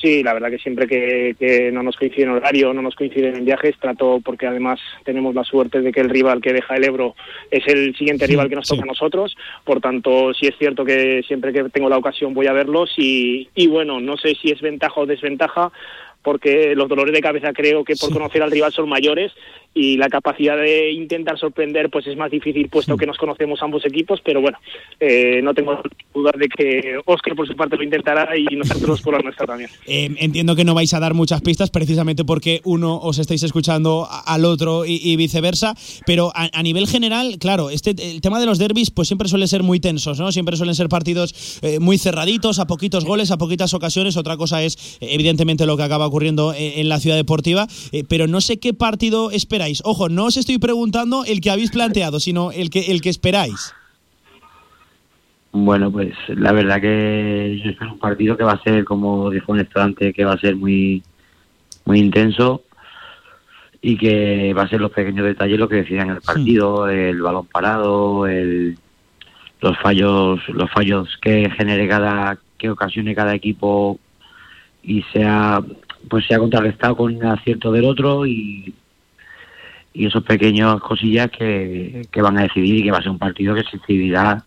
Sí, 0.00 0.22
la 0.22 0.32
verdad 0.32 0.50
que 0.50 0.58
siempre 0.58 0.86
que, 0.86 1.36
que, 1.38 1.70
no 1.70 1.82
nos 1.82 1.96
coincide 1.96 2.22
en 2.22 2.30
horario, 2.30 2.72
no 2.72 2.80
nos 2.80 2.94
coinciden 2.94 3.36
en 3.36 3.44
viajes, 3.44 3.76
trato 3.78 4.20
porque 4.24 4.46
además 4.46 4.80
tenemos 5.04 5.34
la 5.34 5.44
suerte 5.44 5.82
de 5.82 5.92
que 5.92 6.00
el 6.00 6.08
rival 6.08 6.40
que 6.40 6.54
deja 6.54 6.76
el 6.76 6.84
Ebro 6.84 7.14
es 7.50 7.66
el 7.68 7.94
siguiente 7.96 8.26
rival 8.26 8.48
que 8.48 8.56
nos 8.56 8.66
toca 8.66 8.80
sí. 8.80 8.82
a 8.82 8.86
nosotros. 8.86 9.36
Por 9.62 9.80
tanto, 9.80 10.32
sí 10.32 10.46
es 10.46 10.56
cierto 10.58 10.86
que 10.86 11.22
siempre 11.26 11.52
que 11.52 11.64
tengo 11.64 11.90
la 11.90 11.98
ocasión 11.98 12.32
voy 12.32 12.46
a 12.46 12.52
verlos 12.54 12.90
y, 12.96 13.48
y 13.54 13.66
bueno, 13.66 14.00
no 14.00 14.16
sé 14.16 14.34
si 14.40 14.50
es 14.50 14.62
ventaja 14.62 15.00
o 15.00 15.06
desventaja 15.06 15.70
porque 16.22 16.74
los 16.74 16.88
dolores 16.88 17.14
de 17.14 17.20
cabeza 17.20 17.52
creo 17.52 17.84
que 17.84 17.96
por 17.96 18.12
conocer 18.12 18.42
al 18.42 18.50
rival 18.50 18.72
son 18.72 18.88
mayores 18.88 19.32
y 19.72 19.96
la 19.96 20.08
capacidad 20.08 20.56
de 20.56 20.92
intentar 20.92 21.38
sorprender 21.38 21.90
pues 21.90 22.06
es 22.06 22.16
más 22.16 22.30
difícil 22.30 22.68
puesto 22.68 22.96
que 22.96 23.06
nos 23.06 23.16
conocemos 23.16 23.62
ambos 23.62 23.84
equipos, 23.86 24.20
pero 24.24 24.40
bueno, 24.40 24.58
eh, 24.98 25.40
no 25.42 25.54
tengo 25.54 25.80
dudas 26.12 26.34
de 26.38 26.48
que 26.48 26.98
Oscar 27.04 27.36
por 27.36 27.46
su 27.46 27.54
parte 27.54 27.76
lo 27.76 27.84
intentará 27.84 28.36
y 28.36 28.56
nosotros 28.56 29.00
por 29.00 29.14
la 29.14 29.20
nuestra 29.20 29.46
también. 29.46 29.70
Eh, 29.86 30.08
entiendo 30.18 30.54
que 30.54 30.64
no 30.64 30.74
vais 30.74 30.92
a 30.94 31.00
dar 31.00 31.14
muchas 31.14 31.40
pistas 31.40 31.70
precisamente 31.70 32.24
porque 32.24 32.60
uno 32.64 32.96
os 32.98 33.18
estáis 33.18 33.42
escuchando 33.42 34.06
al 34.08 34.44
otro 34.44 34.84
y, 34.86 35.00
y 35.02 35.16
viceversa, 35.16 35.74
pero 36.06 36.30
a, 36.34 36.48
a, 36.52 36.62
nivel 36.62 36.86
general, 36.86 37.38
claro, 37.40 37.70
este 37.70 37.90
el 37.90 38.20
tema 38.20 38.38
de 38.38 38.46
los 38.46 38.58
derbis 38.58 38.90
pues 38.90 39.08
siempre 39.08 39.28
suele 39.28 39.48
ser 39.48 39.62
muy 39.62 39.80
tensos, 39.80 40.20
¿no? 40.20 40.30
Siempre 40.30 40.56
suelen 40.56 40.74
ser 40.74 40.88
partidos 40.88 41.58
eh, 41.62 41.80
muy 41.80 41.98
cerraditos, 41.98 42.58
a 42.60 42.66
poquitos 42.66 43.04
goles, 43.04 43.30
a 43.30 43.38
poquitas 43.38 43.74
ocasiones. 43.74 44.16
Otra 44.16 44.36
cosa 44.36 44.62
es 44.62 44.98
evidentemente 45.00 45.66
lo 45.66 45.76
que 45.76 45.82
acaba 45.82 46.06
ocurriendo 46.06 46.54
en, 46.54 46.80
en 46.80 46.88
la 46.88 47.00
ciudad 47.00 47.16
deportiva, 47.16 47.66
eh, 47.92 48.04
pero 48.08 48.28
no 48.28 48.40
sé 48.40 48.58
qué 48.60 48.74
partido 48.74 49.30
esperáis. 49.60 49.82
Ojo, 49.84 50.08
no 50.08 50.26
os 50.26 50.36
estoy 50.36 50.58
preguntando 50.58 51.24
el 51.24 51.40
que 51.40 51.50
habéis 51.50 51.70
planteado, 51.70 52.20
sino 52.20 52.50
el 52.52 52.70
que, 52.70 52.92
el 52.92 53.00
que 53.00 53.10
esperáis. 53.10 53.74
Bueno, 55.52 55.90
pues 55.90 56.14
la 56.28 56.52
verdad 56.52 56.80
que 56.80 57.56
es 57.56 57.80
un 57.80 57.98
partido 57.98 58.36
que 58.36 58.44
va 58.44 58.52
a 58.52 58.62
ser, 58.62 58.84
como 58.84 59.30
dijo 59.30 59.54
Néstor 59.54 59.82
antes, 59.82 60.14
que 60.14 60.24
va 60.24 60.34
a 60.34 60.38
ser 60.38 60.56
muy, 60.56 61.02
muy 61.84 61.98
intenso 61.98 62.62
y 63.82 63.96
que 63.96 64.54
va 64.54 64.62
a 64.62 64.68
ser 64.68 64.80
los 64.80 64.92
pequeños 64.92 65.26
detalles 65.26 65.58
lo 65.58 65.68
que 65.68 65.76
decidan 65.76 66.10
el 66.10 66.20
partido, 66.20 66.86
sí. 66.88 66.94
el 66.94 67.20
balón 67.20 67.46
parado, 67.46 68.26
el, 68.26 68.78
los 69.60 69.78
fallos, 69.78 70.40
los 70.48 70.70
fallos 70.70 71.08
que 71.20 71.50
genere 71.50 71.88
cada, 71.88 72.38
que 72.56 72.70
ocasione 72.70 73.14
cada 73.14 73.34
equipo 73.34 73.98
y 74.82 75.02
sea, 75.12 75.60
pues 76.08 76.26
sea 76.26 76.38
contrarrestado 76.38 76.96
con 76.96 77.16
un 77.16 77.24
acierto 77.24 77.72
del 77.72 77.84
otro 77.84 78.24
y 78.24 78.72
y 79.92 80.06
esos 80.06 80.22
pequeños 80.22 80.80
cosillas 80.80 81.30
que, 81.30 82.06
que, 82.10 82.22
van 82.22 82.38
a 82.38 82.42
decidir 82.42 82.76
y 82.76 82.82
que 82.84 82.90
va 82.90 82.98
a 82.98 83.02
ser 83.02 83.10
un 83.10 83.18
partido 83.18 83.54
que 83.54 83.62
se 83.62 83.76
decidirá 83.78 84.44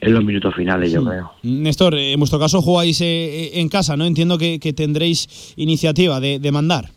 en 0.00 0.14
los 0.14 0.24
minutos 0.24 0.54
finales, 0.54 0.92
yo 0.92 1.04
creo. 1.04 1.32
Néstor, 1.42 1.94
en 1.96 2.18
vuestro 2.18 2.38
caso 2.38 2.62
jugáis 2.62 3.00
en 3.02 3.68
casa, 3.68 3.96
¿no? 3.96 4.04
Entiendo 4.04 4.38
que, 4.38 4.58
tendréis 4.76 5.54
iniciativa 5.56 6.20
de, 6.20 6.38
de 6.38 6.52
mandar 6.52 6.90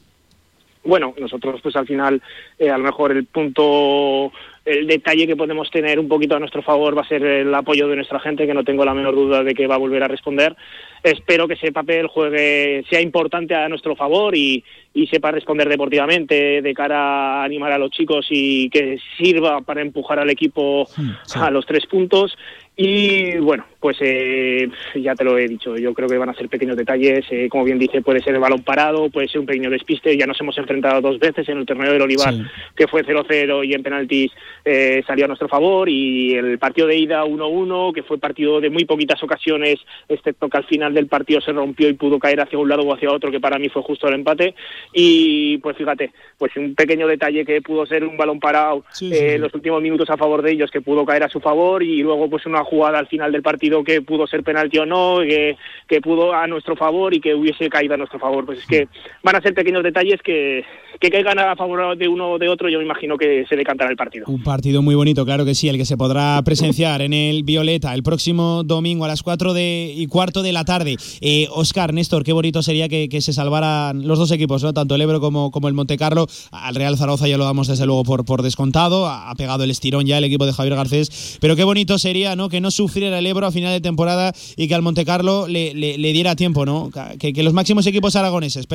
bueno, 0.84 1.14
nosotros 1.20 1.62
pues 1.62 1.76
al 1.76 1.86
final 1.86 2.22
eh, 2.58 2.70
a 2.70 2.78
lo 2.78 2.86
mejor 2.86 3.12
el 3.12 3.26
punto, 3.26 4.32
el 4.66 4.88
detalle 4.88 5.28
que 5.28 5.36
podemos 5.36 5.70
tener 5.70 6.00
un 6.00 6.08
poquito 6.08 6.36
a 6.36 6.40
nuestro 6.40 6.64
favor 6.64 6.98
va 6.98 7.02
a 7.02 7.08
ser 7.08 7.24
el 7.24 7.54
apoyo 7.54 7.88
de 7.88 7.98
nuestra 7.98 8.20
gente, 8.20 8.48
que 8.48 8.54
no 8.54 8.64
tengo 8.64 8.84
la 8.84 8.94
menor 8.94 9.16
duda 9.16 9.44
de 9.44 9.54
que 9.54 9.68
va 9.68 9.76
a 9.76 9.80
volver 9.80 10.04
a 10.04 10.08
responder. 10.08 10.56
Espero 11.04 11.48
que 11.48 11.56
ese 11.56 11.72
papel 11.72 12.08
juegue, 12.08 12.84
sea 12.90 13.02
importante 13.02 13.56
a 13.56 13.70
nuestro 13.70 13.96
favor 13.96 14.36
y, 14.36 14.64
y 14.94 15.08
sepa 15.08 15.32
responder 15.32 15.70
deportivamente 15.70 16.62
de 16.62 16.74
cara 16.74 17.42
a 17.42 17.44
animar 17.44 17.72
a 17.72 17.78
los 17.78 17.92
chicos 17.92 18.28
y 18.30 18.70
que 18.70 19.00
sirva 19.18 19.62
para 19.62 19.82
empujar 19.82 20.20
al 20.20 20.30
equipo 20.30 20.88
a 21.36 21.50
los 21.52 21.66
tres 21.66 21.86
puntos 21.86 22.36
y 22.84 23.38
bueno, 23.38 23.64
pues 23.80 23.98
eh, 24.00 24.68
ya 24.96 25.14
te 25.14 25.24
lo 25.24 25.38
he 25.38 25.48
dicho, 25.48 25.76
yo 25.76 25.94
creo 25.94 26.08
que 26.08 26.18
van 26.18 26.30
a 26.30 26.34
ser 26.34 26.50
pequeños 26.50 26.76
detalles, 26.76 27.26
eh, 27.30 27.48
como 27.48 27.64
bien 27.64 27.78
dice, 27.78 28.02
puede 28.02 28.20
ser 28.22 28.34
el 28.34 28.40
balón 28.40 28.64
parado, 28.64 29.10
puede 29.10 29.28
ser 29.28 29.40
un 29.40 29.46
pequeño 29.46 29.70
despiste, 29.70 30.18
ya 30.18 30.26
nos 30.26 30.40
hemos 30.42 30.58
enfrentado 30.58 31.00
dos 31.00 31.20
veces 31.20 31.48
en 31.48 31.60
el 31.60 31.66
torneo 31.68 31.92
del 31.92 32.02
Olivar, 32.02 32.34
que 32.76 32.88
fue 32.88 33.04
0-0 33.04 33.68
y 33.68 33.74
en 33.74 33.84
penaltis 33.84 34.32
eh, 34.66 35.04
salió 35.06 35.26
a 35.26 35.28
nuestro 35.28 35.48
favor, 35.48 35.90
y 35.90 36.34
el 36.34 36.58
partido 36.58 36.88
de 36.88 36.98
ida 36.98 37.24
1-1, 37.24 37.94
que 37.94 38.02
fue 38.02 38.18
partido 38.18 38.60
de 38.60 38.72
muy 38.72 38.86
poquitas 38.86 39.22
ocasiones, 39.22 39.80
excepto 40.10 40.50
que 40.50 40.58
al 40.58 40.66
final 40.66 40.94
del 40.96 41.08
partido 41.08 41.40
se 41.40 41.52
rompió 41.52 41.88
y 41.88 41.94
pudo 41.94 42.18
caer 42.18 42.42
hacia 42.42 42.58
un 42.58 42.70
lado 42.70 42.82
o 42.82 42.94
hacia 42.96 43.12
otro, 43.12 43.30
que 43.30 43.40
para 43.40 43.60
mí 43.60 43.70
fue 43.70 43.84
justo 43.84 44.08
el 44.08 44.16
empate, 44.16 44.56
y 44.92 45.60
pues 45.60 45.78
fíjate, 45.78 46.12
pues 46.38 46.56
un 46.56 46.74
pequeño 46.74 47.08
detalle 47.08 47.46
que 47.46 47.62
pudo 47.62 47.86
ser 47.86 48.06
un 48.06 48.18
balón 48.18 48.40
parado 48.40 48.86
en 49.02 49.40
los 49.40 49.54
últimos 49.54 49.84
minutos 49.84 50.10
a 50.10 50.18
favor 50.18 50.42
de 50.42 50.52
ellos, 50.52 50.72
que 50.72 50.82
pudo 50.82 51.06
caer 51.06 51.24
a 51.24 51.30
su 51.30 51.40
favor, 51.40 51.84
y 51.84 52.02
luego 52.04 52.30
pues 52.30 52.46
una 52.46 52.64
jugada 52.72 53.00
al 53.00 53.08
final 53.08 53.34
del 53.34 53.42
partido 53.42 53.84
que 53.84 54.02
pudo 54.02 54.26
ser 54.28 54.44
penalti 54.44 54.78
o 54.78 54.86
no, 54.86 55.20
que, 55.20 55.58
que 55.90 56.00
pudo 56.00 56.34
a 56.34 56.48
nuestro 56.48 56.78
favor 56.78 57.14
y 57.14 57.20
que 57.20 57.36
hubiese 57.36 57.70
caído 57.70 57.96
a 57.96 57.98
nuestro 57.98 58.18
favor. 58.18 58.46
Pues 58.46 58.60
es 58.60 58.66
que 58.66 58.88
van 59.22 59.36
a 59.36 59.42
ser 59.42 59.54
pequeños 59.54 59.84
detalles 59.84 60.22
que, 60.24 60.64
que 61.02 61.10
caigan 61.10 61.38
a 61.40 61.56
favor 61.58 61.98
de 61.98 62.08
uno 62.08 62.32
o 62.32 62.38
de 62.38 62.48
otro, 62.48 62.70
yo 62.70 62.78
me 62.78 62.86
imagino 62.86 63.18
que 63.18 63.46
se 63.50 63.58
decantará 63.58 63.92
el 63.92 63.98
partido. 63.98 64.26
Un 64.28 64.44
partido 64.44 64.82
muy 64.82 64.96
bonito, 64.96 65.26
claro 65.26 65.44
que 65.44 65.54
sí, 65.54 65.68
el 65.68 65.76
que 65.76 65.84
se 65.84 65.98
podrá 65.98 66.42
presenciar 66.46 67.02
en 67.02 67.12
el 67.12 67.44
Violeta 67.44 67.94
el 67.94 68.04
próximo 68.04 68.64
domingo 68.64 69.04
a 69.04 69.10
las 69.10 69.22
4 69.22 69.54
de, 69.54 69.94
y 69.94 70.08
cuarto 70.08 70.44
de 70.44 70.54
la 70.54 70.64
tarde. 70.64 70.96
Eh, 71.20 71.48
Oscar, 71.52 71.94
Néstor, 71.94 72.24
qué 72.24 72.32
bonito 72.32 72.62
sería 72.62 72.88
que, 72.88 73.10
que, 73.10 73.20
se 73.20 73.34
salvaran 73.34 74.08
los 74.08 74.18
dos 74.18 74.32
equipos, 74.32 74.64
¿no? 74.64 74.74
tanto 74.74 74.96
el 74.96 75.02
Ebro 75.02 75.20
como, 75.20 75.52
como 75.52 75.68
el 75.68 75.74
Montecarlo. 75.74 76.28
Al 76.52 76.76
Real 76.76 76.98
Zaragoza 76.98 77.28
ya 77.28 77.38
lo 77.38 77.46
damos 77.46 77.68
desde 77.68 77.86
luego 77.86 78.04
por, 78.04 78.24
por 78.24 78.44
descontado, 78.44 79.08
ha 79.08 79.34
pegado 79.36 79.64
el 79.64 79.72
estirón 79.72 80.06
ya 80.06 80.20
el 80.20 80.24
equipo 80.24 80.46
de 80.46 80.54
Javier 80.54 80.76
Garcés, 80.76 81.38
pero 81.42 81.56
qué 81.56 81.64
bonito 81.64 81.98
sería 81.98 82.36
¿no? 82.36 82.48
que 82.48 82.61
no 82.62 82.72
sufriera 82.72 83.20
el 83.20 83.26
Ebro 83.26 83.48
a 83.48 83.52
final 83.52 83.72
de 83.72 83.82
temporada 83.82 84.34
y 84.56 84.68
que 84.68 84.76
al 84.76 84.82
Montecarlo 84.82 85.48
le, 85.48 85.74
le, 85.74 86.14
diera 86.14 86.36
tiempo, 86.36 86.66
¿no? 86.66 86.90
Que, 87.20 87.44
los 87.44 87.54
máximos 87.54 87.86
equipos 87.88 88.16
aragoneses 88.16 88.68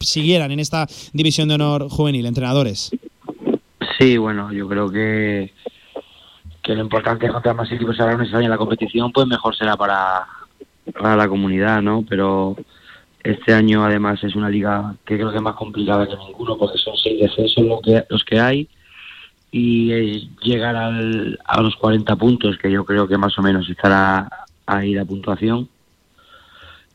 siguieran 0.00 0.50
en 0.52 0.60
esta 0.60 0.86
división 1.12 1.48
de 1.48 1.54
honor 1.54 1.88
juvenil, 1.88 2.26
entrenadores. 2.26 2.90
Sí, 3.98 4.16
bueno, 4.16 4.52
yo 4.52 4.68
creo 4.68 4.90
que, 4.90 5.52
que 6.62 6.74
lo 6.74 6.82
importante 6.82 7.26
es 7.26 7.30
encontrar 7.30 7.54
más 7.54 7.70
equipos 7.72 7.98
aragoneses 8.00 8.34
en 8.34 8.50
la 8.50 8.58
competición, 8.58 9.12
pues 9.12 9.26
mejor 9.26 9.56
será 9.56 9.76
para, 9.76 10.26
para 10.98 11.16
la 11.16 11.28
comunidad, 11.28 11.82
¿no? 11.82 12.04
Pero 12.08 12.56
este 13.22 13.52
año 13.52 13.84
además 13.84 14.22
es 14.22 14.36
una 14.36 14.48
liga 14.48 14.94
que 15.04 15.16
creo 15.16 15.30
que 15.30 15.36
es 15.36 15.42
más 15.42 15.56
complicada 15.56 16.06
que 16.06 16.16
ninguno 16.16 16.56
porque 16.56 16.78
son 16.78 16.96
seis 16.96 17.20
descensos 17.20 17.64
lo 17.64 17.80
que, 17.80 18.04
los 18.08 18.24
que 18.24 18.38
hay 18.38 18.68
y 19.50 20.30
llegar 20.42 20.76
al, 20.76 21.38
a 21.44 21.60
los 21.60 21.76
40 21.76 22.16
puntos, 22.16 22.58
que 22.58 22.70
yo 22.70 22.84
creo 22.84 23.08
que 23.08 23.16
más 23.16 23.38
o 23.38 23.42
menos 23.42 23.68
estará 23.68 24.28
ahí 24.66 24.94
la 24.94 25.04
puntuación. 25.04 25.68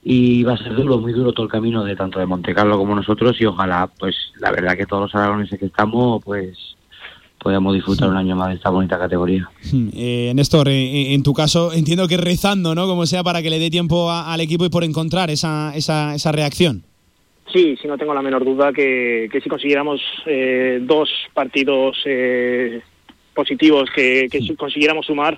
Y 0.03 0.43
va 0.43 0.53
a 0.53 0.57
ser 0.57 0.75
duro, 0.75 0.99
muy 0.99 1.13
duro 1.13 1.31
todo 1.31 1.45
el 1.45 1.51
camino 1.51 1.83
de 1.83 1.95
tanto 1.95 2.19
de 2.19 2.25
Montecarlo 2.25 2.77
como 2.77 2.95
nosotros 2.95 3.39
y 3.39 3.45
ojalá, 3.45 3.87
pues 3.99 4.15
la 4.39 4.51
verdad 4.51 4.75
que 4.75 4.87
todos 4.87 5.03
los 5.03 5.15
aragoneses 5.15 5.59
que 5.59 5.67
estamos, 5.67 6.23
pues 6.23 6.57
podamos 7.41 7.73
disfrutar 7.73 8.09
un 8.09 8.17
año 8.17 8.35
más 8.35 8.49
de 8.49 8.55
esta 8.55 8.69
bonita 8.69 8.97
categoría. 8.97 9.49
Eh, 9.93 10.31
Néstor, 10.35 10.69
eh, 10.69 11.13
en 11.13 11.23
tu 11.23 11.33
caso 11.33 11.71
entiendo 11.73 12.07
que 12.07 12.17
rezando, 12.17 12.75
¿no? 12.75 12.87
Como 12.87 13.05
sea 13.05 13.23
para 13.23 13.41
que 13.41 13.49
le 13.49 13.59
dé 13.59 13.69
tiempo 13.69 14.11
al 14.11 14.41
equipo 14.41 14.65
y 14.65 14.69
por 14.69 14.83
encontrar 14.83 15.29
esa, 15.29 15.71
esa, 15.75 16.15
esa 16.15 16.31
reacción. 16.31 16.83
Sí, 17.51 17.77
sí, 17.81 17.87
no 17.87 17.97
tengo 17.97 18.13
la 18.13 18.21
menor 18.21 18.45
duda 18.45 18.71
que, 18.71 19.27
que 19.31 19.41
si 19.41 19.49
consiguiéramos 19.49 20.01
eh, 20.25 20.79
dos 20.81 21.09
partidos 21.33 21.97
eh, 22.05 22.81
positivos 23.33 23.89
que, 23.93 24.27
que 24.31 24.55
consiguiéramos 24.55 25.05
sumar, 25.05 25.37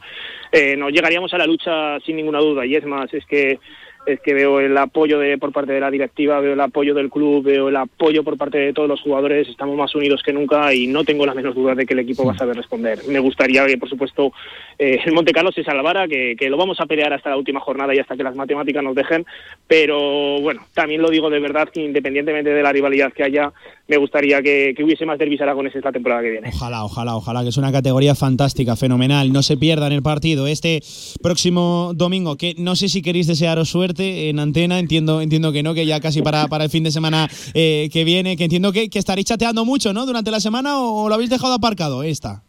eh, 0.51 0.75
nos 0.75 0.91
llegaríamos 0.91 1.33
a 1.33 1.39
la 1.39 1.47
lucha 1.47 1.99
sin 2.01 2.17
ninguna 2.17 2.39
duda. 2.39 2.65
Y 2.65 2.75
es 2.75 2.85
más, 2.85 3.11
es 3.13 3.25
que 3.25 3.59
es 4.05 4.19
que 4.19 4.33
veo 4.33 4.59
el 4.59 4.77
apoyo 4.77 5.19
de, 5.19 5.37
por 5.37 5.51
parte 5.51 5.73
de 5.73 5.79
la 5.79 5.89
directiva, 5.89 6.39
veo 6.39 6.53
el 6.53 6.59
apoyo 6.59 6.93
del 6.93 7.09
club, 7.09 7.43
veo 7.43 7.69
el 7.69 7.75
apoyo 7.75 8.23
por 8.23 8.37
parte 8.37 8.57
de 8.57 8.73
todos 8.73 8.89
los 8.89 9.01
jugadores, 9.01 9.47
estamos 9.47 9.77
más 9.77 9.95
unidos 9.95 10.21
que 10.23 10.33
nunca 10.33 10.73
y 10.73 10.87
no 10.87 11.03
tengo 11.03 11.25
la 11.25 11.33
menor 11.33 11.53
duda 11.53 11.75
de 11.75 11.85
que 11.85 11.93
el 11.93 11.99
equipo 11.99 12.25
va 12.25 12.33
a 12.33 12.37
saber 12.37 12.57
responder. 12.57 12.99
Me 13.07 13.19
gustaría 13.19 13.65
que, 13.65 13.77
por 13.77 13.89
supuesto, 13.89 14.33
eh, 14.77 14.99
el 15.05 15.13
Monte 15.13 15.31
Carlo 15.31 15.51
se 15.51 15.63
salvara, 15.63 16.07
que, 16.07 16.35
que, 16.37 16.49
lo 16.49 16.57
vamos 16.57 16.79
a 16.79 16.85
pelear 16.85 17.13
hasta 17.13 17.29
la 17.29 17.37
última 17.37 17.59
jornada 17.59 17.95
y 17.95 17.99
hasta 17.99 18.17
que 18.17 18.23
las 18.23 18.35
matemáticas 18.35 18.83
nos 18.83 18.95
dejen, 18.95 19.25
pero 19.67 20.41
bueno, 20.41 20.61
también 20.73 21.01
lo 21.01 21.09
digo 21.09 21.29
de 21.29 21.39
verdad 21.39 21.69
que 21.69 21.83
independientemente 21.83 22.49
de 22.49 22.63
la 22.63 22.71
rivalidad 22.71 23.13
que 23.13 23.23
haya, 23.23 23.53
me 23.87 23.97
gustaría 23.97 24.41
que, 24.41 24.73
que 24.75 24.83
hubiese 24.83 25.05
más 25.05 25.17
derbis 25.17 25.41
aragoneses 25.41 25.77
esta 25.77 25.91
temporada 25.91 26.21
que 26.21 26.31
viene. 26.31 26.49
Ojalá, 26.53 26.83
ojalá, 26.83 27.15
ojalá, 27.15 27.43
que 27.43 27.49
es 27.49 27.57
una 27.57 27.71
categoría 27.71 28.15
fantástica, 28.15 28.75
fenomenal. 28.75 29.31
No 29.31 29.43
se 29.43 29.57
pierdan 29.57 29.91
el 29.91 30.01
partido 30.01 30.47
este 30.47 30.81
próximo 31.21 31.91
domingo, 31.95 32.35
que 32.37 32.55
no 32.57 32.75
sé 32.75 32.89
si 32.89 33.01
queréis 33.01 33.27
desearos 33.27 33.69
suerte 33.69 33.92
en 33.99 34.39
antena, 34.39 34.79
entiendo, 34.79 35.21
entiendo 35.21 35.51
que 35.51 35.63
no, 35.63 35.73
que 35.73 35.85
ya 35.85 35.99
casi 35.99 36.21
para, 36.21 36.47
para 36.47 36.65
el 36.65 36.69
fin 36.69 36.83
de 36.83 36.91
semana 36.91 37.27
eh, 37.53 37.89
que 37.91 38.03
viene, 38.03 38.37
que 38.37 38.45
entiendo 38.45 38.71
que, 38.71 38.89
que, 38.89 38.99
estaréis 38.99 39.27
chateando 39.27 39.65
mucho, 39.65 39.93
¿no? 39.93 40.05
Durante 40.05 40.31
la 40.31 40.39
semana 40.39 40.79
o, 40.79 41.07
lo 41.09 41.15
habéis 41.15 41.29
dejado 41.29 41.53
aparcado 41.53 42.03
esta. 42.03 42.43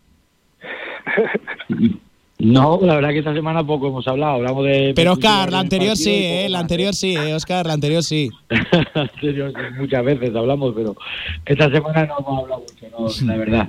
No, 2.38 2.78
la 2.82 2.96
verdad 2.96 3.10
que 3.10 3.20
esta 3.20 3.32
semana 3.32 3.64
poco 3.64 3.88
hemos 3.88 4.06
hablado, 4.06 4.34
hablamos 4.34 4.64
de... 4.64 4.92
Pero 4.94 5.12
Oscar, 5.12 5.50
la 5.50 5.60
anterior 5.60 5.96
sí, 5.96 6.12
eh, 6.12 6.48
la 6.50 6.58
anterior 6.58 6.92
sí, 6.92 7.14
eh, 7.14 7.32
Oscar, 7.32 7.64
la 7.66 7.74
anterior 7.74 8.02
sí. 8.02 8.28
anterior 8.94 9.52
muchas 9.78 10.04
veces 10.04 10.34
hablamos, 10.34 10.74
pero 10.74 10.96
esta 11.46 11.70
semana 11.70 12.06
no 12.06 12.18
hemos 12.18 12.42
hablado 12.42 12.62
mucho, 12.62 13.22
no, 13.24 13.26
la 13.26 13.36
verdad. 13.36 13.68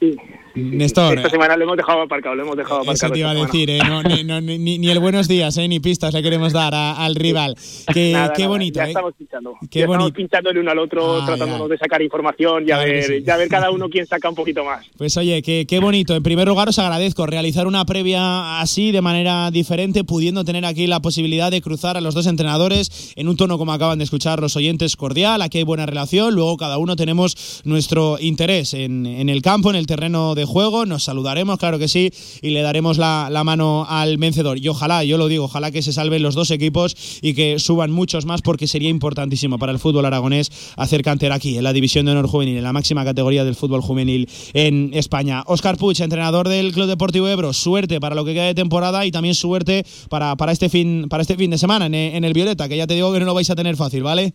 Sí. 0.00 0.16
Néstor. 0.56 1.18
Esta 1.18 1.28
semana 1.28 1.54
lo 1.56 1.64
hemos 1.64 1.76
dejado 1.76 2.00
aparcado, 2.00 2.34
lo 2.34 2.42
hemos 2.42 2.56
dejado 2.56 2.80
aparcado. 2.80 2.94
Eso 2.94 3.10
te 3.10 3.18
iba 3.18 3.30
a 3.30 3.34
decir, 3.34 3.70
¿eh? 3.70 3.78
no, 3.86 4.40
ni, 4.40 4.78
ni, 4.78 4.88
el 4.88 4.98
buenos 5.00 5.28
días, 5.28 5.56
¿eh? 5.58 5.68
ni 5.68 5.80
pistas 5.80 6.14
le 6.14 6.22
queremos 6.22 6.54
dar 6.54 6.74
al 6.74 7.14
rival. 7.14 7.56
Qué, 7.92 8.16
qué 8.34 8.46
bonito. 8.46 8.78
Ya 8.78 8.86
¿eh? 8.86 8.88
estamos 8.88 9.14
pinchando. 9.14 9.54
Qué 9.70 9.80
ya 9.80 9.84
estamos 9.84 10.12
pinchando 10.12 10.50
el 10.50 10.58
uno 10.58 10.70
al 10.70 10.78
otro, 10.78 11.22
ah, 11.22 11.26
tratándonos 11.26 11.68
de 11.68 11.78
sacar 11.78 12.00
información 12.00 12.64
y 12.66 12.70
a, 12.72 12.78
ver, 12.78 13.22
ya 13.22 13.36
ver 13.36 13.48
cada 13.48 13.70
uno 13.70 13.88
quién 13.88 14.06
saca 14.06 14.28
un 14.28 14.34
poquito 14.34 14.64
más. 14.64 14.86
Pues 14.96 15.16
oye, 15.18 15.42
qué, 15.42 15.66
qué 15.68 15.78
bonito. 15.78 16.16
En 16.16 16.22
primer 16.22 16.48
lugar, 16.48 16.68
os 16.68 16.78
agradezco 16.78 17.26
realizar 17.26 17.66
una 17.66 17.84
previa 17.84 18.60
así, 18.60 18.92
de 18.92 19.02
manera 19.02 19.50
diferente, 19.50 20.04
pudiendo 20.04 20.42
tener 20.42 20.64
aquí 20.64 20.86
la 20.86 21.00
posibilidad 21.00 21.50
de 21.50 21.60
cruzar 21.60 21.96
a 21.96 22.00
los 22.00 22.14
dos 22.14 22.26
entrenadores 22.26 23.12
en 23.14 23.28
un 23.28 23.36
tono 23.36 23.58
como 23.58 23.72
acaban 23.72 23.98
de 23.98 24.04
escuchar 24.04 24.40
los 24.40 24.56
oyentes 24.56 24.96
cordial. 24.96 25.42
Aquí 25.42 25.58
hay 25.58 25.64
buena 25.64 25.84
relación. 25.84 26.34
Luego, 26.34 26.56
cada 26.56 26.78
uno 26.78 26.96
tenemos 26.96 27.62
nuestro 27.64 28.16
interés 28.18 28.72
en, 28.72 29.04
en 29.04 29.28
el 29.28 29.42
campo, 29.42 29.70
en 29.70 29.76
el 29.76 29.86
terreno 29.86 30.34
de 30.34 30.45
juego. 30.46 30.86
Nos 30.86 31.04
saludamos 31.04 31.26
daremos, 31.26 31.58
claro 31.58 31.78
que 31.78 31.88
sí, 31.88 32.10
y 32.40 32.50
le 32.50 32.62
daremos 32.62 32.96
la, 32.96 33.42
mano 33.44 33.84
al 33.88 34.16
vencedor. 34.16 34.58
Y 34.58 34.68
ojalá, 34.68 35.04
yo 35.04 35.18
lo 35.18 35.28
digo, 35.28 35.44
ojalá 35.44 35.70
que 35.70 35.82
se 35.82 35.92
salven 35.92 36.22
los 36.22 36.34
dos 36.34 36.50
equipos 36.50 37.20
y 37.20 37.34
que 37.34 37.58
suban 37.58 37.90
muchos 37.90 38.24
más 38.24 38.40
porque 38.40 38.66
sería 38.66 38.88
importantísimo 38.88 39.58
para 39.58 39.72
el 39.72 39.78
fútbol 39.78 40.06
aragonés 40.06 40.74
hacer 40.76 41.02
cantera 41.02 41.34
aquí, 41.34 41.58
en 41.58 41.64
la 41.64 41.72
división 41.72 42.06
de 42.06 42.12
honor 42.12 42.28
juvenil, 42.28 42.56
en 42.56 42.64
la 42.64 42.72
máxima 42.72 43.04
categoría 43.04 43.44
del 43.44 43.54
fútbol 43.54 43.82
juvenil 43.82 44.28
en 44.54 44.90
España. 44.94 45.42
Oscar 45.46 45.76
Puig, 45.76 46.00
entrenador 46.00 46.48
del 46.48 46.72
Club 46.72 46.86
Deportivo 46.86 47.28
Ebro, 47.28 47.52
suerte 47.52 48.00
para 48.00 48.14
lo 48.14 48.24
que 48.24 48.32
queda 48.32 48.44
de 48.44 48.54
temporada 48.54 49.04
y 49.04 49.10
también 49.10 49.34
suerte 49.34 49.84
para, 50.08 50.36
para, 50.36 50.52
este, 50.52 50.68
fin, 50.68 51.08
para 51.08 51.22
este 51.22 51.36
fin 51.36 51.50
de 51.50 51.58
semana 51.58 51.86
en, 51.86 51.94
en 51.94 52.24
el 52.24 52.32
Violeta, 52.32 52.68
que 52.68 52.76
ya 52.76 52.86
te 52.86 52.94
digo 52.94 53.12
que 53.12 53.20
no 53.20 53.26
lo 53.26 53.34
vais 53.34 53.50
a 53.50 53.56
tener 53.56 53.76
fácil, 53.76 54.02
¿vale? 54.02 54.32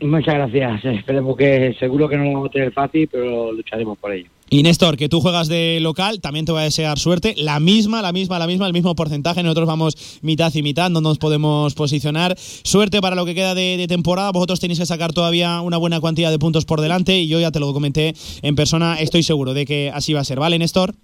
Muchas 0.00 0.34
gracias. 0.34 0.84
Esperemos 0.84 1.36
que 1.36 1.74
seguro 1.78 2.08
que 2.08 2.16
no 2.16 2.24
lo 2.24 2.32
vamos 2.32 2.48
a 2.50 2.52
tener 2.52 2.72
fácil, 2.72 3.08
pero 3.10 3.52
lucharemos 3.52 3.98
por 3.98 4.12
ello. 4.12 4.30
Y 4.50 4.62
Néstor, 4.62 4.96
que 4.96 5.10
tú 5.10 5.20
juegas 5.20 5.48
de 5.48 5.78
local, 5.80 6.20
también 6.20 6.46
te 6.46 6.52
voy 6.52 6.62
a 6.62 6.64
desear 6.64 6.98
suerte. 6.98 7.34
La 7.36 7.60
misma, 7.60 8.00
la 8.00 8.12
misma, 8.12 8.38
la 8.38 8.46
misma, 8.46 8.66
el 8.66 8.72
mismo 8.72 8.94
porcentaje. 8.94 9.42
Nosotros 9.42 9.66
vamos 9.66 9.94
mitad 10.22 10.54
y 10.54 10.62
mitad, 10.62 10.88
no 10.88 11.02
nos 11.02 11.18
podemos 11.18 11.74
posicionar. 11.74 12.34
Suerte 12.38 13.02
para 13.02 13.14
lo 13.14 13.26
que 13.26 13.34
queda 13.34 13.54
de, 13.54 13.84
temporada. 13.88 14.32
Vosotros 14.32 14.58
tenéis 14.58 14.78
que 14.78 14.86
sacar 14.86 15.12
todavía 15.12 15.60
una 15.60 15.76
buena 15.76 16.00
cantidad 16.00 16.30
de 16.30 16.38
puntos 16.38 16.64
por 16.64 16.80
delante 16.80 17.18
y 17.18 17.28
yo 17.28 17.38
ya 17.40 17.50
te 17.50 17.60
lo 17.60 17.72
comenté 17.74 18.14
en 18.40 18.56
persona. 18.56 18.98
Estoy 18.98 19.22
seguro 19.22 19.52
de 19.52 19.66
que 19.66 19.90
así 19.92 20.14
va 20.14 20.20
a 20.20 20.24
ser. 20.24 20.40
¿Vale, 20.40 20.58
Néstor? 20.58 20.94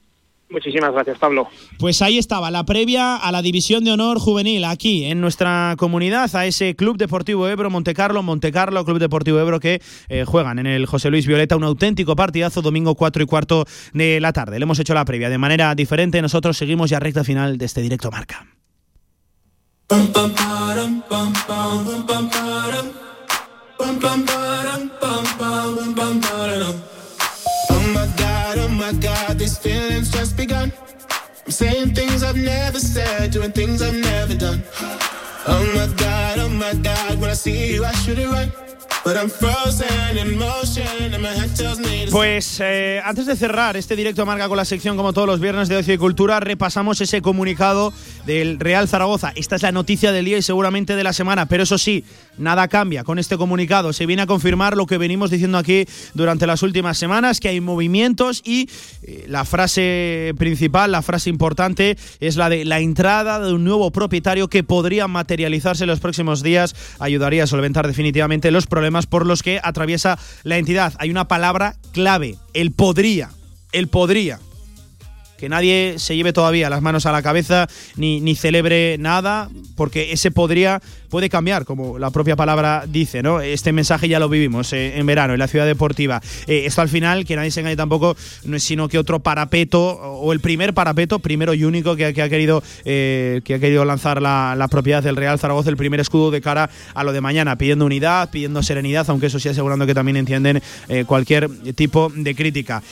Muchísimas 0.54 0.92
gracias, 0.92 1.18
Pablo. 1.18 1.48
Pues 1.80 2.00
ahí 2.00 2.16
estaba 2.16 2.48
la 2.52 2.64
previa 2.64 3.16
a 3.16 3.32
la 3.32 3.42
División 3.42 3.82
de 3.82 3.90
Honor 3.90 4.20
Juvenil 4.20 4.64
aquí 4.64 5.04
en 5.04 5.20
nuestra 5.20 5.74
comunidad, 5.76 6.30
a 6.36 6.46
ese 6.46 6.76
Club 6.76 6.96
Deportivo 6.96 7.48
Ebro, 7.48 7.70
Montecarlo, 7.70 8.22
Montecarlo, 8.22 8.84
Club 8.84 9.00
Deportivo 9.00 9.40
Ebro 9.40 9.58
que 9.58 9.82
eh, 10.08 10.24
juegan 10.24 10.60
en 10.60 10.68
el 10.68 10.86
José 10.86 11.10
Luis 11.10 11.26
Violeta, 11.26 11.56
un 11.56 11.64
auténtico 11.64 12.14
partidazo 12.14 12.62
domingo 12.62 12.94
4 12.94 13.24
y 13.24 13.26
cuarto 13.26 13.64
de 13.94 14.20
la 14.20 14.32
tarde. 14.32 14.60
Le 14.60 14.62
hemos 14.62 14.78
hecho 14.78 14.94
la 14.94 15.04
previa 15.04 15.28
de 15.28 15.38
manera 15.38 15.74
diferente, 15.74 16.22
nosotros 16.22 16.56
seguimos 16.56 16.88
ya 16.88 17.00
recta 17.00 17.24
final 17.24 17.58
de 17.58 17.64
este 17.64 17.82
directo 17.82 18.12
marca. 18.12 18.46
Saying 31.54 31.94
things 31.94 32.22
I've 32.24 32.36
never 32.36 32.80
said, 32.80 33.30
doing 33.30 33.52
things 33.52 33.80
I've 33.80 33.94
never 33.94 34.34
done. 34.34 34.62
Oh 35.46 35.64
my 35.74 35.86
God, 35.96 36.38
oh 36.40 36.48
my 36.48 36.74
God, 36.74 37.20
when 37.20 37.30
I 37.30 37.34
see 37.34 37.74
you, 37.74 37.84
I 37.84 37.92
should. 37.92 38.18
Pues 42.10 42.60
eh, 42.60 43.02
antes 43.04 43.26
de 43.26 43.36
cerrar 43.36 43.76
este 43.76 43.96
directo 43.96 44.24
marca 44.24 44.48
con 44.48 44.56
la 44.56 44.64
sección 44.64 44.96
como 44.96 45.12
todos 45.12 45.26
los 45.26 45.40
viernes 45.40 45.68
de 45.68 45.76
Ocio 45.76 45.92
y 45.92 45.98
Cultura, 45.98 46.40
repasamos 46.40 47.02
ese 47.02 47.20
comunicado 47.20 47.92
del 48.24 48.58
Real 48.58 48.88
Zaragoza. 48.88 49.32
Esta 49.36 49.56
es 49.56 49.62
la 49.62 49.72
noticia 49.72 50.10
del 50.10 50.24
día 50.24 50.38
y 50.38 50.42
seguramente 50.42 50.96
de 50.96 51.04
la 51.04 51.12
semana, 51.12 51.44
pero 51.46 51.64
eso 51.64 51.76
sí, 51.76 52.06
nada 52.38 52.68
cambia 52.68 53.04
con 53.04 53.18
este 53.18 53.36
comunicado. 53.36 53.92
Se 53.92 54.06
viene 54.06 54.22
a 54.22 54.26
confirmar 54.26 54.76
lo 54.76 54.86
que 54.86 54.98
venimos 54.98 55.30
diciendo 55.30 55.58
aquí 55.58 55.86
durante 56.14 56.46
las 56.46 56.62
últimas 56.62 56.98
semanas, 56.98 57.40
que 57.40 57.48
hay 57.48 57.60
movimientos 57.60 58.42
y 58.44 58.68
eh, 59.02 59.24
la 59.28 59.44
frase 59.44 60.34
principal, 60.38 60.92
la 60.92 61.02
frase 61.02 61.30
importante 61.30 61.96
es 62.20 62.36
la 62.36 62.48
de 62.48 62.64
la 62.64 62.80
entrada 62.80 63.40
de 63.40 63.52
un 63.52 63.64
nuevo 63.64 63.90
propietario 63.90 64.48
que 64.48 64.64
podría 64.64 65.08
materializarse 65.08 65.84
en 65.84 65.88
los 65.88 66.00
próximos 66.00 66.42
días, 66.42 66.74
ayudaría 66.98 67.44
a 67.44 67.46
solventar 67.46 67.86
definitivamente 67.86 68.50
los 68.50 68.66
problemas 68.66 69.06
por 69.06 69.26
los 69.26 69.42
que 69.42 69.60
atraviesa 69.62 70.18
la 70.42 70.58
entidad. 70.58 70.94
Hay 70.98 71.10
una 71.10 71.28
palabra 71.28 71.76
clave, 71.92 72.36
el 72.52 72.72
podría, 72.72 73.30
el 73.72 73.88
podría 73.88 74.40
que 75.44 75.48
nadie 75.48 75.96
se 75.98 76.16
lleve 76.16 76.32
todavía 76.32 76.70
las 76.70 76.80
manos 76.80 77.06
a 77.06 77.12
la 77.12 77.22
cabeza 77.22 77.68
ni, 77.96 78.20
ni 78.20 78.34
celebre 78.34 78.96
nada, 78.98 79.50
porque 79.76 80.12
ese 80.12 80.30
podría 80.30 80.80
puede 81.14 81.30
cambiar, 81.30 81.64
como 81.64 81.96
la 81.96 82.10
propia 82.10 82.34
palabra 82.34 82.86
dice, 82.88 83.22
¿no? 83.22 83.40
Este 83.40 83.70
mensaje 83.72 84.08
ya 84.08 84.18
lo 84.18 84.28
vivimos 84.28 84.72
eh, 84.72 84.98
en 84.98 85.06
verano, 85.06 85.32
en 85.32 85.38
la 85.38 85.46
ciudad 85.46 85.64
deportiva. 85.64 86.20
Eh, 86.48 86.64
esto 86.66 86.80
al 86.80 86.88
final, 86.88 87.24
que 87.24 87.36
nadie 87.36 87.52
se 87.52 87.60
engañe 87.60 87.76
tampoco, 87.76 88.16
no 88.42 88.56
es 88.56 88.64
sino 88.64 88.88
que 88.88 88.98
otro 88.98 89.20
parapeto, 89.20 89.80
o 89.80 90.32
el 90.32 90.40
primer 90.40 90.74
parapeto, 90.74 91.20
primero 91.20 91.54
y 91.54 91.62
único 91.62 91.94
que, 91.94 92.06
ha 92.06 92.28
querido, 92.28 92.64
eh, 92.84 93.42
que 93.44 93.54
ha 93.54 93.58
querido 93.60 93.84
lanzar 93.84 94.20
la, 94.20 94.56
la, 94.58 94.66
propiedad 94.66 95.04
del 95.04 95.14
Real 95.14 95.38
Zaragoza, 95.38 95.70
el 95.70 95.76
primer 95.76 96.00
escudo 96.00 96.32
de 96.32 96.40
cara 96.40 96.68
a 96.94 97.04
lo 97.04 97.12
de 97.12 97.20
mañana, 97.20 97.54
pidiendo 97.54 97.86
unidad, 97.86 98.30
pidiendo 98.30 98.60
serenidad, 98.64 99.08
aunque 99.08 99.26
eso 99.26 99.38
sí 99.38 99.48
asegurando 99.48 99.86
que 99.86 99.94
también 99.94 100.16
entienden 100.16 100.60
cualquier 101.06 101.48
tipo 101.76 102.10
de 102.12 102.34
crítica. 102.34 102.82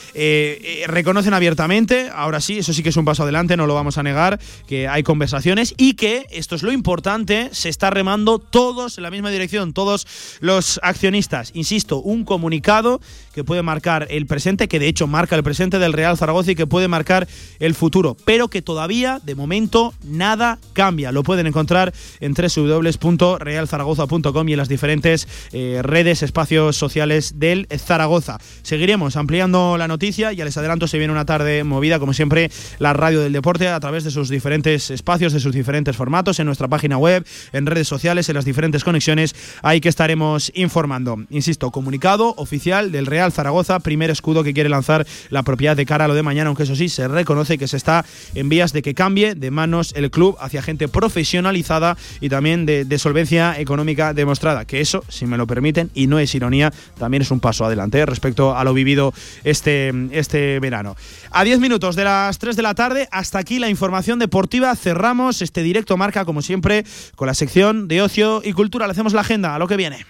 reconocen 0.86 1.34
abiertamente, 1.34 2.08
ahora 2.14 2.40
sí, 2.40 2.58
eso 2.58 2.72
sí 2.72 2.84
que 2.84 2.90
es 2.90 2.96
un 2.96 3.04
paso 3.04 3.24
adelante, 3.24 3.56
no 3.56 3.66
lo 3.66 3.74
vamos 3.74 3.98
a 3.98 4.04
negar, 4.04 4.38
que 4.68 4.86
hay 4.86 5.02
conversaciones 5.02 5.74
y 5.76 5.94
que, 5.94 6.26
esto 6.30 6.54
es 6.54 6.62
lo 6.62 6.70
importante, 6.70 7.48
se 7.50 7.68
está 7.68 7.90
remando 7.90 8.11
todos 8.50 8.98
en 8.98 9.02
la 9.02 9.10
misma 9.10 9.30
dirección, 9.30 9.72
todos 9.72 10.06
los 10.40 10.78
accionistas. 10.82 11.50
Insisto, 11.54 11.98
un 11.98 12.24
comunicado 12.24 13.00
que 13.34 13.44
puede 13.44 13.62
marcar 13.62 14.06
el 14.10 14.26
presente, 14.26 14.68
que 14.68 14.78
de 14.78 14.88
hecho 14.88 15.06
marca 15.06 15.36
el 15.36 15.42
presente 15.42 15.78
del 15.78 15.94
Real 15.94 16.18
Zaragoza 16.18 16.52
y 16.52 16.54
que 16.54 16.66
puede 16.66 16.88
marcar 16.88 17.26
el 17.58 17.74
futuro, 17.74 18.14
pero 18.26 18.48
que 18.48 18.60
todavía, 18.60 19.20
de 19.24 19.34
momento, 19.34 19.94
nada 20.04 20.58
cambia. 20.74 21.12
Lo 21.12 21.22
pueden 21.22 21.46
encontrar 21.46 21.94
en 22.20 22.34
www.realzaragoza.com 22.34 24.48
y 24.48 24.52
en 24.52 24.58
las 24.58 24.68
diferentes 24.68 25.26
eh, 25.52 25.80
redes, 25.82 26.22
espacios 26.22 26.76
sociales 26.76 27.38
del 27.38 27.66
Zaragoza. 27.78 28.38
Seguiremos 28.62 29.16
ampliando 29.16 29.78
la 29.78 29.88
noticia, 29.88 30.32
ya 30.32 30.44
les 30.44 30.58
adelanto, 30.58 30.86
se 30.86 30.98
viene 30.98 31.12
una 31.12 31.24
tarde 31.24 31.64
movida, 31.64 31.98
como 31.98 32.12
siempre, 32.12 32.50
la 32.78 32.92
radio 32.92 33.20
del 33.20 33.32
deporte 33.32 33.68
a 33.68 33.80
través 33.80 34.04
de 34.04 34.10
sus 34.10 34.28
diferentes 34.28 34.90
espacios, 34.90 35.32
de 35.32 35.40
sus 35.40 35.54
diferentes 35.54 35.96
formatos, 35.96 36.38
en 36.38 36.44
nuestra 36.46 36.68
página 36.68 36.98
web, 36.98 37.26
en 37.52 37.64
redes 37.64 37.88
sociales 37.88 38.01
en 38.04 38.34
las 38.34 38.44
diferentes 38.44 38.82
conexiones, 38.82 39.34
ahí 39.62 39.80
que 39.80 39.88
estaremos 39.88 40.50
informando. 40.56 41.18
Insisto, 41.30 41.70
comunicado 41.70 42.34
oficial 42.36 42.90
del 42.90 43.06
Real 43.06 43.30
Zaragoza, 43.30 43.78
primer 43.78 44.10
escudo 44.10 44.42
que 44.42 44.52
quiere 44.52 44.68
lanzar 44.68 45.06
la 45.30 45.44
propiedad 45.44 45.76
de 45.76 45.86
cara 45.86 46.06
a 46.06 46.08
lo 46.08 46.14
de 46.14 46.24
mañana, 46.24 46.48
aunque 46.48 46.64
eso 46.64 46.74
sí, 46.74 46.88
se 46.88 47.06
reconoce 47.06 47.58
que 47.58 47.68
se 47.68 47.76
está 47.76 48.04
en 48.34 48.48
vías 48.48 48.72
de 48.72 48.82
que 48.82 48.94
cambie 48.94 49.36
de 49.36 49.50
manos 49.52 49.92
el 49.94 50.10
club 50.10 50.36
hacia 50.40 50.62
gente 50.62 50.88
profesionalizada 50.88 51.96
y 52.20 52.28
también 52.28 52.66
de, 52.66 52.98
solvencia 52.98 53.58
económica 53.58 54.14
demostrada, 54.14 54.64
que 54.64 54.80
eso, 54.80 55.04
si 55.08 55.26
me 55.26 55.36
lo 55.36 55.46
permiten, 55.46 55.90
y 55.94 56.08
no 56.08 56.18
es 56.18 56.34
ironía, 56.34 56.72
también 56.98 57.22
es 57.22 57.30
un 57.30 57.38
paso 57.38 57.64
adelante 57.64 58.00
¿eh? 58.00 58.06
respecto 58.06 58.56
a 58.56 58.64
lo 58.64 58.74
vivido 58.74 59.14
este, 59.44 59.92
este 60.10 60.58
verano. 60.58 60.96
A 61.30 61.44
10 61.44 61.60
minutos 61.60 61.94
de 61.94 62.04
las 62.04 62.38
3 62.38 62.56
de 62.56 62.62
la 62.62 62.74
tarde, 62.74 63.08
hasta 63.12 63.38
aquí 63.38 63.60
la 63.60 63.68
información 63.68 64.18
deportiva, 64.18 64.74
cerramos 64.74 65.40
este 65.40 65.62
directo 65.62 65.96
marca, 65.96 66.24
como 66.24 66.42
siempre, 66.42 66.84
con 67.16 67.26
la 67.26 67.34
sección 67.34 67.81
de 67.88 68.02
ocio 68.02 68.42
y 68.44 68.52
cultura. 68.52 68.86
Le 68.86 68.92
hacemos 68.92 69.12
la 69.12 69.20
agenda 69.22 69.54
a 69.54 69.58
lo 69.58 69.68
que 69.68 69.76
viene. 69.76 70.06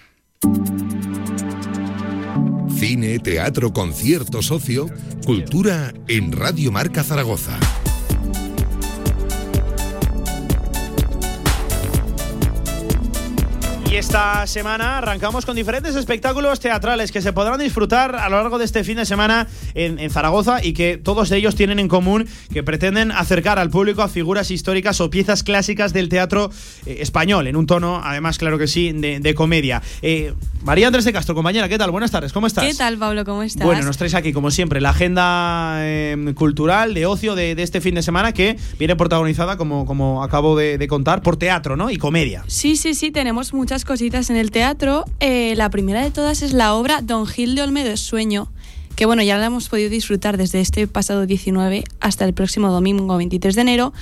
Cine, 2.79 3.19
teatro, 3.21 3.73
conciertos, 3.73 4.51
ocio, 4.51 4.87
cultura 5.25 5.93
en 6.09 6.33
Radio 6.33 6.73
Marca 6.73 7.05
Zaragoza. 7.05 7.59
Y 13.93 13.97
esta 13.97 14.47
semana 14.47 14.97
arrancamos 14.97 15.45
con 15.45 15.55
diferentes 15.55 15.95
espectáculos 15.97 16.61
teatrales 16.61 17.13
que 17.13 17.21
se 17.21 17.35
podrán 17.35 17.61
disfrutar 17.61 18.17
a 18.17 18.31
lo 18.31 18.37
largo 18.37 18.57
de 18.59 18.65
este 18.65 18.85
fin 18.85 18.97
de 18.97 19.05
semana 19.05 19.49
en, 19.75 20.09
Zaragoza 20.09 20.65
y 20.65 20.73
que 20.73 20.97
todos 20.97 21.31
ellos 21.31 21.57
tienen 21.57 21.79
en 21.79 21.89
común 21.89 22.27
que 22.51 22.63
pretenden 22.63 23.13
acercar 23.13 23.59
al 23.59 23.69
público 23.69 24.01
a 24.01 24.09
figuras 24.09 24.51
históricas 24.51 25.03
o 25.03 25.11
piezas 25.11 25.43
clásicas 25.43 25.93
del 25.93 26.09
teatro 26.09 26.51
eh, 26.87 26.97
español, 27.01 27.47
en 27.49 27.55
un 27.55 27.67
tono, 27.67 28.01
además, 28.03 28.39
claro 28.39 28.57
que 28.57 28.67
sí, 28.67 28.93
de, 28.93 29.35
comedia. 29.35 29.83
Eh, 30.01 30.33
María 30.65 30.87
Andrés 30.87 31.05
de 31.05 31.13
Castro, 31.13 31.35
compañera, 31.35 31.69
¿qué 31.69 31.77
tal? 31.77 31.91
Buenas 31.91 32.11
tardes, 32.11 32.33
¿cómo 32.33 32.47
estás? 32.47 32.65
¿Qué 32.65 32.75
tal, 32.75 32.97
Pablo? 32.97 33.27
¿Cómo 33.27 33.43
estás? 33.43 33.67
Bueno, 33.67 33.83
nos 33.83 33.99
traes 33.99 34.15
aquí, 34.15 34.33
como 34.33 34.51
siempre, 34.51 34.81
la 34.81 34.91
agenda 34.91 35.87
em, 35.87 36.33
cultural, 36.33 36.95
de 36.95 37.05
ocio 37.05 37.35
de, 37.35 37.53
este 37.59 37.83
fin 37.83 37.95
de 37.95 38.03
semana 38.03 38.33
que 38.33 38.57
viene 38.79 38.97
protagonizada, 38.97 39.59
como, 39.59 39.85
como 39.85 40.23
acabo 40.23 40.57
de, 40.57 40.79
de 40.79 40.89
contar, 40.89 41.21
por 41.21 41.37
teatro, 41.37 41.77
¿no? 41.77 41.91
Y 41.91 41.99
comedia. 41.99 42.43
Sí, 42.47 42.77
sí, 42.77 42.95
sí, 42.95 43.11
tenemos 43.11 43.53
muchas 43.53 43.82
cositas 43.85 44.31
en 44.31 44.37
el 44.37 44.51
teatro. 44.51 45.05
Eh, 45.21 45.55
la 45.57 45.71
primera 45.71 46.03
de 46.03 46.11
todas 46.11 46.43
es 46.43 46.53
la 46.53 46.75
obra 46.75 47.01
Don 47.03 47.27
Gil 47.27 47.55
de 47.55 47.63
Olmedo 47.63 47.97
Sueño, 47.97 48.53
que 48.97 49.07
bueno, 49.07 49.23
ya 49.23 49.39
la 49.39 49.47
hemos 49.47 49.69
podido 49.69 49.91
disfrutar 49.91 50.37
desde 50.37 50.61
este 50.61 50.87
pasado 50.87 51.27
19 51.27 51.85
hasta 52.01 52.25
el 52.25 52.35
próximo 52.35 52.71
domingo 52.71 53.17
23 53.17 53.55
de 53.55 53.61
enero. 53.61 53.93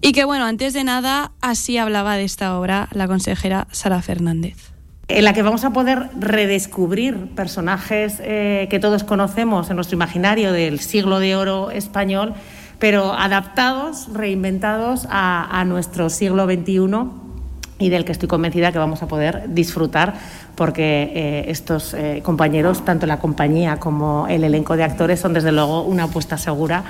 Y 0.00 0.12
que 0.12 0.24
bueno, 0.24 0.44
antes 0.44 0.74
de 0.74 0.84
nada, 0.84 1.32
así 1.40 1.78
hablaba 1.78 2.16
de 2.16 2.24
esta 2.24 2.58
obra 2.58 2.88
la 2.92 3.06
consejera 3.06 3.68
Sara 3.72 4.02
Fernández 4.02 4.74
en 5.08 5.24
la 5.24 5.34
que 5.34 5.42
vamos 5.42 5.64
a 5.64 5.72
poder 5.74 6.08
redescubrir 6.18 7.34
personajes 7.34 8.20
eh, 8.20 8.68
que 8.70 8.78
todos 8.78 9.04
conocemos 9.04 9.68
en 9.68 9.76
nuestro 9.76 9.96
imaginario 9.96 10.50
del 10.50 10.80
siglo 10.80 11.18
de 11.18 11.36
oro 11.36 11.70
español, 11.70 12.32
pero 12.78 13.12
adaptados, 13.12 14.08
reinventados 14.14 15.06
a, 15.10 15.60
a 15.60 15.64
nuestro 15.66 16.08
siglo 16.08 16.46
XXI 16.46 17.23
y 17.84 17.90
del 17.90 18.06
que 18.06 18.12
estoy 18.12 18.28
convencida 18.28 18.72
que 18.72 18.78
vamos 18.78 19.02
a 19.02 19.08
poder 19.08 19.44
disfrutar 19.48 20.14
porque 20.54 21.10
eh, 21.14 21.44
estos 21.48 21.92
eh, 21.92 22.22
compañeros, 22.24 22.82
tanto 22.82 23.06
la 23.06 23.18
compañía 23.18 23.76
como 23.78 24.26
el 24.26 24.42
elenco 24.42 24.74
de 24.76 24.84
actores, 24.84 25.20
son 25.20 25.34
desde 25.34 25.52
luego 25.52 25.82
una 25.82 26.04
apuesta 26.04 26.38
segura. 26.38 26.84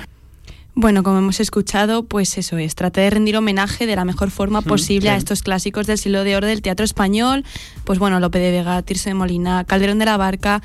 Bueno, 0.73 1.03
como 1.03 1.17
hemos 1.17 1.41
escuchado, 1.41 2.03
pues 2.03 2.37
eso 2.37 2.57
es, 2.57 2.75
trate 2.75 3.01
de 3.01 3.09
rendir 3.09 3.35
homenaje 3.35 3.85
de 3.85 3.95
la 3.97 4.05
mejor 4.05 4.31
forma 4.31 4.61
posible 4.61 5.09
a 5.09 5.17
estos 5.17 5.43
clásicos 5.43 5.85
del 5.85 5.97
siglo 5.97 6.23
de 6.23 6.37
oro 6.37 6.47
del 6.47 6.61
teatro 6.61 6.85
español, 6.85 7.43
pues 7.83 7.99
bueno, 7.99 8.21
Lope 8.21 8.39
de 8.39 8.51
Vega, 8.51 8.81
Tirso 8.81 9.09
de 9.09 9.15
Molina, 9.15 9.65
Calderón 9.65 9.99
de 9.99 10.05
la 10.05 10.15
Barca, 10.15 10.61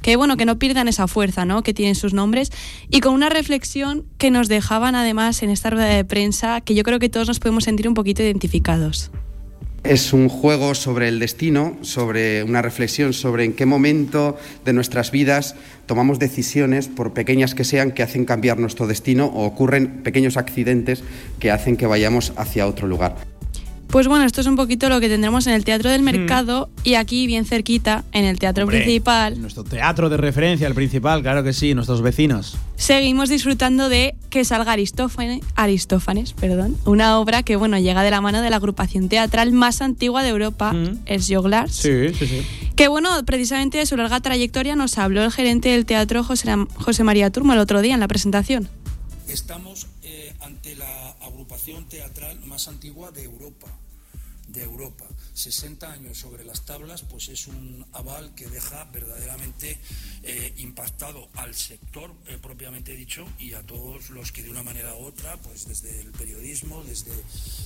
que 0.00 0.16
bueno, 0.16 0.36
que 0.36 0.44
no 0.44 0.58
pierdan 0.58 0.86
esa 0.86 1.08
fuerza, 1.08 1.46
¿no? 1.46 1.62
Que 1.62 1.72
tienen 1.72 1.94
sus 1.94 2.12
nombres 2.12 2.52
y 2.90 3.00
con 3.00 3.14
una 3.14 3.30
reflexión 3.30 4.04
que 4.18 4.30
nos 4.30 4.48
dejaban 4.48 4.94
además 4.94 5.42
en 5.42 5.48
esta 5.48 5.70
rueda 5.70 5.86
de 5.86 6.04
prensa 6.04 6.60
que 6.60 6.74
yo 6.74 6.82
creo 6.82 6.98
que 6.98 7.08
todos 7.08 7.26
nos 7.26 7.38
podemos 7.38 7.64
sentir 7.64 7.88
un 7.88 7.94
poquito 7.94 8.22
identificados. 8.22 9.10
Es 9.84 10.14
un 10.14 10.30
juego 10.30 10.74
sobre 10.74 11.08
el 11.08 11.18
destino, 11.18 11.76
sobre 11.82 12.42
una 12.42 12.62
reflexión 12.62 13.12
sobre 13.12 13.44
en 13.44 13.52
qué 13.52 13.66
momento 13.66 14.38
de 14.64 14.72
nuestras 14.72 15.10
vidas 15.10 15.56
tomamos 15.84 16.18
decisiones, 16.18 16.88
por 16.88 17.12
pequeñas 17.12 17.54
que 17.54 17.64
sean, 17.64 17.92
que 17.92 18.02
hacen 18.02 18.24
cambiar 18.24 18.58
nuestro 18.58 18.86
destino 18.86 19.26
o 19.26 19.44
ocurren 19.44 20.02
pequeños 20.02 20.38
accidentes 20.38 21.04
que 21.38 21.50
hacen 21.50 21.76
que 21.76 21.86
vayamos 21.86 22.32
hacia 22.36 22.66
otro 22.66 22.88
lugar. 22.88 23.33
Pues 23.94 24.08
bueno, 24.08 24.24
esto 24.24 24.40
es 24.40 24.48
un 24.48 24.56
poquito 24.56 24.88
lo 24.88 24.98
que 24.98 25.08
tendremos 25.08 25.46
en 25.46 25.52
el 25.52 25.64
Teatro 25.64 25.88
del 25.88 26.02
Mercado 26.02 26.68
y 26.82 26.94
aquí 26.94 27.28
bien 27.28 27.44
cerquita, 27.44 28.02
en 28.10 28.24
el 28.24 28.40
Teatro 28.40 28.66
Principal. 28.66 29.40
Nuestro 29.40 29.62
teatro 29.62 30.08
de 30.08 30.16
referencia, 30.16 30.66
el 30.66 30.74
principal, 30.74 31.22
claro 31.22 31.44
que 31.44 31.52
sí, 31.52 31.74
nuestros 31.74 32.02
vecinos. 32.02 32.58
seguimos 32.74 33.28
disfrutando 33.28 33.88
de 33.88 34.16
que 34.30 34.44
salga 34.44 34.72
Aristófanes, 34.72 35.42
Aristófanes 35.54 36.32
perdón, 36.32 36.76
una 36.86 37.20
obra 37.20 37.44
que 37.44 37.54
bueno 37.54 37.78
llega 37.78 38.02
de 38.02 38.10
la 38.10 38.20
mano 38.20 38.42
de 38.42 38.50
la 38.50 38.56
agrupación 38.56 39.08
teatral 39.08 39.52
más 39.52 39.80
antigua 39.80 40.24
de 40.24 40.30
Europa, 40.30 40.72
Mm. 40.72 40.98
es 41.06 41.28
Joglars. 41.30 41.76
Sí, 41.76 42.12
sí, 42.18 42.26
sí. 42.26 42.42
Que 42.74 42.88
bueno, 42.88 43.10
precisamente 43.24 43.78
de 43.78 43.86
su 43.86 43.96
larga 43.96 44.18
trayectoria 44.18 44.74
nos 44.74 44.98
habló 44.98 45.22
el 45.22 45.30
gerente 45.30 45.68
del 45.68 45.86
teatro 45.86 46.24
José, 46.24 46.52
José 46.74 47.04
María 47.04 47.30
Turma 47.30 47.54
el 47.54 47.60
otro 47.60 47.80
día 47.80 47.94
en 47.94 48.00
la 48.00 48.08
presentación. 48.08 48.68
Estamos 49.28 49.86
eh, 50.02 50.32
ante 50.40 50.74
la 50.74 51.14
agrupación 51.24 51.84
teatral 51.88 52.40
más 52.46 52.66
antigua 52.68 53.10
de 53.12 53.22
Europa, 53.24 53.63
de 54.54 54.62
Europa. 54.62 55.04
60 55.34 55.92
años 55.92 56.18
sobre 56.18 56.44
las 56.44 56.64
tablas, 56.64 57.02
pues 57.02 57.28
es 57.28 57.48
un 57.48 57.84
aval 57.92 58.34
que 58.34 58.46
deja 58.46 58.84
verdaderamente 58.84 59.78
eh, 60.22 60.54
impactado 60.58 61.28
al 61.34 61.54
sector 61.54 62.14
eh, 62.28 62.38
propiamente 62.40 62.94
dicho 62.94 63.26
y 63.38 63.52
a 63.52 63.62
todos 63.62 64.10
los 64.10 64.32
que 64.32 64.42
de 64.42 64.50
una 64.50 64.62
manera 64.62 64.94
u 64.94 65.04
otra, 65.04 65.36
pues 65.38 65.66
desde 65.66 66.00
el 66.00 66.12
periodismo, 66.12 66.82
desde, 66.84 67.12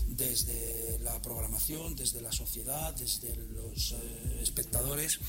desde 0.08 0.98
la 1.00 1.20
programación, 1.20 1.94
desde 1.94 2.22
la 2.22 2.32
sociedad, 2.32 2.94
desde 2.96 3.36
los 3.36 3.92
eh, 3.92 4.40
espectadores, 4.42 5.20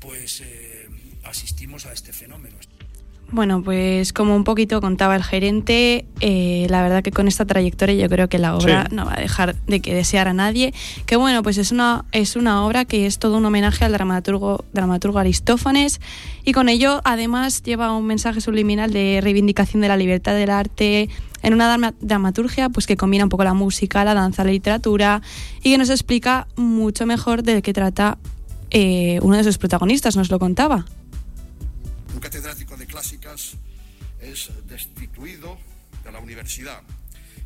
pues 0.00 0.42
asistimos 1.24 1.86
a 1.86 1.92
este 1.92 2.12
fenómeno. 2.12 2.56
Bueno, 3.34 3.62
pues 3.62 4.12
como 4.12 4.36
un 4.36 4.44
poquito 4.44 4.82
contaba 4.82 5.16
el 5.16 5.24
gerente, 5.24 6.04
eh, 6.20 6.66
la 6.68 6.82
verdad 6.82 7.02
que 7.02 7.12
con 7.12 7.28
esta 7.28 7.46
trayectoria 7.46 7.94
yo 7.94 8.06
creo 8.10 8.28
que 8.28 8.38
la 8.38 8.54
obra 8.54 8.86
Sí. 8.90 8.94
no 8.94 9.06
va 9.06 9.14
a 9.14 9.20
dejar 9.20 9.56
de 9.66 9.80
que 9.80 9.94
desear 9.94 10.28
a 10.28 10.34
nadie. 10.34 10.74
Que 11.06 11.16
bueno, 11.16 11.42
pues 11.42 11.56
es 11.56 11.72
una, 11.72 12.04
es 12.12 12.36
una 12.36 12.62
obra 12.66 12.84
que 12.84 13.06
es 13.06 13.18
todo 13.18 13.38
un 13.38 13.44
homenaje 13.46 13.86
al 13.86 13.92
dramaturgo, 13.92 14.66
dramaturgo 14.74 15.18
Aristófanes 15.18 15.98
y 16.44 16.52
con 16.52 16.68
ello 16.68 17.00
además 17.04 17.62
lleva 17.62 17.96
un 17.96 18.04
mensaje 18.06 18.42
subliminal 18.42 18.92
de 18.92 19.20
reivindicación 19.22 19.80
de 19.80 19.88
la 19.88 19.96
libertad 19.96 20.34
del 20.34 20.50
arte 20.50 21.08
en 21.42 21.54
una 21.54 21.68
drama- 21.68 21.94
dramaturgia 22.02 22.68
pues 22.68 22.86
que 22.86 22.98
combina 22.98 23.24
un 23.24 23.30
poco 23.30 23.44
la 23.44 23.54
música, 23.54 24.04
la 24.04 24.12
danza, 24.12 24.44
la 24.44 24.50
literatura 24.50 25.22
y 25.62 25.70
que 25.72 25.78
nos 25.78 25.88
explica 25.88 26.48
mucho 26.56 27.06
mejor 27.06 27.42
de 27.42 27.62
qué 27.62 27.72
trata 27.72 28.18
eh, 28.70 29.18
uno 29.22 29.38
de 29.38 29.44
sus 29.44 29.56
protagonistas, 29.56 30.16
nos 30.16 30.30
lo 30.30 30.38
contaba. 30.38 30.84
Catedrático 32.22 32.76
de 32.76 32.86
clásicas 32.86 33.54
es 34.20 34.48
destituido 34.68 35.58
de 36.04 36.12
la 36.12 36.20
universidad 36.20 36.80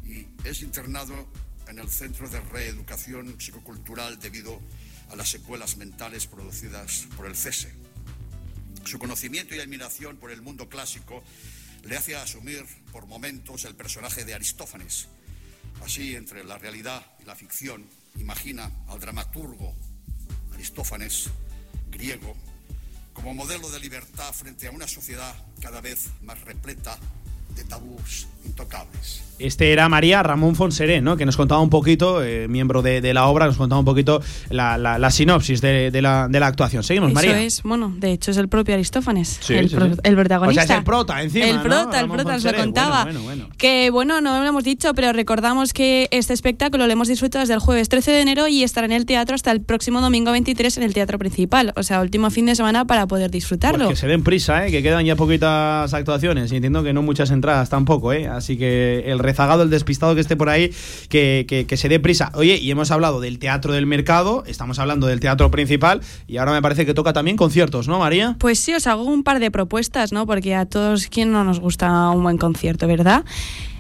y 0.04 0.26
es 0.46 0.60
internado 0.60 1.14
en 1.66 1.78
el 1.78 1.88
Centro 1.88 2.28
de 2.28 2.42
Reeducación 2.42 3.40
Psicocultural 3.40 4.20
debido 4.20 4.60
a 5.10 5.16
las 5.16 5.30
secuelas 5.30 5.78
mentales 5.78 6.26
producidas 6.26 7.06
por 7.16 7.24
el 7.24 7.34
cese. 7.34 7.72
Su 8.84 8.98
conocimiento 8.98 9.54
y 9.54 9.60
admiración 9.60 10.18
por 10.18 10.30
el 10.30 10.42
mundo 10.42 10.68
clásico 10.68 11.24
le 11.84 11.96
hace 11.96 12.14
asumir 12.14 12.66
por 12.92 13.06
momentos 13.06 13.64
el 13.64 13.76
personaje 13.76 14.26
de 14.26 14.34
Aristófanes. 14.34 15.08
Así, 15.82 16.14
entre 16.16 16.44
la 16.44 16.58
realidad 16.58 17.02
y 17.18 17.24
la 17.24 17.34
ficción, 17.34 17.88
imagina 18.16 18.70
al 18.88 19.00
dramaturgo 19.00 19.74
Aristófanes, 20.52 21.30
griego, 21.90 22.36
como 23.16 23.32
modelo 23.34 23.70
de 23.70 23.80
libertad 23.80 24.32
frente 24.34 24.68
a 24.68 24.70
una 24.70 24.86
sociedad 24.86 25.34
cada 25.60 25.80
vez 25.80 26.10
más 26.20 26.38
repleta 26.42 26.98
de 27.54 27.64
tabús 27.64 28.28
intocables. 28.46 29.22
Este 29.38 29.70
era 29.70 29.86
María 29.90 30.22
Ramón 30.22 30.54
Fonseré, 30.56 31.02
¿no? 31.02 31.18
Que 31.18 31.26
nos 31.26 31.36
contaba 31.36 31.60
un 31.60 31.68
poquito, 31.68 32.24
eh, 32.24 32.48
miembro 32.48 32.80
de, 32.80 33.02
de 33.02 33.12
la 33.12 33.26
obra, 33.26 33.44
nos 33.44 33.58
contaba 33.58 33.78
un 33.78 33.84
poquito 33.84 34.22
la, 34.48 34.78
la- 34.78 34.98
la 34.98 35.10
sinopsis 35.10 35.60
de, 35.60 35.90
de 35.90 36.00
la, 36.00 36.26
de 36.30 36.40
la 36.40 36.46
actuación. 36.46 36.82
Seguimos, 36.82 37.10
Eso 37.10 37.14
María. 37.16 37.42
es, 37.42 37.62
bueno, 37.62 37.92
de 37.98 38.12
hecho 38.12 38.30
es 38.30 38.38
el 38.38 38.48
propio 38.48 38.72
Aristófanes, 38.76 39.38
Sí, 39.42 39.52
el, 39.52 39.68
sí, 39.68 39.76
pro- 39.76 39.92
sí. 39.92 40.00
el 40.04 40.14
protagonista. 40.14 40.62
O 40.62 40.66
sea, 40.66 40.76
es 40.76 40.78
el 40.78 40.84
prota 40.86 41.22
encima, 41.22 41.44
El 41.48 41.56
¿no? 41.56 41.62
prota, 41.64 42.00
el 42.00 42.04
Ramón 42.06 42.16
prota, 42.16 42.32
nos 42.32 42.44
lo 42.44 42.48
Fonseré. 42.50 42.64
contaba. 42.64 43.04
Bueno, 43.04 43.20
bueno, 43.24 43.42
bueno. 43.44 43.54
Que 43.58 43.90
bueno, 43.90 44.22
no 44.22 44.40
lo 44.42 44.48
hemos 44.48 44.64
dicho, 44.64 44.94
pero 44.94 45.12
recordamos 45.12 45.74
que 45.74 46.08
este 46.12 46.32
espectáculo 46.32 46.86
lo 46.86 46.92
hemos 46.94 47.08
disfrutado 47.08 47.42
desde 47.42 47.52
el 47.52 47.60
jueves 47.60 47.90
13 47.90 48.12
de 48.12 48.20
enero 48.22 48.48
y 48.48 48.62
estará 48.62 48.86
en 48.86 48.92
el 48.92 49.04
teatro 49.04 49.34
hasta 49.34 49.52
el 49.52 49.60
próximo 49.60 50.00
domingo 50.00 50.32
23 50.32 50.78
en 50.78 50.82
el 50.82 50.94
teatro 50.94 51.18
principal. 51.18 51.74
O 51.76 51.82
sea, 51.82 52.00
último 52.00 52.30
fin 52.30 52.46
de 52.46 52.54
semana 52.54 52.86
para 52.86 53.06
poder 53.06 53.30
disfrutarlo. 53.30 53.84
Pues 53.84 53.98
que 53.98 54.00
se 54.00 54.06
den 54.08 54.24
prisa, 54.24 54.66
¿eh? 54.66 54.70
que 54.70 54.82
quedan 54.82 55.04
ya 55.04 55.14
poquitas 55.14 55.92
actuaciones 55.92 56.50
y 56.52 56.56
entiendo 56.56 56.82
que 56.82 56.94
no 56.94 57.02
muchas 57.02 57.30
entradas 57.30 57.68
tampoco. 57.68 58.14
¿eh? 58.14 58.26
Así 58.36 58.56
que 58.56 59.04
el 59.06 59.18
rezagado, 59.18 59.62
el 59.62 59.70
despistado 59.70 60.14
que 60.14 60.20
esté 60.20 60.36
por 60.36 60.48
ahí, 60.48 60.70
que, 61.08 61.44
que- 61.48 61.66
que 61.66 61.76
se 61.76 61.88
dé 61.88 61.98
prisa. 62.00 62.30
Oye, 62.34 62.56
y 62.58 62.70
hemos 62.70 62.90
hablado 62.90 63.20
del 63.20 63.38
teatro 63.38 63.72
del 63.72 63.86
mercado, 63.86 64.44
estamos 64.46 64.78
hablando 64.78 65.06
del 65.06 65.20
teatro 65.20 65.50
principal 65.50 66.00
y 66.26 66.36
ahora 66.36 66.52
me 66.52 66.62
parece 66.62 66.86
que 66.86 66.94
toca 66.94 67.12
también 67.12 67.36
conciertos, 67.36 67.88
¿no, 67.88 67.98
María? 67.98 68.36
Pues 68.38 68.58
sí, 68.60 68.74
os 68.74 68.86
hago 68.86 69.02
un 69.04 69.22
par 69.24 69.40
de 69.40 69.50
propuestas, 69.50 70.12
¿no? 70.12 70.26
Porque 70.26 70.54
a 70.54 70.66
todos, 70.66 71.06
¿quién 71.08 71.32
no 71.32 71.42
nos 71.44 71.58
gusta 71.60 72.10
un 72.10 72.22
buen 72.22 72.38
concierto, 72.38 72.86
verdad? 72.86 73.24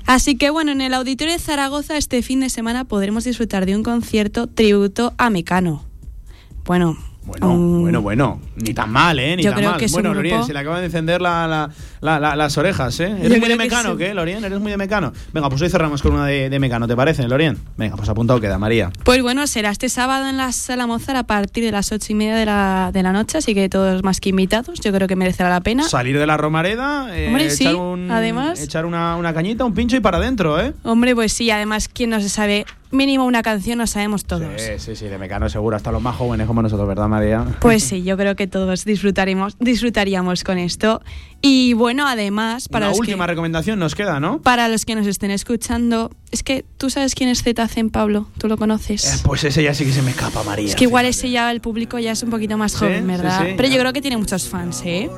Así 0.06 0.36
que 0.36 0.50
bueno, 0.50 0.70
en 0.72 0.80
el 0.80 0.94
Auditorio 0.94 1.32
de 1.34 1.40
Zaragoza 1.40 1.96
este 1.96 2.22
fin 2.22 2.38
de 2.40 2.48
semana 2.48 2.84
podremos 2.84 3.24
disfrutar 3.24 3.66
de 3.66 3.74
un 3.74 3.82
concierto 3.82 4.46
tributo 4.46 5.14
a 5.18 5.30
Mecano. 5.30 5.84
Bueno, 6.64 6.96
Bueno, 7.24 7.50
un- 7.52 7.80
bueno, 7.82 8.02
bueno. 8.02 8.40
Ni 8.54 8.72
tan 8.72 8.90
mal, 8.90 9.18
¿eh? 9.18 9.36
Ni 9.36 9.42
Yo 9.42 9.50
tan 9.50 9.58
creo 9.58 9.70
mal. 9.70 9.78
que 9.80 9.86
es 9.86 9.90
un 9.92 9.94
bueno, 9.96 10.10
grupo- 10.10 10.22
Lorien, 10.22 10.44
se 10.44 10.52
le 10.52 10.58
acaban 10.60 10.78
de 10.80 10.86
encender 10.86 11.20
la- 11.20 11.46
la- 11.48 11.70
la- 12.06 12.18
la- 12.18 12.36
las 12.36 12.56
orejas, 12.56 12.98
¿eh? 13.00 13.04
¿Eres 13.04 13.20
muy 13.22 13.28
de 13.28 13.38
creo 13.40 13.48
que 13.50 13.56
mecano, 13.56 13.92
sí. 13.92 13.98
qué, 13.98 14.14
Lorien? 14.14 14.42
¿Eres 14.44 14.58
muy 14.60 14.70
de 14.70 14.78
mecano? 14.78 15.12
Venga, 15.34 15.50
pues 15.50 15.60
hoy 15.60 15.68
cerramos 15.68 16.00
con 16.00 16.12
una 16.14 16.24
de, 16.24 16.48
de 16.48 16.58
mecano, 16.58 16.86
¿te 16.88 16.96
parece, 16.96 17.26
Lorien? 17.28 17.58
Venga, 17.76 17.96
pues 17.96 18.08
apuntado 18.08 18.40
queda, 18.40 18.58
María. 18.58 18.90
Pues 19.04 19.20
bueno, 19.22 19.46
será 19.46 19.70
este 19.70 19.88
sábado 19.90 20.28
en 20.28 20.36
la 20.38 20.52
Sala 20.52 20.86
Mozart 20.86 21.18
a 21.18 21.24
partir 21.24 21.64
de 21.64 21.72
las 21.72 21.92
ocho 21.92 22.06
y 22.12 22.14
media 22.14 22.36
de 22.36 22.46
la, 22.46 22.90
de 22.92 23.02
la 23.02 23.12
noche, 23.12 23.38
así 23.38 23.54
que 23.54 23.68
todos 23.68 24.02
más 24.02 24.20
que 24.20 24.30
invitados, 24.30 24.80
yo 24.80 24.92
creo 24.92 25.06
que 25.08 25.16
merecerá 25.16 25.50
la 25.50 25.60
pena. 25.60 25.82
Salir 25.84 26.18
de 26.18 26.26
la 26.26 26.36
Romareda, 26.36 27.08
eh, 27.16 27.26
Hombre, 27.28 27.50
sí, 27.50 27.64
echar, 27.64 27.74
un- 27.76 28.10
además. 28.10 28.60
echar 28.60 28.86
una, 28.86 29.16
una 29.16 29.34
cañita, 29.34 29.64
un 29.64 29.74
pincho 29.74 29.96
y 29.96 30.00
para 30.00 30.16
adentro, 30.18 30.60
¿eh? 30.60 30.72
Hombre, 30.84 31.14
pues 31.14 31.32
sí, 31.32 31.50
además, 31.50 31.88
quien 31.88 32.10
no 32.10 32.20
se 32.20 32.28
sabe 32.28 32.64
mínimo 32.92 33.24
una 33.26 33.42
canción, 33.42 33.78
lo 33.78 33.86
sabemos 33.86 34.24
todos. 34.24 34.48
Sí, 34.62 34.72
sí, 34.78 34.96
sí, 34.96 35.06
de 35.06 35.18
mecano 35.18 35.48
seguro, 35.48 35.76
hasta 35.76 35.90
los 35.90 36.00
más 36.00 36.14
jóvenes 36.16 36.46
como 36.46 36.62
nosotros, 36.62 36.86
¿verdad, 36.88 37.08
María? 37.08 37.44
Pues 37.60 37.82
sí, 37.82 38.04
yo 38.04 38.16
creo 38.16 38.36
que 38.36 38.46
todos 38.46 38.84
disfrutaremos, 38.84 39.56
disfrutaríamos 39.58 40.44
con 40.44 40.56
esto. 40.58 41.02
Y 41.42 41.74
bueno, 41.74 41.95
además, 42.04 42.68
para 42.68 42.88
los, 42.88 42.98
última 42.98 43.24
que, 43.24 43.32
recomendación 43.32 43.78
nos 43.78 43.94
queda, 43.94 44.18
¿no? 44.18 44.42
para 44.42 44.68
los 44.68 44.84
que 44.84 44.96
nos 44.96 45.06
estén 45.06 45.30
escuchando, 45.30 46.10
es 46.32 46.42
que 46.42 46.64
tú 46.76 46.90
sabes 46.90 47.14
quién 47.14 47.28
es 47.28 47.42
Zetacen, 47.42 47.90
Pablo, 47.90 48.26
tú 48.38 48.48
lo 48.48 48.56
conoces. 48.56 49.04
Eh, 49.04 49.20
pues 49.24 49.44
ese 49.44 49.62
ya 49.62 49.74
sí 49.74 49.84
que 49.84 49.92
se 49.92 50.02
me 50.02 50.10
escapa, 50.10 50.42
María. 50.42 50.66
es 50.66 50.74
que 50.74 50.84
igual 50.84 51.06
ese 51.06 51.30
ya 51.30 51.50
el 51.50 51.60
público 51.60 51.98
ya 51.98 52.12
es 52.12 52.22
un 52.22 52.30
poquito 52.30 52.58
más 52.58 52.74
joven, 52.74 53.02
sí, 53.02 53.06
¿verdad? 53.06 53.46
sí, 53.46 53.54
Pero 53.56 53.68
ya. 53.68 53.74
yo 53.76 53.80
creo 53.80 53.92
que 53.92 54.00
tiene 54.00 54.16
muchos 54.16 54.48
fans, 54.48 54.82
¿eh? 54.84 55.08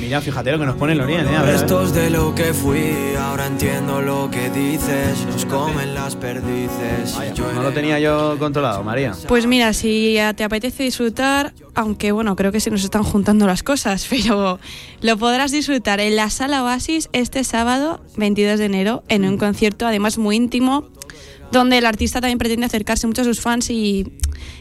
Mira, 0.00 0.20
fíjate 0.20 0.50
lo 0.50 0.58
que 0.58 0.66
nos 0.66 0.76
pone 0.76 0.94
Lorien, 0.94 1.26
¿eh? 1.26 1.36
A 1.36 1.42
ver. 1.42 1.52
Restos 1.52 1.94
de 1.94 2.10
lo 2.10 2.34
que 2.34 2.52
fui, 2.52 2.92
ahora 3.18 3.46
entiendo 3.46 4.00
lo 4.02 4.30
que 4.30 4.50
dices. 4.50 5.24
Nos 5.30 5.44
comen 5.46 5.94
las 5.94 6.16
perdices. 6.16 7.16
No 7.54 7.62
lo 7.62 7.72
tenía 7.72 7.98
yo 8.00 8.36
controlado, 8.38 8.82
María. 8.82 9.12
Pues 9.28 9.46
mira, 9.46 9.72
si 9.72 10.16
te 10.36 10.44
apetece 10.44 10.82
disfrutar, 10.82 11.52
aunque 11.74 12.12
bueno, 12.12 12.36
creo 12.36 12.52
que 12.52 12.60
se 12.60 12.70
nos 12.70 12.84
están 12.84 13.02
juntando 13.02 13.46
las 13.46 13.62
cosas, 13.62 14.06
pero 14.10 14.58
lo 15.00 15.16
podrás 15.16 15.50
disfrutar 15.50 16.00
en 16.00 16.16
la 16.16 16.30
Sala 16.30 16.64
Oasis 16.64 17.08
este 17.12 17.44
sábado 17.44 18.00
22 18.16 18.58
de 18.58 18.64
enero 18.64 19.02
en 19.08 19.24
un 19.24 19.38
concierto 19.38 19.86
además 19.86 20.18
muy 20.18 20.36
íntimo 20.36 20.88
donde 21.52 21.78
el 21.78 21.86
artista 21.86 22.20
también 22.20 22.38
pretende 22.38 22.66
acercarse 22.66 23.06
mucho 23.06 23.22
a 23.22 23.24
sus 23.24 23.40
fans 23.40 23.70
y, 23.70 24.06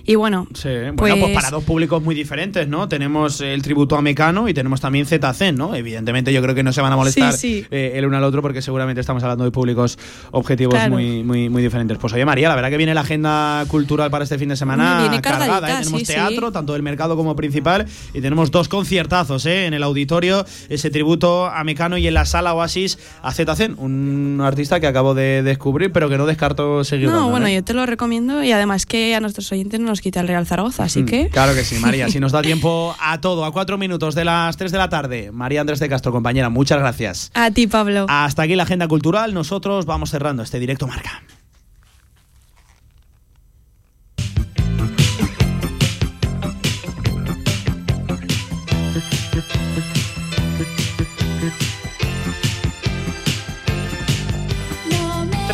y 0.06 0.16
bueno, 0.16 0.48
Sí, 0.54 0.70
bueno, 0.70 0.96
pues, 0.96 1.16
Pues- 1.20 1.34
para 1.34 1.50
dos 1.52 1.64
públicos 1.64 2.02
muy 2.02 2.16
diferentes, 2.16 2.68
¿no? 2.68 2.88
Tenemos 2.88 3.42
el 3.42 3.62
tributo 3.62 3.96
a 3.96 4.02
Mecano 4.02 4.50
y 4.50 4.54
tenemos 4.54 4.82
también 4.82 5.06
ZC, 5.06 5.52
¿no? 5.54 5.76
Evidentemente 5.76 6.34
yo 6.34 6.42
creo 6.42 6.56
que 6.56 6.64
no 6.64 6.74
se 6.74 6.82
van 6.82 6.92
a 6.94 6.96
molestar 6.96 7.34
Sí, 7.34 7.62
sí. 7.62 7.66
eh, 7.72 7.94
el 7.96 8.06
uno 8.06 8.18
al 8.18 8.24
otro 8.24 8.42
porque 8.42 8.62
seguramente 8.62 9.02
estamos 9.02 9.22
hablando 9.24 9.44
de 9.44 9.52
públicos 9.52 9.98
objetivos 10.32 10.74
Claro. 10.76 10.92
muy, 10.94 11.24
muy, 11.24 11.50
muy 11.50 11.62
diferentes. 11.62 11.98
Pues 11.98 12.14
oye, 12.14 12.26
María, 12.26 12.50
la 12.50 12.56
verdad 12.56 12.70
que 12.70 12.78
viene 12.78 12.94
la 12.94 13.02
agenda 13.02 13.64
cultural 13.68 14.10
para 14.10 14.24
este 14.24 14.38
fin 14.38 14.50
de 14.50 14.56
semana 14.56 15.02
Viene 15.02 15.22
cargada, 15.22 15.46
cargadita, 15.46 15.80
¿eh? 15.80 15.84
Tenemos 15.84 16.00
sí, 16.02 16.08
teatro, 16.08 16.52
tanto 16.52 16.74
del 16.74 16.84
mercado 16.84 17.16
como 17.16 17.36
principal, 17.36 17.86
y 18.14 18.22
tenemos 18.22 18.52
dos 18.52 18.68
conciertazos, 18.68 19.46
¿eh? 19.46 19.66
En 19.66 19.74
el 19.74 19.84
auditorio, 19.84 20.46
ese 20.70 20.90
tributo 20.90 21.46
a 21.46 21.64
Mecano 21.64 21.98
y 21.98 22.08
en 22.08 22.14
la 22.14 22.26
sala 22.26 22.54
Oasis 22.54 22.98
a 23.22 23.32
ZC, 23.32 23.72
un 23.78 24.42
artista 24.44 24.80
que 24.80 24.88
acabo 24.88 25.14
de 25.14 25.44
descubrir, 25.44 25.92
pero 25.92 26.10
que 26.10 26.18
no 26.18 26.26
descarto 26.26 26.79
seguir 26.84 27.08
no, 27.08 27.14
dando, 27.16 27.30
bueno, 27.30 27.48
¿eh? 27.48 27.56
yo 27.56 27.64
te 27.64 27.74
lo 27.74 27.86
recomiendo 27.86 28.44
y 28.44 28.52
además 28.52 28.86
que 28.86 29.16
a 29.16 29.20
nuestros 29.20 29.52
oyentes 29.52 29.80
no 29.80 29.88
nos 29.88 30.02
quita 30.02 30.20
el 30.22 30.28
Real 30.28 30.46
Zaragoza, 30.46 30.84
así 30.84 31.04
Mm, 31.04 31.06
que 31.06 31.30
Claro 31.30 31.54
que 31.54 31.64
sí, 31.64 31.76
María. 31.80 32.10
Si 32.10 32.20
nos 32.20 32.32
da 32.32 32.42
tiempo 32.44 32.96
a 33.00 33.20
todo, 33.22 33.46
a 33.46 33.52
cuatro 33.52 33.78
minutos 33.78 34.16
de 34.16 34.26
las 34.26 34.58
3 34.58 34.72
de 34.72 34.78
la 34.78 34.90
tarde. 34.90 35.32
María 35.32 35.62
Andrés 35.62 35.80
de 35.80 35.90
Castro, 35.90 36.12
compañera, 36.12 36.50
muchas 36.50 36.80
gracias. 36.80 37.32
a 37.34 37.52
ti 37.52 37.68
Pablo. 37.68 38.06
Hasta 38.10 38.44
aquí 38.44 38.56
la 38.56 38.64
agenda 38.64 38.88
cultural. 38.88 39.34
Nosotros 39.34 39.86
vamos 39.86 40.10
cerrando 40.12 40.44
este 40.44 40.60
directo 40.60 40.88
marca. 40.88 41.22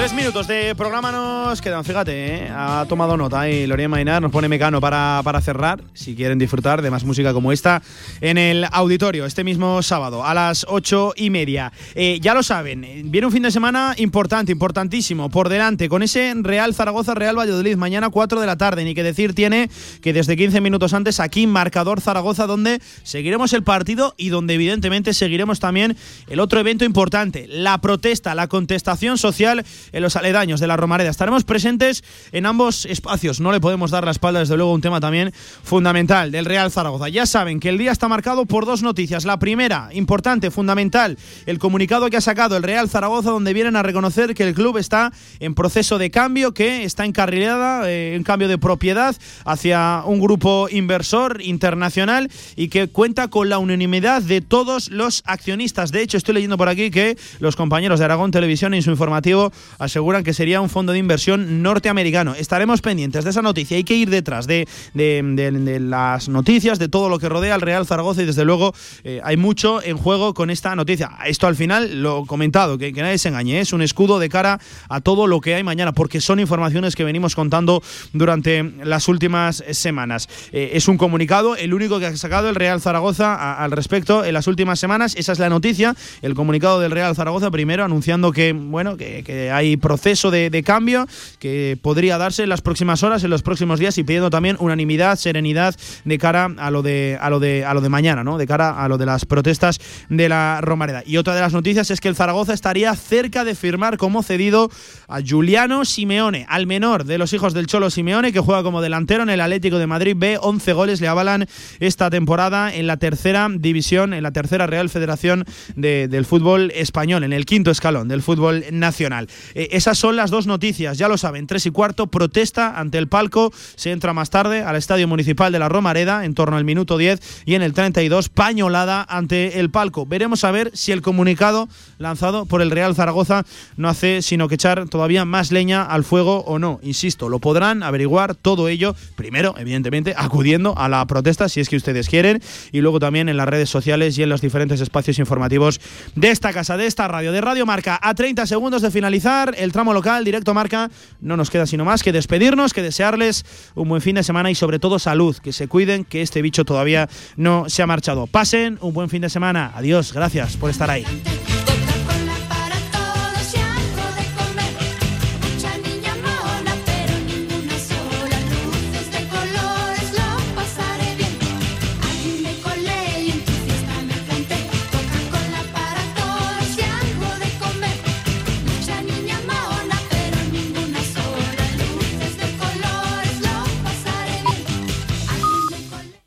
Tres 0.06 0.14
minutos 0.14 0.46
de 0.46 0.76
programa 0.76 1.12
nos 1.12 1.60
quedan, 1.64 1.84
fíjate, 1.84 2.36
¿eh? 2.36 2.50
ha 2.56 2.86
tomado 2.88 3.18
nota 3.18 3.50
y 3.50 3.66
Lorena 3.66 3.90
Mainar 3.90 4.22
nos 4.22 4.32
pone 4.32 4.48
mecano 4.48 4.80
para, 4.80 5.20
para 5.24 5.42
cerrar, 5.42 5.84
si 5.96 6.16
quieren 6.16 6.38
disfrutar 6.38 6.84
de 6.84 6.92
más 6.92 7.04
música 7.04 7.34
como 7.34 7.52
esta, 7.52 7.82
en 8.22 8.38
el 8.38 8.68
auditorio 8.72 9.26
este 9.26 9.44
mismo 9.44 9.82
sábado 9.82 10.24
a 10.24 10.36
las 10.36 10.64
ocho 10.70 11.14
y 11.16 11.32
media. 11.32 11.74
Eh, 11.96 12.20
ya 12.22 12.36
lo 12.36 12.44
saben, 12.44 12.86
viene 13.06 13.26
un 13.26 13.34
fin 13.34 13.42
de 13.42 13.50
semana 13.50 13.96
importante, 13.98 14.52
importantísimo, 14.52 15.32
por 15.32 15.50
delante, 15.50 15.90
con 15.90 16.04
ese 16.04 16.32
Real 16.36 16.76
Zaragoza, 16.76 17.16
Real 17.16 17.36
Valladolid, 17.36 17.76
mañana 17.76 18.12
4 18.12 18.40
de 18.40 18.46
la 18.46 18.58
tarde, 18.58 18.84
ni 18.84 18.94
que 18.94 19.02
decir 19.02 19.34
tiene 19.34 19.72
que 20.04 20.14
desde 20.14 20.38
15 20.38 20.62
minutos 20.62 20.94
antes 20.94 21.20
aquí 21.20 21.48
marcador 21.48 22.00
Zaragoza, 22.00 22.46
donde 22.46 22.80
seguiremos 23.02 23.54
el 23.54 23.64
partido 23.64 24.14
y 24.18 24.30
donde 24.30 24.54
evidentemente 24.54 25.16
seguiremos 25.16 25.60
también 25.60 25.98
el 26.28 26.40
otro 26.42 26.60
evento 26.60 26.86
importante, 26.86 27.48
la 27.50 27.80
protesta, 27.82 28.36
la 28.36 28.46
contestación 28.46 29.18
social 29.18 29.66
en 29.96 30.04
los 30.04 30.18
aledaños 30.18 30.60
de 30.60 30.68
la 30.68 30.76
Romareda. 30.76 31.10
Estaremos 31.10 31.46
presentes 31.46 32.04
en 32.34 32.46
ambos 32.46 32.86
espacios. 32.86 33.40
No 33.40 33.54
le 33.54 33.62
podemos 33.62 33.92
dar 33.92 34.04
la 34.04 34.12
espalda, 34.12 34.42
desde 34.42 34.58
luego, 34.58 34.74
un 34.74 34.82
tema 34.82 35.00
también 35.00 35.32
fundamental 35.64 36.32
del 36.32 36.46
Real 36.46 36.70
Zaragoza. 36.70 37.08
Ya 37.08 37.26
saben 37.26 37.62
que 37.62 37.70
el 37.70 37.78
día 37.78 37.94
está 37.94 38.10
marcado 38.10 38.46
por 38.46 38.66
dos 38.66 38.84
noticias. 38.84 39.24
La 39.24 39.40
primera, 39.40 39.90
importante, 39.94 40.52
fundamental, 40.52 41.18
el 41.46 41.60
comunicado 41.60 42.10
que 42.10 42.18
ha 42.18 42.22
sacado 42.22 42.58
el 42.58 42.64
Real 42.64 42.90
Zaragoza, 42.90 43.32
donde 43.32 43.54
vienen 43.54 43.78
a 43.78 43.84
reconocer 43.84 44.36
que 44.36 44.44
el 44.44 44.54
club 44.54 44.78
está 44.78 45.14
en 45.40 45.56
proceso 45.56 45.98
de 45.98 46.12
cambio, 46.12 46.54
que 46.54 46.84
está 46.84 47.06
encarrilada, 47.06 47.90
eh, 47.90 48.16
en 48.16 48.24
cambio 48.24 48.50
de 48.50 48.58
propiedad 48.58 49.16
hacia 49.46 50.04
un 50.06 50.20
grupo 50.20 50.68
inversor 50.70 51.42
internacional 51.42 52.30
y 52.58 52.68
que 52.68 52.90
cuenta 52.90 53.30
con 53.30 53.48
la 53.48 53.60
unanimidad 53.60 54.22
de 54.22 54.42
todos 54.42 54.90
los 54.90 55.24
accionistas. 55.26 55.94
De 55.94 56.02
hecho, 56.02 56.18
estoy 56.18 56.34
leyendo 56.34 56.58
por 56.58 56.68
aquí 56.68 56.92
que 56.92 57.18
los 57.40 57.56
compañeros 57.56 58.00
de 58.00 58.06
Aragón 58.06 58.32
Televisión 58.32 58.74
en 58.74 58.84
su 58.84 58.92
informativo 58.92 59.54
aseguran 59.86 60.24
que 60.24 60.34
sería 60.34 60.62
un 60.62 60.70
fondo 60.70 60.92
de 60.92 61.00
inversión 61.00 61.64
norteamericano. 61.64 62.36
Estaremos 62.36 62.82
pendientes 62.82 63.24
de 63.24 63.30
esa 63.30 63.42
noticia. 63.42 63.78
Hay 63.78 63.84
que 63.84 63.96
ir 63.96 64.10
detrás 64.10 64.48
de, 64.48 64.68
de, 64.94 65.80
las 65.80 66.30
noticias, 66.30 66.80
de 66.80 66.90
todo 66.90 67.10
lo 67.10 67.20
que 67.20 67.30
rodea 67.30 67.56
al 67.56 67.62
Real 67.62 67.86
Zaragoza 67.86 68.24
y 68.24 68.26
desde 68.26 68.46
luego 68.46 68.74
eh, 69.04 69.22
hay 69.24 69.38
mucho 69.38 69.82
en 69.84 69.98
juego 69.98 70.34
con 70.34 70.50
esta 70.50 70.76
noticia. 70.76 71.12
Esto 71.26 71.48
al 71.48 71.56
final, 71.56 72.02
lo 72.02 72.24
he 72.24 72.26
comentado, 72.28 72.78
que, 72.78 72.92
nadie 72.92 73.18
se 73.18 73.30
engañe, 73.30 73.58
¿eh? 73.58 73.62
es 73.62 73.74
un 73.74 73.82
escudo 73.82 74.20
de 74.20 74.30
cara 74.30 74.60
a 74.90 75.02
todo 75.02 75.28
lo 75.28 75.42
que 75.42 75.56
hay 75.56 75.64
mañana, 75.64 75.92
porque 75.92 76.22
son 76.22 76.40
informaciones 76.40 76.96
que 76.96 77.04
venimos 77.04 77.36
contando 77.36 77.82
durante 78.14 78.64
las 78.84 79.08
últimas 79.08 79.64
semanas. 79.72 80.28
Eh, 80.52 80.72
es 80.74 80.88
un 80.88 80.98
comunicado, 80.98 81.56
el 81.56 81.74
único 81.74 82.00
que 82.00 82.08
ha 82.08 82.18
sacado 82.18 82.50
el 82.50 82.56
Real 82.56 82.82
Zaragoza 82.82 83.56
al 83.56 83.72
respecto 83.72 84.26
en 84.26 84.34
las 84.34 84.48
últimas 84.48 84.80
semanas. 84.80 85.16
Esa 85.16 85.32
es 85.32 85.40
la 85.40 85.50
noticia, 85.50 85.96
el 86.22 86.34
comunicado 86.34 86.80
del 86.80 86.92
Real 86.92 87.16
Zaragoza 87.16 87.52
primero 87.52 87.84
anunciando 87.84 88.32
que, 88.32 88.54
bueno, 88.54 88.98
que, 88.98 89.24
que 89.24 89.52
hay 89.52 89.75
proceso 89.78 90.32
de, 90.32 90.64
cambio 90.66 91.08
que 91.40 91.78
podría 91.82 92.18
darse 92.18 92.44
en 92.44 92.50
las 92.50 92.62
próximas 92.62 93.04
horas, 93.04 93.24
en 93.24 93.30
los 93.30 93.44
próximos 93.44 93.80
días 93.80 93.98
y 93.98 94.04
pidiendo 94.04 94.30
también 94.30 94.58
unanimidad, 94.60 95.18
serenidad 95.18 95.76
de 96.04 96.18
cara 96.18 96.50
a 96.58 96.72
lo 96.72 96.82
de 96.82 97.18
a 97.20 97.30
lo 97.30 97.40
de 97.40 97.66
a 97.66 97.74
lo 97.74 97.82
de 97.82 97.90
mañana, 97.90 98.24
¿no? 98.24 98.38
De 98.38 98.48
cara 98.48 98.84
a 98.84 98.88
lo 98.88 98.98
de 98.98 99.06
las 99.06 99.26
protestas 99.26 99.80
de 100.10 100.30
la 100.30 100.60
Romareda. 100.62 101.04
Y 101.06 101.18
otra 101.18 101.36
de 101.36 101.42
las 101.42 101.54
noticias 101.54 101.92
es 101.92 102.00
que 102.00 102.08
el 102.08 102.16
Zaragoza 102.16 102.54
estaría 102.54 102.94
cerca 102.96 103.44
de 103.44 103.56
firmar 103.56 103.98
como 103.98 104.24
cedido 104.24 104.72
a 105.08 105.20
Juliano 105.26 105.86
Simeone, 105.86 106.46
al 106.50 106.68
menor 106.68 107.04
de 107.04 107.18
los 107.18 107.34
hijos 107.34 107.54
del 107.54 107.68
Cholo 107.68 107.90
Simeone, 107.90 108.32
que 108.32 108.40
juega 108.40 108.64
como 108.64 108.82
delantero 108.82 109.24
en 109.24 109.30
el 109.30 109.42
Atlético 109.42 109.78
de 109.78 109.88
Madrid 109.88 110.16
B. 110.18 110.38
11 110.42 110.74
goles 110.74 111.02
le 111.02 111.08
avalan 111.08 111.48
esta 111.80 112.10
temporada 112.10 112.74
en 112.74 112.88
la 112.88 112.98
tercera 112.98 113.48
división, 113.52 114.14
en 114.14 114.24
la 114.24 114.32
tercera 114.32 114.68
Real 114.68 114.90
Federación 114.90 115.46
del 115.76 116.26
fútbol 116.26 116.72
español, 116.76 117.24
en 117.24 117.34
el 117.34 117.46
quinto 117.46 117.72
escalón 117.72 118.08
del 118.08 118.22
fútbol 118.22 118.64
nacional. 118.72 119.28
Esas 119.72 119.98
son 119.98 120.16
las 120.16 120.32
dos 120.32 120.48
noticias, 120.48 120.98
ya 120.98 121.08
lo 121.08 121.18
saben. 121.18 121.48
Tres 121.48 121.66
y 121.66 121.72
cuarto, 121.72 122.08
protesta 122.08 122.80
ante 122.80 122.98
el 122.98 123.08
palco. 123.08 123.52
Se 123.76 123.92
entra 123.92 124.14
más 124.14 124.30
tarde 124.30 124.64
al 124.64 124.76
Estadio 124.76 125.08
Municipal 125.08 125.52
de 125.52 125.60
la 125.60 125.70
Romareda, 125.70 126.26
en 126.26 126.34
torno 126.34 126.58
al 126.58 126.66
minuto 126.66 126.98
10, 126.98 127.44
y 127.46 127.56
en 127.56 127.62
el 127.62 127.74
32, 127.74 128.30
pañolada 128.30 129.06
ante 129.08 129.60
el 129.60 129.70
palco. 129.70 130.06
Veremos 130.06 130.44
a 130.44 130.52
ver 130.52 130.72
si 130.74 130.92
el 130.92 131.02
comunicado 131.02 131.68
lanzado 131.98 132.46
por 132.46 132.62
el 132.62 132.72
Real 132.72 132.96
Zaragoza 132.96 133.44
no 133.78 133.90
hace 133.90 134.22
sino 134.22 134.48
que 134.48 134.56
echar 134.56 134.88
todavía 134.90 135.26
más 135.26 135.52
leña 135.52 135.84
al 135.84 136.04
fuego 136.04 136.40
o 136.46 136.60
no. 136.60 136.80
Insisto, 136.84 137.30
lo 137.30 137.40
podrán 137.40 137.84
averiguar 137.84 138.36
todo 138.36 138.68
ello, 138.68 138.96
primero, 139.16 139.56
evidentemente, 139.58 140.14
acudiendo 140.18 140.78
a 140.78 140.90
la 140.90 141.06
protesta 141.06 141.50
si 141.50 141.60
es 141.60 141.70
que 141.70 141.76
ustedes 141.76 142.10
quieren, 142.10 142.42
y 142.72 142.82
luego 142.82 143.00
también 143.00 143.30
en 143.30 143.38
las 143.38 143.48
redes 143.48 143.70
sociales 143.70 144.18
y 144.18 144.24
en 144.24 144.30
los 144.30 144.42
diferentes 144.42 144.82
espacios 144.82 145.20
informativos 145.20 145.80
de 146.16 146.30
esta 146.30 146.54
casa, 146.54 146.78
de 146.78 146.88
esta 146.88 147.08
radio, 147.08 147.32
de 147.32 147.42
Radio 147.42 147.66
Marca, 147.66 148.00
a 148.02 148.14
30 148.14 148.46
segundos 148.46 148.82
de 148.82 148.92
finalizar 148.92 149.45
el 149.58 149.72
tramo 149.72 149.94
local, 149.94 150.24
directo 150.24 150.54
marca, 150.54 150.90
no 151.22 151.38
nos 151.38 151.50
queda 151.50 151.66
sino 151.66 151.86
más 151.86 152.04
que 152.04 152.12
despedirnos, 152.12 152.74
que 152.74 152.82
desearles 152.82 153.46
un 153.76 153.90
buen 153.90 154.02
fin 154.02 154.16
de 154.16 154.24
semana 154.24 154.52
y 154.52 154.56
sobre 154.56 154.80
todo 154.80 155.00
salud, 155.00 155.36
que 155.38 155.54
se 155.54 155.68
cuiden, 155.68 156.06
que 156.06 156.22
este 156.22 156.42
bicho 156.42 156.66
todavía 156.66 157.10
no 157.36 157.70
se 157.70 157.84
ha 157.84 157.88
marchado. 157.88 158.28
Pasen 158.28 158.78
un 158.82 158.94
buen 158.94 159.10
fin 159.10 159.22
de 159.22 159.30
semana. 159.30 159.72
Adiós, 159.76 160.14
gracias 160.14 160.58
por 160.58 160.70
estar 160.70 160.90
ahí. 160.90 161.06